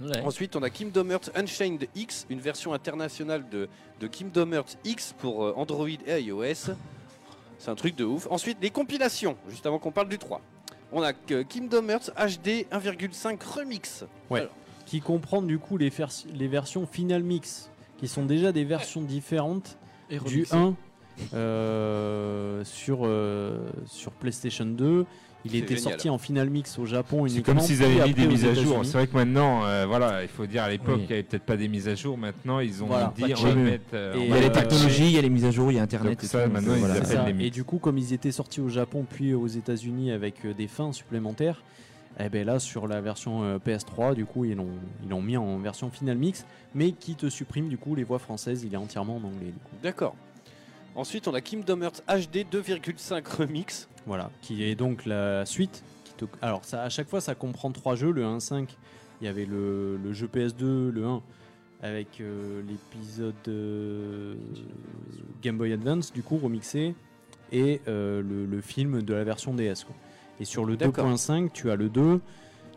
Ouais. 0.00 0.20
Ensuite, 0.22 0.54
on 0.56 0.62
a 0.62 0.70
Kingdom 0.70 1.10
Hearts 1.10 1.30
Unchained 1.34 1.86
X, 1.94 2.26
une 2.30 2.40
version 2.40 2.72
internationale 2.72 3.48
de, 3.48 3.68
de 4.00 4.06
Kingdom 4.06 4.52
Hearts 4.52 4.76
X 4.84 5.14
pour 5.18 5.44
euh, 5.44 5.54
Android 5.56 5.88
et 5.88 6.20
iOS. 6.20 6.74
C'est 7.58 7.70
un 7.70 7.74
truc 7.74 7.96
de 7.96 8.04
ouf. 8.04 8.26
Ensuite, 8.30 8.58
les 8.60 8.70
compilations, 8.70 9.36
juste 9.48 9.66
avant 9.66 9.78
qu'on 9.78 9.92
parle 9.92 10.08
du 10.08 10.18
3. 10.18 10.40
On 10.92 11.02
a 11.02 11.12
que 11.12 11.42
Kingdom 11.42 11.88
Hearts 11.88 12.10
HD 12.16 12.66
1,5 12.72 13.38
Remix. 13.44 14.04
Ouais. 14.30 14.40
Alors, 14.40 14.52
Qui 14.86 15.00
comprend 15.00 15.42
du 15.42 15.58
coup 15.58 15.76
les 15.76 15.90
versions 16.48 16.86
Final 16.86 17.22
Mix, 17.22 17.70
qui 17.98 18.08
sont 18.08 18.24
déjà 18.24 18.52
des 18.52 18.64
versions 18.64 19.02
différentes 19.02 19.78
Et 20.10 20.18
du 20.18 20.24
remixé. 20.24 20.56
1 20.56 20.74
euh, 21.32 22.64
sur, 22.64 23.00
euh, 23.04 23.58
sur 23.86 24.12
PlayStation 24.12 24.64
2. 24.66 25.06
Il 25.46 25.50
C'est 25.50 25.58
était 25.58 25.76
génial. 25.76 25.82
sorti 25.92 26.08
en 26.08 26.16
Final 26.16 26.48
Mix 26.48 26.78
au 26.78 26.86
Japon 26.86 27.24
C'est 27.28 27.34
uniquement. 27.34 27.54
comme 27.56 27.62
s'ils 27.62 27.76
puis 27.76 27.84
avaient 27.84 27.94
mis 27.96 28.00
après 28.00 28.12
des 28.14 28.26
aux 28.26 28.30
mises 28.30 28.44
à 28.46 28.54
jour. 28.54 28.62
États-Unis. 28.62 28.84
C'est 28.86 28.96
vrai 28.96 29.06
que 29.06 29.14
maintenant, 29.14 29.66
euh, 29.66 29.84
voilà, 29.86 30.22
il 30.22 30.28
faut 30.28 30.46
dire 30.46 30.62
à 30.62 30.70
l'époque, 30.70 30.94
Oui. 30.96 31.02
il 31.02 31.06
n'y 31.08 31.12
avait 31.12 31.22
peut-être 31.22 31.42
pas 31.44 31.58
des 31.58 31.68
mises 31.68 31.86
à 31.86 31.94
jour. 31.94 32.16
Maintenant, 32.16 32.60
ils 32.60 32.82
ont 32.82 32.86
Voilà, 32.86 33.12
dit 33.14 33.24
euh, 33.24 33.26
Et 33.28 34.16
on 34.16 34.20
Il 34.22 34.26
y 34.26 34.28
va 34.30 34.36
a 34.36 34.40
les 34.40 34.48
patcher. 34.48 34.68
technologies, 34.68 35.04
il 35.04 35.10
y 35.10 35.18
a 35.18 35.20
les 35.22 35.28
mises 35.28 35.44
à 35.44 35.50
jour, 35.50 35.70
il 35.70 35.74
y 35.74 35.78
a 35.78 35.82
Internet. 35.82 36.12
Donc 36.14 36.24
et 36.24 36.26
ça, 36.26 36.44
tout, 36.44 36.50
maintenant, 36.50 36.68
donc, 36.68 36.76
ils 36.76 36.80
voilà. 36.80 36.94
appellent 36.94 37.06
C'est 37.06 37.14
ça. 37.16 37.30
les 37.30 37.44
Et 37.46 37.50
du 37.50 37.62
coup, 37.62 37.76
comme 37.76 37.98
ils 37.98 38.14
étaient 38.14 38.32
sortis 38.32 38.62
au 38.62 38.70
Japon 38.70 39.04
puis 39.08 39.34
aux 39.34 39.46
États-Unis 39.46 40.12
avec 40.12 40.46
euh, 40.46 40.54
des 40.54 40.66
fins 40.66 40.92
supplémentaires, 40.92 41.62
eh 42.18 42.28
ben 42.28 42.46
là 42.46 42.58
sur 42.58 42.86
la 42.86 43.00
version 43.00 43.42
euh, 43.44 43.58
PS3, 43.58 44.14
du 44.14 44.24
coup 44.24 44.44
ils 44.44 44.54
l'ont 44.56 44.68
ils 45.02 45.08
l'ont 45.08 45.22
mis 45.22 45.36
en 45.36 45.58
version 45.58 45.90
Final 45.90 46.16
Mix, 46.16 46.46
mais 46.74 46.92
qui 46.92 47.14
te 47.16 47.28
supprime 47.28 47.68
du 47.68 47.76
coup 47.78 47.94
les 47.94 48.04
voix 48.04 48.18
françaises. 48.18 48.62
Il 48.64 48.72
est 48.74 48.76
entièrement 48.78 49.16
en 49.16 49.24
anglais. 49.24 49.46
du 49.46 49.58
coup. 49.58 49.74
D'accord. 49.82 50.14
Ensuite, 50.96 51.26
on 51.26 51.34
a 51.34 51.40
Kingdom 51.40 51.82
Hearts 51.82 52.02
HD 52.06 52.46
2,5 52.50 53.26
Remix. 53.38 53.88
Voilà, 54.06 54.30
qui 54.42 54.62
est 54.62 54.76
donc 54.76 55.06
la 55.06 55.44
suite. 55.44 55.82
Qui 56.04 56.12
te- 56.12 56.24
Alors 56.40 56.64
ça, 56.64 56.82
à 56.84 56.88
chaque 56.88 57.08
fois, 57.08 57.20
ça 57.20 57.34
comprend 57.34 57.72
trois 57.72 57.96
jeux. 57.96 58.12
Le 58.12 58.22
1.5, 58.24 58.68
il 59.20 59.24
y 59.24 59.28
avait 59.28 59.44
le, 59.46 59.96
le 59.96 60.12
jeu 60.12 60.28
PS2, 60.32 60.90
le 60.90 61.04
1 61.04 61.22
avec 61.82 62.20
euh, 62.20 62.62
l'épisode 62.66 63.34
euh, 63.48 64.36
Game 65.42 65.58
Boy 65.58 65.72
Advance, 65.72 66.12
du 66.12 66.22
coup 66.22 66.38
remixé, 66.38 66.94
et 67.52 67.80
euh, 67.88 68.22
le, 68.22 68.46
le 68.46 68.60
film 68.60 69.02
de 69.02 69.12
la 69.14 69.24
version 69.24 69.52
DS. 69.52 69.84
quoi. 69.84 69.94
Et 70.40 70.44
sur 70.44 70.64
le 70.64 70.76
D'accord. 70.76 71.06
2.5, 71.08 71.50
tu 71.52 71.70
as 71.70 71.76
le 71.76 71.88
2, 71.88 72.20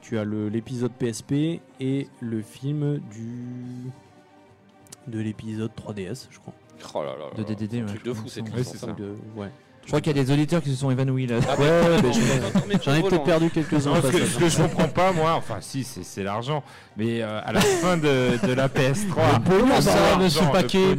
tu 0.02 0.18
as 0.20 0.24
le- 0.24 0.50
l'épisode 0.50 0.92
PSP 0.92 1.60
et 1.80 2.08
le 2.22 2.42
film 2.42 3.00
du 3.12 3.92
de 5.08 5.20
l'épisode 5.20 5.72
3DS, 5.76 6.28
je 6.30 6.38
crois. 6.40 6.54
Oh 6.94 7.04
là 7.04 7.12
là 7.18 7.26
là 7.36 7.38
De. 7.38 7.44
DDD, 7.44 7.70
C'est 7.72 7.78
un 7.80 7.82
ouais, 7.82 7.88
truc 7.88 8.02
je 8.04 8.06
de 8.06 8.12
crois, 8.12 8.24
fou, 8.24 8.30
cette 8.30 8.46
me 8.46 8.52
Ouais, 8.52 8.58
licence. 8.60 8.74
c'est 8.74 8.86
ça. 8.86 8.92
De- 8.92 9.16
ouais. 9.36 9.48
Je 9.84 9.88
crois 9.92 10.02
qu'il 10.02 10.18
y 10.18 10.20
a 10.20 10.24
des 10.26 10.32
auditeurs 10.34 10.62
qui 10.62 10.70
se 10.72 10.76
sont 10.76 10.92
évanouis 10.92 11.28
là. 11.28 11.38
Ah, 11.48 11.56
Ouais, 11.58 12.12
J'en 12.84 12.94
ai 12.94 13.02
peut-être 13.04 13.24
perdu 13.24 13.50
quelques-uns. 13.50 14.02
Ce, 14.02 14.08
que, 14.12 14.26
ce 14.26 14.38
que 14.38 14.50
je 14.50 14.58
comprends 14.62 14.90
pas, 14.90 15.14
moi, 15.14 15.34
enfin, 15.36 15.60
si, 15.62 15.86
c'est 15.86 16.24
l'argent, 16.24 16.62
mais 16.98 17.22
euh, 17.22 17.40
à 17.42 17.54
la 17.54 17.62
fin 17.82 17.96
de, 17.96 18.38
de 18.46 18.52
la 18.54 18.68
PS3, 18.68 19.42
pognon, 19.46 19.80
ça, 19.80 20.18
monsieur 20.20 20.42
le 20.46 20.52
Paquet. 20.52 20.96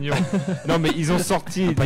Non, 0.67 0.79
mais 0.79 0.89
ils 0.97 1.13
ont 1.13 1.19
sorti. 1.35 1.75
Des-. 1.75 1.85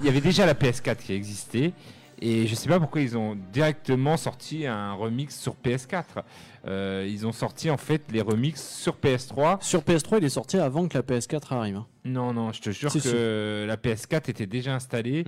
Il 0.00 0.06
y 0.06 0.08
avait 0.08 0.20
déjà 0.20 0.46
la 0.46 0.54
PS4 0.54 0.98
qui 0.98 1.14
existait, 1.14 1.72
et 2.20 2.46
je 2.46 2.54
sais 2.54 2.68
pas 2.68 2.80
pourquoi 2.80 3.00
ils 3.00 3.16
ont 3.16 3.36
directement 3.52 4.16
sorti 4.16 4.66
un 4.66 4.92
remix 4.92 5.38
sur 5.38 5.54
PS4. 5.64 6.22
Euh, 6.68 7.06
ils 7.08 7.24
ont 7.28 7.32
sorti 7.32 7.70
en 7.70 7.76
fait 7.76 8.02
les 8.10 8.20
remixes 8.20 8.76
sur 8.80 8.96
PS3. 8.96 9.58
Sur 9.62 9.82
PS3, 9.82 10.18
il 10.18 10.24
est 10.24 10.28
sorti 10.30 10.58
avant 10.58 10.88
que 10.88 10.98
la 10.98 11.02
PS4 11.04 11.52
arrive. 11.54 11.76
hein. 11.76 11.86
Non, 12.04 12.32
non, 12.32 12.52
je 12.52 12.60
te 12.60 12.70
jure 12.70 12.90
Si, 12.90 13.00
que 13.00 13.64
la 13.68 13.76
PS4 13.76 14.28
était 14.30 14.46
déjà 14.46 14.74
installée 14.74 15.24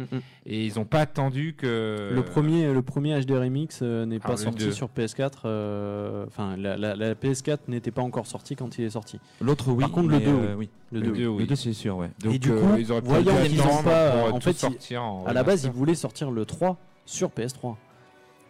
et 0.47 0.65
ils 0.67 0.79
ont 0.81 0.85
pas 0.85 1.01
attendu 1.01 1.55
que. 1.57 2.11
Le 2.13 2.23
premier, 2.25 2.73
le 2.73 2.83
premier 2.83 3.21
HD 3.21 3.33
Remix 3.33 3.81
euh, 3.83 4.05
n'est 4.05 4.19
Ah, 4.25 4.29
pas 4.29 4.37
sorti 4.37 4.65
deux. 4.65 4.73
sur 4.73 4.89
PS4. 4.89 5.31
euh, 5.45 6.25
Enfin, 6.27 6.57
la, 6.57 6.77
la- 6.77 6.97
la 6.97 7.15
PS4 7.15 7.59
n'était 7.69 7.91
pas 7.93 8.03
encore 8.03 8.27
sortie 8.27 8.57
quand 8.57 8.77
il 8.79 8.85
est 8.85 8.91
sorti. 8.91 9.21
L'autre, 9.41 9.69
oui. 9.71 9.81
Par 9.83 9.93
contre, 9.93 10.09
le 10.09 10.19
mais, 10.19 10.25
2, 10.25 10.31
euh, 10.33 10.55
oui. 10.57 10.69
Le 10.91 11.01
Le 11.01 11.07
2, 11.07 11.13
deux, 11.13 11.27
oui. 11.29 11.43
Le 11.43 11.47
2, 11.47 11.55
c'est 11.55 11.73
sûr, 11.73 11.97
ouais. 11.99 12.11
Donc, 12.23 12.35
Et 12.35 12.39
du 12.41 12.51
euh, 12.51 12.61
coup, 12.61 12.77
ils 12.79 12.91
auraient 12.91 13.03
pu 13.03 13.09
voyant 13.09 13.37
qu'ils 13.47 13.61
ont 13.61 13.65
pour, 13.67 13.83
pas- 13.85 13.91
euh, 13.91 14.31
en 14.33 14.41
fait, 14.41 14.55
sortir 14.55 15.03
en 15.05 15.25
À 15.27 15.33
la 15.33 15.43
base, 15.45 15.65
ils 15.65 15.71
voulaient 15.71 15.95
sortir 15.95 16.31
le 16.31 16.45
3 16.45 16.77
sur 17.07 17.29
PS3. 17.31 17.77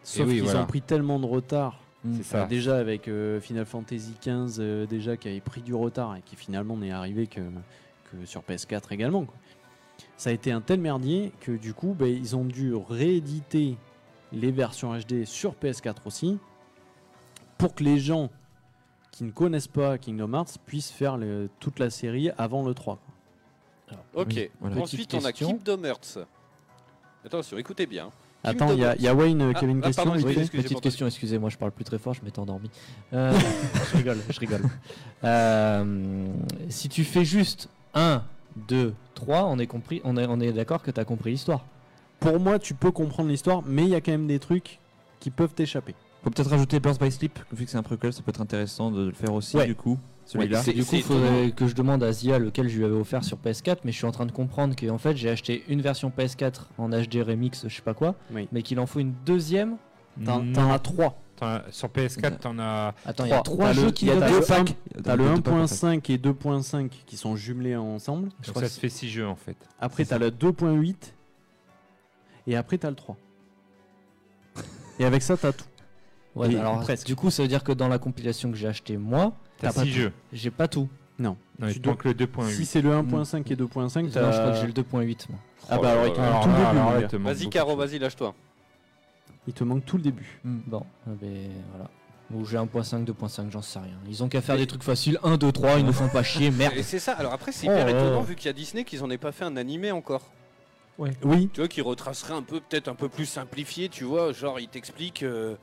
Sauf 0.05 0.27
oui, 0.27 0.35
qu'ils 0.36 0.43
voilà. 0.44 0.62
ont 0.62 0.66
pris 0.66 0.81
tellement 0.81 1.19
de 1.19 1.27
retard. 1.27 1.81
C'est 2.16 2.22
ça. 2.24 2.43
euh, 2.43 2.47
déjà 2.47 2.76
avec 2.78 3.09
euh, 3.09 3.40
Final 3.40 3.64
Fantasy 3.66 4.14
XV, 4.20 4.56
euh, 4.60 4.86
déjà 4.86 5.16
qui 5.16 5.28
avait 5.28 5.40
pris 5.40 5.62
du 5.62 5.74
retard 5.74 6.16
et 6.16 6.22
qui 6.22 6.36
finalement 6.36 6.76
n'est 6.76 6.90
arrivé 6.93 7.26
que, 7.26 7.40
que 8.10 8.24
sur 8.24 8.43
PS4 8.43 8.93
également. 8.93 9.24
quoi. 9.24 9.35
Ça 10.16 10.30
a 10.30 10.32
été 10.32 10.51
un 10.52 10.60
tel 10.60 10.80
merdier 10.80 11.32
que 11.40 11.52
du 11.52 11.74
coup, 11.74 11.94
ben, 11.98 12.06
ils 12.09 12.35
ont 12.36 12.44
dû 12.44 12.74
rééditer 12.74 13.76
les 14.32 14.51
versions 14.52 14.97
HD 14.98 15.24
sur 15.24 15.55
PS4 15.55 15.97
aussi 16.06 16.39
pour 17.56 17.74
que 17.74 17.82
les 17.82 17.98
gens 17.98 18.30
qui 19.10 19.24
ne 19.24 19.30
connaissent 19.30 19.66
pas 19.68 19.98
Kingdom 19.98 20.32
Hearts 20.35 20.59
puissent 20.66 20.90
faire 20.93 21.16
le- 21.16 21.48
toute 21.59 21.78
la 21.80 21.90
série 21.90 22.30
avant 22.39 22.64
le 22.64 22.74
3. 22.74 22.97
quoi. 22.97 23.98
Ok. 24.14 24.28
Oui, 24.35 24.51
voilà. 24.60 24.76
Ensuite, 24.82 25.14
on 25.14 25.24
a. 25.24 25.32
Kingdom 25.32 25.82
Hearts. 25.85 26.18
Attention, 27.24 27.59
écoutez 27.59 27.86
bien. 27.86 28.10
Attends, 28.44 28.73
il 28.73 28.78
y, 28.78 28.85
a- 28.85 28.94
il 28.97 29.02
y 29.02 29.09
a 29.09 29.15
Wayne 29.15 29.39
qui 29.39 29.44
Ah, 29.56 29.59
avait 29.65 29.73
une 29.73 29.81
ah, 29.82 29.86
question. 29.86 30.05
pardon, 30.05 30.19
excusez- 30.28 30.48
Petite 30.62 30.81
question, 30.81 31.06
excusez-moi, 31.06 31.51
je 31.51 31.56
parle 31.56 31.73
plus 31.73 31.85
très 31.85 31.98
fort, 31.98 32.15
je 32.15 32.23
m'étais 32.24 32.39
endormi. 32.39 32.70
Euh, 33.12 33.32
je 33.93 33.97
rigole, 33.97 34.19
je 34.31 34.39
rigole. 34.40 34.62
Euh, 35.24 36.27
si 36.69 36.89
tu 36.89 37.05
fais 37.05 37.24
juste 37.24 37.69
1, 37.94 38.23
2, 38.69 38.94
3, 39.15 39.44
on 39.47 39.59
est, 39.59 39.66
compris, 39.66 40.01
on 40.05 40.16
est, 40.16 40.27
on 40.28 40.40
est 40.40 40.52
d'accord 40.52 40.82
que 40.82 40.90
tu 40.90 41.01
as 41.01 41.05
compris 41.05 41.32
l'histoire. 41.32 41.65
Pour 42.20 42.40
moi, 42.40 42.59
tu 42.59 42.74
peux 42.74 42.90
comprendre 42.90 43.28
l'histoire, 43.28 43.62
mais 43.66 43.82
il 43.85 43.89
y 43.90 43.94
a 43.94 44.01
quand 44.01 44.12
même 44.12 44.27
des 44.27 44.39
trucs 44.39 44.78
qui 45.20 45.31
peuvent 45.31 45.52
t'échapper. 45.55 45.94
Faut 46.23 46.31
peut-être 46.31 46.51
rajouter 46.51 46.81
Burst 46.81 47.01
by 47.01 47.10
Sleep, 47.12 47.39
vu 47.52 47.65
que 47.65 47.70
c'est 47.70 47.77
un 47.77 47.82
prequel, 47.82 48.12
ça 48.12 48.23
peut 48.23 48.31
être 48.31 48.40
intéressant 48.40 48.90
de 48.90 49.06
le 49.06 49.12
faire 49.12 49.32
aussi, 49.35 49.56
Ouais. 49.56 49.66
du 49.66 49.74
coup. 49.74 49.98
Celui-là. 50.28 50.62
c'est- 50.62 50.72
Du 50.74 50.84
coup, 50.84 50.96
il 50.96 51.02
faudrait 51.02 51.50
que 51.52 51.66
je 51.66 51.74
demande 51.74 52.02
à 52.02 52.12
Zia 52.12 52.38
lequel 52.38 52.68
je 52.68 52.76
lui 52.78 52.84
avais 52.84 52.94
offert 52.94 53.24
sur 53.24 53.38
PS4, 53.38 53.78
mais 53.84 53.92
je 53.92 53.96
suis 53.96 54.06
en 54.06 54.10
train 54.12 54.26
de 54.26 54.32
comprendre 54.32 54.76
qu'en 54.76 54.98
fait 54.98 55.16
j'ai 55.16 55.30
acheté 55.30 55.64
une 55.68 55.80
version 55.80 56.10
PS4 56.10 56.68
en 56.76 56.90
HD 56.90 57.22
Remix, 57.22 57.66
je 57.66 57.74
sais 57.74 57.82
pas 57.82 57.94
quoi, 57.94 58.14
Oui. 58.34 58.46
mais 58.52 58.62
qu'il 58.62 58.78
en 58.78 58.86
faut 58.86 59.00
une 59.00 59.14
deuxième. 59.24 59.76
T'en 60.24 60.44
t'en 60.52 60.70
as 60.72 60.78
trois. 60.80 61.16
Sur 61.70 61.88
PS4, 61.88 62.38
t'en 62.40 62.59
as. 62.59 62.92
Attends, 63.06 63.24
il 63.24 63.30
y 63.30 63.32
a 63.32 63.40
Trois. 63.42 63.72
jeux 63.72 63.92
qui 63.92 64.06
il 64.06 64.09
y 64.09 64.10
a 64.10 64.16
doivent 64.16 64.30
deux 64.32 64.38
être- 64.38 64.48
packs. 64.48 64.76
T'as 65.05 65.14
le 65.16 65.24
Deux 65.24 65.40
packs, 65.40 65.55
en 65.55 65.66
fait. 65.68 65.74
1.5 65.76 66.10
et 66.10 66.18
2.5 66.18 66.90
qui 67.06 67.16
sont 67.16 67.36
jumelés 67.36 67.76
ensemble. 67.76 68.30
Je 68.42 68.46
Donc 68.48 68.56
crois 68.56 68.62
ça 68.68 68.74
se 68.74 68.80
fait 68.80 68.88
6 68.88 69.09
jeux 69.09 69.26
en 69.28 69.36
fait. 69.36 69.56
Après, 69.80 70.05
t'as 70.05 70.18
le 70.18 70.30
2.8. 70.32 71.14
Et 72.48 72.56
après, 72.56 72.76
t'as 72.78 72.90
le 72.90 72.96
3. 72.96 73.16
et 74.98 75.05
avec 75.05 75.22
ça, 75.22 75.36
t'as 75.36 75.52
tout. 75.52 75.64
Ouais, 76.34 76.55
alors 76.56 76.80
presque. 76.80 77.06
du 77.06 77.14
coup, 77.16 77.30
ça 77.30 77.42
veut 77.42 77.48
dire 77.48 77.62
que 77.64 77.72
dans 77.72 77.88
la 77.88 77.98
compilation 77.98 78.50
que 78.50 78.56
j'ai 78.56 78.66
acheté 78.68 78.96
moi, 78.96 79.32
T'as 79.59 79.72
pas 79.72 79.82
6 79.85 79.90
tout. 79.90 79.97
jeux. 79.97 80.12
j'ai 80.32 80.51
pas 80.51 80.68
tout. 80.68 80.89
Non. 81.18 81.36
Non, 81.59 81.68
Tu 81.72 81.80
dois- 81.80 81.97
le 82.05 82.14
2.8. 82.14 82.51
Si 82.52 82.64
c'est 82.64 82.80
le 82.80 82.90
1.5 82.93 83.51
et 83.51 83.56
2.5, 83.56 84.02
Non, 84.05 84.09
je 84.12 84.18
crois 84.39 84.51
que 84.52 84.56
j'ai 84.60 84.66
le 84.66 84.72
2.8. 84.72 85.26
moi. 85.30 85.39
Ah 85.70 85.76
Oh 85.78 85.82
bah 85.82 85.94
là 85.94 86.01
alors, 86.01 86.06
il 86.06 86.12
te 86.12 86.18
manque 86.18 86.26
Alors 86.28 86.43
tout 86.43 86.48
le 86.94 87.01
début. 87.09 87.24
Vas-y, 87.24 87.48
Caro, 87.51 87.76
vas-y, 87.76 87.98
lâche-toi. 87.98 88.35
Il 89.48 89.52
te 89.55 89.64
manque 89.64 89.85
tout 89.85 89.97
le 89.97 90.02
début. 90.02 90.40
Bon, 90.44 90.85
eh 91.06 91.10
ben, 91.20 91.48
voilà. 91.72 91.90
Ou 92.35 92.44
j'ai 92.44 92.59
1.5, 92.59 93.05
2.5, 93.05 93.51
j'en 93.51 93.62
sais 93.62 93.78
rien. 93.78 93.97
Ils 94.09 94.22
ont 94.22 94.28
qu'à 94.28 94.43
faire 94.43 94.56
des 94.56 94.66
trucs 94.66 94.82
faciles. 94.82 95.18
1, 95.24 95.39
2, 95.39 95.51
3, 95.51 95.78
ils 95.78 95.85
nous 95.86 95.93
font 95.94 96.09
pas 96.09 96.22
chier, 96.22 96.51
merde. 96.51 96.74
Et 96.76 96.82
c'est 96.82 96.98
ça. 96.98 97.12
Alors 97.14 97.32
après, 97.32 97.52
c'est 97.52 97.66
Oh 97.68 97.72
hyper 97.72 97.89
étonnant 97.89 98.20
vu 98.22 98.36
qu'il 98.36 98.47
y 98.47 98.51
a 98.51 98.52
Disney 98.52 98.85
qu'ils 98.85 99.02
en 99.02 99.10
aient 99.10 99.18
pas 99.18 99.32
fait 99.32 99.44
un 99.44 99.56
animé 99.56 99.90
encore. 99.90 100.30
Oui. 100.98 101.48
Tu 101.52 101.60
vois, 101.60 101.68
qui 101.68 101.80
retracerait 101.80 102.35
un 102.35 102.43
peu, 102.43 102.60
peut-être 102.60 102.89
un 102.89 102.94
peu 102.94 103.09
plus 103.09 103.24
simplifié, 103.26 103.89
tu 103.89 104.05
vois. 104.05 104.32
Genre, 104.32 104.60
il 104.60 104.68
t'explique. 104.68 105.22
euh, 105.22 105.56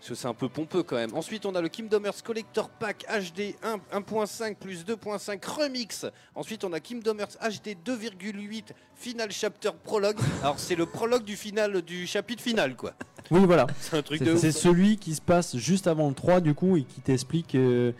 parce 0.00 0.08
que 0.08 0.14
c'est 0.14 0.28
un 0.28 0.34
peu 0.34 0.48
pompeux 0.48 0.82
quand 0.82 0.96
même. 0.96 1.14
Ensuite, 1.14 1.44
on 1.44 1.54
a 1.54 1.60
le 1.60 1.68
Kingdom 1.68 2.02
Hearts 2.04 2.22
Collector 2.24 2.70
Pack 2.70 3.04
HD 3.06 3.54
1 3.62 3.98
1.5 4.00 4.56
plus 4.56 4.84
2.5 4.86 5.44
Remix. 5.46 6.06
Ensuite, 6.34 6.64
on 6.64 6.72
a 6.72 6.80
Kingdom 6.80 7.18
Hearts 7.18 7.36
HD 7.42 7.76
2,8 7.84 8.64
Final 8.96 9.30
Chapter 9.30 9.70
Prologue. 9.84 10.16
Alors, 10.42 10.58
c'est 10.58 10.74
le 10.74 10.86
prologue 10.86 11.24
du 11.24 11.36
final 11.36 11.82
du 11.82 12.06
chapitre 12.06 12.42
final, 12.42 12.76
quoi. 12.76 12.94
Oui, 13.30 13.40
voilà. 13.44 13.66
C'est 13.80 13.98
un 13.98 14.02
truc 14.02 14.18
C'est- 14.20 14.24
de 14.24 14.32
ouf. 14.32 14.40
C'est 14.40 14.52
celui 14.52 14.96
qui 14.96 15.14
se 15.14 15.20
passe 15.20 15.56
juste 15.58 15.86
avant 15.86 16.08
le 16.08 16.14
3 16.14 16.40
du 16.40 16.54
coup 16.54 16.78
et 16.78 16.84
qui 16.84 17.02
t'explique 17.02 17.54
euh, 17.54 17.92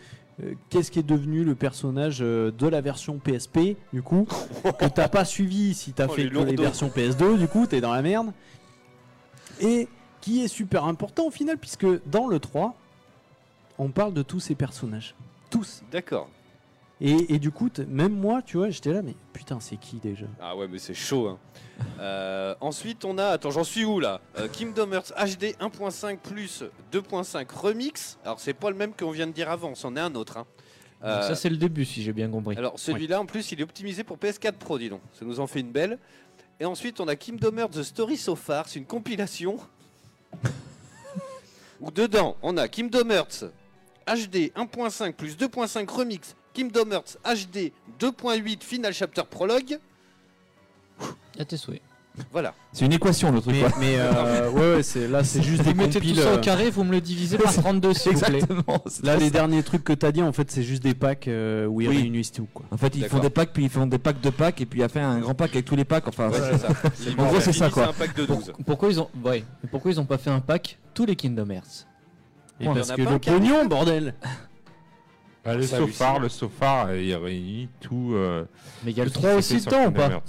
euh, 0.43 0.53
qu'est-ce 0.69 0.89
qui 0.89 0.97
est 0.99 1.03
devenu 1.03 1.43
le 1.43 1.53
personnage 1.53 2.17
euh, 2.21 2.49
de 2.51 2.67
la 2.67 2.81
version 2.81 3.19
PSP 3.19 3.77
du 3.93 4.01
coup 4.01 4.27
que 4.79 4.85
t'as 4.87 5.07
pas 5.07 5.23
suivi 5.23 5.75
si 5.75 5.93
t'as 5.93 6.07
Oh, 6.09 6.13
fait 6.13 6.23
les 6.23 6.29
que 6.31 6.39
les 6.39 6.55
versions 6.55 6.89
PS2 6.89 7.37
du 7.37 7.47
coup 7.47 7.67
t'es 7.67 7.79
dans 7.79 7.93
la 7.93 8.01
merde 8.01 8.33
et 9.61 9.87
qui 10.21 10.43
est 10.43 10.47
super 10.47 10.85
important 10.85 11.25
au 11.25 11.31
final 11.31 11.57
puisque 11.57 11.85
dans 12.07 12.27
le 12.27 12.39
3 12.39 12.75
on 13.77 13.89
parle 13.89 14.13
de 14.13 14.21
tous 14.21 14.39
ces 14.39 14.55
personnages 14.55 15.15
tous 15.49 15.81
D'accord. 15.91 16.29
et, 17.01 17.33
et 17.35 17.39
du 17.39 17.51
coup 17.51 17.69
même 17.87 18.13
moi 18.13 18.41
tu 18.41 18.57
vois 18.57 18.69
j'étais 18.69 18.93
là 18.93 19.01
mais 19.01 19.15
putain 19.33 19.59
c'est 19.59 19.77
qui 19.77 19.97
déjà? 19.97 20.27
Ah 20.39 20.55
ouais, 20.55 20.67
mais 20.67 20.77
c'est 20.79 20.93
chaud. 20.93 21.27
Hein. 21.27 21.37
Euh, 21.99 22.53
ensuite, 22.61 23.05
on 23.05 23.17
a. 23.17 23.25
Attends, 23.25 23.49
j'en 23.49 23.63
suis 23.63 23.83
où 23.85 23.99
là? 23.99 24.21
Euh, 24.37 24.47
Kingdom 24.47 24.91
Hearts 24.91 25.11
HD 25.17 25.55
1.5 25.59 26.17
plus 26.17 26.63
2.5 26.93 27.47
remix. 27.55 28.17
Alors, 28.23 28.39
c'est 28.39 28.53
pas 28.53 28.69
le 28.69 28.75
même 28.75 28.93
qu'on 28.93 29.09
vient 29.09 29.25
de 29.25 29.31
dire 29.31 29.49
avant, 29.49 29.73
c'en 29.73 29.95
est 29.95 29.99
un 29.99 30.13
autre. 30.13 30.37
hein. 30.37 30.45
Donc 31.01 31.09
Euh, 31.09 31.27
ça 31.27 31.33
c'est 31.35 31.49
le 31.49 31.57
début 31.57 31.83
si 31.85 32.03
j'ai 32.03 32.13
bien 32.13 32.29
compris. 32.29 32.55
Alors 32.55 32.73
celui-là 32.77 33.19
en 33.19 33.25
plus 33.25 33.51
il 33.51 33.59
est 33.59 33.63
optimisé 33.63 34.03
pour 34.03 34.17
PS4 34.17 34.53
Pro 34.53 34.77
dis 34.77 34.89
donc, 34.89 35.01
ça 35.13 35.25
nous 35.25 35.39
en 35.39 35.47
fait 35.47 35.59
une 35.61 35.71
belle. 35.71 35.97
Et 36.59 36.65
ensuite 36.65 36.99
on 36.99 37.07
a 37.07 37.15
Kingdom 37.15 37.57
Hearts 37.57 37.71
The 37.71 37.81
Story 37.83 38.17
So 38.17 38.35
Far, 38.35 38.67
c'est 38.69 38.77
une 38.77 38.85
compilation. 38.85 39.57
Où 41.81 41.91
dedans 41.91 42.37
on 42.41 42.57
a 42.57 42.67
Kingdom 42.67 43.11
Hearts 43.11 43.45
HD 44.07 44.51
1.5 44.55 45.13
plus 45.13 45.35
2.5 45.35 45.87
remix, 45.89 46.35
Kingdom 46.53 46.91
Hearts 46.91 47.17
HD 47.23 47.71
2.8 47.99 48.63
Final 48.63 48.93
Chapter 48.93 49.23
Prologue. 49.29 49.79
À 51.39 51.45
tes 51.45 51.57
souhaits. 51.57 51.81
Voilà. 52.33 52.53
C'est 52.73 52.85
une 52.85 52.91
équation 52.93 53.31
le 53.31 53.39
truc. 53.39 53.53
mais, 53.55 53.61
quoi. 53.61 53.71
mais, 53.79 53.95
euh, 53.97 54.49
ouais, 54.51 54.75
ouais 54.75 54.83
c'est 54.83 55.07
là 55.07 55.23
c'est 55.23 55.41
juste 55.41 55.61
Vous 55.63 55.71
des 55.71 55.73
mettez 55.73 56.01
tout 56.01 56.13
ça 56.15 56.27
euh, 56.29 56.35
au 56.37 56.39
carré, 56.41 56.69
vous 56.69 56.83
me 56.83 56.91
le 56.91 56.99
divisez 57.01 57.37
par 57.37 57.53
32 57.53 57.93
s'il 57.93 58.11
vous 58.13 58.19
plaît. 58.19 58.41
Là, 59.03 59.15
les 59.15 59.25
ça. 59.25 59.29
derniers 59.31 59.63
trucs 59.63 59.83
que 59.85 59.93
t'as 59.93 60.11
dit, 60.11 60.21
en 60.21 60.33
fait, 60.33 60.51
c'est 60.51 60.61
juste 60.63 60.83
des 60.83 60.93
packs 60.93 61.27
euh, 61.29 61.65
où 61.67 61.79
ils 61.81 61.87
Oui. 61.87 61.97
réunissent 61.97 62.33
tout, 62.33 62.47
quoi. 62.53 62.65
En 62.71 62.77
fait, 62.77 62.95
ils 62.95 63.05
font 63.05 63.19
des 63.19 63.29
packs, 63.29 63.51
puis 63.53 63.63
ils 63.63 63.69
font 63.69 63.87
des 63.87 63.97
packs 63.97 64.19
de 64.19 64.29
packs, 64.29 64.59
et 64.59 64.65
puis 64.65 64.81
il 64.81 64.83
a 64.83 64.89
fait 64.89 64.99
un 64.99 65.19
grand 65.19 65.33
pack 65.35 65.51
avec 65.51 65.65
tous 65.65 65.75
les 65.77 65.85
packs. 65.85 66.07
Enfin, 66.07 66.29
Ouais, 66.29 66.37
c'est- 66.37 66.57
c'est 66.97 67.11
ça. 67.15 67.21
En 67.21 67.25
gros, 67.27 67.39
c'est 67.39 67.53
ça, 67.53 67.69
quoi. 67.69 67.87
un 67.87 67.93
pack 67.93 68.15
de 68.15 68.25
12. 68.25 68.53
Pourquoi 68.65 68.89
ils 68.89 68.99
ont 68.99 69.09
ouais, 69.23 69.43
mais 69.63 69.69
pourquoi 69.69 69.91
ils 69.91 69.99
ont 69.99 70.05
pas 70.05 70.17
fait 70.17 70.29
un 70.31 70.41
pack 70.41 70.77
tous 70.93 71.05
les 71.05 71.15
Kingdom 71.15 71.49
Hearts? 71.49 71.87
Et 72.59 72.67
Ouais, 72.67 72.73
parce 72.75 72.91
que 72.91 73.01
le 73.01 73.17
pognon, 73.19 73.65
bordel 73.65 74.13
Bah, 75.43 75.55
le 75.55 75.63
Sofar, 75.63 76.19
le 76.19 76.29
Sofar, 76.29 76.87
euh, 76.89 77.01
il 77.01 77.15
réunit 77.15 77.69
tout. 77.79 78.11
euh, 78.13 78.43
Mais 78.83 78.91
il 78.91 78.97
y 78.97 79.01
a 79.01 79.05
le 79.05 79.09
tout 79.09 79.15
ce 79.15 79.19
3 79.21 79.31
qui 79.31 79.37
aussi 79.37 79.65
dedans 79.65 79.85
ou 79.87 79.91
pas? 79.91 80.21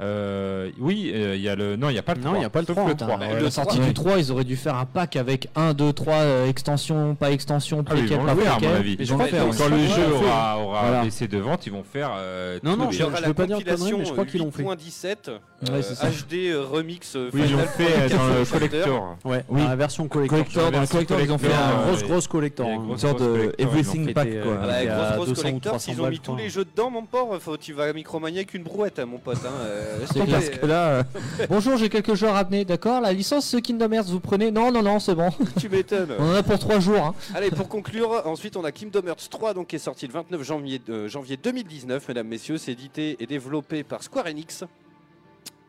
Euh, 0.00 0.70
oui, 0.80 1.12
euh, 1.14 1.36
il 1.36 1.42
y 1.42 1.48
a 1.48 1.54
le. 1.54 1.76
Non, 1.76 1.88
il 1.88 1.92
n'y 1.92 1.98
a 1.98 2.02
pas 2.02 2.14
le 2.14 2.20
Non, 2.20 2.30
3. 2.30 2.38
il 2.38 2.42
y 2.42 2.44
a 2.44 2.50
pas 2.50 2.60
le 2.60 2.66
sauf 2.66 2.74
3. 2.76 2.86
Le 2.88 2.92
Putain, 2.94 3.06
3. 3.06 3.18
mais 3.18 3.26
ouais, 3.26 3.32
à 3.32 3.38
le 3.38 3.44
la 3.44 3.50
sortie 3.50 3.76
3, 3.76 3.86
du 3.86 3.94
3, 3.94 4.18
ils 4.18 4.32
auraient 4.32 4.44
dû 4.44 4.56
faire 4.56 4.74
un 4.76 4.86
pack 4.86 5.14
avec 5.14 5.48
1, 5.54 5.72
2, 5.72 5.92
3 5.92 6.16
extensions, 6.48 7.14
pas 7.14 7.30
extensions, 7.30 7.84
Ah 7.86 7.92
oui, 7.94 8.00
ils 8.02 8.08
pas 8.16 8.34
le 8.34 8.40
faire, 8.40 8.54
à 8.54 8.60
mon 8.60 8.74
avis. 8.74 8.96
Ils 8.98 9.06
vont 9.06 9.18
faire. 9.20 9.44
Quand 9.56 9.68
le 9.68 9.78
jeu 9.86 10.12
aura, 10.14 10.58
aura 10.58 10.80
Voilà. 10.86 11.02
baissé 11.04 11.28
de 11.28 11.38
vente, 11.38 11.66
ils 11.66 11.72
vont 11.72 11.84
faire. 11.84 12.10
euh, 12.16 12.58
Non, 12.64 12.76
non, 12.76 12.88
Il 12.90 12.94
je- 12.98 12.98
y 13.04 13.06
la 13.10 13.28
veux 13.28 13.34
pas 13.34 13.46
dire 13.46 13.56
conneries, 13.58 13.64
mais 13.98 14.04
je 14.04 14.12
crois 14.12 14.24
qu'ils 14.26 14.40
l'ont 14.40 14.50
fait. 14.50 14.62
8.17 14.64 15.30
Ouais, 15.62 15.70
euh. 15.80 16.10
HD 16.10 16.34
euh, 16.50 16.64
remix 16.70 17.14
euh, 17.16 17.30
Oui, 17.32 17.42
ils 17.44 17.52
l'ont 17.52 17.58
fait 17.60 17.86
euh, 17.86 18.08
dans 18.08 18.38
le 18.38 18.44
collector. 18.44 19.16
Ouais, 19.24 19.44
Oui. 19.48 19.62
dans 19.62 19.68
la 19.68 19.76
version 19.76 20.08
collector. 20.08 20.70
dans 20.72 20.80
le 20.80 20.86
collector, 20.86 21.20
ils 21.20 21.32
ont 21.32 21.38
fait 21.38 21.46
collector, 21.46 21.66
un 21.68 21.80
euh, 21.80 21.86
grosse, 21.86 22.02
grosse 22.02 22.28
collector. 22.28 22.68
une 22.68 22.98
sorte 22.98 23.20
de 23.22 23.54
ils 23.58 23.64
everything 23.64 24.12
pack 24.12 24.28
quoi. 24.42 24.52
euh, 24.52 24.56
bah, 24.66 24.82
Il 24.82 24.86
y 24.86 24.88
grosse 24.88 25.14
grosse 25.16 25.28
200 25.28 25.40
ou 25.40 25.44
collector, 25.44 25.72
300 25.72 25.78
s'ils 25.92 26.00
ont 26.02 26.10
mis 26.10 26.18
tous 26.18 26.36
les 26.36 26.50
jeux 26.50 26.64
dedans, 26.64 26.90
mon 26.90 27.02
faut, 27.38 27.56
tu 27.56 27.72
vas 27.72 27.84
à 27.84 27.92
Micromania 27.92 28.38
avec 28.40 28.54
une 28.54 28.62
brouette, 28.64 28.98
hein, 28.98 29.06
mon 29.06 29.18
pote. 29.18 29.38
Hein, 29.44 29.48
euh, 29.62 29.83
C'est 30.12 30.18
tomber. 30.18 30.32
parce 30.32 30.48
que 30.50 30.66
là, 30.66 30.86
euh, 30.88 31.02
bonjour, 31.48 31.76
j'ai 31.76 31.88
quelques 31.88 32.14
jeux 32.14 32.28
à 32.28 32.32
ramener, 32.32 32.64
d'accord 32.64 33.00
La 33.00 33.12
licence 33.12 33.54
Kingdom 33.62 33.92
Hearts, 33.92 34.06
vous 34.08 34.20
prenez 34.20 34.50
Non, 34.50 34.70
non, 34.72 34.82
non, 34.82 34.98
c'est 35.00 35.14
bon. 35.14 35.30
tu 35.60 35.68
m'étonnes. 35.68 36.10
On 36.18 36.30
en 36.30 36.34
a 36.34 36.42
pour 36.42 36.58
3 36.58 36.78
jours. 36.80 36.98
Hein. 37.04 37.14
Allez, 37.34 37.50
pour 37.50 37.68
conclure, 37.68 38.22
ensuite 38.26 38.56
on 38.56 38.64
a 38.64 38.72
Kingdom 38.72 39.06
Hearts 39.06 39.28
3 39.30 39.54
donc, 39.54 39.68
qui 39.68 39.76
est 39.76 39.80
sorti 39.80 40.06
le 40.06 40.12
29 40.12 40.42
janvier, 40.42 40.80
euh, 40.88 41.08
janvier 41.08 41.36
2019, 41.36 42.08
mesdames, 42.08 42.28
messieurs. 42.28 42.58
C'est 42.58 42.72
édité 42.72 43.16
et 43.20 43.26
développé 43.26 43.82
par 43.84 44.02
Square 44.02 44.26
Enix. 44.26 44.64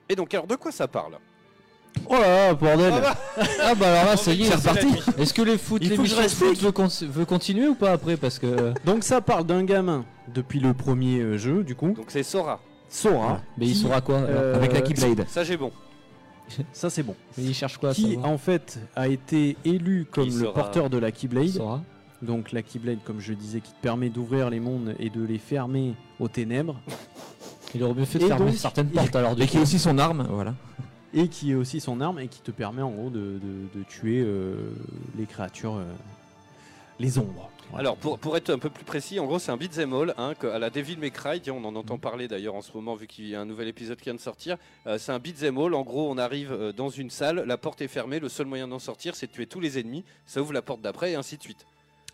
Et 0.10 0.16
donc, 0.16 0.34
alors 0.34 0.48
de 0.48 0.56
quoi 0.56 0.72
ça 0.72 0.88
parle? 0.88 1.14
Oh 2.10 2.14
là 2.14 2.48
là, 2.48 2.54
bordel 2.54 2.94
Ah 2.94 3.00
bah, 3.02 3.46
Ah 3.64 3.76
bah 3.76 3.88
alors 3.88 4.06
là, 4.12 4.18
ça 4.18 4.34
y 4.34 4.42
est, 4.44 4.52
C'est 4.52 4.58
c'est 4.58 4.70
reparti. 4.70 5.12
Est-ce 5.18 5.34
que 5.34 5.42
les 5.42 5.58
foot, 5.58 5.82
Il 5.84 5.96
faut 5.96 6.04
que 6.04 6.08
je 6.10 6.16
l'émission 6.16 6.18
de 6.18 6.22
reste 6.22 6.36
foot 6.38 6.58
veut, 6.58 6.72
con- 6.74 6.90
veut 7.10 7.26
continuer 7.26 7.68
ou 7.70 7.76
pas 7.76 7.92
après? 7.94 8.18
Parce 8.18 8.38
que. 8.38 8.74
Donc 8.86 9.04
ça 9.06 9.22
parle 9.22 9.46
d'un 9.46 9.64
gamin 9.64 10.04
depuis 10.34 10.60
le 10.60 10.74
premier 10.74 11.20
euh, 11.22 11.38
jeu, 11.38 11.64
du 11.64 11.74
coup. 11.76 11.94
Donc 11.94 12.08
c'est 12.10 12.24
Sora. 12.24 12.60
Sora. 12.96 13.42
Mais 13.58 13.68
il 13.68 13.76
saura 13.76 14.02
quoi 14.02 14.18
alors 14.20 14.30
euh, 14.32 14.56
Avec 14.56 14.74
la 14.74 14.82
Keyblade. 14.82 15.26
Ça 15.28 15.44
j'ai 15.44 15.58
bon. 15.58 15.72
Ça 16.74 16.90
c'est 16.90 17.04
bon. 17.04 17.16
Mais 17.38 17.44
il 17.46 17.54
cherche 17.54 17.78
quoi 17.78 17.94
Qui 17.94 18.18
en 18.24 18.38
fait 18.38 18.80
a 18.96 19.08
été 19.08 19.58
élu 19.66 20.06
comme 20.10 20.26
le 20.26 20.32
sera- 20.32 20.54
porteur 20.54 20.90
de 20.90 20.98
la 20.98 21.12
Keyblade. 21.12 21.48
Sora. 21.50 21.82
Donc 22.22 22.52
la 22.52 22.62
Keyblade, 22.62 23.00
comme 23.04 23.20
je 23.20 23.34
disais, 23.34 23.60
qui 23.62 23.72
te 23.72 23.82
permet 23.82 24.10
d'ouvrir 24.10 24.50
les 24.50 24.60
mondes 24.60 24.96
et 25.00 25.10
de 25.10 25.24
les 25.24 25.38
fermer 25.38 25.94
aux 26.20 26.28
ténèbres. 26.30 26.80
Il 27.74 27.84
aurait 27.84 27.94
mieux 27.94 28.06
fait 28.06 28.20
de 28.20 28.24
Et 28.24 28.28
fermer 28.28 28.46
donc, 28.52 28.56
certaines 28.56 28.90
portes 28.90 29.16
alors 29.16 29.36
du 29.36 29.44
Et 29.44 29.48
qui 29.48 29.58
est 29.58 29.60
coup. 29.60 29.64
aussi 29.64 29.80
son 29.80 29.98
arme, 29.98 30.26
voilà. 30.32 30.54
Et 31.14 31.28
qui 31.28 31.52
est 31.52 31.56
aussi 31.56 31.80
son 31.80 32.02
arme 32.02 32.20
et 32.20 32.28
qui 32.28 32.42
te 32.42 32.52
permet 32.52 32.82
en 32.82 32.92
gros 32.92 33.10
de, 33.10 33.20
de- 33.40 33.80
de 33.80 33.84
tuer 33.88 34.22
euh, 34.22 34.56
les 35.18 35.26
créatures, 35.26 35.76
euh, 35.76 35.84
les 37.00 37.18
ombres. 37.18 37.50
Alors 37.78 37.98
pour, 37.98 38.18
pour 38.20 38.38
être 38.38 38.50
un 38.52 38.58
peu 38.58 38.70
plus 38.70 38.86
précis, 38.86 39.20
en 39.20 39.26
gros 39.26 39.38
c'est 39.38 39.52
un 39.52 39.58
beat'em 39.58 39.92
all 39.94 40.14
hein, 40.18 40.34
à 40.44 40.60
la 40.60 40.70
Devil 40.70 40.98
May 40.98 41.12
Cry, 41.12 41.42
tiens, 41.42 41.54
on 41.54 41.66
en 41.66 41.76
entend 41.76 41.98
parler 41.98 42.28
d'ailleurs 42.30 42.56
en 42.56 42.62
ce 42.62 42.72
moment 42.74 42.96
vu 42.96 43.06
qu'il 43.06 43.28
y 43.28 43.36
a 43.36 43.42
un 43.42 43.46
nouvel 43.46 43.68
épisode 43.68 43.98
qui 43.98 44.06
vient 44.06 44.14
de 44.14 44.20
sortir. 44.20 44.58
Euh, 44.88 44.98
c'est 44.98 45.12
un 45.12 45.20
beat'em 45.20 45.58
all, 45.58 45.74
en 45.74 45.82
gros 45.82 46.10
on 46.10 46.18
arrive 46.18 46.54
euh, 46.54 46.72
dans 46.72 46.88
une 46.90 47.10
salle, 47.10 47.44
la 47.46 47.58
porte 47.58 47.82
est 47.82 47.90
fermée, 47.90 48.20
le 48.20 48.30
seul 48.30 48.46
moyen 48.48 48.68
d'en 48.70 48.80
sortir 48.80 49.14
c'est 49.16 49.28
de 49.28 49.32
tuer 49.34 49.46
tous 49.46 49.60
les 49.60 49.78
ennemis, 49.78 50.06
ça 50.26 50.42
ouvre 50.42 50.54
la 50.54 50.62
porte 50.62 50.82
d'après 50.82 51.12
et 51.12 51.16
ainsi 51.16 51.36
de 51.36 51.42
suite. 51.44 51.66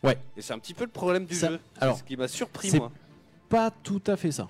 Ouais. 0.04 0.18
Et 0.36 0.42
c'est 0.42 0.54
un 0.54 0.58
petit 0.60 0.74
peu 0.74 0.84
le 0.84 0.90
problème 0.90 1.26
du 1.26 1.36
Ça- 1.36 1.50
jeu, 1.52 1.60
alors, 1.80 1.96
ce 1.98 2.04
qui 2.04 2.18
m'a 2.18 2.28
surpris 2.28 2.70
c'est- 2.72 2.80
moi. 2.80 2.92
pas 3.48 3.70
tout 3.70 4.02
à 4.08 4.16
fait 4.18 4.32
ça. 4.32 4.50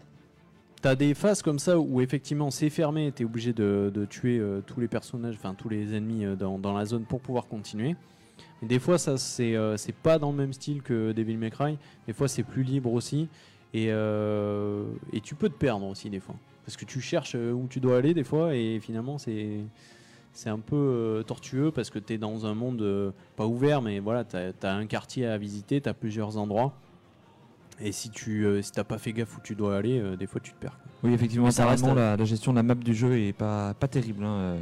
T'as 0.82 0.96
des 0.96 1.14
phases 1.14 1.42
comme 1.42 1.60
ça 1.60 1.78
où 1.78 2.00
effectivement 2.00 2.50
c'est 2.52 2.70
fermé, 2.70 3.12
t'es 3.12 3.26
obligé 3.26 3.52
de, 3.52 3.92
de 3.94 4.06
tuer 4.06 4.40
euh, 4.40 4.62
tous 4.66 4.80
les 4.80 4.88
personnages, 4.88 5.36
enfin 5.36 5.54
tous 5.56 5.68
les 5.68 5.94
ennemis 5.94 6.24
euh, 6.26 6.36
dans, 6.38 6.58
dans 6.58 6.72
la 6.74 6.86
zone 6.86 7.04
pour 7.04 7.20
pouvoir 7.20 7.48
continuer. 7.48 7.98
Mais 8.62 8.68
des 8.68 8.80
fois 8.80 8.98
ça 8.98 9.18
c'est 9.18 9.56
euh, 9.56 9.78
c'est 9.78 9.96
pas 9.96 10.20
dans 10.20 10.32
le 10.32 10.38
même 10.38 10.54
style 10.54 10.82
que 10.82 11.12
Devil 11.12 11.38
May 11.38 11.50
Cry, 11.52 11.78
des 12.08 12.14
fois 12.14 12.28
c'est 12.28 12.44
plus 12.44 12.64
libre 12.64 12.92
aussi 12.94 13.28
et, 13.74 13.88
euh, 13.90 14.84
et 15.14 15.22
tu 15.22 15.36
peux 15.36 15.50
te 15.50 15.58
perdre 15.58 15.86
aussi 15.86 16.10
des 16.10 16.20
fois. 16.20 16.36
Parce 16.66 16.78
que 16.78 16.86
tu 16.86 17.02
cherches 17.02 17.36
euh, 17.36 17.52
où 17.52 17.68
tu 17.70 17.80
dois 17.80 17.98
aller 17.98 18.14
des 18.14 18.24
fois 18.24 18.56
et 18.56 18.80
finalement 18.80 19.18
c'est 19.18 19.60
c'est 20.34 20.50
un 20.50 20.60
peu 20.60 20.76
euh, 20.76 21.24
tortueux 21.24 21.72
parce 21.72 21.90
que 21.90 22.00
tu 22.00 22.14
es 22.14 22.18
dans 22.18 22.46
un 22.46 22.54
monde 22.54 22.82
euh, 22.82 23.12
pas 23.36 23.46
ouvert 23.48 23.82
mais 23.82 24.00
voilà, 24.00 24.24
tu 24.24 24.38
as, 24.38 24.74
un 24.74 24.86
quartier 24.86 25.26
à 25.26 25.38
visiter, 25.38 25.82
tu 25.82 25.90
as 25.90 25.94
plusieurs 25.94 26.38
endroits. 26.38 26.74
Et 27.84 27.92
si 27.92 28.12
tu 28.12 28.46
euh, 28.46 28.62
si 28.62 28.72
t'as 28.72 28.84
pas 28.84 29.00
fait 29.00 29.12
gaffe 29.12 29.38
où 29.38 29.42
tu 29.42 29.56
dois 29.56 29.76
aller, 29.76 30.00
euh, 30.00 30.16
des 30.16 30.28
fois 30.28 30.40
tu 30.40 30.52
te 30.54 30.58
perds. 30.60 30.78
quoi. 30.78 30.92
Oui, 31.04 31.14
effectivement, 31.16 31.50
ça 31.50 31.66
reste- 31.68 31.86
la, 31.86 32.16
la 32.16 32.26
gestion 32.26 32.52
de 32.52 32.58
la 32.58 32.64
map 32.64 32.76
du 32.76 32.94
jeu 32.94 33.18
est 33.18 33.34
pas, 33.34 33.74
pas 33.74 33.88
terrible. 33.88 34.24
hein, 34.24 34.36
euh. 34.38 34.58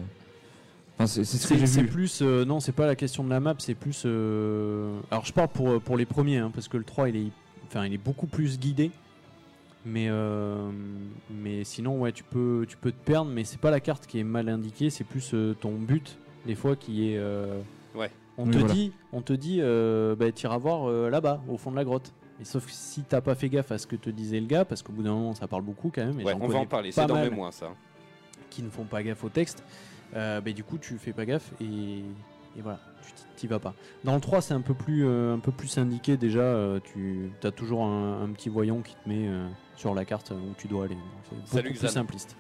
Enfin, 1.00 1.08
c'est 1.08 1.24
ce 1.24 1.48
que 1.48 1.56
j'ai 1.58 1.66
vu. 1.82 1.88
plus 1.88 2.20
euh, 2.22 2.44
non, 2.44 2.60
c'est 2.60 2.74
pas 2.74 2.86
la 2.86 2.96
question 2.98 3.24
de 3.24 3.30
la 3.30 3.40
map, 3.40 3.56
c'est 3.60 3.74
plus 3.74 4.04
euh, 4.06 5.00
alors 5.12 5.26
je 5.26 5.32
parle 5.32 5.48
pour 5.48 5.82
pour 5.82 5.96
les 5.96 6.06
premiers 6.06 6.38
hein, 6.40 6.52
parce 6.54 6.68
que 6.68 6.76
le 6.76 6.84
3 6.84 7.08
il 7.10 7.16
est 7.16 7.32
enfin 7.68 7.86
il 7.86 7.94
est 7.94 7.98
beaucoup 7.98 8.28
plus 8.28 8.60
guidé. 8.60 8.92
Mais 9.86 10.08
euh, 10.10 10.70
mais 11.32 11.64
sinon 11.64 12.02
ouais, 12.02 12.12
tu 12.12 12.24
peux 12.26 12.66
tu 12.68 12.76
peux 12.76 12.92
te 12.92 13.02
perdre 13.06 13.32
mais 13.32 13.46
c'est 13.46 13.60
pas 13.62 13.72
la 13.72 13.80
carte 13.80 14.08
qui 14.08 14.20
est 14.20 14.26
mal 14.26 14.50
indiquée, 14.50 14.90
c'est 14.90 15.06
plus 15.06 15.34
euh, 15.34 15.54
ton 15.54 15.72
but 15.72 16.18
des 16.46 16.56
fois 16.56 16.76
qui 16.76 17.10
est 17.14 17.18
euh, 17.18 17.62
Ouais. 17.96 18.12
On 18.38 18.46
Oui, 18.46 18.52
te 18.52 18.58
voilà. 18.58 18.74
dit 18.74 18.92
on 19.14 19.22
te 19.22 19.32
dit 19.34 19.60
euh, 19.62 20.16
bah, 20.18 20.30
t'iras 20.34 20.58
voir 20.58 20.90
euh, 20.90 21.10
là-bas 21.10 21.42
au 21.48 21.58
fond 21.58 21.72
de 21.72 21.78
la 21.78 21.86
grotte. 21.86 22.12
Et 22.42 22.46
sauf 22.46 22.66
que 22.66 22.72
si 22.74 23.04
t'as 23.04 23.22
pas 23.22 23.36
fait 23.36 23.48
gaffe 23.50 23.72
à 23.72 23.78
ce 23.78 23.88
que 23.88 23.96
te 23.96 24.10
disait 24.10 24.40
le 24.42 24.48
gars, 24.48 24.66
parce 24.66 24.82
qu'au 24.84 24.92
bout 24.92 25.04
d'un 25.04 25.14
moment 25.14 25.34
ça 25.34 25.48
parle 25.48 25.64
beaucoup 25.64 25.92
quand 25.96 26.06
même. 26.06 26.20
et 26.20 26.26
Ouais, 26.26 26.34
on 26.40 26.48
va 26.48 26.58
en 26.60 26.66
parler, 26.66 26.90
pas 26.92 27.02
c'est 27.04 27.08
dans 27.08 27.16
mes 27.22 27.30
mois 27.30 27.52
ça. 27.54 27.70
qui 28.50 28.62
ne 28.64 28.70
font 28.70 28.84
pas 28.86 29.02
gaffe 29.02 29.24
au 29.24 29.30
texte, 29.30 29.62
euh, 29.62 29.89
bah, 30.14 30.42
du 30.42 30.64
coup 30.64 30.78
tu 30.78 30.98
fais 30.98 31.14
pas 31.14 31.26
gaffe 31.26 31.52
et, 31.62 32.00
et 32.58 32.62
voilà, 32.62 32.80
tu 33.04 33.12
t'y- 33.36 33.48
vas 33.48 33.60
pas. 33.60 33.74
Dans 34.04 34.16
le 34.16 34.22
3 34.22 34.42
c'est 34.42 34.54
un 34.54 34.62
peu 34.62 34.74
plus 34.74 35.06
euh, 35.06 35.34
un 35.36 35.40
peu 35.40 35.52
plus 35.52 35.78
indiqué 35.78 36.18
déjà, 36.18 36.40
euh, 36.42 36.80
tu 36.94 37.32
as 37.44 37.52
toujours 37.52 37.84
un, 37.86 38.24
un 38.24 38.30
petit 38.30 38.50
voyant 38.50 38.82
qui 38.82 38.96
te 38.96 39.08
met 39.10 39.28
euh, 39.28 39.48
sur 39.76 39.94
la 39.94 40.06
carte 40.06 40.32
où 40.32 40.54
tu 40.58 40.68
dois 40.68 40.86
aller. 40.86 40.98
C'est 41.24 41.48
Salut, 41.56 41.70
beaucoup 41.70 41.80
plus 41.80 41.88
Xan. 41.88 41.94
simpliste. 41.94 42.36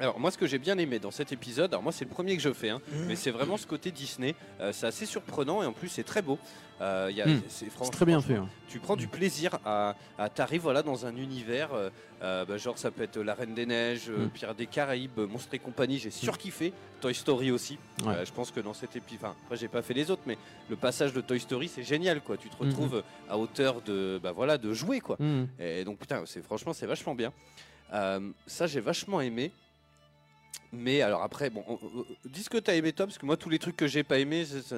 Alors 0.00 0.20
moi 0.20 0.30
ce 0.30 0.38
que 0.38 0.46
j'ai 0.46 0.58
bien 0.58 0.78
aimé 0.78 0.98
dans 1.00 1.10
cet 1.10 1.32
épisode, 1.32 1.72
alors 1.72 1.82
moi 1.82 1.90
c'est 1.92 2.04
le 2.04 2.10
premier 2.10 2.36
que 2.36 2.42
je 2.42 2.52
fais, 2.52 2.68
hein, 2.70 2.80
mais 3.08 3.16
c'est 3.16 3.32
vraiment 3.32 3.56
ce 3.56 3.66
côté 3.66 3.90
Disney, 3.90 4.34
Euh, 4.60 4.72
c'est 4.72 4.86
assez 4.86 5.06
surprenant 5.06 5.62
et 5.62 5.66
en 5.66 5.72
plus 5.72 5.88
c'est 5.88 6.04
très 6.04 6.22
beau. 6.22 6.38
Euh, 6.80 7.10
y 7.12 7.20
a- 7.20 7.26
Mm. 7.26 7.42
c'est 7.48 7.64
C'est 7.66 7.70
franch- 7.72 7.90
très 7.90 8.04
bien 8.06 8.20
franchement, 8.20 8.44
fait. 8.46 8.48
hein. 8.48 8.48
Tu 8.68 8.78
prends 8.78 8.94
du 8.94 9.08
plaisir 9.08 9.58
à, 9.64 9.96
à 10.16 10.28
t'arrives 10.28 10.60
voilà 10.62 10.84
dans 10.84 11.06
un 11.06 11.16
univers, 11.16 11.74
euh, 11.74 11.90
euh, 12.22 12.44
bah, 12.44 12.56
genre 12.56 12.78
ça 12.78 12.92
peut 12.92 13.02
être 13.02 13.18
la 13.18 13.34
Reine 13.34 13.54
des 13.54 13.66
Neiges, 13.66 14.08
euh, 14.08 14.26
Mm. 14.26 14.30
Pirates 14.30 14.56
des 14.56 14.66
Caraïbes, 14.68 15.18
Monstres 15.18 15.54
et 15.54 15.58
compagnie, 15.58 15.98
j'ai 15.98 16.10
surkiffé. 16.12 16.72
Toy 17.00 17.14
Story 17.14 17.50
aussi. 17.50 17.78
Ouais. 18.04 18.14
Euh, 18.14 18.24
je 18.24 18.32
pense 18.32 18.52
que 18.52 18.60
dans 18.60 18.74
cet 18.74 18.94
épisode, 18.94 19.24
enfin 19.24 19.34
après 19.44 19.56
j'ai 19.56 19.66
pas 19.68 19.82
fait 19.82 19.94
les 19.94 20.10
autres, 20.12 20.22
mais 20.26 20.38
le 20.70 20.76
passage 20.76 21.12
de 21.12 21.20
Toy 21.20 21.40
Story 21.40 21.66
c'est 21.66 21.82
génial 21.82 22.20
quoi. 22.20 22.36
Tu 22.36 22.48
te 22.48 22.56
retrouves 22.56 23.02
à 23.28 23.36
hauteur 23.36 23.80
de 23.82 24.20
bah 24.22 24.30
voilà 24.30 24.58
de 24.58 24.72
jouer 24.72 25.00
quoi. 25.00 25.16
Et 25.58 25.84
donc 25.84 25.98
putain, 25.98 26.22
c'est 26.26 26.42
franchement 26.42 26.72
c'est 26.72 26.86
vachement 26.86 27.16
bien. 27.16 27.32
Euh, 27.92 28.30
ça 28.46 28.68
j'ai 28.68 28.80
vachement 28.80 29.20
aimé. 29.20 29.50
Mais 30.72 31.00
alors 31.02 31.22
après, 31.22 31.50
bon, 31.50 31.64
on- 31.68 31.74
on- 31.74 32.04
dis 32.28 32.42
ce 32.42 32.50
que 32.50 32.58
t'as 32.58 32.74
aimé 32.74 32.92
toi, 32.92 33.06
parce 33.06 33.18
que 33.18 33.26
moi 33.26 33.36
tous 33.36 33.48
les 33.48 33.58
trucs 33.58 33.76
que 33.76 33.86
j'ai 33.86 34.02
pas 34.02 34.18
aimé, 34.18 34.44
c'est. 34.44 34.70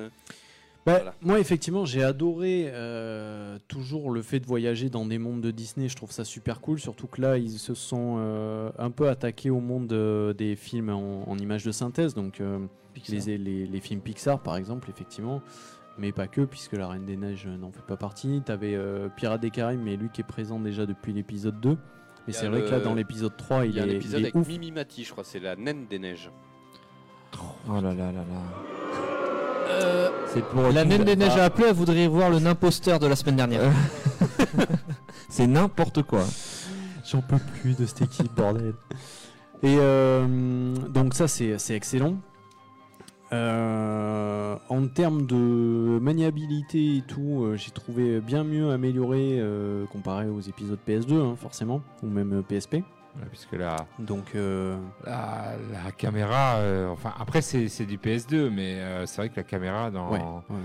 Bah, 0.86 0.92
Voilà. 0.96 1.14
Moi, 1.20 1.38
effectivement, 1.40 1.84
j'ai 1.84 2.02
adoré 2.02 2.64
euh, 2.68 3.58
toujours 3.68 4.10
le 4.10 4.22
fait 4.22 4.40
de 4.40 4.46
voyager 4.46 4.88
dans 4.88 5.04
des 5.04 5.18
mondes 5.18 5.42
de 5.42 5.50
Disney. 5.50 5.88
Je 5.90 5.96
trouve 5.96 6.10
ça 6.10 6.24
super 6.24 6.60
cool. 6.62 6.78
Surtout 6.80 7.06
que 7.06 7.20
là, 7.20 7.36
ils 7.36 7.58
se 7.58 7.74
sont 7.74 8.16
euh, 8.18 8.70
un 8.78 8.90
peu 8.90 9.08
attaqués 9.10 9.50
au 9.50 9.60
monde 9.60 9.92
euh, 9.92 10.32
des 10.32 10.56
films 10.56 10.88
en, 10.88 11.28
en 11.28 11.36
images 11.38 11.64
de 11.64 11.72
synthèse. 11.72 12.14
Donc, 12.14 12.40
euh, 12.40 12.60
les, 13.08 13.36
les, 13.36 13.66
les 13.66 13.80
films 13.80 14.00
Pixar, 14.00 14.42
par 14.42 14.56
exemple, 14.56 14.88
effectivement. 14.88 15.42
Mais 15.98 16.12
pas 16.12 16.28
que, 16.28 16.40
puisque 16.42 16.72
La 16.72 16.88
Reine 16.88 17.04
des 17.04 17.16
Neiges 17.18 17.46
n'en 17.46 17.72
fait 17.72 17.82
pas 17.86 17.98
partie. 17.98 18.40
T'avais 18.42 18.74
euh, 18.74 19.08
Pirates 19.10 19.42
des 19.42 19.50
Caraïbes, 19.50 19.82
mais 19.84 19.96
lui 19.96 20.08
qui 20.08 20.22
est 20.22 20.24
présent 20.24 20.58
déjà 20.58 20.86
depuis 20.86 21.12
l'épisode 21.12 21.60
2. 21.60 21.76
Mais 22.30 22.36
c'est 22.36 22.46
vrai 22.46 22.60
que 22.62 22.70
là, 22.70 22.78
dans 22.78 22.94
l'épisode 22.94 23.36
3, 23.36 23.66
il, 23.66 23.74
y 23.74 23.80
a 23.80 23.82
un 23.82 23.88
est, 23.88 23.94
épisode 23.94 24.20
avec 24.20 24.36
ouf. 24.36 24.46
Mimi 24.46 24.70
Mati, 24.70 25.02
je 25.02 25.10
crois, 25.10 25.24
c'est 25.24 25.40
la 25.40 25.56
naine 25.56 25.86
des 25.90 25.98
neiges. 25.98 26.30
Oh 27.36 27.72
là 27.74 27.80
là 27.80 27.92
là 27.92 28.12
là. 28.12 28.22
Euh, 29.68 30.10
C'est 30.28 30.44
pour 30.44 30.62
la 30.62 30.84
naine 30.84 31.02
des 31.02 31.16
neiges 31.16 31.32
Ah. 31.34 31.42
a 31.42 31.44
appelé, 31.46 31.66
elle 31.70 31.74
voudrait 31.74 32.06
voir 32.06 32.30
le 32.30 32.36
imposteur 32.46 33.00
de 33.00 33.08
la 33.08 33.16
semaine 33.16 33.34
dernière. 33.34 33.72
C'est 35.28 35.48
n'importe 35.48 36.04
quoi. 36.04 36.24
J'en 37.04 37.20
peux 37.20 37.38
plus 37.60 37.76
de 37.76 37.84
cette 37.84 38.02
équipe, 38.02 38.32
bordel. 38.36 38.74
Et 39.64 39.76
euh, 39.80 40.76
donc 40.88 41.14
ça, 41.14 41.26
c'est 41.26 41.58
c'est 41.58 41.74
excellent. 41.74 42.14
Euh, 43.32 44.56
en 44.68 44.86
termes 44.88 45.26
de 45.26 45.98
maniabilité 46.00 46.96
et 46.96 47.02
tout, 47.02 47.44
euh, 47.44 47.56
j'ai 47.56 47.70
trouvé 47.70 48.20
bien 48.20 48.44
mieux 48.44 48.70
amélioré 48.70 49.36
euh, 49.38 49.86
comparé 49.86 50.28
aux 50.28 50.40
épisodes 50.40 50.78
PS2, 50.86 51.14
hein, 51.14 51.36
forcément, 51.36 51.80
ou 52.02 52.06
même 52.08 52.42
PSP. 52.42 52.74
Ouais, 52.74 52.82
puisque 53.30 53.52
la, 53.52 53.76
Donc, 53.98 54.34
euh, 54.34 54.76
la, 55.04 55.54
la 55.84 55.90
caméra, 55.92 56.56
euh, 56.58 56.88
enfin 56.88 57.12
après 57.18 57.42
c'est 57.42 57.66
c'est 57.68 57.84
du 57.86 57.98
PS2, 57.98 58.50
mais 58.50 58.74
euh, 58.76 59.06
c'est 59.06 59.16
vrai 59.16 59.28
que 59.28 59.36
la 59.36 59.42
caméra 59.42 59.90
dans. 59.90 60.10
Ouais, 60.12 60.18
ouais. 60.20 60.56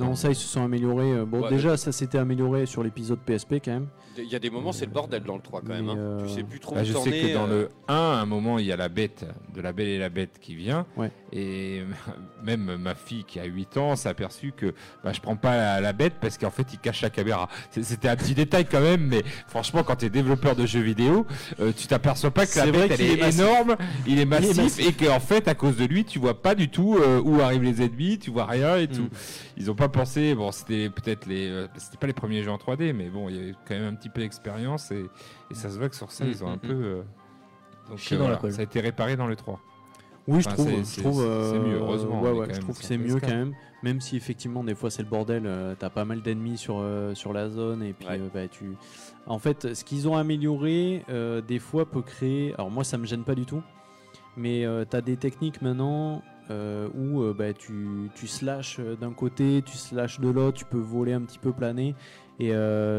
non, 0.00 0.16
ça, 0.16 0.28
ils 0.30 0.34
se 0.34 0.46
sont 0.48 0.64
améliorés. 0.64 1.24
Bon, 1.24 1.42
Ouais, 1.42 1.48
déjà, 1.50 1.76
ça 1.76 1.92
s'était 1.92 2.18
amélioré 2.18 2.66
sur 2.66 2.82
l'épisode 2.82 3.20
PSP 3.20 3.54
quand 3.64 3.70
même. 3.72 3.86
Il 4.18 4.24
y 4.24 4.34
a 4.34 4.38
des 4.40 4.50
moments, 4.50 4.72
c'est 4.72 4.84
le 4.86 4.90
bordel 4.90 5.22
dans 5.22 5.36
le 5.36 5.40
3 5.42 5.60
quand 5.62 5.68
même. 5.68 5.88
Hein. 5.88 5.96
euh, 5.96 6.26
Tu 6.26 6.34
sais 6.34 6.42
plus 6.42 6.60
trop 6.60 6.74
Bah, 6.74 6.82
où 6.82 6.84
je 6.84 6.92
sais 6.92 7.10
que 7.10 7.34
dans 7.34 7.46
euh, 7.48 7.62
le 7.62 7.68
1, 7.88 7.94
à 7.94 7.98
un 8.20 8.26
moment, 8.26 8.58
il 8.58 8.66
y 8.66 8.72
a 8.72 8.76
la 8.76 8.88
bête 8.88 9.24
de 9.54 9.60
la 9.60 9.72
Belle 9.72 9.88
et 9.88 9.98
la 9.98 10.08
Bête 10.10 10.38
qui 10.40 10.54
vient. 10.54 10.86
Ouais. 10.96 11.10
Et 11.32 11.82
même 12.44 12.76
ma 12.76 12.94
fille 12.94 13.24
qui 13.24 13.40
a 13.40 13.44
8 13.44 13.76
ans 13.78 13.96
s'est 13.96 14.08
aperçue 14.08 14.52
que 14.52 14.74
bah, 15.02 15.12
je 15.12 15.20
prends 15.20 15.36
pas 15.36 15.56
la, 15.56 15.80
la 15.80 15.92
bête 15.92 16.14
parce 16.20 16.36
qu'en 16.38 16.50
fait, 16.50 16.66
il 16.72 16.78
cache 16.78 17.00
la 17.02 17.10
caméra. 17.10 17.48
C'était 17.70 18.08
un 18.08 18.16
petit 18.16 18.34
détail 18.34 18.66
quand 18.66 18.80
même, 18.80 19.06
mais 19.06 19.22
franchement, 19.48 19.82
quand 19.82 19.96
tu 19.96 20.06
es 20.06 20.10
développeur 20.10 20.54
de 20.56 20.66
jeux 20.66 20.80
vidéo, 20.80 21.26
euh, 21.60 21.72
tu 21.76 21.86
t'aperçois 21.86 22.30
pas 22.30 22.46
que 22.46 22.58
la 22.58 22.66
bête 22.70 22.90
elle 22.92 23.00
est, 23.00 23.12
est 23.14 23.16
massif. 23.16 23.40
énorme, 23.40 23.76
il 24.06 24.18
est 24.18 24.24
massif, 24.26 24.56
massif. 24.56 24.86
et 24.88 24.92
qu'en 24.92 25.20
fait, 25.20 25.48
à 25.48 25.54
cause 25.54 25.76
de 25.76 25.84
lui, 25.86 26.04
tu 26.04 26.18
vois 26.18 26.40
pas 26.42 26.54
du 26.54 26.68
tout 26.68 26.98
euh, 26.98 27.20
où 27.24 27.40
arrivent 27.40 27.62
les 27.62 27.82
ennemis, 27.82 28.18
tu 28.18 28.30
vois 28.30 28.46
rien 28.46 28.76
et 28.76 28.86
Mm. 28.86 28.90
tout. 28.92 29.08
Ils 29.56 29.70
ont 29.70 29.74
pas 29.74 29.88
pensé, 29.88 30.34
bon, 30.34 30.52
c'était 30.52 30.90
peut-être 30.90 31.26
les. 31.26 31.48
euh, 31.48 31.66
c'était 31.78 31.96
pas 31.96 32.06
les 32.06 32.12
premiers 32.12 32.42
jeux 32.42 32.50
en 32.50 32.56
3D, 32.58 32.92
mais 32.92 33.08
bon, 33.08 33.28
il 33.28 33.36
y 33.36 33.38
avait 33.38 33.54
quand 33.66 33.74
même 33.74 33.84
un 33.84 33.94
petit 33.94 34.08
peu 34.10 34.20
d'expérience 34.20 34.90
et, 34.90 35.06
et 35.50 35.54
ça 35.54 35.70
se 35.70 35.78
voit 35.78 35.88
que 35.88 35.96
sur 35.96 36.10
ça, 36.12 36.24
Mm, 36.24 36.28
ils 36.28 36.44
ont 36.44 36.48
un 36.48 36.56
mm, 36.56 36.60
peu. 36.60 36.72
euh, 36.72 37.02
donc, 37.88 37.98
euh, 38.12 38.16
voilà, 38.18 38.40
ça 38.50 38.60
a 38.60 38.64
été 38.64 38.80
réparé 38.80 39.16
dans 39.16 39.26
le 39.26 39.34
3. 39.36 39.60
Oui, 40.28 40.40
je 40.40 40.48
trouve. 40.48 40.66
c'est- 40.66 40.76
Je 40.78 40.82
c'est- 40.84 41.00
trouve. 41.02 41.16
c'est 41.20 41.58
mieux, 41.58 41.74
euh, 41.74 41.78
heureusement, 41.80 42.22
Ouais, 42.22 42.30
ouais, 42.30 42.54
je 42.54 42.60
trouve 42.60 42.78
que 42.78 42.84
c'est 42.84 42.96
mieux 42.98 43.16
PS4. 43.16 43.20
quand 43.28 43.34
même. 43.36 43.54
Même 43.82 44.00
si 44.00 44.16
effectivement 44.16 44.62
des 44.62 44.76
fois 44.76 44.88
c'est 44.90 45.02
le 45.02 45.08
bordel. 45.08 45.42
euh, 45.46 45.74
T'as 45.76 45.90
pas 45.90 46.04
mal 46.04 46.22
d'ennemis 46.22 46.56
sur 46.56 46.76
euh, 46.78 47.14
sur 47.14 47.32
la 47.32 47.48
zone 47.48 47.82
et 47.82 47.92
puis 47.92 48.06
Ouais. 48.06 48.20
euh, 48.20 48.28
bah, 48.32 48.46
tu. 48.46 48.76
En 49.26 49.40
fait, 49.40 49.74
ce 49.74 49.82
qu'ils 49.84 50.08
ont 50.08 50.16
amélioré, 50.16 51.04
des 51.48 51.58
fois 51.58 51.86
peut 51.90 52.02
créer. 52.02 52.54
Alors 52.54 52.70
moi, 52.70 52.84
ça 52.84 52.98
me 52.98 53.06
gêne 53.06 53.24
pas 53.24 53.34
du 53.34 53.46
tout. 53.46 53.62
Mais 54.36 54.64
t'as 54.88 55.00
des 55.00 55.16
techniques 55.16 55.60
maintenant 55.62 56.22
où 56.96 57.22
bah, 57.36 57.52
tu, 57.52 58.10
tu 58.14 58.26
slashes 58.26 58.80
d'un 59.00 59.12
côté, 59.12 59.62
tu 59.64 59.76
slashes 59.76 60.20
de 60.20 60.28
l'autre, 60.28 60.58
tu 60.58 60.64
peux 60.64 60.78
voler 60.78 61.12
un 61.14 61.22
petit 61.22 61.38
peu 61.38 61.52
planer. 61.52 61.94
Et 62.38 62.52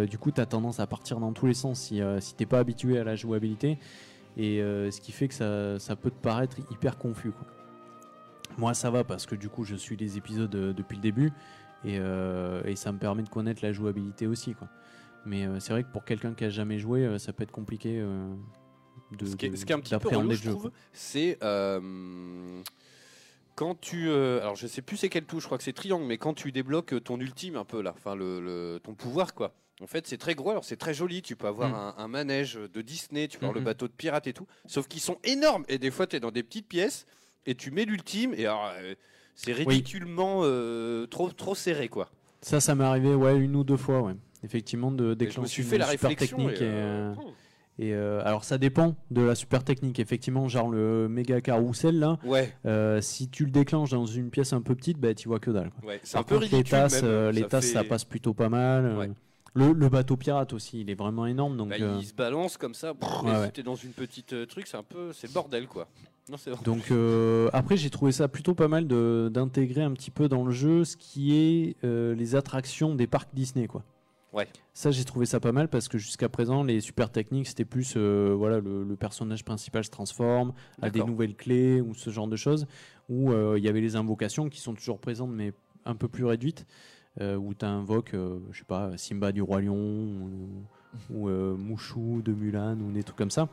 du 0.09 0.17
coup, 0.17 0.31
tu 0.31 0.41
as 0.41 0.45
tendance 0.45 0.79
à 0.81 0.87
partir 0.87 1.19
dans 1.21 1.31
tous 1.33 1.45
les 1.45 1.53
sens 1.53 1.79
si, 1.79 2.01
si 2.19 2.35
t'es 2.35 2.45
pas 2.45 2.59
habitué 2.59 2.99
à 2.99 3.03
la 3.05 3.15
jouabilité. 3.15 3.77
Et 4.37 4.61
euh, 4.61 4.89
ce 4.91 4.99
qui 5.01 5.11
fait 5.11 5.27
que 5.27 5.33
ça, 5.33 5.77
ça 5.79 5.95
peut 5.95 6.09
te 6.09 6.21
paraître 6.21 6.57
hyper 6.71 6.97
confus. 6.97 7.31
quoi. 7.31 7.47
Moi, 8.57 8.73
ça 8.73 8.89
va 8.91 9.03
parce 9.03 9.25
que 9.25 9.35
du 9.35 9.49
coup, 9.49 9.63
je 9.63 9.75
suis 9.75 9.95
les 9.95 10.17
épisodes 10.17 10.53
euh, 10.55 10.73
depuis 10.73 10.95
le 10.95 11.01
début. 11.01 11.31
Et, 11.85 11.97
euh, 11.99 12.63
et 12.65 12.75
ça 12.75 12.91
me 12.91 12.97
permet 12.97 13.23
de 13.23 13.29
connaître 13.29 13.63
la 13.63 13.73
jouabilité 13.73 14.25
aussi. 14.27 14.53
Quoi. 14.55 14.69
Mais 15.25 15.47
c'est 15.59 15.73
vrai 15.73 15.83
que 15.83 15.91
pour 15.91 16.05
quelqu'un 16.05 16.33
qui 16.33 16.45
a 16.45 16.49
jamais 16.49 16.79
joué, 16.79 17.17
ça 17.19 17.33
peut 17.33 17.43
être 17.43 17.51
compliqué 17.51 17.99
de, 19.17 19.25
Ce 19.25 19.35
qui, 19.35 19.45
est, 19.47 19.55
ce 19.55 19.65
qui 19.65 19.71
est 19.71 19.75
un 19.75 19.79
petit 19.79 19.89
peu 19.99 20.09
relou, 20.17 20.29
je 20.31 20.49
trouve, 20.49 20.71
c'est 20.93 21.37
euh, 21.43 22.61
quand 23.55 23.79
tu. 23.79 24.09
euh, 24.09 24.41
alors, 24.41 24.55
je 24.55 24.65
sais 24.67 24.81
plus 24.81 24.97
c'est 24.97 25.09
quel 25.09 25.25
touche, 25.25 25.43
je 25.43 25.47
crois 25.47 25.57
que 25.57 25.63
c'est 25.63 25.73
triangle, 25.73 26.05
mais 26.05 26.17
quand 26.17 26.33
tu 26.33 26.51
débloques 26.51 27.03
ton 27.03 27.19
ultime 27.19 27.55
un 27.55 27.65
peu 27.65 27.81
là, 27.81 27.93
enfin 27.95 28.15
le, 28.15 28.39
le- 28.41 28.79
ton 28.81 28.93
pouvoir 28.95 29.33
quoi. 29.33 29.53
En 29.81 29.87
fait, 29.87 30.05
c'est 30.07 30.17
très 30.17 30.35
gros, 30.35 30.51
alors 30.51 30.63
c'est 30.63 30.77
très 30.77 30.93
joli. 30.93 31.21
Tu 31.21 31.35
peux 31.35 31.47
avoir 31.47 31.69
Mm. 31.69 31.73
un, 31.73 31.95
un 31.97 32.07
manège 32.07 32.59
de 32.73 32.81
Disney, 32.81 33.27
tu 33.27 33.37
peux 33.39 33.45
avoir 33.45 33.57
le 33.57 33.65
bateau 33.65 33.87
de 33.87 33.93
pirate 33.93 34.27
et 34.27 34.33
tout. 34.33 34.47
Sauf 34.67 34.87
qu'ils 34.87 35.01
sont 35.01 35.17
énormes. 35.23 35.65
Et 35.67 35.77
des 35.79 35.91
fois, 35.91 36.05
tu 36.07 36.15
es 36.15 36.19
dans 36.19 36.31
des 36.31 36.43
petites 36.43 36.67
pièces 36.67 37.05
et 37.45 37.55
tu 37.55 37.71
mets 37.71 37.85
l'ultime 37.85 38.33
et 38.37 38.45
alors, 38.45 38.71
euh, 38.79 38.93
c'est 39.35 39.51
ridiculement 39.51 40.41
euh, 40.43 41.07
trop, 41.07 41.31
trop 41.31 41.55
serré 41.55 41.89
quoi. 41.89 42.09
Ça, 42.41 42.59
ça 42.59 42.75
m'est 42.75 42.83
arrivé 42.83 43.15
ouais, 43.15 43.35
une 43.37 43.55
ou 43.55 43.63
deux 43.63 43.77
fois, 43.77 44.01
ouais. 44.01 44.13
Effectivement, 44.43 44.91
de 44.91 45.03
Et 45.03 45.05
je 45.05 45.09
me 45.09 45.15
déclencher 45.15 45.49
suis 45.49 45.63
une 45.63 45.69
fait 45.69 45.77
la 45.77 45.87
super 45.87 46.09
réflexion. 46.09 46.37
technique. 46.37 46.61
et, 46.61 46.65
euh, 46.65 47.13
et, 47.79 47.93
euh, 47.93 48.21
alors, 48.25 48.43
ça 48.43 48.57
dépend 48.59 48.95
de 49.09 49.21
la 49.21 49.33
super 49.35 49.63
technique. 49.63 49.99
Effectivement, 49.99 50.47
genre 50.49 50.69
le 50.69 51.07
méga 51.09 51.41
carrousel 51.41 51.97
là. 51.99 52.19
Ouais. 52.23 52.53
si 53.01 53.29
tu 53.29 53.45
le 53.45 53.51
déclenches 53.51 53.89
dans 53.91 54.05
une 54.05 54.29
pièce 54.29 54.53
un 54.53 54.61
peu 54.61 54.75
petite, 54.75 54.99
bah, 54.99 55.15
tu 55.15 55.27
vois 55.29 55.39
que 55.39 55.49
dalle. 55.51 55.71
quoi. 55.71 55.89
Ouais, 55.89 55.99
c'est 56.03 56.17
un 56.17 56.23
peu 56.23 56.35
contre, 56.35 56.47
les 56.51 56.57
ridicule, 56.57 56.69
tasses, 56.71 57.01
même, 57.01 57.29
les 57.29 57.41
ça 57.41 57.47
tasses, 57.47 57.71
ça 57.71 57.83
passe 57.83 58.03
plutôt 58.05 58.33
pas 58.33 58.49
mal. 58.49 58.97
Ouais. 58.97 59.09
Le, 59.55 59.71
le 59.71 59.89
bateau 59.89 60.17
pirate 60.17 60.51
aussi, 60.53 60.81
il 60.81 60.89
est 60.89 60.95
vraiment 60.95 61.25
énorme. 61.27 61.57
Donc, 61.57 61.69
Bah, 61.69 61.75
euh, 61.79 61.97
il 61.99 62.05
se 62.07 62.13
balance 62.13 62.57
comme 62.57 62.73
ça. 62.73 62.93
brrr, 62.93 63.23
Ouais, 63.23 63.31
ouais. 63.31 63.45
si 63.47 63.51
t'es 63.51 63.63
dans 63.63 63.75
une 63.75 63.91
petite 63.91 64.33
euh, 64.33 64.45
truc, 64.45 64.65
c'est 64.67 64.77
un 64.77 64.83
peu, 64.83 65.13
c'est 65.13 65.31
bordel 65.31 65.67
quoi. 65.67 65.87
Non. 66.29 66.37
Donc 66.63 66.89
euh, 66.89 67.49
après 67.51 67.75
j'ai 67.75 67.89
trouvé 67.89 68.13
ça 68.13 68.29
plutôt 68.29 68.53
pas 68.55 68.69
mal 68.69 68.87
de- 68.87 69.29
d'intégrer 69.29 69.81
un 69.83 69.91
petit 69.91 70.09
peu 70.09 70.29
dans 70.29 70.45
le 70.45 70.51
jeu 70.53 70.85
ce 70.85 70.95
qui 70.95 71.35
est 71.35 71.75
les 71.83 72.35
attractions 72.35 72.95
des 72.95 73.07
parcs 73.07 73.27
Disney 73.33 73.67
quoi. 73.67 73.83
Ouais. 74.31 74.47
Ça 74.73 74.89
j'ai 74.91 75.03
trouvé 75.03 75.25
ça 75.25 75.41
pas 75.41 75.51
mal 75.51 75.67
parce 75.67 75.89
que 75.89 75.97
jusqu'à 75.97 76.29
présent 76.29 76.63
les 76.63 76.79
super 76.79 77.09
techniques 77.09 77.47
c'était 77.49 77.65
plus 77.65 77.95
euh, 77.97 78.33
voilà 78.37 78.61
le, 78.61 78.85
le 78.85 78.95
personnage 78.95 79.43
principal 79.43 79.83
se 79.83 79.89
transforme 79.89 80.53
a 80.81 80.89
des 80.89 81.03
nouvelles 81.03 81.35
clés 81.35 81.81
ou 81.81 81.93
ce 81.93 82.09
genre 82.09 82.29
de 82.29 82.37
choses 82.37 82.67
où 83.09 83.33
euh, 83.33 83.55
il 83.57 83.63
y 83.65 83.67
avait 83.67 83.81
les 83.81 83.97
invocations 83.97 84.47
qui 84.47 84.61
sont 84.61 84.73
toujours 84.75 84.99
présentes 84.99 85.31
mais 85.31 85.51
un 85.83 85.95
peu 85.95 86.07
plus 86.07 86.23
réduites 86.23 86.65
euh, 87.21 87.35
où 87.35 87.53
tu 87.53 87.65
invoques 87.65 88.13
euh, 88.15 88.39
je 88.51 88.59
sais 88.59 88.65
pas 88.65 88.97
Simba 88.97 89.31
du 89.31 89.41
roi 89.41 89.61
lion 89.61 89.75
ou, 89.75 90.29
ou, 91.11 91.29
euh, 91.29 91.55
Mouchou 91.55 92.21
de 92.23 92.33
Mulan 92.33 92.77
ou 92.79 92.91
des 92.91 93.03
trucs 93.03 93.17
comme 93.17 93.31
ça. 93.31 93.47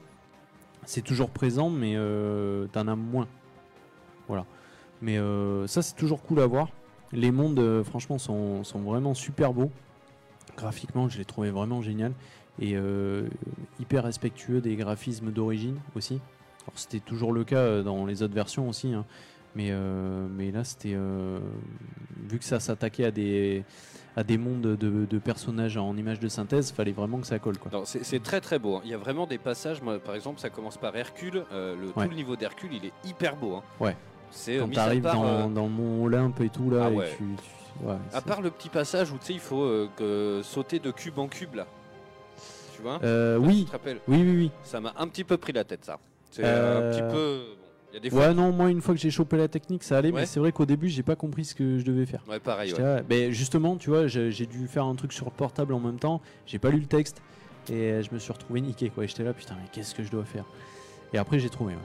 C'est 0.85 1.03
toujours 1.03 1.31
présent 1.31 1.71
mais 1.71 1.95
euh, 1.97 2.67
t'en 2.73 2.89
as 2.89 2.97
moins. 2.97 3.29
Voilà. 4.29 4.47
Mais 5.03 5.19
ça, 5.67 5.81
c'est 5.81 5.97
toujours 5.97 6.23
cool 6.23 6.41
à 6.41 6.47
voir. 6.47 6.69
Les 7.13 7.31
mondes, 7.31 7.83
franchement, 7.85 8.19
sont, 8.19 8.63
sont 8.65 8.81
vraiment 8.81 9.15
super 9.15 9.55
beaux. 9.55 9.71
Graphiquement, 10.59 11.09
je 11.09 11.17
les 11.17 11.25
trouvais 11.25 11.51
vraiment 11.51 11.81
génial. 11.81 12.13
Et 12.61 12.77
hyper 13.81 14.05
respectueux 14.05 14.61
des 14.61 14.77
graphismes 14.77 15.33
d'origine 15.33 15.79
aussi. 15.97 16.21
Alors, 16.67 16.79
c'était 16.79 17.01
toujours 17.01 17.33
le 17.33 17.45
cas 17.45 17.83
dans 17.83 18.05
les 18.05 18.23
autres 18.23 18.35
versions 18.35 18.69
aussi. 18.69 18.93
hein. 18.93 19.07
Mais, 19.55 19.69
euh, 19.71 20.27
mais 20.31 20.51
là, 20.51 20.63
c'était. 20.65 20.93
euh, 20.95 21.39
vu 22.29 22.39
que 22.39 22.45
ça 22.45 22.61
s'attaquait 22.61 23.05
à 23.07 23.11
des, 23.11 23.65
à 24.17 24.23
des 24.23 24.39
mondes 24.39 24.61
de, 24.63 24.77
de 25.07 25.19
personnages 25.19 25.77
en 25.77 25.97
images 25.97 26.21
de 26.21 26.29
synthèse, 26.29 26.71
fallait 26.71 26.93
vraiment 26.93 27.19
que 27.19 27.27
ça 27.27 27.39
colle. 27.41 27.59
Quoi. 27.59 27.83
C'est 27.85 28.23
très 28.23 28.41
très 28.41 28.59
beau. 28.61 28.77
hein. 28.77 28.83
Il 28.85 28.91
y 28.91 28.95
a 28.95 28.99
vraiment 28.99 29.27
des 29.27 29.39
passages. 29.39 29.83
Moi, 29.83 29.99
par 29.99 30.15
exemple, 30.15 30.39
ça 30.41 30.51
commence 30.51 30.77
par 30.77 30.95
Hercule. 30.97 31.45
euh, 31.53 31.75
le, 31.77 31.87
Ouais. 31.89 32.05
Tout 32.05 32.11
le 32.11 32.17
niveau 32.17 32.37
d'Hercule, 32.37 32.71
il 32.73 32.85
est 32.87 32.93
hyper 33.09 33.35
beau. 33.37 33.55
hein. 33.57 33.63
Ouais. 33.81 33.97
C'est 34.31 34.59
Quand 34.59 34.71
t'arrives 34.71 35.03
dans, 35.03 35.25
euh, 35.25 35.49
dans 35.49 35.65
le 35.65 35.71
mont 35.71 36.05
Olympe 36.05 36.41
et 36.43 36.49
tout, 36.51 36.71
là, 36.71 36.85
Ah 36.87 36.91
et 36.93 36.97
ouais. 36.97 37.09
tu- 37.19 37.25
tu- 37.25 37.85
ouais, 37.85 37.97
À 38.13 38.21
part 38.21 38.43
le 38.43 38.51
petit 38.53 38.69
passage 38.69 39.11
où 39.11 39.19
tu 39.19 39.27
sais, 39.27 39.33
il 39.33 39.41
faut 39.41 39.89
que- 39.97 40.41
sauter 40.45 40.79
de 40.79 40.93
cube 40.93 41.19
en 41.19 41.27
cube 41.27 41.57
là. 41.57 41.67
Tu 42.77 42.83
vois? 42.83 43.01
Euh, 43.03 43.37
oui. 43.39 43.61
tu 43.63 43.65
te 43.67 43.73
rappelles? 43.73 43.99
Oui, 44.07 44.19
oui, 44.23 44.37
oui. 44.37 44.51
Ça 44.63 44.81
m'a 44.81 44.95
un 44.97 45.09
petit 45.09 45.25
peu 45.25 45.37
pris 45.37 45.53
la 45.53 45.65
tête, 45.65 45.85
ça. 45.85 45.99
C'est 46.31 46.45
un 46.45 46.93
petit 46.93 47.03
peu. 47.13 47.41
bon, 47.41 47.57
y 47.95 47.97
a 47.97 48.01
des 48.01 48.11
fois. 48.11 48.29
Ouais, 48.29 48.35
non, 48.35 48.53
moi, 48.53 48.71
une 48.71 48.81
fois 48.81 48.95
que 48.95 49.01
j'ai 49.01 49.11
chopé 49.11 49.37
la 49.37 49.49
technique, 49.49 49.83
ça 49.83 49.99
allait, 49.99 50.11
Ouais. 50.13 50.21
mais 50.21 50.27
c'est 50.27 50.41
vrai 50.41 50.53
qu'au 50.53 50.67
début, 50.67 50.89
j'ai 50.89 51.03
pas 51.03 51.17
compris 51.17 51.45
ce 51.45 51.55
que 51.55 51.79
je 51.79 51.85
devais 51.85 52.07
faire. 52.07 52.23
Ouais, 52.29 52.39
pareil. 52.41 52.69
J'étais 52.71 52.83
ouais. 52.83 52.97
là, 52.97 53.03
ben, 53.03 53.31
justement, 53.33 53.77
tu 53.77 53.91
vois, 53.91 54.07
j'ai 54.07 54.31
dû 54.47 54.67
faire 54.69 54.85
un 54.85 54.95
truc 54.95 55.13
sur 55.13 55.27
le 55.27 55.31
portable 55.33 55.75
en 55.75 55.81
même 55.81 55.99
temps, 55.99 56.21
j'ai 56.47 56.59
pas 56.59 56.71
lu 56.71 56.79
le 56.81 56.87
texte, 56.87 57.21
et 57.71 58.03
je 58.03 58.13
me 58.15 58.19
suis 58.19 58.33
retrouvé 58.33 58.61
niqué, 58.61 58.91
quoi. 58.91 59.05
Et 59.05 59.09
J'étais 59.09 59.25
là, 59.25 59.33
putain, 59.33 59.55
mais 59.61 59.69
qu'est-ce 59.73 59.95
que 59.95 60.03
je 60.03 60.11
dois 60.11 60.25
faire? 60.25 60.45
Et 61.13 61.19
après, 61.19 61.39
j'ai 61.39 61.51
trouvé, 61.51 61.75
ouais. 61.75 61.79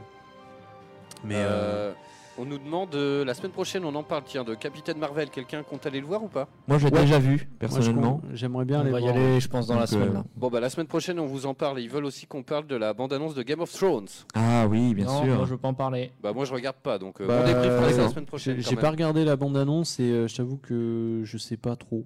Mais. 1.24 1.36
euh, 1.36 1.92
Euh, 1.92 1.94
On 2.38 2.44
nous 2.44 2.58
demande 2.58 2.94
euh, 2.96 3.24
la 3.24 3.34
semaine 3.34 3.54
prochaine, 3.54 3.86
on 3.86 3.96
en 3.96 4.04
parle, 4.04 4.24
tiens, 4.26 4.44
de 4.44 4.56
Capitaine 4.56 4.98
Marvel. 4.98 5.30
Quelqu'un 5.30 5.64
compte 5.64 5.86
aller 5.86 6.02
le 6.02 6.06
voir 6.06 6.22
ou 6.22 6.28
pas? 6.28 6.50
Moi, 6.68 6.78
j'ai 6.80 6.88
Ouais. 6.90 7.02
déjà 7.02 7.18
vu, 7.18 7.48
personnellement. 7.60 8.22
J'aimerais 8.34 8.66
bien 8.66 8.80
On 8.80 8.82
aller 8.82 8.92
va 8.92 9.00
y 9.00 9.04
voir. 9.04 9.16
aller, 9.16 9.40
je 9.40 9.48
pense, 9.48 9.68
dans 9.68 9.76
la 9.76 9.82
Donc, 9.82 9.90
semaine. 9.90 10.10
euh, 10.10 10.14
là. 10.16 10.24
Bon, 10.36 10.50
bah 10.50 10.60
la 10.60 10.70
semaine 10.70 10.88
prochaine, 10.88 11.18
on 11.18 11.28
vous 11.28 11.46
en 11.46 11.54
parle. 11.54 11.80
Ils 11.80 11.90
veulent 11.90 12.04
aussi 12.04 12.28
qu'on 12.28 12.44
parle 12.44 12.68
de 12.68 12.76
la 12.76 12.94
bande-annonce 12.94 13.36
de 13.36 13.44
Game 13.44 13.62
of 13.62 13.72
Thrones. 13.72 14.08
Ah 14.34 14.68
oui, 14.68 14.94
bien 14.94 15.06
non, 15.06 15.24
sûr. 15.24 15.36
moi, 15.36 15.46
je 15.46 15.52
veux 15.52 15.58
pas 15.58 15.70
en 15.70 15.74
parler. 15.74 16.12
Bah, 16.22 16.34
moi, 16.34 16.44
je 16.44 16.54
regarde 16.54 16.76
pas, 16.76 17.00
donc 17.00 17.22
euh, 17.22 17.28
Bah, 17.28 17.40
on 17.42 17.46
débriefera 17.48 17.80
ça 17.84 17.88
la 17.90 17.96
d'accord. 17.96 18.10
semaine 18.12 18.26
prochaine. 18.26 18.56
J'ai 18.58 18.64
quand 18.64 18.70
j'ai 18.70 18.76
même. 18.76 18.82
pas 18.84 18.92
regardé 18.92 19.24
la 19.24 19.36
bande-annonce 19.38 20.00
et 20.02 20.04
euh, 20.04 20.28
je 20.28 20.36
t'avoue 20.36 20.58
que 20.58 21.22
je 21.24 21.38
sais 21.38 21.58
pas 21.58 21.78
trop. 21.78 22.04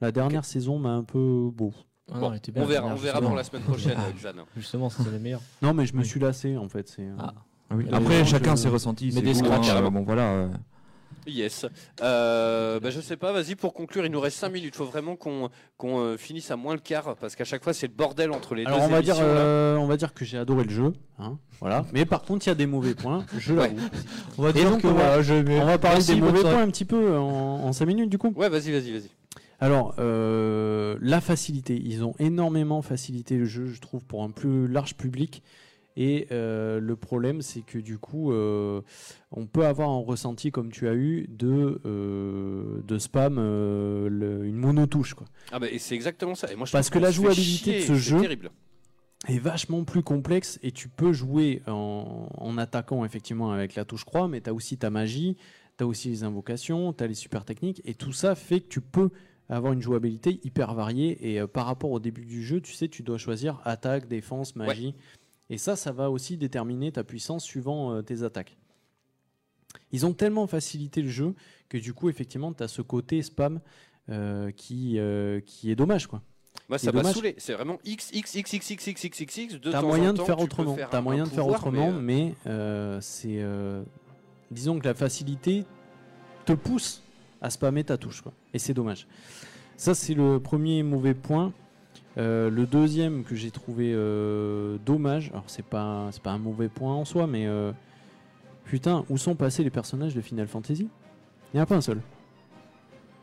La 0.00 0.10
dernière 0.10 0.46
saison 0.46 0.78
m'a 0.78 0.90
un 0.92 1.04
peu 1.04 1.50
beau. 1.52 1.72
Ah 2.10 2.14
non, 2.14 2.20
Bon, 2.20 2.30
elle 2.32 2.38
était 2.38 2.52
bien, 2.52 2.62
on 2.62 2.66
verra, 2.66 2.86
on 2.86 2.94
verra 2.94 2.96
justement. 3.16 3.28
pour 3.28 3.36
la 3.36 3.44
semaine 3.44 3.62
prochaine, 3.62 3.94
Ah. 3.98 4.06
euh, 4.08 4.12
Xan. 4.32 4.42
Justement, 4.56 4.88
c'était 4.88 5.10
les 5.10 5.18
meilleurs. 5.18 5.40
Non, 5.60 5.74
mais 5.74 5.84
je 5.84 5.94
me 5.94 6.02
suis 6.02 6.18
lassé 6.20 6.56
en 6.56 6.68
fait. 6.70 6.88
c'est, 6.88 7.02
euh, 7.02 7.14
Ah. 7.18 7.34
Ah 7.70 7.74
oui. 7.76 7.84
Après, 7.92 8.24
chacun 8.24 8.54
je- 8.56 8.60
ses 8.62 8.68
ressentis. 8.68 9.10
Mais 9.14 9.22
des 9.22 9.32
goûts, 9.32 9.38
scratchs, 9.44 9.70
hein. 9.70 9.90
Bon, 9.90 10.02
voilà. 10.02 10.22
euh, 10.32 10.48
Yes. 11.28 11.66
Euh, 12.02 12.78
bah, 12.78 12.90
je 12.90 13.00
sais 13.00 13.16
pas, 13.16 13.32
vas-y 13.32 13.56
pour 13.56 13.74
conclure, 13.74 14.06
il 14.06 14.12
nous 14.12 14.20
reste 14.20 14.36
5 14.38 14.48
minutes. 14.50 14.74
Il 14.76 14.78
faut 14.78 14.84
vraiment 14.84 15.16
qu'on 15.16 15.50
qu'on 15.76 15.98
euh, 15.98 16.16
finisse 16.16 16.52
à 16.52 16.56
moins 16.56 16.74
le 16.74 16.78
quart 16.80 17.16
parce 17.16 17.34
qu'à 17.34 17.44
chaque 17.44 17.64
fois 17.64 17.72
c'est 17.72 17.88
le 17.88 17.92
bordel 17.92 18.30
entre 18.30 18.54
les 18.54 18.64
Alors 18.64 18.78
deux 18.78 18.84
on 18.84 18.88
va 18.88 19.02
dire, 19.02 19.16
euh, 19.18 19.76
on 19.76 19.86
va 19.88 19.96
dire 19.96 20.14
que 20.14 20.24
j'ai 20.24 20.38
adoré 20.38 20.62
le 20.62 20.70
jeu, 20.70 20.92
hein, 21.18 21.36
voilà. 21.60 21.84
Mais 21.92 22.04
par 22.04 22.22
contre, 22.22 22.46
il 22.46 22.50
y 22.50 22.52
a 22.52 22.54
des 22.54 22.66
mauvais 22.66 22.94
points, 22.94 23.26
je 23.38 23.52
Ouais. 23.54 23.68
l'avoue. 23.74 23.88
On 24.38 24.42
va 24.42 24.50
Et 24.50 24.52
dire 24.52 24.70
donc, 24.70 24.82
que 24.82 24.86
on 24.86 24.94
va- 24.94 25.02
voilà, 25.02 25.22
je 25.22 25.34
vais- 25.34 25.60
On 25.60 25.66
va 25.66 25.78
parler 25.78 25.96
Merci, 25.98 26.14
des 26.14 26.20
mauvais 26.20 26.42
points 26.42 26.62
un 26.62 26.68
petit 26.70 26.84
peu 26.84 27.16
en, 27.18 27.72
5 27.72 27.86
minutes 27.86 28.08
du 28.10 28.18
coup. 28.18 28.32
Ouais, 28.36 28.48
vas-y, 28.48 28.70
vas-y, 28.70 28.92
vas-y. 28.92 29.10
Alors, 29.58 29.94
euh, 29.98 30.96
la 31.00 31.20
facilité. 31.20 31.80
Ils 31.84 32.04
ont 32.04 32.14
énormément 32.20 32.82
facilité 32.82 33.36
le 33.36 33.46
jeu, 33.46 33.66
je 33.66 33.80
trouve, 33.80 34.04
pour 34.04 34.22
un 34.22 34.30
plus 34.30 34.68
large 34.68 34.94
public. 34.94 35.42
Et 35.96 36.26
euh, 36.30 36.78
le 36.78 36.96
problème, 36.96 37.40
c'est 37.42 37.62
que 37.62 37.78
du 37.78 37.98
coup, 37.98 38.32
euh, 38.32 38.82
on 39.32 39.46
peut 39.46 39.64
avoir 39.64 39.88
un 39.88 40.00
ressenti, 40.02 40.50
comme 40.50 40.70
tu 40.70 40.88
as 40.88 40.94
eu, 40.94 41.26
de, 41.28 41.80
euh, 41.86 42.82
de 42.86 42.98
spam, 42.98 43.36
le- 43.36 44.44
une 44.44 44.56
monotouche. 44.56 45.14
Quoi. 45.14 45.26
Ah 45.52 45.58
bah 45.58 45.68
et 45.70 45.78
c'est 45.78 45.94
exactement 45.94 46.34
ça. 46.34 46.52
Et 46.52 46.56
moi, 46.56 46.66
je 46.66 46.72
Parce 46.72 46.90
que 46.90 46.98
la 46.98 47.10
jouabilité 47.10 47.78
de 47.78 47.80
ce 47.80 47.94
jeu 47.94 48.20
terrible. 48.20 48.50
est 49.28 49.38
vachement 49.38 49.84
plus 49.84 50.02
complexe 50.02 50.58
et 50.62 50.70
tu 50.70 50.88
peux 50.88 51.12
jouer 51.12 51.62
en, 51.66 52.28
en 52.36 52.58
attaquant 52.58 53.04
effectivement 53.04 53.50
avec 53.52 53.74
la 53.74 53.84
touche 53.84 54.04
croix, 54.04 54.28
mais 54.28 54.40
tu 54.40 54.50
as 54.50 54.54
aussi 54.54 54.76
ta 54.76 54.90
magie, 54.90 55.36
tu 55.78 55.84
as 55.84 55.86
aussi 55.86 56.08
les 56.10 56.24
invocations, 56.24 56.92
tu 56.92 57.04
as 57.04 57.06
les 57.06 57.14
super 57.14 57.44
techniques 57.44 57.80
et 57.84 57.94
tout 57.94 58.12
ça 58.12 58.34
fait 58.34 58.60
que 58.60 58.68
tu 58.68 58.80
peux 58.82 59.08
avoir 59.48 59.72
une 59.72 59.80
jouabilité 59.80 60.40
hyper 60.44 60.74
variée 60.74 61.34
et 61.36 61.46
par 61.46 61.66
rapport 61.66 61.90
au 61.92 62.00
début 62.00 62.24
du 62.26 62.42
jeu, 62.42 62.60
tu 62.60 62.72
sais, 62.74 62.88
tu 62.88 63.02
dois 63.02 63.16
choisir 63.16 63.60
attaque, 63.64 64.08
défense, 64.08 64.56
magie. 64.56 64.94
Et 65.50 65.58
ça, 65.58 65.76
ça 65.76 65.92
va 65.92 66.10
aussi 66.10 66.36
déterminer 66.36 66.92
ta 66.92 67.04
puissance 67.04 67.44
suivant 67.44 67.92
euh, 67.92 68.02
tes 68.02 68.22
attaques. 68.22 68.56
Ils 69.92 70.06
ont 70.06 70.12
tellement 70.12 70.46
facilité 70.46 71.02
le 71.02 71.08
jeu 71.08 71.34
que 71.68 71.78
du 71.78 71.94
coup, 71.94 72.08
effectivement, 72.08 72.52
tu 72.52 72.62
as 72.62 72.68
ce 72.68 72.82
côté 72.82 73.22
spam 73.22 73.60
euh, 74.08 74.50
qui, 74.50 74.98
euh, 74.98 75.40
qui 75.40 75.70
est 75.70 75.76
dommage. 75.76 76.06
quoi. 76.06 76.22
Moi, 76.68 76.78
ça 76.78 76.90
m'a 76.90 77.04
saoulé. 77.04 77.34
C'est 77.38 77.52
vraiment 77.52 77.78
X, 77.84 78.10
X, 78.12 78.34
X, 78.34 78.52
X, 78.52 78.70
X, 78.70 78.86
X, 78.86 79.04
X, 79.04 79.20
X, 79.20 79.36
X. 79.36 79.56
T'as 79.62 79.82
moyen 79.82 80.10
en 80.10 80.14
de 80.14 80.22
faire 80.22 80.40
autrement. 80.40 80.76
T'as 80.90 81.00
moyen 81.00 81.24
de 81.24 81.28
faire 81.28 81.46
autrement, 81.46 81.92
mais, 81.92 82.34
c'est. 83.00 83.44
disons 84.50 84.78
que 84.78 84.84
la 84.84 84.94
facilité 84.94 85.64
te 86.44 86.52
pousse 86.52 87.02
à 87.40 87.50
spammer 87.50 87.84
ta 87.84 87.98
touche, 87.98 88.22
quoi. 88.22 88.32
Et 88.54 88.58
c'est 88.58 88.74
dommage. 88.74 89.06
Ça, 89.76 89.94
c'est 89.94 90.14
le 90.14 90.40
premier 90.40 90.82
mauvais 90.82 91.14
point. 91.14 91.52
Euh, 92.18 92.48
le 92.50 92.66
deuxième 92.66 93.24
que 93.24 93.34
j'ai 93.34 93.50
trouvé 93.50 93.92
euh, 93.94 94.78
dommage, 94.86 95.30
alors 95.32 95.44
c'est 95.48 95.64
pas, 95.64 96.08
c'est 96.12 96.22
pas 96.22 96.30
un 96.32 96.38
mauvais 96.38 96.68
point 96.68 96.94
en 96.94 97.04
soi, 97.04 97.26
mais 97.26 97.46
euh, 97.46 97.72
putain, 98.64 99.04
où 99.10 99.18
sont 99.18 99.34
passés 99.34 99.62
les 99.62 99.70
personnages 99.70 100.14
de 100.14 100.20
Final 100.22 100.46
Fantasy? 100.48 100.88
Il 101.52 101.56
n'y 101.56 101.60
en 101.60 101.64
a 101.64 101.66
pas 101.66 101.76
un 101.76 101.80
seul. 101.82 102.00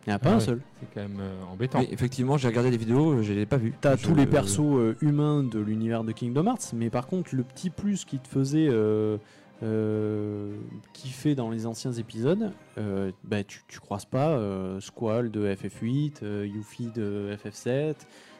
Il 0.06 0.10
n'y 0.10 0.14
en 0.14 0.18
a 0.18 0.20
pas 0.20 0.30
Ah 0.30 0.34
un 0.34 0.38
ouais, 0.38 0.44
seul. 0.46 0.62
C'est 0.80 0.94
quand 0.94 1.02
même 1.08 1.20
euh, 1.22 1.44
embêtant. 1.52 1.80
Effectivement, 1.90 2.38
j'ai 2.38 2.50
regardé 2.50 2.70
des 2.72 2.78
vidéos, 2.78 3.24
je 3.24 3.34
l'ai 3.34 3.46
pas 3.46 3.58
vu. 3.58 3.74
T'as 3.82 3.96
Je- 3.96 4.04
tous 4.06 4.14
les 4.16 4.26
persos 4.28 4.60
euh, 4.60 4.96
humains 5.02 5.44
de 5.44 5.60
l'univers 5.60 6.04
de 6.04 6.12
Kingdom 6.12 6.46
Hearts, 6.46 6.74
mais 6.74 6.90
par 6.90 7.08
contre, 7.08 7.34
le 7.36 7.44
petit 7.44 7.70
plus 7.70 8.06
qui 8.06 8.20
te 8.20 8.28
faisait 8.28 8.68
euh, 8.70 9.18
euh, 9.64 10.56
kiffer 10.94 11.36
dans 11.36 11.50
les 11.50 11.66
anciens 11.66 11.94
épisodes, 11.94 12.52
euh, 12.78 13.12
bah, 13.24 13.44
tu, 13.44 13.62
tu 13.68 13.80
croises 13.80 14.06
pas 14.06 14.32
euh, 14.32 14.80
Squall 14.82 15.32
de 15.32 15.48
FF8, 15.48 16.16
euh, 16.24 16.46
Yuffie 16.48 16.92
de 16.94 17.36
FF7. 17.44 17.96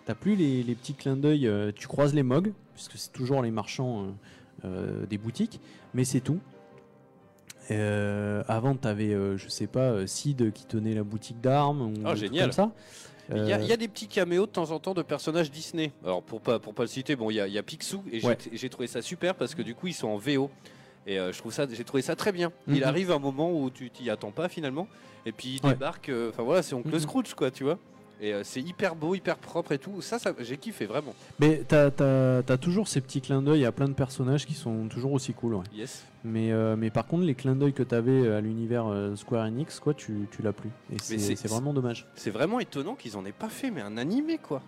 T'as 0.06 0.16
plus 0.16 0.36
les, 0.36 0.64
les 0.64 0.76
petits 0.76 0.94
clins 0.94 1.16
d'œil. 1.16 1.48
euh, 1.48 1.72
tu 1.76 1.88
croises 1.88 2.14
les 2.14 2.24
Mogs, 2.24 2.52
puisque 2.74 2.98
c'est 2.98 3.12
toujours 3.14 3.42
les 3.42 3.52
marchands 3.52 4.04
euh, 4.04 4.08
euh, 4.66 5.06
des 5.06 5.18
boutiques, 5.18 5.60
mais 5.94 6.04
c'est 6.04 6.20
tout. 6.22 6.40
Avant, 7.70 8.76
t'avais, 8.76 9.12
je 9.38 9.48
sais 9.48 9.68
pas, 9.68 10.06
Sid 10.06 10.52
qui 10.52 10.66
tenait 10.66 10.94
la 10.94 11.04
boutique 11.04 11.40
d'armes 11.42 11.82
ou 11.82 11.94
Ah, 12.04 12.10
trucs 12.10 12.18
génial. 12.20 12.44
comme 12.46 12.52
ça. 12.52 12.72
Il 13.34 13.48
y, 13.48 13.54
a- 13.54 13.62
il 13.62 13.68
y 13.68 13.72
a 13.72 13.78
des 13.78 13.88
petits 13.88 14.08
caméos 14.08 14.46
de 14.46 14.52
temps 14.52 14.70
en 14.72 14.80
temps 14.80 14.94
de 14.94 15.02
personnages 15.02 15.50
Disney. 15.50 15.94
Alors 16.04 16.22
pour 16.22 16.42
pas 16.42 16.60
pour 16.60 16.74
pas 16.74 16.84
le 16.84 16.90
citer, 16.90 17.16
bon 17.16 17.30
il 17.32 17.36
y 17.36 17.40
a, 17.40 17.48
y 17.48 17.58
a 17.58 17.64
Picsou 17.64 18.04
et 18.12 18.20
j'ai 18.20 18.28
Ouais. 18.28 18.38
j'ai 18.52 18.70
trouvé 18.70 18.86
ça 18.88 19.02
super 19.02 19.34
parce 19.36 19.56
que 19.56 19.62
du 19.62 19.76
coup 19.76 19.88
ils 19.88 19.94
sont 19.94 20.10
en 20.10 20.18
VO 20.18 20.52
et 21.08 21.18
euh, 21.18 21.32
je 21.32 21.38
trouve 21.40 21.54
ça 21.54 21.66
j'ai 21.72 21.86
trouvé 21.86 22.02
ça 22.04 22.18
très 22.18 22.34
bien. 22.34 22.52
Il 22.68 22.76
Mhm. 22.80 22.84
arrive 22.84 23.12
un 23.12 23.20
moment 23.20 23.50
où 23.58 23.70
tu 23.70 23.90
t'y 23.90 24.10
attends 24.10 24.32
pas 24.32 24.50
finalement 24.50 24.90
et 25.26 25.32
puis 25.32 25.56
il 25.62 25.66
Ouais. 25.66 25.72
débarque. 25.74 26.10
euh, 26.10 26.32
Enfin 26.32 26.44
voilà 26.44 26.62
c'est 26.64 26.76
oncle 26.76 26.90
Mhm. 26.92 27.00
Scrooge 27.00 27.34
quoi 27.34 27.50
tu 27.50 27.64
vois. 27.64 27.80
Et 28.24 28.34
euh, 28.34 28.42
c'est 28.46 28.62
hyper 28.62 28.96
beau, 28.96 29.16
hyper 29.16 29.36
propre 29.36 29.74
et 29.74 29.78
tout. 29.78 30.02
Ça, 30.02 30.18
ça 30.18 30.32
j'ai 30.40 30.56
kiffé 30.56 30.86
vraiment. 30.86 31.14
Mais 31.40 31.64
t'as 31.68 31.88
as, 31.88 32.58
toujours 32.58 32.88
ces 32.88 33.02
petits 33.02 33.20
clins 33.20 33.42
d'œil 33.42 33.66
à 33.66 33.74
plein 33.74 33.90
de 33.90 33.94
personnages 33.94 34.46
qui 34.46 34.54
sont 34.54 34.88
toujours 34.88 35.12
aussi 35.12 35.34
cool. 35.34 35.56
Ouais. 35.56 35.64
Yes. 35.76 36.06
Mais, 36.24 36.54
euh, 36.54 36.78
mais 36.78 36.90
par 36.90 37.06
contre, 37.06 37.26
les 37.26 37.36
clins 37.36 37.56
d'œil 37.56 37.74
que 37.74 37.84
t'avais 37.84 38.30
à 38.32 38.40
l'univers 38.40 38.88
euh, 38.88 39.18
Square 39.18 39.46
Enix, 39.46 39.82
quoi, 39.82 39.94
tu, 39.94 40.30
tu 40.32 40.42
l'as 40.42 40.54
plus. 40.54 40.70
Et 40.90 41.00
c'est 41.00 41.48
vraiment 41.50 41.74
dommage. 41.74 42.08
C'est 42.16 42.32
vraiment 42.32 42.62
étonnant 42.62 42.96
qu'ils 42.96 43.18
en 43.18 43.26
aient 43.26 43.34
pas 43.34 43.50
fait 43.50 43.72
mais 43.72 43.82
un 43.82 43.98
animé 43.98 44.38
quoi. 44.38 44.62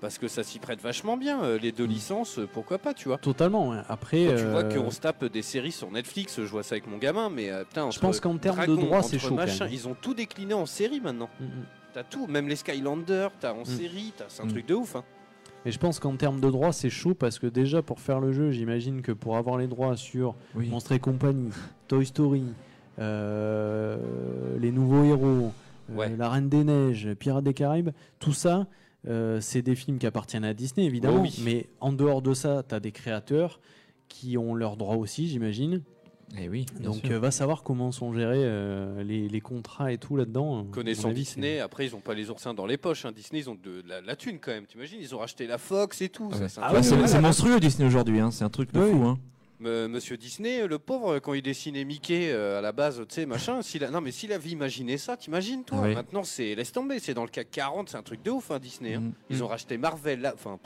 Parce 0.00 0.18
que 0.18 0.28
ça 0.28 0.44
s'y 0.44 0.58
prête 0.60 0.80
vachement 0.80 1.16
bien. 1.16 1.42
euh, 1.42 1.58
les 1.58 1.72
deux 1.72 1.84
licences, 1.84 2.38
euh, 2.38 2.48
pourquoi 2.52 2.78
pas 2.78 2.94
tu 2.94 3.08
vois. 3.08 3.18
Totalement. 3.18 3.70
ouais. 3.70 3.78
Après, 3.88 4.26
Quand 4.26 4.36
tu 4.36 4.44
vois 4.44 4.64
euh, 4.64 4.82
qu'on 4.82 4.90
se 4.90 5.00
tape 5.00 5.24
des 5.24 5.42
séries 5.42 5.72
sur 5.72 5.90
Netflix, 5.90 6.36
je 6.36 6.46
vois 6.46 6.62
ça 6.62 6.74
avec 6.74 6.86
mon 6.86 6.98
gamin, 6.98 7.30
mais 7.30 7.50
euh, 7.50 7.64
putain, 7.64 7.90
Je 7.90 7.98
pense 7.98 8.20
qu'en 8.20 8.36
termes 8.38 8.64
de 8.66 8.76
droits, 8.76 9.02
c'est 9.02 9.18
chaud, 9.18 9.34
machin. 9.34 9.66
Ils 9.70 9.88
ont 9.88 9.96
tout 10.00 10.14
décliné 10.14 10.54
en 10.54 10.66
série 10.66 11.00
maintenant. 11.00 11.28
Mm, 11.40 11.44
mm. 11.44 11.64
T'as 11.94 12.04
tout, 12.04 12.26
même 12.26 12.48
les 12.48 12.56
Skylanders, 12.56 13.30
t'as 13.40 13.52
en 13.54 13.62
Mm. 13.62 13.64
série, 13.64 14.12
t'as- 14.16 14.26
c'est 14.28 14.42
un 14.42 14.46
Mm. 14.46 14.50
truc 14.50 14.66
de 14.66 14.74
ouf. 14.74 14.96
Hein. 14.96 15.04
Et 15.64 15.72
je 15.72 15.78
pense 15.78 15.98
qu'en 15.98 16.16
termes 16.16 16.40
de 16.40 16.50
droits, 16.50 16.72
c'est 16.72 16.90
chaud 16.90 17.14
parce 17.14 17.38
que 17.38 17.46
déjà 17.46 17.82
pour 17.82 18.00
faire 18.00 18.20
le 18.20 18.32
jeu, 18.32 18.50
j'imagine 18.52 19.02
que 19.02 19.12
pour 19.12 19.36
avoir 19.36 19.58
les 19.58 19.66
droits 19.66 19.96
sur 19.96 20.34
Oui. 20.54 20.68
Monstres 20.68 20.92
et 20.92 21.00
compagnie, 21.00 21.50
Toy 21.88 22.06
Story, 22.06 22.44
euh, 22.98 23.96
les 24.58 24.70
nouveaux 24.72 25.04
héros, 25.04 25.26
euh, 25.90 25.94
Ouais. 25.96 26.14
La 26.16 26.28
Reine 26.28 26.48
des 26.48 26.64
Neiges, 26.64 27.14
Pirates 27.14 27.44
des 27.44 27.54
Caraïbes, 27.54 27.90
tout 28.18 28.32
ça, 28.34 28.66
euh, 29.08 29.40
c'est 29.40 29.62
des 29.62 29.74
films 29.74 29.98
qui 29.98 30.06
appartiennent 30.06 30.44
à 30.44 30.52
Disney 30.54 30.86
évidemment. 30.86 31.18
Oh 31.20 31.22
oui. 31.22 31.40
Mais 31.44 31.66
en 31.80 31.92
dehors 31.92 32.20
de 32.22 32.34
ça, 32.34 32.62
tu 32.68 32.74
as 32.74 32.80
des 32.80 32.92
créateurs 32.92 33.60
qui 34.08 34.36
ont 34.38 34.54
leurs 34.54 34.76
droits 34.76 34.96
aussi, 34.96 35.28
j'imagine. 35.28 35.82
Eh 36.36 36.48
oui, 36.48 36.66
Donc 36.80 37.04
euh, 37.06 37.18
va 37.18 37.30
savoir 37.30 37.62
comment 37.62 37.90
sont 37.90 38.12
gérés 38.12 38.42
euh, 38.42 39.02
les, 39.02 39.28
les 39.28 39.40
contrats 39.40 39.92
et 39.92 39.98
tout 39.98 40.16
là-dedans. 40.16 40.66
Connaissant 40.70 41.04
mon 41.04 41.08
avis, 41.10 41.22
Disney, 41.22 41.58
après 41.60 41.86
ils 41.86 41.96
ont 41.96 42.00
pas 42.00 42.14
les 42.14 42.28
oursins 42.30 42.52
dans 42.54 42.66
les 42.66 42.76
poches. 42.76 43.06
hein. 43.06 43.12
Disney, 43.12 43.40
ils 43.40 43.48
ont 43.50 43.54
de 43.54 43.82
la, 43.88 44.00
la 44.02 44.14
thune 44.14 44.38
quand 44.38 44.50
même. 44.52 44.66
T'imagines, 44.66 44.98
ils 45.00 45.14
ont 45.14 45.18
racheté 45.18 45.46
la 45.46 45.56
Fox 45.58 46.02
et 46.02 46.10
tout. 46.10 46.28
Ah 46.32 46.36
ouais. 46.38 46.48
c'est 46.48 46.60
Ah 46.62 46.72
ouais, 46.74 46.82
c'est 46.82 47.14
hein. 47.16 47.20
monstrueux 47.20 47.58
Disney 47.60 47.86
aujourd'hui, 47.86 48.20
hein, 48.20 48.30
c'est 48.30 48.44
un 48.44 48.50
truc 48.50 48.72
de 48.72 48.80
Oui. 48.80 48.90
fou. 48.90 49.04
Hein. 49.04 49.18
Monsieur 49.60 50.16
Disney, 50.16 50.64
le 50.68 50.78
pauvre, 50.78 51.18
quand 51.18 51.34
il 51.34 51.42
dessinait 51.42 51.84
Mickey 51.84 52.30
euh, 52.30 52.58
à 52.58 52.60
la 52.60 52.70
base, 52.70 52.98
tu 53.08 53.14
sais, 53.14 53.26
machin, 53.26 53.60
s'il 53.62 53.82
a... 53.82 53.90
non 53.90 54.00
mais 54.00 54.12
s'il 54.12 54.32
avait 54.32 54.50
imaginé 54.50 54.98
ça, 54.98 55.16
t'imagines 55.16 55.64
toi? 55.64 55.80
Ouais. 55.80 55.94
Maintenant, 55.94 56.22
c'est 56.22 56.54
laisse 56.54 56.70
tomber, 56.70 57.00
c'est 57.00 57.14
dans 57.14 57.24
le 57.24 57.28
CAC 57.30 57.50
40, 57.50 57.88
c'est 57.88 57.96
un 57.96 58.02
truc 58.02 58.22
de 58.22 58.30
ouf, 58.30 58.50
hein, 58.52 58.58
Disney. 58.60 58.94
hein. 58.94 59.00
Mm. 59.00 59.12
Ils 59.30 59.42
ont 59.42 59.48
racheté 59.48 59.76
Marvel, 59.78 60.20
là, 60.20 60.32
enfin. 60.34 60.58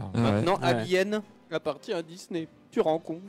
Ah 0.00 0.04
ouais. 0.14 0.20
maintenant 0.22 0.56
Ouais. 0.56 0.64
Alien 0.64 1.22
appartient 1.52 1.92
à 1.92 2.02
Disney. 2.02 2.48
Tu 2.72 2.80
rends 2.80 2.98
compte 2.98 3.22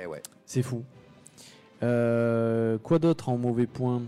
Eh 0.00 0.06
ouais. 0.06 0.22
C'est 0.46 0.62
fou. 0.62 0.84
Euh, 1.82 2.78
quoi 2.78 2.98
d'autre 2.98 3.28
en 3.28 3.36
mauvais 3.36 3.66
point? 3.66 4.02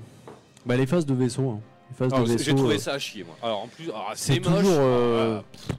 Bah, 0.64 0.76
Les 0.76 0.86
phases 0.86 1.06
de 1.06 1.14
vaisseau. 1.14 1.50
hein. 1.50 1.60
Les 1.90 1.96
phases 1.96 2.12
Alors, 2.12 2.26
de 2.26 2.36
J'ai 2.38 2.54
trouvé 2.54 2.74
euh, 2.76 2.78
ça 2.78 2.94
à 2.94 2.98
chier, 2.98 3.24
moi. 3.24 3.36
Alors 3.42 3.60
en 3.62 3.68
plus, 3.68 3.90
ah, 3.94 4.12
C'est 4.14 4.34
c'est 4.34 4.40
moche. 4.40 4.58
toujours. 4.60 4.76
euh, 4.78 5.40
Ah, 5.70 5.74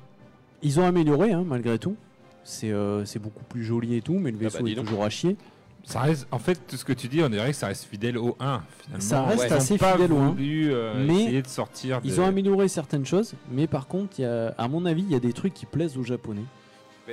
Ils 0.61 0.79
ont 0.79 0.85
amélioré 0.85 1.31
hein, 1.33 1.43
malgré 1.45 1.77
tout. 1.79 1.95
C'est 2.43 2.71
euh, 2.71 3.03
c'est 3.03 3.19
beaucoup 3.19 3.43
plus 3.43 3.63
joli 3.65 3.95
et 3.95 4.01
tout, 4.01 4.13
mais 4.19 4.31
le 4.31 4.37
Ah 4.39 4.43
bah, 4.43 4.49
vaisseau 4.49 4.67
est 4.67 4.75
donc. 4.75 4.85
toujours 4.85 5.03
à 5.03 5.09
chier. 5.09 5.35
Ça 5.83 6.01
reste, 6.01 6.27
en 6.31 6.39
fait, 6.39 6.59
tout 6.67 6.75
ce 6.75 6.83
que 6.83 6.91
tu 6.91 7.07
dis, 7.07 7.23
on 7.23 7.29
dirait 7.29 7.51
que 7.51 7.55
ça 7.55 7.67
reste 7.67 7.85
fidèle 7.85 8.17
au 8.17 8.35
1. 8.41 8.61
Finalement. 8.83 9.01
Ça 9.01 9.23
reste 9.23 9.43
Ils 9.47 9.53
ont 9.53 9.55
assez 9.55 9.77
fidèle 9.77 10.11
au 10.11 10.17
1, 10.17 10.29
voulu, 10.31 10.73
euh, 10.73 11.05
mais 11.05 11.23
essayer 11.23 11.41
de 11.41 11.47
sortir. 11.47 12.01
Ils 12.03 12.19
ont 12.19 12.25
amélioré 12.25 12.67
certaines 12.67 13.05
choses, 13.05 13.35
mais 13.49 13.67
par 13.67 13.87
contre, 13.87 14.19
il 14.19 14.23
y 14.23 14.25
a, 14.25 14.53
à 14.57 14.67
mon 14.67 14.85
avis, 14.85 15.03
il 15.03 15.11
y 15.11 15.15
a 15.15 15.19
des 15.21 15.31
trucs 15.31 15.53
qui 15.53 15.65
plaisent 15.65 15.97
aux 15.97 16.03
Japonais. 16.03 16.41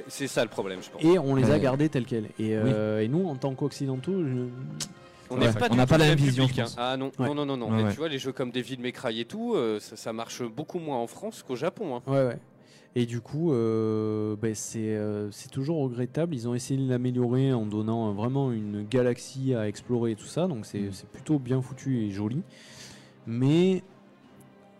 C'est 0.08 0.26
ça 0.26 0.42
le 0.42 0.50
problème, 0.50 0.80
je 0.82 0.90
pense. 0.90 1.02
Et 1.04 1.18
on 1.18 1.34
les 1.34 1.50
a 1.50 1.58
gardés 1.58 1.88
tels 1.88 2.04
quels. 2.06 2.26
Et, 2.38 2.56
euh, 2.56 3.02
et 3.02 3.08
nous, 3.08 3.26
en 3.28 3.36
tant 3.36 3.54
qu'occidentaux, 3.54 4.24
je- 4.24 4.48
On 5.30 5.38
Ouais, 5.38 5.46
n'est 5.46 5.52
pas 5.54 5.66
on 5.68 5.70
du 5.70 5.76
n'a 5.78 5.86
pas 5.86 5.96
la 5.98 6.04
même 6.06 6.18
vision, 6.18 6.46
hein. 6.58 6.64
Ah 6.76 6.96
non, 6.98 7.10
Ouais. 7.18 7.26
non, 7.28 7.34
non, 7.34 7.46
non, 7.46 7.56
non. 7.56 7.70
Ouais, 7.70 7.76
Mais 7.78 7.82
ouais. 7.84 7.90
tu 7.92 7.96
vois, 7.96 8.08
les 8.08 8.18
jeux 8.18 8.32
comme 8.32 8.50
Devil 8.50 8.76
May 8.78 8.92
Cry 8.92 9.20
et 9.20 9.24
tout, 9.24 9.54
euh, 9.54 9.80
ça, 9.80 9.96
ça 9.96 10.12
marche 10.12 10.42
beaucoup 10.42 10.78
moins 10.78 10.98
en 10.98 11.06
France 11.06 11.42
qu'au 11.42 11.56
Japon. 11.56 11.96
hein. 11.96 12.02
Ouais, 12.06 12.26
ouais. 12.26 12.38
Et 12.94 13.06
du 13.06 13.20
coup, 13.22 13.50
euh, 13.52 14.36
ben, 14.36 14.54
c'est 14.54 14.94
euh, 14.94 15.30
toujours 15.50 15.78
regrettable. 15.82 16.34
Ils 16.34 16.46
ont 16.46 16.54
essayé 16.54 16.78
de 16.78 16.88
l'améliorer 16.88 17.52
en 17.54 17.64
donnant 17.66 18.10
euh, 18.10 18.12
vraiment 18.12 18.52
une 18.52 18.84
galaxie 18.86 19.54
à 19.54 19.66
explorer 19.66 20.12
et 20.12 20.14
tout 20.14 20.26
ça. 20.26 20.46
Donc 20.46 20.66
c'est 20.66 20.90
c'est 20.92 21.08
plutôt 21.08 21.38
bien 21.38 21.60
foutu 21.62 22.04
et 22.04 22.10
joli. 22.10 22.42
Mais 23.26 23.82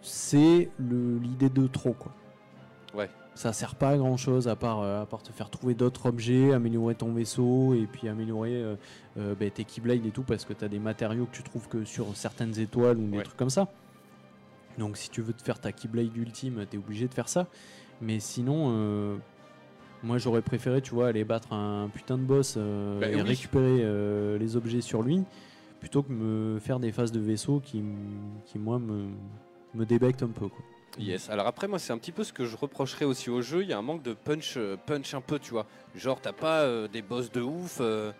c'est 0.03 0.69
l'idée 0.78 1.49
de 1.49 1.66
trop, 1.66 1.95
quoi. 1.95 2.12
Ça 3.35 3.52
sert 3.52 3.74
pas 3.74 3.90
à 3.90 3.97
grand 3.97 4.16
chose 4.16 4.47
à 4.47 4.55
part, 4.55 4.81
euh, 4.81 5.02
à 5.02 5.06
part 5.06 5.23
te 5.23 5.32
faire 5.32 5.51
trouver 5.51 5.74
d'autres 5.74 6.06
objets, 6.06 6.52
améliorer 6.52 6.94
ton 6.94 7.12
vaisseau 7.12 7.74
et 7.74 7.86
puis 7.90 8.09
améliorer 8.09 8.55
euh, 8.55 8.77
euh, 9.19 9.35
ben, 9.35 9.51
tes 9.51 9.65
Keyblades 9.65 10.06
et 10.06 10.11
tout 10.11 10.23
parce 10.23 10.44
que 10.44 10.52
tu 10.52 10.65
as 10.65 10.69
des 10.69 10.78
matériaux 10.78 11.27
que 11.27 11.35
tu 11.36 11.43
trouves 11.43 11.69
que 11.69 11.85
sur 11.85 12.15
certaines 12.16 12.59
étoiles 12.61 12.97
ou 12.98 13.11
des 13.11 13.23
trucs 13.23 13.36
comme 13.36 13.51
ça. 13.51 13.69
Donc 14.78 14.97
si 14.97 15.11
tu 15.11 15.20
veux 15.20 15.32
te 15.32 15.43
faire 15.43 15.59
ta 15.59 15.73
Keyblade 15.73 16.16
ultime, 16.16 16.65
tu 16.70 16.77
es 16.77 16.78
obligé 16.78 17.09
de 17.09 17.15
faire 17.15 17.28
ça. 17.28 17.48
Mais 18.01 18.20
sinon, 18.20 19.19
moi 20.02 20.19
j'aurais 20.19 20.43
préféré, 20.43 20.81
tu 20.81 20.94
vois, 20.94 21.09
aller 21.09 21.24
battre 21.24 21.52
un 21.52 21.89
putain 21.93 22.19
de 22.19 22.24
boss 22.24 22.56
Bah 22.56 23.09
et 23.09 23.16
oui. 23.16 23.23
récupérer 23.23 24.39
les 24.39 24.56
objets 24.56 24.81
sur 24.81 25.02
lui 25.02 25.24
plutôt 25.81 26.02
que 26.02 26.12
me 26.12 26.59
faire 26.61 26.81
des 26.81 26.93
phases 26.93 27.12
de 27.12 27.20
vaisseau 27.20 27.61
qui, 27.61 27.82
moi, 28.56 28.78
me, 28.78 29.09
me 29.74 29.85
débectent 29.85 30.23
un 30.23 30.28
peu. 30.28 30.48
Quoi. 30.48 30.65
Yes. 30.99 31.29
Alors 31.31 31.47
après, 31.47 31.66
moi, 31.66 31.79
c'est 31.79 31.93
un 31.93 31.99
petit 31.99 32.12
peu 32.12 32.23
ce 32.25 32.33
que 32.33 32.45
je 32.45 32.57
reprocherais 32.57 33.05
aussi 33.05 33.31
au 33.31 33.43
jeu. 33.43 33.62
Il 33.62 33.69
y 33.69 33.73
a 33.73 33.79
un 33.79 33.83
manque 33.83 34.03
de 34.03 34.12
punch, 34.15 34.55
euh, 34.57 34.77
punch 34.77 35.12
un 35.15 35.21
peu, 35.21 35.39
tu 35.39 35.51
vois. 35.51 35.66
Genre, 35.97 36.21
t'as 36.21 36.33
pas 36.33 36.61
euh, 36.62 36.87
des 36.89 37.03
boss 37.03 37.31
de 37.33 37.41
ouf. 37.41 37.79
euh, 37.81 38.12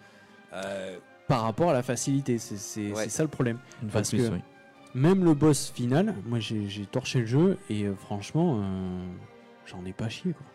euh, 0.53 0.99
Par 1.29 1.43
rapport 1.43 1.71
à 1.71 1.73
la 1.73 1.83
facilité, 1.83 2.39
c'est 2.39 2.93
Ouais. 2.93 3.09
ça 3.09 3.23
le 3.23 3.29
problème. 3.29 3.59
Une 3.83 3.89
Parce 3.91 4.11
plus, 4.11 4.29
que 4.29 4.33
oui. 4.35 4.41
même 4.95 5.25
le 5.25 5.35
boss 5.35 5.71
final, 5.71 6.15
moi 6.27 6.39
j'ai 6.41 6.87
torché 6.87 7.21
le 7.21 7.27
jeu 7.27 7.59
et 7.71 7.85
euh, 7.85 7.95
franchement, 7.95 8.61
euh, 8.61 9.07
j'en 9.67 9.85
ai 9.85 9.93
pas 9.93 10.09
chié. 10.09 10.33
Quoi. 10.33 10.47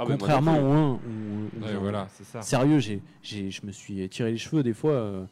Ah, 0.00 0.04
Contrairement 0.06 0.58
au 0.58 0.60
plus. 0.60 0.70
1 0.70 1.10
où, 1.10 1.60
où 1.60 1.64
Ouais, 1.66 1.72
j'en- 1.72 1.80
voilà, 1.80 2.08
c'est 2.14 2.24
ça. 2.24 2.40
Sérieux, 2.40 2.78
j'ai, 2.78 3.02
j'ai- 3.22 3.50
je 3.50 3.66
me 3.66 3.72
suis 3.72 4.08
tiré 4.08 4.30
les 4.30 4.38
cheveux 4.38 4.62
des 4.62 4.72
fois. 4.74 5.26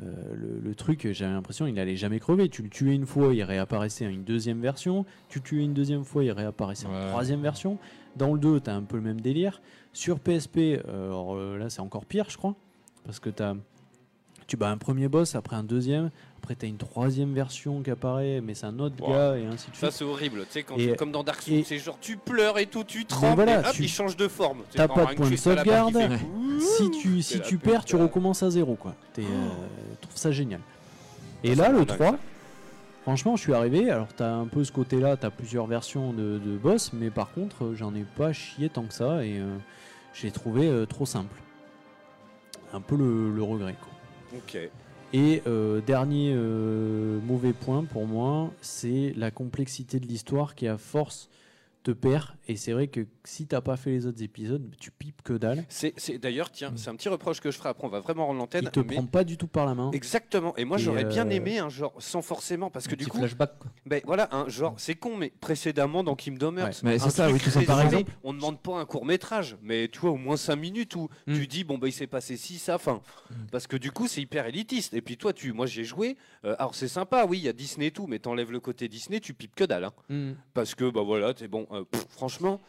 Euh, 0.00 0.34
le, 0.34 0.60
le 0.60 0.74
truc, 0.74 1.06
j'avais 1.12 1.32
l'impression 1.32 1.66
il 1.66 1.78
allait 1.78 1.96
jamais 1.96 2.18
crever. 2.18 2.48
Tu 2.48 2.62
le 2.62 2.68
tuais 2.70 2.94
une 2.94 3.04
fois, 3.06 3.34
il 3.34 3.42
réapparaissait 3.42 4.06
en 4.06 4.10
une 4.10 4.24
deuxième 4.24 4.60
version. 4.60 5.04
Tu 5.28 5.38
le 5.40 5.44
tuais 5.44 5.62
une 5.64 5.74
deuxième 5.74 6.04
fois, 6.04 6.24
il 6.24 6.30
réapparaissait 6.32 6.86
en 6.86 6.92
Ouais. 6.94 7.08
troisième 7.08 7.42
version. 7.42 7.78
Dans 8.16 8.32
le 8.32 8.38
2, 8.38 8.60
tu 8.60 8.70
as 8.70 8.74
un 8.74 8.82
peu 8.82 8.96
le 8.96 9.02
même 9.02 9.20
délire. 9.20 9.60
Sur 9.92 10.18
PSP, 10.20 10.58
euh, 10.58 11.06
alors, 11.06 11.34
euh, 11.36 11.58
là 11.58 11.68
c'est 11.70 11.80
encore 11.80 12.06
pire, 12.06 12.26
je 12.30 12.36
crois. 12.38 12.54
Parce 13.04 13.20
que 13.20 13.28
t'as- 13.30 13.56
tu 14.46 14.56
bats 14.56 14.70
un 14.70 14.78
premier 14.78 15.08
boss, 15.08 15.34
après 15.34 15.56
un 15.56 15.64
deuxième, 15.64 16.10
après 16.42 16.56
tu 16.56 16.66
as 16.66 16.68
une 16.68 16.76
troisième 16.76 17.32
version 17.34 17.82
qui 17.82 17.90
apparaît, 17.92 18.40
mais 18.40 18.54
c'est 18.54 18.66
un 18.66 18.78
autre 18.80 18.96
Wow. 19.00 19.10
gars, 19.12 19.36
et 19.38 19.46
ainsi 19.46 19.70
de 19.70 19.76
suite. 19.76 19.90
Ça, 19.90 19.90
c'est 19.92 20.02
horrible. 20.04 20.40
Tu 20.46 20.52
sais, 20.52 20.62
quand 20.64 20.76
Et- 20.76 20.96
comme 20.96 21.12
dans 21.12 21.22
Dark 21.22 21.40
Souls, 21.40 21.62
c'est 21.64 21.78
genre 21.78 21.98
tu 22.00 22.16
pleures 22.16 22.58
et 22.58 22.66
tout, 22.66 22.82
tu 22.82 23.04
trembles, 23.04 23.36
voilà, 23.36 23.60
et 23.60 23.64
hop, 23.66 23.72
tu- 23.72 23.82
il 23.84 23.88
change 23.88 24.16
de 24.16 24.26
forme. 24.26 24.62
T'as 24.74 24.88
pas 24.88 25.02
as 25.02 25.06
de 25.12 25.14
point 25.14 25.30
de 25.30 25.36
sauvegarde. 25.36 25.96
Si 26.60 26.90
tu, 26.92 27.22
si 27.22 27.40
tu 27.40 27.58
perds, 27.58 27.84
tu 27.84 27.96
là. 27.96 28.02
recommences 28.04 28.42
à 28.44 28.50
zéro. 28.50 28.74
Quoi. 28.76 28.94
T'es, 29.14 29.22
euh, 29.22 29.24
je 29.94 30.00
trouve 30.06 30.16
ça 30.16 30.30
génial. 30.30 30.60
Et 31.42 31.56
Ça, 31.56 31.62
là, 31.62 31.68
le 31.70 31.78
dingue, 31.84 31.86
3, 31.96 32.16
franchement, 33.02 33.34
je 33.36 33.42
suis 33.42 33.52
arrivé. 33.54 33.90
Alors, 33.90 34.06
t'as 34.14 34.30
un 34.32 34.46
peu 34.46 34.62
ce 34.62 34.70
côté-là, 34.70 35.16
t'as 35.16 35.30
plusieurs 35.30 35.66
versions 35.66 36.12
de, 36.12 36.38
de 36.38 36.56
boss, 36.56 36.92
mais 36.92 37.10
par 37.10 37.32
contre, 37.32 37.64
euh, 37.64 37.74
j'en 37.74 37.92
ai 37.96 38.04
pas 38.16 38.32
chié 38.32 38.68
tant 38.68 38.84
que 38.84 38.94
ça 38.94 39.24
et 39.24 39.38
euh, 39.40 39.56
j'ai 40.14 40.30
trouvé 40.30 40.68
euh, 40.68 40.86
trop 40.86 41.04
simple. 41.06 41.34
Un 42.72 42.80
peu 42.80 42.96
le, 42.96 43.34
le 43.34 43.42
regret. 43.42 43.74
Quoi. 43.80 44.38
Ok. 44.38 44.70
Et 45.14 45.42
euh, 45.46 45.82
dernier 45.82 46.32
euh, 46.34 47.20
mauvais 47.26 47.52
point 47.52 47.84
pour 47.84 48.06
moi, 48.06 48.50
c'est 48.62 49.12
la 49.16 49.30
complexité 49.30 50.00
de 50.00 50.06
l'histoire 50.06 50.54
qui, 50.54 50.66
à 50.66 50.78
force, 50.78 51.28
te 51.82 51.90
perd. 51.90 52.28
Et 52.48 52.56
c'est 52.56 52.72
vrai 52.72 52.88
que 52.88 53.06
si 53.24 53.46
t'as 53.46 53.60
pas 53.60 53.76
fait 53.76 53.90
les 53.90 54.06
autres 54.06 54.22
épisodes, 54.22 54.62
tu 54.80 54.90
pipes 54.90 55.22
que 55.22 55.32
dalle. 55.34 55.64
C'est, 55.68 55.92
c'est- 55.96 56.18
d'ailleurs, 56.18 56.50
tiens, 56.50 56.72
c'est 56.76 56.90
un 56.90 56.94
petit 56.96 57.08
reproche 57.08 57.40
que 57.40 57.50
je 57.50 57.56
ferai 57.58 57.68
après. 57.70 57.86
On 57.86 57.90
va 57.90 58.00
vraiment 58.00 58.26
rendre 58.26 58.38
l'antenne. 58.40 58.64
Il 58.64 58.70
te 58.70 58.80
mais- 58.80 58.94
prend 58.94 59.06
pas 59.06 59.24
du 59.24 59.36
tout 59.36 59.46
par 59.46 59.66
la 59.66 59.74
main. 59.74 59.90
Exactement. 59.92 60.56
Et 60.56 60.64
moi, 60.64 60.78
Et, 60.78 60.82
j'aurais 60.82 61.04
bien 61.04 61.26
euh, 61.26 61.30
aimé 61.30 61.58
un 61.58 61.68
genre 61.68 61.94
sans 61.98 62.22
forcément, 62.22 62.70
parce 62.70 62.86
que 62.88 62.94
du 62.94 63.06
coup, 63.06 63.18
flashback, 63.18 63.58
quoi. 63.58 63.70
ben 63.86 64.00
voilà, 64.04 64.28
un 64.34 64.48
genre, 64.48 64.74
c'est 64.78 64.94
con, 64.94 65.16
mais 65.16 65.32
précédemment 65.40 66.02
dans 66.04 66.14
Kingdom 66.16 66.56
Hearts, 66.56 66.82
Ouais, 66.82 66.90
mais 66.90 66.94
un 66.94 66.98
c'est 66.98 67.10
ça, 67.10 67.24
truc 67.28 67.36
oui, 67.36 67.40
tout 67.44 67.50
ça, 67.50 67.60
exemple. 67.82 68.10
on 68.24 68.32
demande 68.32 68.60
pas 68.60 68.78
un 68.78 68.84
court 68.84 69.04
métrage, 69.06 69.56
mais 69.62 69.88
tu 69.88 70.00
vois 70.00 70.10
au 70.10 70.16
moins 70.16 70.36
5 70.36 70.56
minutes 70.56 70.96
où 70.96 71.08
Hmm. 71.26 71.34
tu 71.34 71.46
dis 71.46 71.64
bon 71.64 71.78
bah 71.78 71.88
il 71.88 71.92
s'est 71.92 72.06
passé 72.06 72.36
ci 72.36 72.58
ça, 72.58 72.78
fin, 72.78 73.00
parce 73.50 73.66
que 73.66 73.76
du 73.76 73.90
coup 73.92 74.06
c'est 74.08 74.20
hyper 74.20 74.46
élitiste. 74.46 74.94
Et 74.94 75.00
puis 75.02 75.16
toi, 75.16 75.32
tu, 75.32 75.52
moi 75.52 75.66
j'ai 75.66 75.84
joué, 75.84 76.16
euh, 76.44 76.54
alors 76.58 76.74
c'est 76.74 76.88
sympa, 76.88 77.24
oui, 77.28 77.38
il 77.38 77.44
y 77.44 77.48
a 77.48 77.52
Disney 77.52 77.86
et 77.86 77.90
tout, 77.90 78.06
mais 78.06 78.18
t'enlèves 78.18 78.50
le 78.52 78.60
côté 78.60 78.88
Disney, 78.88 79.20
tu 79.20 79.34
pipes 79.34 79.54
que 79.54 79.64
dalle, 79.64 79.84
hein. 79.84 79.92
Mm. 80.08 80.32
parce 80.54 80.74
que 80.74 80.90
bah 80.90 81.02
voilà, 81.02 81.34
t'es 81.34 81.48
bon, 81.48 81.66
pff, 81.90 82.06
franchement. 82.10 82.60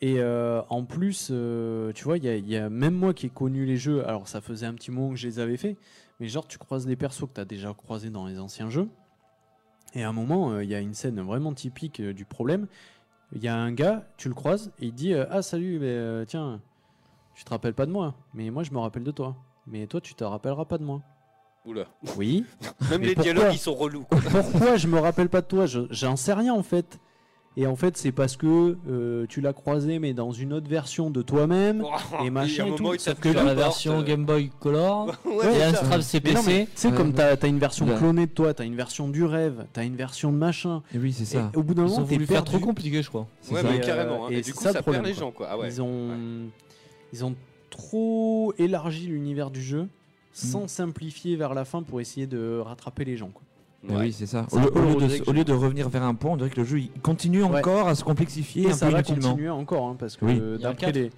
Et 0.00 0.20
euh, 0.20 0.62
en 0.70 0.84
plus, 0.84 1.28
euh, 1.32 1.92
tu 1.92 2.04
vois, 2.04 2.18
il 2.18 2.24
y, 2.24 2.28
a- 2.28 2.36
il 2.36 2.48
y 2.48 2.56
a 2.56 2.70
même 2.70 2.94
moi 2.94 3.12
qui 3.14 3.26
ai 3.26 3.30
connu 3.30 3.64
les 3.66 3.76
jeux, 3.76 4.06
alors 4.08 4.28
ça 4.28 4.40
faisait 4.40 4.66
un 4.66 4.74
petit 4.74 4.90
moment 4.92 5.10
que 5.10 5.16
je 5.16 5.26
les 5.26 5.40
avais 5.40 5.56
fait, 5.56 5.76
mais 6.20 6.28
genre 6.28 6.46
tu 6.46 6.56
croises 6.58 6.86
des 6.86 6.94
persos 6.94 7.22
que 7.28 7.34
tu 7.34 7.40
as 7.40 7.44
déjà 7.44 7.74
croisés 7.74 8.10
dans 8.10 8.26
les 8.28 8.38
anciens 8.38 8.70
jeux, 8.70 8.88
et 9.94 10.04
à 10.04 10.08
un 10.08 10.12
moment, 10.12 10.52
euh, 10.52 10.62
il 10.62 10.70
y 10.70 10.74
a 10.76 10.80
une 10.80 10.94
scène 10.94 11.20
vraiment 11.20 11.52
typique 11.52 11.98
euh, 12.00 12.12
du 12.12 12.24
problème. 12.24 12.68
Il 13.32 13.42
y 13.42 13.48
a 13.48 13.56
un 13.56 13.72
gars, 13.72 14.06
tu 14.16 14.28
le 14.28 14.34
croises, 14.34 14.70
et 14.78 14.86
il 14.86 14.94
dit 14.94 15.14
euh, 15.14 15.26
Ah, 15.30 15.42
salut, 15.42 15.78
mais, 15.80 15.86
euh, 15.88 16.24
tiens, 16.24 16.60
tu 17.34 17.44
te 17.44 17.50
rappelles 17.50 17.74
pas 17.74 17.86
de 17.86 17.90
moi, 17.92 18.14
mais 18.34 18.50
moi 18.50 18.62
je 18.62 18.70
me 18.70 18.78
rappelle 18.78 19.04
de 19.04 19.10
toi. 19.10 19.34
Mais 19.66 19.86
toi, 19.88 20.00
tu 20.00 20.14
te 20.14 20.22
rappelleras 20.24 20.64
pas 20.64 20.78
de 20.78 20.84
moi. 20.84 21.02
Oula. 21.66 21.86
Oui. 22.16 22.44
Même 22.90 23.00
Mais 23.00 23.08
les 23.08 23.14
dialogues 23.16 23.52
ils 23.52 23.58
sont 23.58 23.74
relous. 23.74 24.04
quoi. 24.04 24.18
Pourquoi 24.20 24.76
je 24.76 24.86
me 24.86 24.98
rappelle 25.00 25.28
pas 25.28 25.40
de 25.42 25.46
toi? 25.46 25.66
Je- 25.66 25.86
J'en 25.90 26.16
sais 26.16 26.32
rien 26.32 26.54
en 26.54 26.62
fait. 26.62 26.98
Et 27.60 27.66
en 27.66 27.74
fait, 27.74 27.96
c'est 27.96 28.12
parce 28.12 28.36
que 28.36 28.76
euh, 28.88 29.26
tu 29.28 29.40
l'as 29.40 29.52
croisé, 29.52 29.98
mais 29.98 30.14
dans 30.14 30.30
une 30.30 30.52
autre 30.52 30.68
version 30.68 31.10
de 31.10 31.22
toi-même, 31.22 31.82
Oh, 31.84 32.24
et 32.24 32.30
machin 32.30 32.66
et 32.66 32.70
moment, 32.70 32.92
tout. 32.92 32.98
Sauf 33.00 33.18
que 33.18 33.30
sur 33.32 33.38
Sur 33.40 33.46
la 33.48 33.54
version 33.54 34.02
Game 34.02 34.24
Boy 34.24 34.50
Color 34.60 35.06
Ouais, 35.24 35.56
et 35.56 35.74
c'est 35.74 36.22
Mais 36.24 36.34
CPC. 36.36 36.68
sais, 36.76 36.92
comme 36.92 37.12
t'as 37.12 37.34
as 37.34 37.46
une 37.48 37.58
version 37.58 37.86
Ouais. 37.86 37.96
clonée 37.96 38.26
de 38.26 38.30
toi, 38.30 38.54
t'as 38.54 38.64
une 38.64 38.76
version 38.76 39.08
du 39.08 39.24
rêve, 39.24 39.66
t'as 39.72 39.82
une 39.84 39.96
version 39.96 40.30
de 40.30 40.36
machin. 40.36 40.82
Et 40.94 40.98
oui, 40.98 41.12
c'est 41.12 41.24
ça. 41.24 41.50
Et 41.52 41.56
au 41.56 41.64
bout 41.64 41.74
d'un 41.74 41.82
Ils 41.86 41.90
moment, 41.90 42.02
ont 42.02 42.06
t'es 42.06 42.14
voulu 42.14 42.26
faire 42.26 42.44
trop 42.44 42.60
compliqué, 42.60 43.02
je 43.02 43.08
crois. 43.08 43.26
C'est 43.40 43.54
Ouais, 43.54 43.62
mais 43.64 43.76
Et, 43.76 43.80
euh, 43.80 43.84
carrément. 43.84 44.26
hein. 44.26 44.30
et 44.30 44.34
Et, 44.38 44.42
c'est 44.44 44.50
du 44.52 44.54
coup, 44.54 44.62
ça 44.62 44.80
perd 44.80 45.04
les 45.04 45.14
gens, 45.14 45.32
quoi. 45.32 45.48
Ah 45.50 45.56
ils, 45.66 45.82
ont, 45.82 46.10
ils 47.12 47.24
ont 47.24 47.34
trop 47.70 48.52
élargi 48.58 49.06
l'univers 49.08 49.50
du 49.50 49.62
jeu 49.62 49.88
Mm. 50.30 50.46
sans 50.46 50.68
simplifier 50.68 51.34
vers 51.34 51.52
la 51.54 51.64
fin 51.64 51.82
pour 51.82 52.00
essayer 52.00 52.28
de 52.28 52.60
rattraper 52.60 53.04
les 53.04 53.16
gens. 53.16 53.30
Quoi. 53.30 53.42
Mais 53.84 53.94
Ouais. 53.94 54.00
oui, 54.06 54.12
c'est 54.12 54.26
ça. 54.26 54.46
Au, 54.50 54.58
lieu- 54.58 54.66
au 54.76 54.94
de, 55.00 55.06
que 55.18 55.22
au 55.22 55.24
j'ai. 55.26 55.32
lieu 55.32 55.44
de 55.44 55.52
revenir 55.52 55.88
vers 55.88 56.02
un 56.02 56.14
point, 56.14 56.32
on 56.32 56.36
dirait 56.36 56.50
que 56.50 56.60
le 56.60 56.66
jeu 56.66 56.80
il 56.80 56.90
continue 57.00 57.42
Ouais. 57.44 57.58
encore 57.60 57.88
à 57.88 57.94
se 57.94 58.02
complexifier 58.04 58.64
Et 58.64 58.70
un 58.70 58.72
ça 58.74 58.86
peu 58.86 58.92
va 58.92 58.98
inutilement. 58.98 59.28
continuer 59.30 59.50
encore, 59.50 59.86
hein, 59.88 59.96
parce 59.98 60.16
que 60.16 60.24
Oui. 60.24 60.38
euh, 60.40 60.56
Il 60.58 60.62
y 60.62 60.64
a 60.64 60.68
un 60.68 60.72
d'après 60.72 60.92
les. 60.92 61.10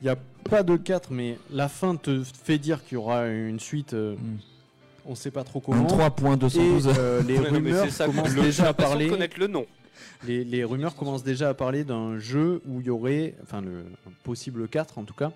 Il 0.00 0.04
n'y 0.04 0.08
a 0.10 0.16
pas 0.50 0.62
de 0.62 0.76
4, 0.76 1.12
mais 1.12 1.38
la 1.50 1.68
fin 1.68 1.94
te 1.96 2.22
fait 2.24 2.58
dire 2.58 2.82
qu'il 2.84 2.94
y 2.94 2.96
aura 2.96 3.26
une 3.28 3.60
suite. 3.60 3.92
euh, 3.94 4.16
Mm. 4.16 4.38
On 5.04 5.14
sait 5.16 5.30
pas 5.32 5.42
trop 5.44 5.58
comment. 5.60 5.84
3.212. 5.86 6.86
Et 6.86 6.90
euh, 6.96 7.22
les 7.22 7.36
Ouais, 7.38 7.44
non, 7.50 7.56
rumeurs 7.56 7.84
c'est 7.86 7.90
ça, 7.90 8.06
commencent 8.06 8.34
le- 8.36 8.42
déjà 8.42 8.68
à 8.68 8.72
parler. 8.72 9.08
connaître 9.08 9.38
le 9.38 9.48
nom. 9.48 9.66
Les, 10.26 10.44
les 10.44 10.62
rumeurs 10.64 10.94
commencent 10.94 11.24
déjà 11.24 11.48
à 11.48 11.54
parler 11.54 11.82
d'un 11.84 12.18
jeu 12.20 12.62
où 12.68 12.80
il 12.80 12.86
y 12.86 12.90
aurait, 12.90 13.34
enfin 13.42 13.60
le 13.60 13.84
un 14.06 14.12
possible 14.22 14.68
4 14.68 14.98
en 14.98 15.02
tout 15.04 15.14
cas, 15.14 15.32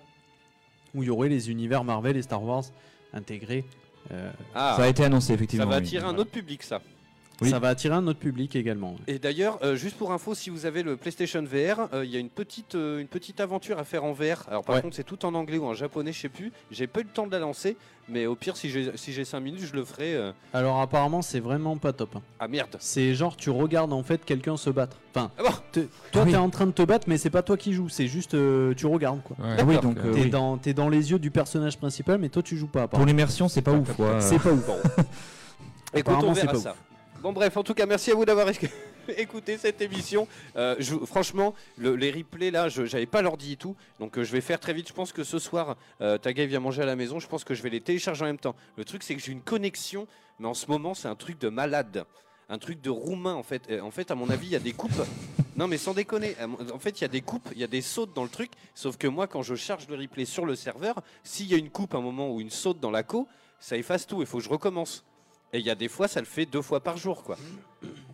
où 0.95 1.03
il 1.03 1.07
y 1.07 1.09
aurait 1.09 1.27
les 1.29 1.51
univers 1.51 1.83
Marvel 1.83 2.15
et 2.15 2.21
Star 2.21 2.41
Wars 2.43 2.63
intégrés. 3.13 3.65
Euh, 4.11 4.31
Ah, 4.55 4.73
Ça 4.77 4.83
a 4.83 4.87
été 4.87 5.03
annoncé 5.03 5.27
ça 5.27 5.33
effectivement. 5.33 5.65
va 5.67 5.77
oui. 5.77 5.83
attirer 5.83 6.05
un 6.05 6.15
autre 6.17 6.31
public, 6.31 6.63
ça. 6.63 6.81
Oui. 7.41 7.49
Ça 7.51 7.59
va 7.59 7.69
attirer 7.69 7.93
un 7.93 8.07
autre 8.07 8.17
public 8.19 8.55
également. 8.55 8.95
Et 9.05 9.19
d'ailleurs, 9.19 9.59
euh, 9.63 9.75
juste 9.75 9.95
pour 9.95 10.11
info, 10.11 10.33
si 10.33 10.49
vous 10.49 10.65
avez 10.65 10.81
le 10.81 10.97
PlayStation 10.97 11.43
VR, 11.43 11.87
euh, 11.93 12.03
il 12.03 12.09
y 12.11 12.15
a 12.17 12.19
une 12.19 12.29
petite, 12.31 12.73
euh, 12.73 12.99
une 12.99 13.07
petite 13.07 13.39
aventure 13.39 13.77
à 13.77 13.83
faire 13.83 14.03
en 14.05 14.11
VR. 14.13 14.43
Alors 14.49 14.63
par 14.63 14.75
Ouais. 14.75 14.81
contre, 14.81 14.95
c'est 14.95 15.03
tout 15.03 15.23
en 15.23 15.35
anglais 15.35 15.59
ou 15.59 15.65
en 15.65 15.75
japonais, 15.75 16.13
je 16.13 16.21
sais 16.21 16.29
plus. 16.29 16.51
J'ai 16.71 16.87
pas 16.87 17.01
eu 17.01 17.03
le 17.03 17.09
temps 17.09 17.27
de 17.27 17.31
la 17.31 17.37
lancer, 17.37 17.77
mais 18.09 18.25
au 18.25 18.33
pire, 18.35 18.57
si 18.57 18.71
j'ai 18.71 18.91
si 18.97 19.13
j'ai 19.13 19.23
5 19.23 19.39
minutes, 19.39 19.61
je 19.65 19.73
le 19.75 19.85
ferai. 19.85 20.15
euh. 20.15 20.31
Alors 20.51 20.81
apparemment 20.81 21.21
c'est 21.21 21.39
vraiment 21.39 21.77
pas 21.77 21.93
top. 21.93 22.15
hein. 22.15 22.21
Ah 22.39 22.47
merde. 22.47 22.75
C'est 22.79 23.13
genre 23.13 23.35
tu 23.37 23.51
regardes 23.51 23.93
en 23.93 24.01
fait 24.01 24.25
quelqu'un 24.25 24.57
se 24.57 24.71
battre. 24.71 24.97
Enfin, 25.13 25.29
Ah 25.37 25.43
bon 25.43 25.49
te- 25.71 25.79
toi 26.11 26.21
Ah 26.21 26.23
oui. 26.25 26.31
t'es 26.31 26.37
en 26.37 26.49
train 26.49 26.65
de 26.65 26.71
te 26.71 26.81
battre 26.81 27.07
mais 27.07 27.19
c'est 27.19 27.29
pas 27.29 27.43
toi 27.43 27.55
qui 27.55 27.71
joues, 27.73 27.89
c'est 27.89 28.07
juste 28.07 28.33
euh, 28.33 28.73
tu 28.73 28.87
regardes 28.87 29.21
quoi. 29.21 29.37
Ouais. 29.39 29.57
Ah 29.59 29.63
oui, 29.63 29.79
donc 29.79 29.97
euh, 29.99 30.11
T'es 30.11 30.21
oui. 30.21 30.29
dans, 30.31 30.57
t'es 30.57 30.73
dans 30.73 30.89
les 30.89 31.11
yeux 31.11 31.19
du 31.19 31.29
personnage 31.29 31.77
principal 31.77 32.17
mais 32.17 32.29
toi 32.29 32.41
tu 32.41 32.57
joues 32.57 32.65
pas. 32.65 32.87
pour 32.87 33.05
l'immersion, 33.05 33.47
c'est 33.47 33.61
pas 33.61 33.73
ouf. 33.73 33.93
quoi. 33.95 34.19
C'est 34.21 34.39
pas 34.39 34.51
ouf. 34.53 34.67
Écoute, 35.93 36.15
on 36.23 36.33
verra 36.33 36.53
pas 36.53 36.59
ça. 36.59 36.75
Bon 37.21 37.33
bref, 37.33 37.57
en 37.57 37.63
tout 37.63 37.73
cas, 37.73 37.85
merci 37.85 38.11
à 38.11 38.15
vous 38.15 38.25
d'avoir 38.25 38.47
éc- 38.49 38.69
écouté 39.17 39.57
cette 39.57 39.81
émission. 39.81 40.27
Euh, 40.55 40.75
franchement, 41.05 41.55
le- 41.77 41.95
les 41.95 42.11
replays 42.11 42.51
là, 42.51 42.69
je 42.69 42.85
j'avais 42.85 43.05
pas 43.07 43.21
l'ordi 43.21 43.53
et 43.53 43.55
tout, 43.55 43.75
donc 43.99 44.17
euh, 44.17 44.23
je 44.23 44.31
vais 44.31 44.41
faire 44.41 44.59
très 44.59 44.73
vite. 44.73 44.87
Je 44.87 44.93
pense 44.93 45.11
que 45.11 45.23
ce 45.23 45.39
soir, 45.39 45.75
euh, 46.01 46.17
Tagay 46.17 46.45
vient 46.45 46.59
manger 46.59 46.83
à 46.83 46.85
la 46.85 46.95
maison. 46.95 47.19
Je 47.19 47.27
pense 47.27 47.43
que 47.43 47.55
je 47.55 47.63
vais 47.63 47.69
les 47.69 47.81
télécharger 47.81 48.23
en 48.23 48.27
même 48.27 48.37
temps. 48.37 48.55
Le 48.77 48.85
truc, 48.85 49.03
c'est 49.03 49.15
que 49.15 49.21
j'ai 49.21 49.31
une 49.31 49.41
connexion, 49.41 50.07
mais 50.39 50.47
en 50.47 50.53
ce 50.53 50.67
moment, 50.67 50.93
c'est 50.93 51.07
un 51.07 51.15
truc 51.15 51.39
de 51.39 51.49
malade. 51.49 52.05
Un 52.49 52.59
truc 52.59 52.79
de 52.81 52.89
roumain 52.89 53.33
en 53.33 53.43
fait. 53.43 53.63
En 53.81 53.91
fait, 53.91 54.09
à 54.11 54.15
mon 54.15 54.29
avis, 54.29 54.47
il 54.47 54.51
y 54.51 54.55
a 54.55 54.59
des 54.59 54.71
coupes. 54.71 54.91
Non, 55.57 55.67
mais 55.67 55.77
sans 55.77 55.93
déconner. 55.93 56.35
En 56.73 56.79
fait, 56.79 56.99
il 56.99 57.01
y 57.01 57.05
a 57.05 57.09
des 57.09 57.21
coupes, 57.21 57.49
il 57.53 57.59
y 57.59 57.63
a 57.63 57.67
des 57.67 57.81
sautes 57.81 58.13
dans 58.13 58.23
le 58.23 58.29
truc. 58.29 58.51
Sauf 58.75 58.95
que 58.95 59.07
moi, 59.07 59.27
quand 59.27 59.41
je 59.41 59.55
charge 59.55 59.87
le 59.89 59.95
replay 59.97 60.23
sur 60.25 60.45
le 60.45 60.55
serveur, 60.55 61.01
s'il 61.23 61.47
y 61.47 61.55
a 61.55 61.57
une 61.57 61.71
coupe 61.71 61.93
à 61.95 61.97
un 61.97 62.01
moment 62.01 62.31
ou 62.31 62.39
une 62.39 62.51
saute 62.51 62.79
dans 62.79 62.91
la 62.91 63.03
co, 63.03 63.27
ça 63.59 63.75
efface 63.75 64.05
tout. 64.07 64.21
Il 64.21 64.27
faut 64.27 64.37
que 64.37 64.43
je 64.43 64.49
recommence. 64.49 65.03
Et 65.53 65.59
il 65.59 65.65
y 65.65 65.69
a 65.69 65.75
des 65.75 65.87
fois, 65.87 66.07
ça 66.07 66.19
le 66.19 66.25
fait 66.25 66.45
deux 66.45 66.61
fois 66.61 66.81
par 66.81 66.97
jour, 66.97 67.23
quoi. 67.23 67.37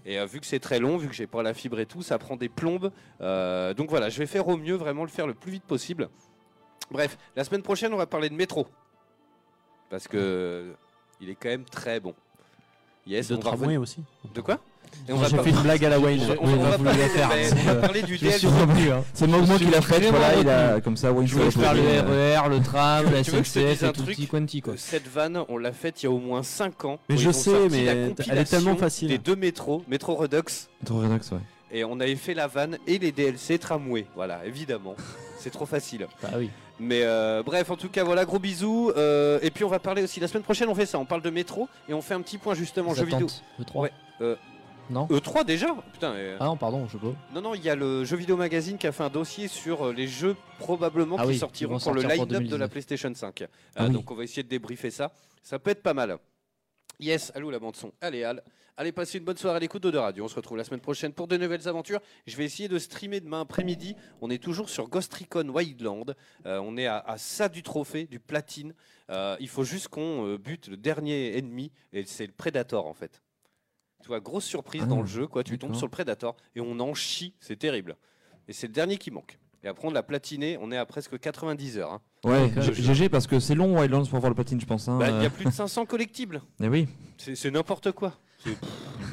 Et 0.05 0.19
euh, 0.19 0.25
vu 0.25 0.39
que 0.39 0.45
c'est 0.45 0.59
très 0.59 0.79
long, 0.79 0.97
vu 0.97 1.07
que 1.07 1.15
j'ai 1.15 1.27
pas 1.27 1.41
la 1.41 1.53
fibre 1.53 1.79
et 1.79 1.85
tout, 1.85 2.01
ça 2.01 2.17
prend 2.19 2.35
des 2.35 2.49
plombes. 2.49 2.91
Euh, 3.21 3.73
donc 3.73 3.89
voilà, 3.89 4.09
je 4.09 4.19
vais 4.19 4.27
faire 4.27 4.47
au 4.47 4.57
mieux, 4.57 4.75
vraiment 4.75 5.03
le 5.03 5.09
faire 5.09 5.25
le 5.25 5.33
plus 5.33 5.51
vite 5.51 5.63
possible. 5.63 6.09
Bref, 6.91 7.17
la 7.35 7.43
semaine 7.43 7.63
prochaine, 7.63 7.93
on 7.93 7.97
va 7.97 8.05
parler 8.05 8.29
de 8.29 8.35
métro. 8.35 8.67
Parce 9.89 10.07
que 10.07 10.73
il 11.21 11.29
est 11.29 11.35
quand 11.35 11.49
même 11.49 11.65
très 11.65 11.99
bon. 11.99 12.13
Yes, 13.07 13.29
De 13.29 13.35
on 13.35 13.39
va 13.39 13.51
tramway 13.51 13.77
aussi. 13.77 14.01
De 14.33 14.41
quoi? 14.41 14.59
J'ai 15.07 15.37
fait 15.37 15.49
une 15.49 15.61
blague 15.63 15.85
à 15.85 15.89
la 15.89 15.99
Wayne. 15.99 16.21
On, 16.41 16.47
on 16.47 16.53
on 16.53 16.55
va 16.57 16.69
va 16.71 16.77
vous 16.77 16.83
parler, 16.83 17.01
la 17.01 17.09
faire. 17.09 17.29
mais 17.33 17.49
on 17.51 17.65
va 17.65 17.75
parler 17.75 18.01
du 18.03 18.13
retenu, 18.15 18.91
hein. 18.91 19.03
C'est 19.13 19.27
Mogmo 19.27 19.57
qui 19.57 19.65
l'a 19.65 19.81
fait, 19.81 20.09
voilà, 20.09 20.35
il 20.39 20.49
a 20.49 20.81
comme 20.81 20.97
ça, 20.97 21.11
Wayne 21.11 21.27
Je 21.27 21.35
voulais 21.35 21.51
faire 21.51 21.73
le 21.73 21.81
RER, 21.81 22.49
le 22.49 22.61
tram, 22.61 23.05
la 23.11 23.23
SNCF 23.23 23.83
un 23.83 23.89
et 23.89 23.91
tout 23.91 24.03
truc 24.03 24.15
petit 24.15 24.27
quanti 24.27 24.61
quoi. 24.61 24.73
Cette 24.77 25.07
vanne, 25.07 25.43
on 25.49 25.57
l'a 25.57 25.71
faite 25.73 26.01
il 26.03 26.05
y 26.05 26.07
a 26.07 26.11
au 26.11 26.19
moins 26.19 26.43
5 26.43 26.85
ans. 26.85 26.99
Mais 27.09 27.17
je 27.17 27.31
sais, 27.31 27.69
mais 27.69 27.85
elle 27.85 28.37
est 28.37 28.43
tellement 28.49 28.75
facile. 28.75 29.09
Des 29.09 29.17
deux 29.17 29.35
métros, 29.35 29.83
métro 29.87 30.15
Redux. 30.15 30.43
Métro 30.81 30.99
Redux, 30.99 31.13
ouais. 31.33 31.39
Et 31.71 31.83
on 31.83 31.99
avait 31.99 32.15
fait 32.15 32.35
la 32.35 32.45
vanne 32.47 32.77
et 32.85 32.99
les 32.99 33.11
DLC 33.11 33.57
tramway. 33.57 34.05
Voilà, 34.15 34.41
évidemment. 34.45 34.95
C'est 35.39 35.49
trop 35.49 35.65
facile. 35.65 36.07
Bah 36.21 36.29
oui. 36.37 36.49
Mais 36.79 37.01
euh, 37.03 37.41
bref, 37.43 37.69
en 37.71 37.75
tout 37.75 37.89
cas, 37.89 38.03
voilà, 38.03 38.25
gros 38.25 38.39
bisous. 38.39 38.91
Euh, 38.95 39.39
et 39.41 39.49
puis 39.51 39.63
on 39.63 39.69
va 39.69 39.79
parler 39.79 40.03
aussi, 40.03 40.19
la 40.19 40.27
semaine 40.27 40.43
prochaine, 40.43 40.69
on 40.69 40.75
fait 40.75 40.85
ça. 40.85 40.99
On 40.99 41.05
parle 41.05 41.21
de 41.23 41.29
métro 41.31 41.67
et 41.89 41.93
on 41.93 42.01
fait 42.01 42.13
un 42.13 42.21
petit 42.21 42.37
point 42.37 42.53
justement 42.53 42.91
Les 42.91 42.99
jeux 42.99 43.05
vidéo. 43.05 43.27
le 43.59 43.65
3. 43.65 43.81
Ouais. 43.81 43.91
euh, 44.21 44.35
Non 44.93 45.07
E3 45.07 45.43
déjà 45.45 45.75
Putain. 45.91 46.13
euh, 46.13 46.37
Ah 46.39 46.45
non, 46.45 46.55
pardon, 46.57 46.87
je 46.87 46.97
pas. 46.97 47.13
Non, 47.33 47.41
non, 47.41 47.55
il 47.55 47.63
y 47.63 47.69
a 47.69 47.75
le 47.75 48.03
Jeux 48.05 48.15
Vidéo 48.17 48.37
Magazine 48.37 48.77
qui 48.77 48.87
a 48.87 48.91
fait 48.91 49.03
un 49.03 49.09
dossier 49.09 49.47
sur 49.47 49.87
euh, 49.87 49.93
les 49.93 50.07
jeux 50.07 50.35
probablement 50.59 51.15
Ah 51.19 51.23
qui 51.23 51.29
oui, 51.29 51.37
sortiront 51.37 51.79
pour 51.79 51.93
le 51.93 52.01
sortir 52.01 52.17
pour 52.17 52.25
line-up 52.27 52.43
de 52.49 52.55
la 52.55 52.67
2019. 52.67 52.69
PlayStation 52.69 53.13
5. 53.13 53.41
Euh, 53.41 53.47
Ah 53.75 53.85
oui. 53.87 53.91
Donc 53.93 54.09
on 54.11 54.15
va 54.15 54.23
essayer 54.23 54.43
de 54.43 54.47
débriefer 54.49 54.91
ça. 54.91 55.11
Ça 55.41 55.59
peut 55.59 55.71
être 55.71 55.83
pas 55.83 55.93
mal. 55.93 56.17
Yes, 56.99 57.31
allô 57.35 57.49
la 57.51 57.59
bande 57.59 57.75
son. 57.75 57.91
Allez 58.01 58.23
Al. 58.23 58.43
Allez 58.75 58.91
passer 58.91 59.19
une 59.19 59.23
bonne 59.23 59.37
soirée 59.37 59.57
à 59.57 59.59
l'écoute 59.59 59.83
de 59.83 59.97
Radio. 59.97 60.25
On 60.25 60.27
se 60.27 60.35
retrouve 60.35 60.57
la 60.57 60.63
semaine 60.63 60.79
prochaine 60.79 61.13
pour 61.13 61.27
de 61.27 61.37
nouvelles 61.37 61.67
aventures. 61.67 61.99
Je 62.25 62.35
vais 62.37 62.45
essayer 62.45 62.67
de 62.67 62.79
streamer 62.79 63.19
demain 63.19 63.41
après-midi. 63.41 63.95
On 64.21 64.29
est 64.31 64.41
toujours 64.41 64.67
sur 64.69 64.87
Ghost 64.87 65.13
Recon 65.13 65.47
Wildland. 65.49 66.15
Euh, 66.47 66.59
on 66.59 66.75
est 66.77 66.87
à, 66.87 66.97
à 66.97 67.17
ça 67.19 67.49
du 67.49 67.61
trophée, 67.61 68.05
du 68.05 68.19
platine. 68.19 68.73
Euh, 69.11 69.35
il 69.39 69.47
faut 69.49 69.63
juste 69.63 69.89
qu'on 69.89 70.25
euh, 70.27 70.37
bute 70.39 70.69
le 70.69 70.77
dernier 70.77 71.37
ennemi 71.37 71.71
et 71.91 72.03
c'est 72.05 72.25
le 72.25 72.31
Predator 72.31 72.87
en 72.87 72.93
fait. 72.93 73.21
Tu 74.03 74.09
vois, 74.09 74.19
grosse 74.19 74.45
surprise 74.45 74.81
Ah, 74.83 74.87
dans 74.87 75.01
le 75.01 75.07
jeu, 75.07 75.25
quoi. 75.27 75.43
Tu 75.43 75.57
tombes 75.57 75.73
sur 75.75 75.87
le 75.87 75.91
Predator 75.91 76.35
et 76.55 76.61
on 76.61 76.79
en 76.79 76.93
chie, 76.93 77.33
c'est 77.39 77.57
terrible. 77.57 77.95
Et 78.47 78.53
c'est 78.53 78.67
le 78.67 78.73
dernier 78.73 78.97
qui 78.97 79.09
manque. 79.09 79.39
Et 79.63 79.67
après, 79.69 79.87
on 79.87 79.91
l'a 79.91 80.03
platiné, 80.03 80.57
on 80.61 80.71
est 80.73 80.77
à 80.77 80.85
presque 80.85 81.17
90 81.17 81.77
heures. 81.79 81.91
hein. 81.93 82.01
Ouais, 82.25 82.51
GG 82.73 83.07
parce 83.09 83.27
que 83.27 83.39
c'est 83.39 83.55
long 83.55 83.79
Wildlands 83.79 84.05
pour 84.05 84.19
voir 84.19 84.29
le 84.29 84.35
platine, 84.35 84.59
je 84.59 84.65
pense. 84.65 84.87
hein, 84.89 84.97
Bah, 84.99 85.09
Il 85.09 85.23
y 85.23 85.25
a 85.25 85.29
plus 85.29 85.45
de 85.45 85.49
500 85.51 85.85
collectibles. 85.85 86.41
Eh 86.61 86.67
oui. 86.67 86.87
C'est 87.17 87.49
n'importe 87.51 87.93
quoi. 87.93 88.13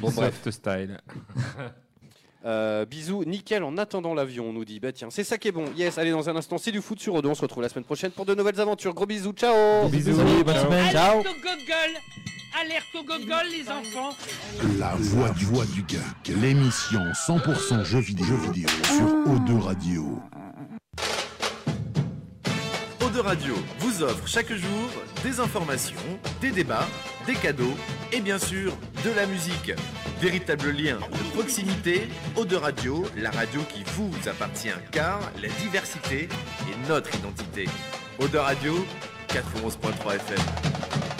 Bon, 0.01 0.11
bref. 0.11 0.45
style. 0.49 0.99
Euh, 2.43 2.85
bisous, 2.87 3.23
nickel 3.23 3.63
en 3.63 3.77
attendant 3.77 4.15
l'avion, 4.15 4.49
on 4.49 4.53
nous 4.53 4.65
dit. 4.65 4.79
Bah 4.79 4.91
tiens, 4.91 5.09
c'est 5.11 5.23
ça 5.23 5.37
qui 5.37 5.47
est 5.49 5.51
bon. 5.51 5.65
Yes, 5.77 5.99
allez, 5.99 6.09
dans 6.09 6.27
un 6.27 6.35
instant, 6.35 6.57
c'est 6.57 6.71
du 6.71 6.81
foot 6.81 6.99
sur 6.99 7.13
Odo. 7.13 7.29
On 7.29 7.35
se 7.35 7.41
retrouve 7.43 7.61
la 7.61 7.69
semaine 7.69 7.83
prochaine 7.85 8.09
pour 8.09 8.25
de 8.25 8.33
nouvelles 8.33 8.59
aventures. 8.59 8.95
Gros 8.95 9.05
bisous, 9.05 9.33
ciao 9.33 9.87
Bisous, 9.89 10.15
bonne 10.15 10.55
ciao. 10.55 10.65
semaine. 10.65 10.91
Gogol 10.91 12.40
Alerte 12.59 12.95
au 12.95 13.03
gogol, 13.03 13.45
les 13.49 13.69
enfants 13.69 14.15
La 14.77 14.93
voix 14.95 15.29
du 15.29 15.45
voix 15.45 15.65
du 15.65 15.85
geek, 15.87 16.35
l'émission 16.41 16.99
100% 17.13 17.85
jeux 17.85 17.99
vidéo, 17.99 18.25
jeux 18.25 18.51
vidéo 18.51 18.69
sur 18.83 19.05
O2 19.05 19.59
Radio. 19.61 20.19
Eau 23.01 23.09
de 23.09 23.19
Radio 23.19 23.55
vous 23.79 24.03
offre 24.03 24.27
chaque 24.27 24.51
jour 24.51 24.89
des 25.23 25.39
informations, 25.39 25.95
des 26.41 26.51
débats, 26.51 26.87
des 27.25 27.35
cadeaux 27.35 27.73
et 28.11 28.19
bien 28.19 28.37
sûr 28.37 28.75
de 29.05 29.11
la 29.11 29.25
musique. 29.25 29.71
Véritable 30.19 30.71
lien 30.71 30.97
de 30.97 31.31
proximité, 31.33 32.09
Eau 32.35 32.43
de 32.43 32.57
Radio, 32.57 33.05
la 33.15 33.31
radio 33.31 33.61
qui 33.73 33.83
vous 33.95 34.11
appartient 34.29 34.69
car 34.91 35.19
la 35.41 35.47
diversité 35.61 36.27
est 36.27 36.89
notre 36.89 37.15
identité. 37.15 37.69
Eau 38.19 38.27
de 38.27 38.37
Radio, 38.37 38.85
91.3 39.29 40.15
FM. 40.15 41.10